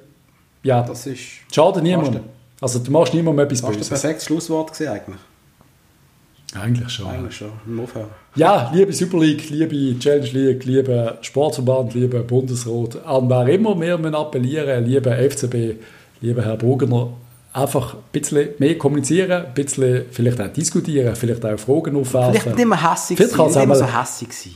ja, 0.63 0.81
das 0.81 1.07
ist 1.07 1.19
schade 1.53 1.81
niemand. 1.81 2.21
Also 2.61 2.79
du 2.79 2.89
machst 2.89 3.13
niemandem 3.13 3.45
etwas 3.45 3.61
Böses. 3.61 3.79
Das 3.79 3.91
war 3.91 3.97
ein 3.97 4.01
perfektes 4.01 4.25
Schlusswort 4.25 4.71
gewesen, 4.71 4.91
eigentlich. 4.91 5.19
Eigentlich 6.55 6.89
schon. 6.89 7.07
Eigentlich 7.07 7.35
schon. 7.35 7.51
Ja, 8.35 8.71
liebe 8.73 8.93
Super 8.93 9.19
League, 9.19 9.49
liebe 9.49 9.99
Challenge 9.99 10.29
League, 10.31 10.65
liebe 10.65 11.17
Sportverband, 11.21 11.93
liebe 11.93 12.19
Bundesrat, 12.21 13.05
an 13.05 13.29
wer 13.29 13.47
immer 13.47 13.79
wir 13.79 14.13
appellieren, 14.13 14.85
liebe 14.85 15.11
FCB, 15.11 15.79
liebe 16.21 16.43
Herr 16.43 16.57
Bogener, 16.57 17.09
einfach 17.53 17.95
ein 17.95 17.99
bisschen 18.11 18.49
mehr 18.59 18.77
kommunizieren, 18.77 19.45
ein 19.45 19.53
bisschen 19.53 20.05
vielleicht 20.11 20.41
auch 20.41 20.47
diskutieren, 20.47 21.15
vielleicht 21.15 21.45
auch 21.45 21.57
Fragen 21.57 21.95
aufwerfen. 21.95 22.41
Vielleicht 22.41 22.57
nicht 22.57 22.67
mehr 22.67 22.91
hässig 22.91 23.17
sein, 23.17 23.47
nicht 23.47 23.55
immer 23.55 23.75
so 23.75 23.85
hässig 23.85 24.33
sein. 24.33 24.53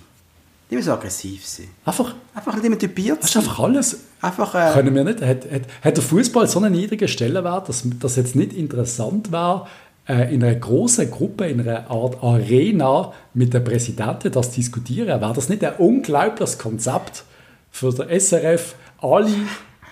Nicht 0.71 0.77
mehr 0.77 0.83
so 0.83 0.91
aggressiv 0.93 1.47
sein. 1.47 1.67
Einfach, 1.83 2.13
einfach 2.35 2.53
nicht 2.53 2.65
immer 2.65 2.77
typiert 2.77 3.23
sein. 3.23 3.41
einfach 3.41 3.59
alles. 3.59 4.01
Einfach, 4.21 4.53
äh, 4.53 4.71
Können 4.73 4.93
wir 4.93 5.03
nicht, 5.03 5.19
hat, 5.21 5.51
hat, 5.51 5.61
hat 5.81 5.97
der 5.97 6.03
Fußball 6.03 6.47
so 6.47 6.59
einen 6.59 6.73
niedrigen 6.73 7.07
Stellenwert, 7.07 7.69
dass 7.69 7.83
das 7.99 8.17
jetzt 8.17 8.35
nicht 8.35 8.53
interessant 8.53 9.31
war, 9.31 9.65
äh, 9.65 9.88
in 10.13 10.43
einer 10.43 10.55
großen 10.55 11.09
Gruppe, 11.11 11.47
in 11.47 11.61
einer 11.61 11.89
Art 11.89 12.23
Arena 12.23 13.13
mit 13.33 13.53
der 13.53 13.59
Präsidenten 13.59 14.31
das 14.31 14.51
diskutieren? 14.51 15.21
Wäre 15.21 15.33
das 15.33 15.49
nicht 15.49 15.63
ein 15.63 15.75
unglaubliches 15.75 16.57
Konzept 16.57 17.23
für 17.71 17.91
den 17.93 18.19
SRF, 18.19 18.75
alle 19.01 19.29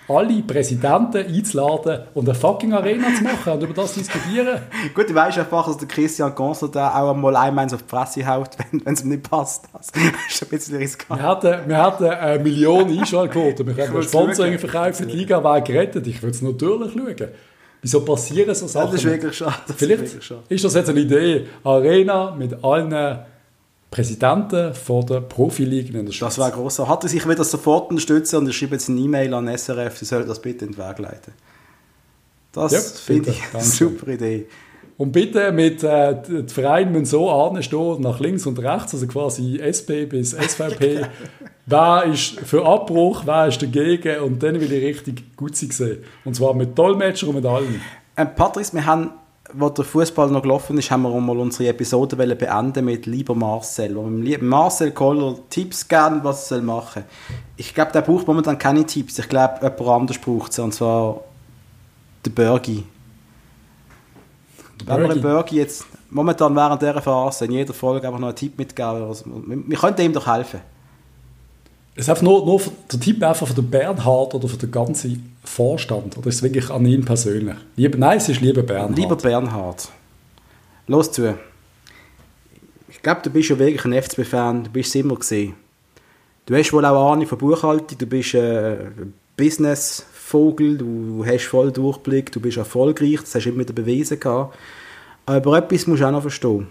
alle 0.10 0.42
Präsidenten 0.42 1.18
einzuladen 1.18 2.04
und 2.14 2.30
eine 2.30 2.36
fucking 2.36 2.74
Arena 2.74 3.14
zu 3.16 3.24
machen 3.24 3.54
und 3.54 3.64
über 3.64 3.74
das 3.74 3.94
diskutieren. 3.94 4.62
Gut, 4.96 5.10
du 5.10 5.16
weißt 5.16 5.40
einfach, 5.40 5.66
dass 5.68 5.78
der 5.78 5.88
Christian 5.88 6.34
Constantin 6.34 6.82
auch 6.82 7.14
einmal 7.14 7.36
einmal 7.36 7.66
auf 7.66 7.84
die 7.84 7.90
Fresse 7.90 8.26
haut, 8.26 8.52
wenn 8.72 8.94
es 8.94 9.04
ihm 9.04 9.10
nicht 9.10 9.30
passt. 9.30 9.66
Das 9.74 9.90
ist 10.30 10.44
ein 10.44 10.50
bisschen 10.50 10.78
riskant. 10.78 11.20
Wir 11.20 11.28
hatten, 11.28 11.70
wir 11.70 11.78
hatten 11.78 12.06
eine 12.06 12.42
Million 12.42 12.90
Einschaltquoten. 12.90 13.68
Wir 13.68 13.86
können 13.86 14.04
Sponsoring 14.04 14.60
verkaufen. 14.60 15.08
Die 15.08 15.18
Liga 15.18 15.44
war 15.44 15.62
gerettet. 15.62 16.08
Ich 16.08 16.22
würde 16.22 16.36
es 16.36 16.42
natürlich 16.42 16.94
schauen. 16.94 17.30
Wieso 17.82 18.02
passieren 18.02 18.54
so 18.56 18.68
Sachen? 18.68 18.92
Das 18.92 19.04
ist 19.04 19.06
wirklich 19.06 19.38
schade. 19.38 19.54
Vielleicht 19.76 20.02
ist, 20.02 20.14
wirklich 20.14 20.26
schade. 20.26 20.44
ist 20.50 20.64
das 20.64 20.74
jetzt 20.74 20.90
eine 20.90 21.00
Idee. 21.00 21.48
Arena 21.64 22.32
mit 22.32 22.64
allen 22.64 23.20
Präsidenten 23.90 24.74
von 24.74 25.06
der 25.06 25.22
Profiligen 25.22 25.96
in 25.96 26.06
der 26.06 26.14
Schweiz. 26.14 26.36
Das 26.36 26.46
wäre 26.46 26.52
großartig. 26.52 27.14
Ich 27.14 27.26
will 27.26 27.36
das 27.36 27.52
sofort 27.52 27.90
unterstützen 27.90 28.38
und 28.38 28.50
ich 28.50 28.58
schreibe 28.58 28.76
jetzt 28.76 28.90
eine 28.90 29.00
E-Mail 29.00 29.34
an 29.34 29.48
SRF, 29.48 29.98
sie 29.98 30.06
sollen 30.06 30.28
das 30.28 30.42
bitte 30.42 30.66
in 30.66 30.72
den 30.74 30.78
Weg 30.78 31.00
leiten. 31.00 31.34
Das 32.52 32.72
ja, 32.72 32.80
finde 32.80 33.30
ich 33.30 33.42
eine 33.54 33.64
super 33.64 34.08
Idee. 34.08 34.48
Und 34.98 35.12
bitte 35.12 35.52
mit, 35.52 35.84
äh, 35.84 36.16
die 36.28 36.52
Vereine 36.52 36.90
müssen 36.90 37.06
so 37.06 37.30
anstehen, 37.30 38.02
nach 38.02 38.20
links 38.20 38.48
und 38.48 38.58
rechts, 38.60 38.94
also 38.96 39.06
quasi 39.06 39.60
SP 39.62 40.10
bis 40.10 40.32
SVP. 40.32 41.06
wer 41.68 42.04
ist 42.06 42.40
für 42.40 42.66
Abbruch, 42.66 43.22
wer 43.26 43.48
ist 43.48 43.62
dagegen 43.62 44.22
und 44.22 44.42
dann 44.42 44.56
will 44.56 44.72
ich 44.72 44.84
richtig 44.84 45.36
gut 45.38 45.56
sehen. 45.56 46.00
Und 46.26 46.36
zwar 46.36 46.56
mit 46.56 46.78
Dolmetscher 46.78 47.28
und 47.28 47.36
mit 47.36 47.46
allen. 47.46 47.80
Ähm, 48.16 48.30
Patrice, 48.36 48.74
wir 48.74 48.86
haben 48.86 49.12
wo 49.54 49.70
der 49.70 49.86
Fußball 49.86 50.30
noch 50.30 50.42
gelaufen 50.42 50.78
ist, 50.78 50.92
haben 50.92 51.04
wir 51.04 51.22
mal 51.22 51.38
unsere 51.38 51.70
Episode 51.70 52.16
beenden 52.16 52.86
mit 52.86 53.06
Lieber 53.06 53.36
Marcel. 53.36 53.96
Wo 53.96 54.06
wir 54.10 54.44
Marcel 54.44 54.92
Koller 54.92 55.36
Tipps 55.50 55.88
geben, 55.88 56.20
was 56.24 56.52
er 56.52 56.62
machen 56.62 57.04
soll. 57.04 57.38
Ich 57.56 57.74
glaube, 57.74 57.92
der 57.92 58.02
braucht 58.02 58.28
momentan 58.28 58.58
keine 58.58 58.86
Tipps. 58.86 59.18
Ich 59.20 59.30
glaube, 59.30 59.60
jemand 59.62 59.82
anders 59.82 60.18
braucht 60.18 60.54
sie, 60.54 60.62
und 60.62 60.74
zwar 60.74 61.22
der 62.26 62.32
Bergi. 62.32 62.84
Wenn 64.86 65.02
wir 65.02 65.10
den 65.10 65.22
Bergi 65.22 65.58
jetzt 65.58 65.86
momentan 66.10 66.56
während 66.56 66.82
dieser 66.82 67.02
Phase 67.02 67.46
in 67.46 67.52
jeder 67.52 67.74
Folge 67.74 68.08
einfach 68.08 68.20
noch 68.20 68.28
einen 68.28 68.36
Tipp 68.36 68.58
mitgeben, 68.58 69.16
wir 69.68 69.78
könnten 69.78 70.02
ihm 70.02 70.14
doch 70.14 70.28
helfen. 70.28 70.62
Es 71.96 72.04
ist 72.04 72.10
einfach 72.10 72.24
nur, 72.24 72.46
nur 72.46 72.62
der 72.92 73.00
Tipp 73.00 73.24
einfach 73.24 73.48
für 73.48 73.56
den 73.56 73.70
Bernhard 73.70 74.36
oder 74.36 74.48
für 74.48 74.58
den 74.58 74.70
ganzen 74.70 75.36
Vorstand? 75.44 76.16
Oder 76.18 76.28
ist 76.28 76.36
es 76.36 76.44
wirklich 76.44 76.70
an 76.70 76.86
ihn 76.86 77.04
persönlich? 77.04 77.56
Lieber, 77.76 77.98
nein, 77.98 78.18
es 78.18 78.30
ist 78.30 78.40
lieber 78.40 78.62
Bernhard. 78.62 78.96
Lieber 78.96 79.16
Bernhard. 79.16 79.90
Los 80.86 81.12
zu. 81.12 81.36
Ich 82.90 83.02
glaube, 83.02 83.22
du 83.24 83.30
bist 83.32 83.50
ja 83.50 83.58
wirklich 83.58 83.84
ein 83.84 84.00
FCB-Fan. 84.00 84.66
Du 84.66 84.70
bist 84.70 84.90
es 84.90 84.96
immer 84.96 85.16
gesehen. 85.16 85.56
Du 86.46 86.56
hast 86.56 86.72
wohl 86.72 86.86
auch 86.86 87.14
Ahnung 87.14 87.26
von 87.26 87.38
Buchhaltung. 87.38 87.98
Du 87.98 88.06
bist 88.06 88.36
ein 88.36 89.10
Business-Vogel. 90.28 90.78
Du 90.78 91.26
hast 91.26 91.46
voll 91.46 91.72
Durchblick. 91.72 92.32
Du 92.32 92.40
bist 92.40 92.58
erfolgreich. 92.58 93.22
Das 93.22 93.36
hast 93.36 93.46
du 93.46 93.50
immer 93.50 93.60
wieder 93.60 93.74
bewiesen. 93.74 94.20
Gehabt. 94.20 94.58
Aber 95.26 95.58
etwas 95.58 95.88
musst 95.88 96.02
du 96.02 96.08
auch 96.08 96.12
noch 96.12 96.22
verstehen. 96.22 96.68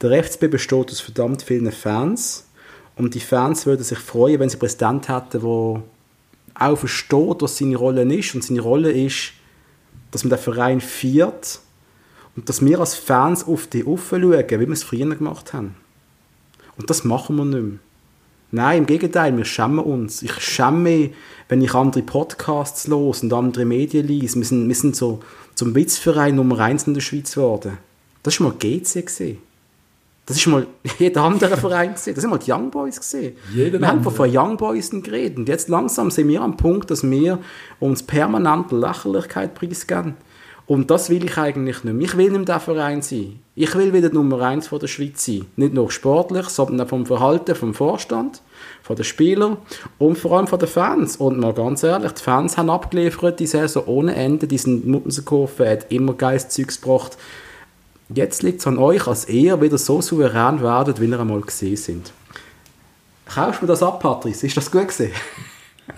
Der 0.00 0.22
FCB 0.22 0.50
besteht 0.50 0.90
aus 0.90 1.00
verdammt 1.00 1.42
vielen 1.42 1.70
Fans 1.70 2.46
und 2.96 3.14
die 3.14 3.20
Fans 3.20 3.66
würden 3.66 3.84
sich 3.84 3.98
freuen, 3.98 4.40
wenn 4.40 4.48
sie 4.48 4.56
einen 4.56 4.60
Präsident 4.60 5.08
hätten, 5.08 5.40
der 5.40 5.82
auch 6.54 6.76
versteht, 6.76 7.40
was 7.40 7.58
seine 7.58 7.76
Rolle 7.76 8.02
ist. 8.14 8.34
Und 8.34 8.42
seine 8.44 8.60
Rolle 8.60 8.90
ist, 8.90 9.32
dass 10.10 10.24
man 10.24 10.30
den 10.30 10.38
Verein 10.38 10.80
feiert 10.80 11.60
und 12.34 12.48
dass 12.48 12.64
wir 12.64 12.80
als 12.80 12.94
Fans 12.94 13.44
auf 13.46 13.66
die 13.66 13.82
schauen, 13.82 14.00
wie 14.00 14.60
wir 14.60 14.70
es 14.70 14.82
früher 14.82 15.14
gemacht 15.14 15.52
haben. 15.52 15.76
Und 16.76 16.90
das 16.90 17.04
machen 17.04 17.36
wir 17.36 17.44
nicht 17.44 17.62
mehr. 17.62 17.78
Nein, 18.54 18.78
im 18.78 18.86
Gegenteil, 18.86 19.34
wir 19.34 19.46
schämen 19.46 19.78
uns. 19.78 20.22
Ich 20.22 20.34
schäme 20.34 20.78
mich, 20.78 21.10
wenn 21.48 21.62
ich 21.62 21.74
andere 21.74 22.02
Podcasts 22.02 22.86
los 22.86 23.22
und 23.22 23.32
andere 23.32 23.64
Medien 23.64 24.06
lese. 24.06 24.36
Wir 24.36 24.44
sind, 24.44 24.68
wir 24.68 24.74
sind 24.74 24.94
so 24.94 25.20
zum 25.54 25.74
Witzverein 25.74 26.36
Nummer 26.36 26.58
eins 26.60 26.86
in 26.86 26.92
der 26.92 27.00
Schweiz 27.00 27.34
geworden. 27.34 27.78
Das 28.22 28.38
war 28.38 28.48
mal 28.48 28.56
GC. 28.58 29.06
Gewesen. 29.06 29.38
Das 30.26 30.46
war 30.46 30.52
mal 30.52 30.66
jeder 30.98 31.22
andere 31.22 31.56
Verein 31.56 31.94
gesehen. 31.94 32.14
Das 32.14 32.20
sind 32.20 32.30
mal 32.30 32.38
die 32.38 32.52
Young 32.52 32.70
Boys 32.70 33.00
gesehen. 33.00 33.36
wir 33.52 33.66
andere. 33.66 33.86
haben 33.86 34.04
von 34.04 34.30
Young 34.30 34.58
Boys 34.58 34.90
geredet. 34.90 35.38
Und 35.38 35.48
jetzt 35.48 35.70
langsam 35.70 36.10
sind 36.10 36.28
wir 36.28 36.42
am 36.42 36.58
Punkt, 36.58 36.90
dass 36.90 37.02
wir 37.02 37.38
uns 37.80 38.02
permanent 38.02 38.70
Lächerlichkeit 38.70 39.54
preisgeben. 39.54 40.14
Und 40.72 40.90
das 40.90 41.10
will 41.10 41.22
ich 41.22 41.36
eigentlich 41.36 41.84
nicht 41.84 41.94
mehr. 41.94 42.06
Ich 42.06 42.16
will 42.16 42.30
nicht 42.30 42.36
mehr 42.38 42.44
der 42.46 42.60
Verein 42.60 43.02
sein. 43.02 43.40
Ich 43.54 43.74
will 43.74 43.92
wieder 43.92 44.08
Nummer 44.08 44.40
eins 44.40 44.68
von 44.68 44.78
der 44.78 44.86
Schweiz 44.86 45.22
sein. 45.22 45.44
Nicht 45.56 45.74
nur 45.74 45.90
sportlich, 45.90 46.48
sondern 46.48 46.80
auch 46.80 46.88
vom 46.88 47.04
Verhalten 47.04 47.54
vom 47.54 47.74
Vorstand, 47.74 48.40
von 48.82 48.96
den 48.96 49.04
Spielern 49.04 49.58
und 49.98 50.16
vor 50.16 50.38
allem 50.38 50.46
von 50.46 50.58
den 50.58 50.70
Fans. 50.70 51.16
Und 51.16 51.38
mal 51.38 51.52
ganz 51.52 51.82
ehrlich, 51.82 52.12
die 52.12 52.22
Fans 52.22 52.56
haben 52.56 52.70
abgeliefert 52.70 53.38
die 53.38 53.46
Saison 53.46 53.84
ohne 53.84 54.14
Ende. 54.14 54.46
Die 54.46 54.56
sind 54.56 54.86
Muttensenkurve 54.86 55.68
hat 55.68 55.92
immer 55.92 56.14
geiles 56.14 56.48
Zeugs 56.48 56.80
gebracht. 56.80 57.18
Jetzt 58.08 58.42
liegt 58.42 58.60
es 58.60 58.66
an 58.66 58.78
euch, 58.78 59.06
als 59.06 59.28
ihr 59.28 59.60
wieder 59.60 59.76
so 59.76 60.00
souverän 60.00 60.62
werdet, 60.62 61.02
wie 61.02 61.04
ihr 61.04 61.20
einmal 61.20 61.42
gesehen 61.42 61.76
sind. 61.76 62.12
Kaufst 63.26 63.60
du 63.60 63.66
das 63.66 63.82
ab, 63.82 64.00
Patrice? 64.00 64.46
Ist 64.46 64.56
das 64.56 64.70
gut 64.70 64.88
gesehen? 64.88 65.12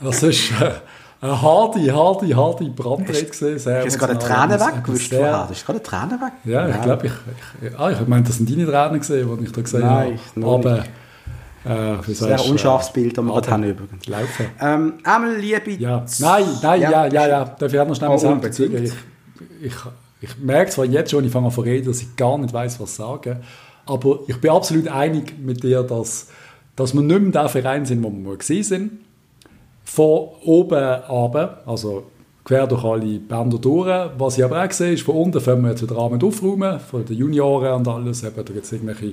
Das 0.02 0.20
ist 0.24 0.50
äh, 0.60 0.72
eine 1.24 1.40
harte, 1.40 1.94
harte, 1.94 2.36
harte 2.36 2.64
Brandrede 2.64 3.24
gesehen. 3.24 3.56
Ist 3.56 3.64
jetzt 3.66 3.98
gerade 3.98 4.12
eine 4.12 4.20
Träne 4.20 4.60
weggewischt 4.60 5.14
vorher? 5.14 5.48
Ist 5.50 5.64
gerade 5.64 5.78
eine 5.78 5.82
Träne 5.82 6.20
weg? 6.20 6.32
Ja, 6.44 6.68
ich 6.68 6.82
glaube, 6.82 7.06
ich, 7.06 7.12
ich, 7.66 7.78
ah, 7.78 7.90
ich 7.90 8.06
meine, 8.06 8.24
das 8.24 8.36
sind 8.36 8.50
deine 8.50 8.66
Tränen 8.66 9.00
gesehen, 9.00 9.38
die 9.38 9.44
ich 9.44 9.52
da 9.52 9.60
gesehen 9.62 9.80
Nein, 9.80 10.18
habe. 10.42 10.84
Aber, 11.64 12.02
äh, 12.04 12.12
sehr 12.12 12.44
unscharfes 12.44 12.92
Bild, 12.92 13.16
das 13.16 13.24
wir 13.24 13.32
gerade 13.32 13.50
haben 13.50 13.64
übrigens. 13.64 14.06
Laufen. 14.06 14.46
Ähm, 14.60 14.94
einmal 15.02 15.36
liebe... 15.36 15.70
Ja. 15.70 16.04
Nein, 16.18 16.44
nein, 16.62 16.80
ja, 16.82 16.90
ja, 16.90 17.06
ja, 17.06 17.26
ja. 17.26 17.44
Darf 17.58 17.72
ich 17.72 17.80
auch 17.80 17.88
noch 17.88 17.96
schnell 17.96 18.10
oh, 18.10 18.18
sagen? 18.18 18.40
Ich, 18.44 18.92
ich, 19.62 19.74
ich 20.20 20.38
merke 20.38 20.70
zwar 20.70 20.84
jetzt 20.84 21.10
schon, 21.10 21.24
ich 21.24 21.32
fange 21.32 21.46
an 21.46 21.52
zu 21.52 21.62
reden, 21.62 21.86
dass 21.86 22.02
ich 22.02 22.16
gar 22.16 22.36
nicht 22.36 22.52
weiß, 22.52 22.80
was 22.80 22.96
sagen. 22.96 23.38
Aber 23.86 24.18
ich 24.26 24.38
bin 24.38 24.50
absolut 24.50 24.88
einig 24.88 25.38
mit 25.38 25.62
dir, 25.62 25.82
dass, 25.84 26.28
dass 26.76 26.92
wir 26.92 27.00
nicht 27.00 27.18
mehr 27.18 27.30
der 27.30 27.48
Verein 27.48 27.86
sind, 27.86 28.02
wo 28.02 28.10
wir 28.10 28.18
mal 28.18 28.36
gesehen 28.36 28.62
sind 28.62 29.03
von 29.94 30.28
oben 30.44 30.82
ab, 30.82 31.62
also 31.66 32.02
quer 32.44 32.66
durch 32.66 32.82
alle 32.82 33.20
Bänder 33.20 33.58
durch. 33.58 34.10
Was 34.18 34.36
ich 34.36 34.44
aber 34.44 34.64
auch 34.64 34.70
sehe, 34.72 34.94
ist, 34.94 35.04
von 35.04 35.14
unten 35.14 35.40
fangen 35.40 35.62
wir 35.62 35.70
jetzt 35.70 35.82
wieder 35.82 35.96
an 35.96 36.10
mit 36.10 36.24
aufräumen, 36.24 36.80
von 36.80 37.04
den 37.04 37.16
Junioren 37.16 37.74
und 37.74 37.86
alles. 37.86 38.22
Da 38.22 38.30
gibt 38.30 38.64
es 38.64 38.72
irgendwelche 38.72 39.12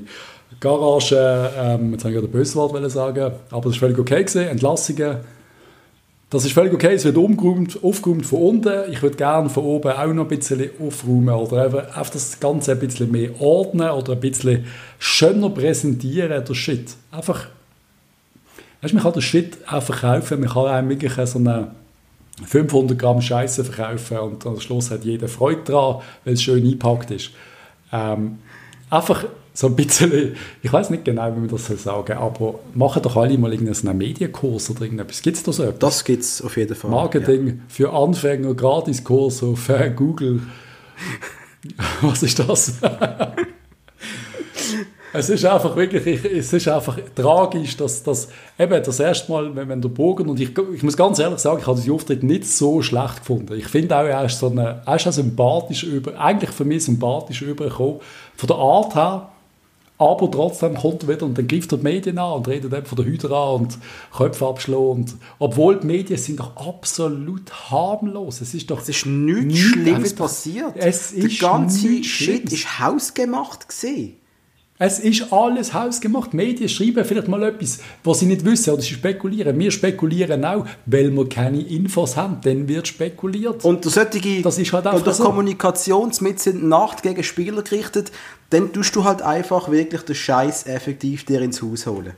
Garagen, 0.60 1.50
ähm, 1.56 1.92
jetzt 1.92 2.04
habe 2.04 2.10
ich 2.10 2.16
ja 2.16 2.22
den 2.22 2.32
Böswort 2.32 2.92
sagen, 2.92 3.32
aber 3.52 3.62
das 3.62 3.74
ist 3.74 3.78
völlig 3.78 4.00
okay 4.00 4.24
gewesen, 4.24 4.48
Entlassungen. 4.48 5.18
Das 6.32 6.46
ist 6.46 6.54
völlig 6.54 6.74
okay, 6.74 6.96
es 6.96 7.06
wird 7.06 7.18
umgeräumt, 7.18 7.78
aufgeräumt 7.84 8.26
von 8.26 8.42
unten. 8.42 8.92
Ich 8.92 9.04
würde 9.04 9.18
gerne 9.18 9.50
von 9.50 9.64
oben 9.64 9.92
auch 9.92 10.14
noch 10.14 10.24
ein 10.24 10.36
bisschen 10.36 10.72
aufräumen 10.80 11.36
oder 11.36 11.64
einfach 11.64 11.96
auf 11.96 12.10
das 12.10 12.40
Ganze 12.40 12.72
ein 12.72 12.80
bisschen 12.80 13.12
mehr 13.12 13.40
ordnen 13.40 13.92
oder 13.92 14.14
ein 14.14 14.20
bisschen 14.20 14.66
schöner 14.98 15.52
präsentieren, 15.52 16.44
der 16.44 16.54
Shit. 16.56 16.96
Einfach 17.12 17.50
Weißt, 18.82 18.94
man 18.94 19.04
kann 19.04 19.14
den 19.14 19.22
Shit 19.22 19.58
auch 19.68 19.84
verkaufen, 19.84 20.40
man 20.40 20.50
kann 20.50 20.66
einem 20.66 20.90
wirklich 20.90 21.14
so 21.28 21.40
eine 21.40 21.72
500 22.46 22.98
Gramm 22.98 23.22
Scheiße 23.22 23.64
verkaufen 23.64 24.18
und 24.18 24.46
am 24.46 24.60
Schluss 24.60 24.90
hat 24.90 25.04
jeder 25.04 25.28
Freude 25.28 25.62
daran, 25.66 26.02
weil 26.26 26.34
es 26.34 26.42
schön 26.42 26.64
eingepackt 26.64 27.12
ist. 27.12 27.32
Ähm, 27.92 28.40
einfach 28.90 29.26
so 29.54 29.68
ein 29.68 29.76
bisschen, 29.76 30.36
ich 30.62 30.72
weiß 30.72 30.90
nicht 30.92 31.06
genau, 31.06 31.28
wie 31.36 31.40
man 31.40 31.50
das 31.50 31.66
sagen 31.68 31.80
soll, 31.80 32.16
aber 32.16 32.60
machen 32.74 33.02
doch 33.04 33.18
alle 33.18 33.38
mal 33.38 33.52
irgendeinen 33.52 33.98
Medienkurs 33.98 34.70
oder 34.70 34.84
irgendetwas. 34.84 35.22
Gibt 35.22 35.38
es 35.38 35.44
da 35.44 35.52
so 35.52 35.64
etwas? 35.64 35.80
Das 35.80 36.06
gibt 36.06 36.24
es 36.24 36.42
auf 36.42 36.56
jeden 36.58 36.76
Fall. 36.76 36.90
Marketing 36.90 37.48
ja. 37.48 37.54
für 37.68 37.94
Anfänger, 37.94 38.54
Gratiskurs 38.54 39.44
auf 39.44 39.70
äh, 39.70 39.92
Google. 39.96 40.42
Was 42.02 42.24
ist 42.24 42.40
das? 42.40 42.76
Es 45.14 45.30
ist 45.30 45.44
einfach 45.46 45.76
wirklich, 45.76 46.24
es 46.26 46.54
ist 46.54 46.68
einfach 46.68 46.98
tragisch, 47.16 47.76
dass, 47.76 48.02
dass 48.04 48.30
eben 48.58 48.82
das 48.84 49.00
erste 49.00 49.32
Mal, 49.32 49.54
wenn, 49.56 49.68
wenn 49.68 49.82
der 49.82 49.90
Bogen, 49.90 50.30
und 50.30 50.40
ich, 50.40 50.58
ich 50.74 50.84
muss 50.84 50.96
ganz 50.96 51.20
ehrlich 51.20 51.40
sagen, 51.40 51.60
ich 51.60 51.68
habe 51.68 51.78
diesen 51.78 51.94
Auftritt 51.94 52.24
nicht 52.24 52.48
so 52.48 52.82
schlecht 52.82 53.20
gefunden. 53.20 53.54
Ich 53.58 53.68
finde 53.68 53.98
auch, 53.98 54.06
er 54.06 54.26
ist 54.26 54.40
so 54.40 54.50
eine, 54.50 54.82
er 54.86 54.96
ist 54.96 55.08
auch 55.08 55.12
sympathisch 55.12 55.84
über, 55.84 56.18
eigentlich 56.20 56.52
für 56.52 56.64
mich 56.64 56.86
sympathisch 56.86 57.42
übergekommen, 57.42 58.00
von 58.36 58.48
der 58.48 58.56
Art 58.56 58.96
her, 58.96 59.30
aber 59.98 60.32
trotzdem 60.32 60.76
kommt 60.76 61.04
er 61.04 61.10
wieder 61.10 61.26
und 61.28 61.38
dann 61.38 61.48
greift 61.48 61.72
er 61.74 61.78
die 61.78 61.84
Medien 61.84 62.18
an 62.18 62.34
und 62.34 62.48
redet 62.48 62.74
eben 62.74 62.86
von 62.88 62.96
der 62.96 63.06
Hydra 63.06 63.52
und 63.52 63.78
Köpfe 64.16 64.48
abschlagen. 64.48 64.90
Und, 64.90 65.16
obwohl 65.38 65.80
die 65.80 65.86
Medien 65.86 66.18
sind 66.18 66.40
doch 66.40 66.58
absolut 66.58 67.52
harmlos. 67.70 68.42
Es 68.42 68.56
ist 68.56 68.72
doch 68.72 68.82
es 68.82 68.90
ist 68.90 69.06
nichts, 69.06 69.46
nichts 69.46 69.60
Schlimmes 69.60 70.16
passiert. 70.16 70.74
Es 70.76 71.14
der 71.14 71.30
ganze 71.30 72.04
Shit 72.04 72.52
ist 72.52 72.80
hausgemacht 72.80 73.68
gesehen. 73.68 74.21
Es 74.84 74.98
ist 74.98 75.32
alles 75.32 75.76
hausgemacht. 75.76 76.34
Die 76.34 76.38
Medien 76.38 76.68
schreiben 76.68 77.06
vielleicht 77.06 77.28
mal 77.28 77.44
etwas, 77.44 77.78
was 78.04 78.18
sie 78.18 78.26
nicht 78.26 78.44
wissen 78.44 78.74
oder 78.74 78.82
sie 78.82 78.96
spekulieren. 78.96 79.60
Wir 79.60 79.70
spekulieren 79.70 80.44
auch, 80.44 80.66
weil 80.88 81.12
wir 81.12 81.30
keine 81.30 81.62
Infos 81.62 82.18
haben. 82.18 82.40
Dann 82.42 82.68
wird 82.68 82.88
spekuliert. 82.88 83.64
Und 83.64 83.86
solche, 83.86 84.42
das 84.42 84.58
ist 84.58 84.74
halt 84.74 84.88
einfach 84.88 85.06
und 85.06 85.14
so. 85.14 85.24
Kommunikationsmittel 85.24 86.40
sind 86.40 86.64
Nacht 86.64 87.04
gegen 87.04 87.24
Spieler 87.24 87.62
gerichtet, 87.62 88.12
dann 88.50 88.74
tust 88.74 88.96
du 88.96 89.04
halt 89.04 89.22
einfach 89.22 89.70
wirklich 89.70 90.02
den 90.02 90.16
Scheiß 90.16 90.66
effektiv 90.66 91.26
dir 91.26 91.44
ins 91.44 91.62
Haus 91.62 91.86
holen. 91.86 92.14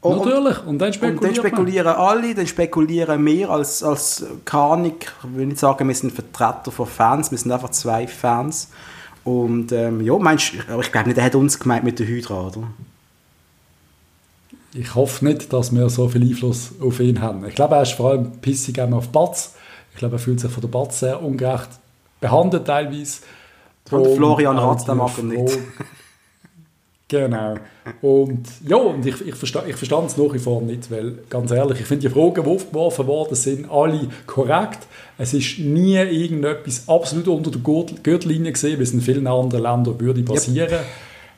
Und, 0.00 0.24
Natürlich, 0.24 0.66
und 0.66 0.80
dann 0.80 0.92
spekulieren, 0.92 1.18
und 1.18 1.24
dann 1.24 1.34
spekulieren 1.36 1.86
alle, 1.86 2.34
dann 2.34 2.48
spekulieren 2.48 3.24
wir 3.24 3.50
als, 3.50 3.84
als 3.84 4.26
Kanik, 4.44 5.12
ich 5.22 5.36
will 5.36 5.46
nicht 5.46 5.60
sagen, 5.60 5.86
wir 5.86 5.94
sind 5.94 6.12
Vertreter 6.12 6.72
von 6.72 6.86
Fans, 6.88 7.30
wir 7.30 7.38
sind 7.38 7.52
einfach 7.52 7.70
zwei 7.70 8.08
Fans. 8.08 8.70
Und 9.24 9.72
ähm, 9.72 10.02
ja, 10.02 10.18
meinst 10.18 10.52
aber 10.68 10.82
ich 10.82 10.92
glaube 10.92 11.08
nicht, 11.08 11.18
er 11.18 11.24
hat 11.24 11.34
uns 11.34 11.58
gemeint 11.58 11.84
mit 11.84 11.98
der 11.98 12.06
Hydra, 12.06 12.48
oder? 12.48 12.68
Ich 14.74 14.94
hoffe 14.94 15.24
nicht, 15.24 15.52
dass 15.52 15.74
wir 15.74 15.88
so 15.88 16.08
viel 16.08 16.22
Einfluss 16.22 16.72
auf 16.80 17.00
ihn 17.00 17.20
haben. 17.20 17.46
Ich 17.46 17.54
glaube, 17.54 17.76
er 17.76 17.82
ist 17.82 17.92
vor 17.92 18.10
allem 18.10 18.32
pissig 18.40 18.78
auf 18.80 19.08
Batz. 19.08 19.54
Ich 19.92 19.98
glaube, 19.98 20.16
er 20.16 20.18
fühlt 20.18 20.40
sich 20.40 20.50
von 20.50 20.60
der 20.60 20.68
Batz 20.68 21.00
sehr 21.00 21.22
ungerecht 21.22 21.70
behandelt 22.20 22.66
teilweise. 22.66 23.20
Von 23.86 24.16
Florian 24.16 24.58
Ratz, 24.58 24.84
der 24.84 24.94
mag 24.94 25.22
nicht. 25.22 25.58
Genau. 27.14 27.54
Und 28.02 28.46
ja, 28.66 28.76
und 28.76 29.06
ich, 29.06 29.26
ich, 29.26 29.34
versta 29.34 29.62
ich 29.66 29.76
verstand 29.76 30.10
es 30.10 30.16
nach 30.16 30.32
wie 30.32 30.38
vor 30.38 30.62
nicht, 30.62 30.90
weil, 30.90 31.18
ganz 31.30 31.50
ehrlich, 31.52 31.80
ich 31.80 31.86
finde 31.86 32.08
die 32.08 32.12
Fragen, 32.12 32.42
die 32.42 32.50
aufgeworfen 32.50 33.06
worden 33.06 33.34
sind, 33.36 33.70
alle 33.70 34.08
korrekt. 34.26 34.80
Es 35.16 35.32
ist 35.32 35.60
nie 35.60 35.96
irgendetwas 35.96 36.88
absolut 36.88 37.28
unter 37.28 37.52
der 37.52 37.60
Gürtellinie 38.02 38.52
gesehen, 38.52 38.80
wie 38.80 38.82
es 38.82 38.92
in 38.92 39.00
vielen 39.00 39.26
anderen 39.28 39.62
Ländern 39.62 40.00
würde 40.00 40.22
passieren. 40.22 40.70
Yep. 40.70 40.84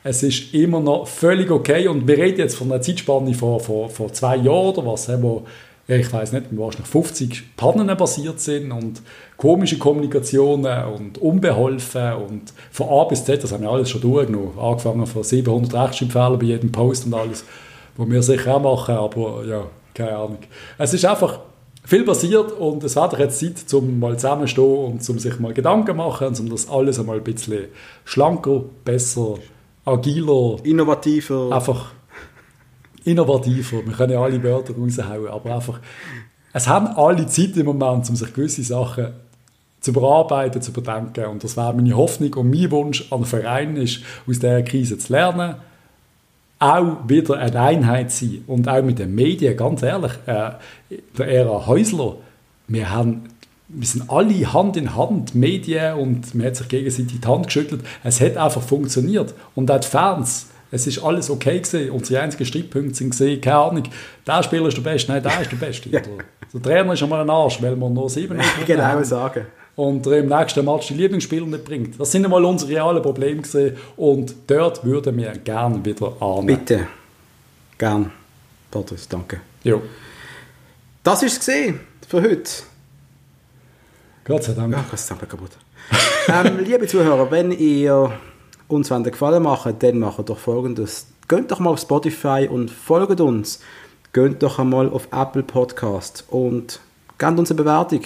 Es 0.03 0.23
ist 0.23 0.53
immer 0.53 0.79
noch 0.79 1.05
völlig 1.05 1.51
okay 1.51 1.87
und 1.87 2.07
wir 2.07 2.17
reden 2.17 2.39
jetzt 2.39 2.55
von 2.55 2.71
einer 2.71 2.81
Zeitspanne 2.81 3.33
von, 3.33 3.59
von, 3.59 3.89
von 3.89 4.13
zwei 4.13 4.37
Jahren 4.37 4.75
oder 4.75 4.85
was, 4.85 5.09
wo 5.21 5.45
ich 5.87 6.11
weiß 6.11 6.33
nicht, 6.33 6.47
wahrscheinlich 6.51 6.89
50 6.89 7.55
Pannen 7.55 7.87
basiert 7.95 8.41
sind 8.41 8.71
und 8.71 9.01
komische 9.37 9.77
Kommunikationen 9.77 10.85
und 10.85 11.17
unbeholfen 11.17 12.13
und 12.13 12.53
von 12.71 12.89
A 12.89 13.05
bis 13.05 13.23
Z, 13.23 13.41
das 13.41 13.53
haben 13.53 13.63
wir 13.63 13.69
alles 13.69 13.89
schon 13.89 14.01
durchgenommen, 14.01 14.59
angefangen 14.59 15.05
von 15.07 15.23
700 15.23 15.73
Rechtschreibfehlern 15.73 16.39
bei 16.39 16.45
jedem 16.45 16.71
Post 16.71 17.05
und 17.05 17.13
alles, 17.13 17.45
wo 17.95 18.09
wir 18.09 18.21
sicher 18.21 18.55
auch 18.55 18.61
machen, 18.61 18.95
aber 18.95 19.45
ja, 19.45 19.63
keine 19.93 20.15
Ahnung. 20.17 20.39
Es 20.77 20.93
ist 20.93 21.05
einfach 21.05 21.39
viel 21.85 22.03
passiert 22.03 22.51
und 22.51 22.83
es 22.83 22.97
hat 22.97 23.17
jetzt 23.17 23.39
Zeit, 23.39 23.73
um 23.73 23.97
mal 23.97 24.17
zusammenzustehen 24.17 24.85
und 24.85 25.09
um 25.09 25.19
sich 25.19 25.39
mal 25.39 25.53
Gedanken 25.53 25.87
zu 25.87 25.93
machen, 25.93 26.35
um 26.37 26.49
das 26.49 26.69
alles 26.69 26.99
einmal 26.99 27.17
ein 27.17 27.23
bisschen 27.23 27.65
schlanker, 28.03 28.63
besser, 28.83 29.35
agiler, 29.85 30.57
innovativer, 30.63 31.49
einfach 31.53 31.91
innovativer. 33.07 33.85
Wir 33.85 33.93
können 33.93 34.13
ja 34.13 34.21
alle 34.21 34.41
Wörter 34.43 34.73
raushauen, 34.73 35.27
aber 35.27 35.55
einfach, 35.55 35.79
es 36.53 36.67
haben 36.67 36.87
alle 36.87 37.25
Zeit 37.27 37.55
im 37.57 37.65
Moment, 37.65 38.09
um 38.09 38.15
sich 38.15 38.33
gewisse 38.33 38.63
Sachen 38.63 39.07
zu 39.79 39.93
bearbeiten, 39.93 40.61
zu 40.61 40.73
bedenken. 40.73 41.25
Und 41.25 41.43
das 41.43 41.55
wäre 41.55 41.73
meine 41.73 41.95
Hoffnung 41.95 42.33
und 42.33 42.49
mein 42.49 42.71
Wunsch 42.71 43.11
an 43.11 43.21
den 43.21 43.25
Verein 43.25 43.75
ist, 43.77 44.01
aus 44.27 44.39
dieser 44.39 44.61
Krise 44.63 44.97
zu 44.97 45.13
lernen, 45.13 45.55
auch 46.59 47.07
wieder 47.07 47.37
eine 47.37 47.59
Einheit 47.59 48.11
zu 48.11 48.25
sein. 48.25 48.43
Und 48.47 48.67
auch 48.67 48.83
mit 48.83 48.99
den 48.99 49.13
Medien, 49.13 49.55
ganz 49.55 49.83
ehrlich, 49.83 50.13
äh, 50.25 50.51
der 51.17 51.27
Ära 51.27 51.67
Häusler, 51.67 52.15
wir 52.67 52.89
haben 52.89 53.23
wir 53.69 53.85
sind 53.85 54.09
alle 54.09 54.53
Hand 54.53 54.77
in 54.77 54.95
Hand, 54.95 55.35
Medien, 55.35 55.95
und 55.95 56.33
man 56.33 56.47
hat 56.47 56.55
sich 56.55 56.69
gegenseitig 56.69 57.19
die 57.19 57.27
Hand 57.27 57.47
geschüttelt. 57.47 57.81
Es 58.03 58.21
hat 58.21 58.37
einfach 58.37 58.61
funktioniert. 58.61 59.33
Und 59.55 59.69
auch 59.69 59.79
die 59.79 59.87
Fans, 59.87 60.47
es 60.71 60.87
ist 60.87 60.99
alles 60.99 61.29
okay 61.29 61.59
gewesen. 61.59 61.91
Unsere 61.91 62.21
einzigen 62.21 62.45
Streitpunkte 62.45 62.95
sind 62.95 63.11
gesehen, 63.11 63.39
keine 63.41 63.57
Ahnung, 63.57 63.83
der 64.25 64.43
Spieler 64.43 64.67
ist 64.67 64.77
der 64.77 64.81
Beste, 64.81 65.11
nein, 65.11 65.23
der 65.23 65.41
ist 65.41 65.51
der 65.51 65.57
Beste. 65.57 65.89
ja. 65.91 66.01
Der 66.53 66.61
Trainer 66.61 66.93
ist 66.93 67.03
einmal 67.03 67.21
ein 67.21 67.29
Arsch, 67.29 67.61
weil 67.61 67.75
wir 67.75 67.89
nur 67.89 68.09
sieben 68.09 68.39
Genau 68.65 68.83
haben. 68.83 69.03
sagen. 69.03 69.45
Und 69.75 70.07
er 70.07 70.19
im 70.19 70.27
nächsten 70.27 70.65
Match 70.65 70.87
die 70.87 70.95
Lieblingsspieler 70.95 71.45
nicht 71.45 71.63
bringt. 71.63 71.99
Das 71.99 72.11
sind 72.11 72.25
einmal 72.25 72.43
unsere 72.43 72.71
realen 72.71 73.01
Probleme 73.01 73.41
gewesen. 73.43 73.77
Und 73.95 74.33
dort 74.47 74.83
würden 74.83 75.15
wir 75.17 75.31
gerne 75.33 75.85
wieder 75.85 76.13
an. 76.19 76.45
Bitte. 76.47 76.87
Gern. 77.77 78.11
Patrice, 78.71 79.07
danke. 79.07 79.39
Jo. 79.63 79.81
Das 81.03 81.21
ist 81.21 81.33
es 81.33 81.39
gesehen 81.39 81.79
für 82.07 82.21
heute. 82.21 82.51
Gott 84.25 84.43
sei 84.43 84.53
Dank. 84.53 84.73
Ja, 84.73 84.83
Gott 84.89 84.99
sei 84.99 85.15
Dank 85.15 85.29
kaputt. 85.29 85.51
ähm, 86.27 86.59
liebe 86.65 86.87
Zuhörer, 86.87 87.29
wenn 87.29 87.51
ihr 87.51 88.11
uns 88.67 88.91
einen 88.91 89.03
Gefallen 89.03 89.43
machen 89.43 89.75
dann 89.79 89.99
macht 89.99 90.29
doch 90.29 90.37
folgendes. 90.37 91.07
Geht 91.27 91.51
doch 91.51 91.59
mal 91.59 91.71
auf 91.71 91.79
Spotify 91.79 92.47
und 92.49 92.71
folgt 92.71 93.19
uns. 93.19 93.59
Geht 94.13 94.41
doch 94.41 94.59
einmal 94.59 94.89
auf 94.89 95.07
Apple 95.11 95.43
Podcast 95.43 96.25
und 96.29 96.79
gebt 97.17 97.39
uns 97.39 97.51
eine 97.51 97.57
Bewertung. 97.57 98.01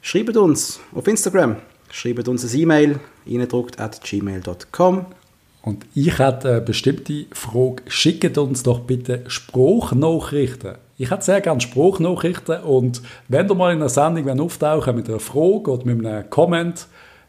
Schreibt 0.00 0.36
uns 0.36 0.80
auf 0.94 1.06
Instagram. 1.08 1.56
schreibt 1.90 2.28
uns 2.28 2.44
eine 2.44 2.62
E-Mail, 2.62 3.00
reindruckt 3.26 3.80
at 3.80 4.00
gmail.com. 4.02 5.06
Und 5.62 5.84
ich 5.94 6.18
hätte 6.18 6.48
eine 6.48 6.60
bestimmte 6.60 7.26
Frage. 7.32 7.82
Schickt 7.88 8.38
uns 8.38 8.62
doch 8.62 8.80
bitte 8.80 9.24
Spruchnachrichten. 9.26 10.76
Ich 10.96 11.10
hätte 11.10 11.24
sehr 11.24 11.40
gerne 11.40 11.60
Spruchnachrichten 11.60 12.62
und 12.62 13.02
wenn 13.28 13.48
ihr 13.48 13.54
mal 13.54 13.72
in 13.72 13.80
einer 13.80 13.88
Sendung 13.88 14.40
auftauchen 14.40 14.94
mit 14.94 15.08
einer 15.08 15.20
Frage 15.20 15.70
oder 15.70 15.84
mit 15.84 16.06
einem 16.06 16.30
Comment, 16.30 16.86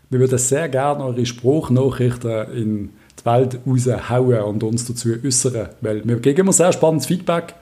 wir 0.10 0.20
würden 0.20 0.38
sehr 0.38 0.70
gerne 0.70 1.04
eure 1.04 1.26
Spruchnachrichten 1.26 2.52
in 2.54 2.90
die 3.20 3.26
Welt 3.26 3.60
raushauen 3.66 4.42
und 4.42 4.64
uns 4.64 4.86
dazu 4.86 5.10
äußern, 5.24 5.70
weil 5.82 6.08
wir 6.08 6.18
geben 6.20 6.42
immer 6.42 6.54
sehr 6.54 6.72
spannendes 6.72 7.08
Feedback, 7.08 7.56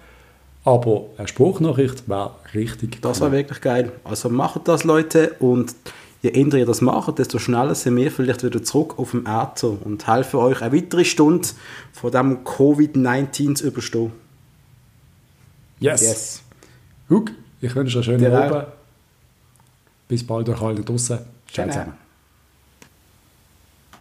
aber 0.63 1.05
eine 1.17 1.27
Spruchnachricht 1.27 2.07
wäre 2.07 2.31
richtig 2.53 3.01
Das 3.01 3.21
war 3.21 3.31
wirklich 3.31 3.61
geil. 3.61 3.91
Also 4.03 4.29
macht 4.29 4.67
das, 4.67 4.83
Leute, 4.83 5.35
und 5.39 5.75
je 6.21 6.29
eher 6.29 6.53
ihr 6.53 6.65
das 6.65 6.81
macht, 6.81 7.19
desto 7.19 7.39
schneller 7.39 7.75
sind 7.75 7.95
wir 7.95 8.11
vielleicht 8.11 8.43
wieder 8.43 8.63
zurück 8.63 8.97
auf 8.97 9.11
dem 9.11 9.25
Äther 9.25 9.77
und 9.83 10.05
helfen 10.07 10.37
euch 10.39 10.61
eine 10.61 10.75
weitere 10.75 11.05
Stunde 11.05 11.47
von 11.93 12.11
dem 12.11 12.43
Covid-19 12.43 13.55
zu 13.55 13.67
überstehen. 13.67 14.11
Yes. 15.79 16.01
Yes. 16.01 16.41
Huck, 17.09 17.31
ich 17.61 17.75
wünsche 17.75 17.99
euch 17.99 18.09
einen 18.09 18.19
schönen 18.19 18.31
Dir 18.31 18.39
auch. 18.39 18.55
Abend. 18.55 18.67
Bis 20.07 20.25
bald 20.25 20.49
euch 20.49 20.61
alle 20.61 20.81
draußen. 20.81 21.19
Ciao 21.51 21.65
Genau. 21.67 21.73
zusammen. 21.73 22.04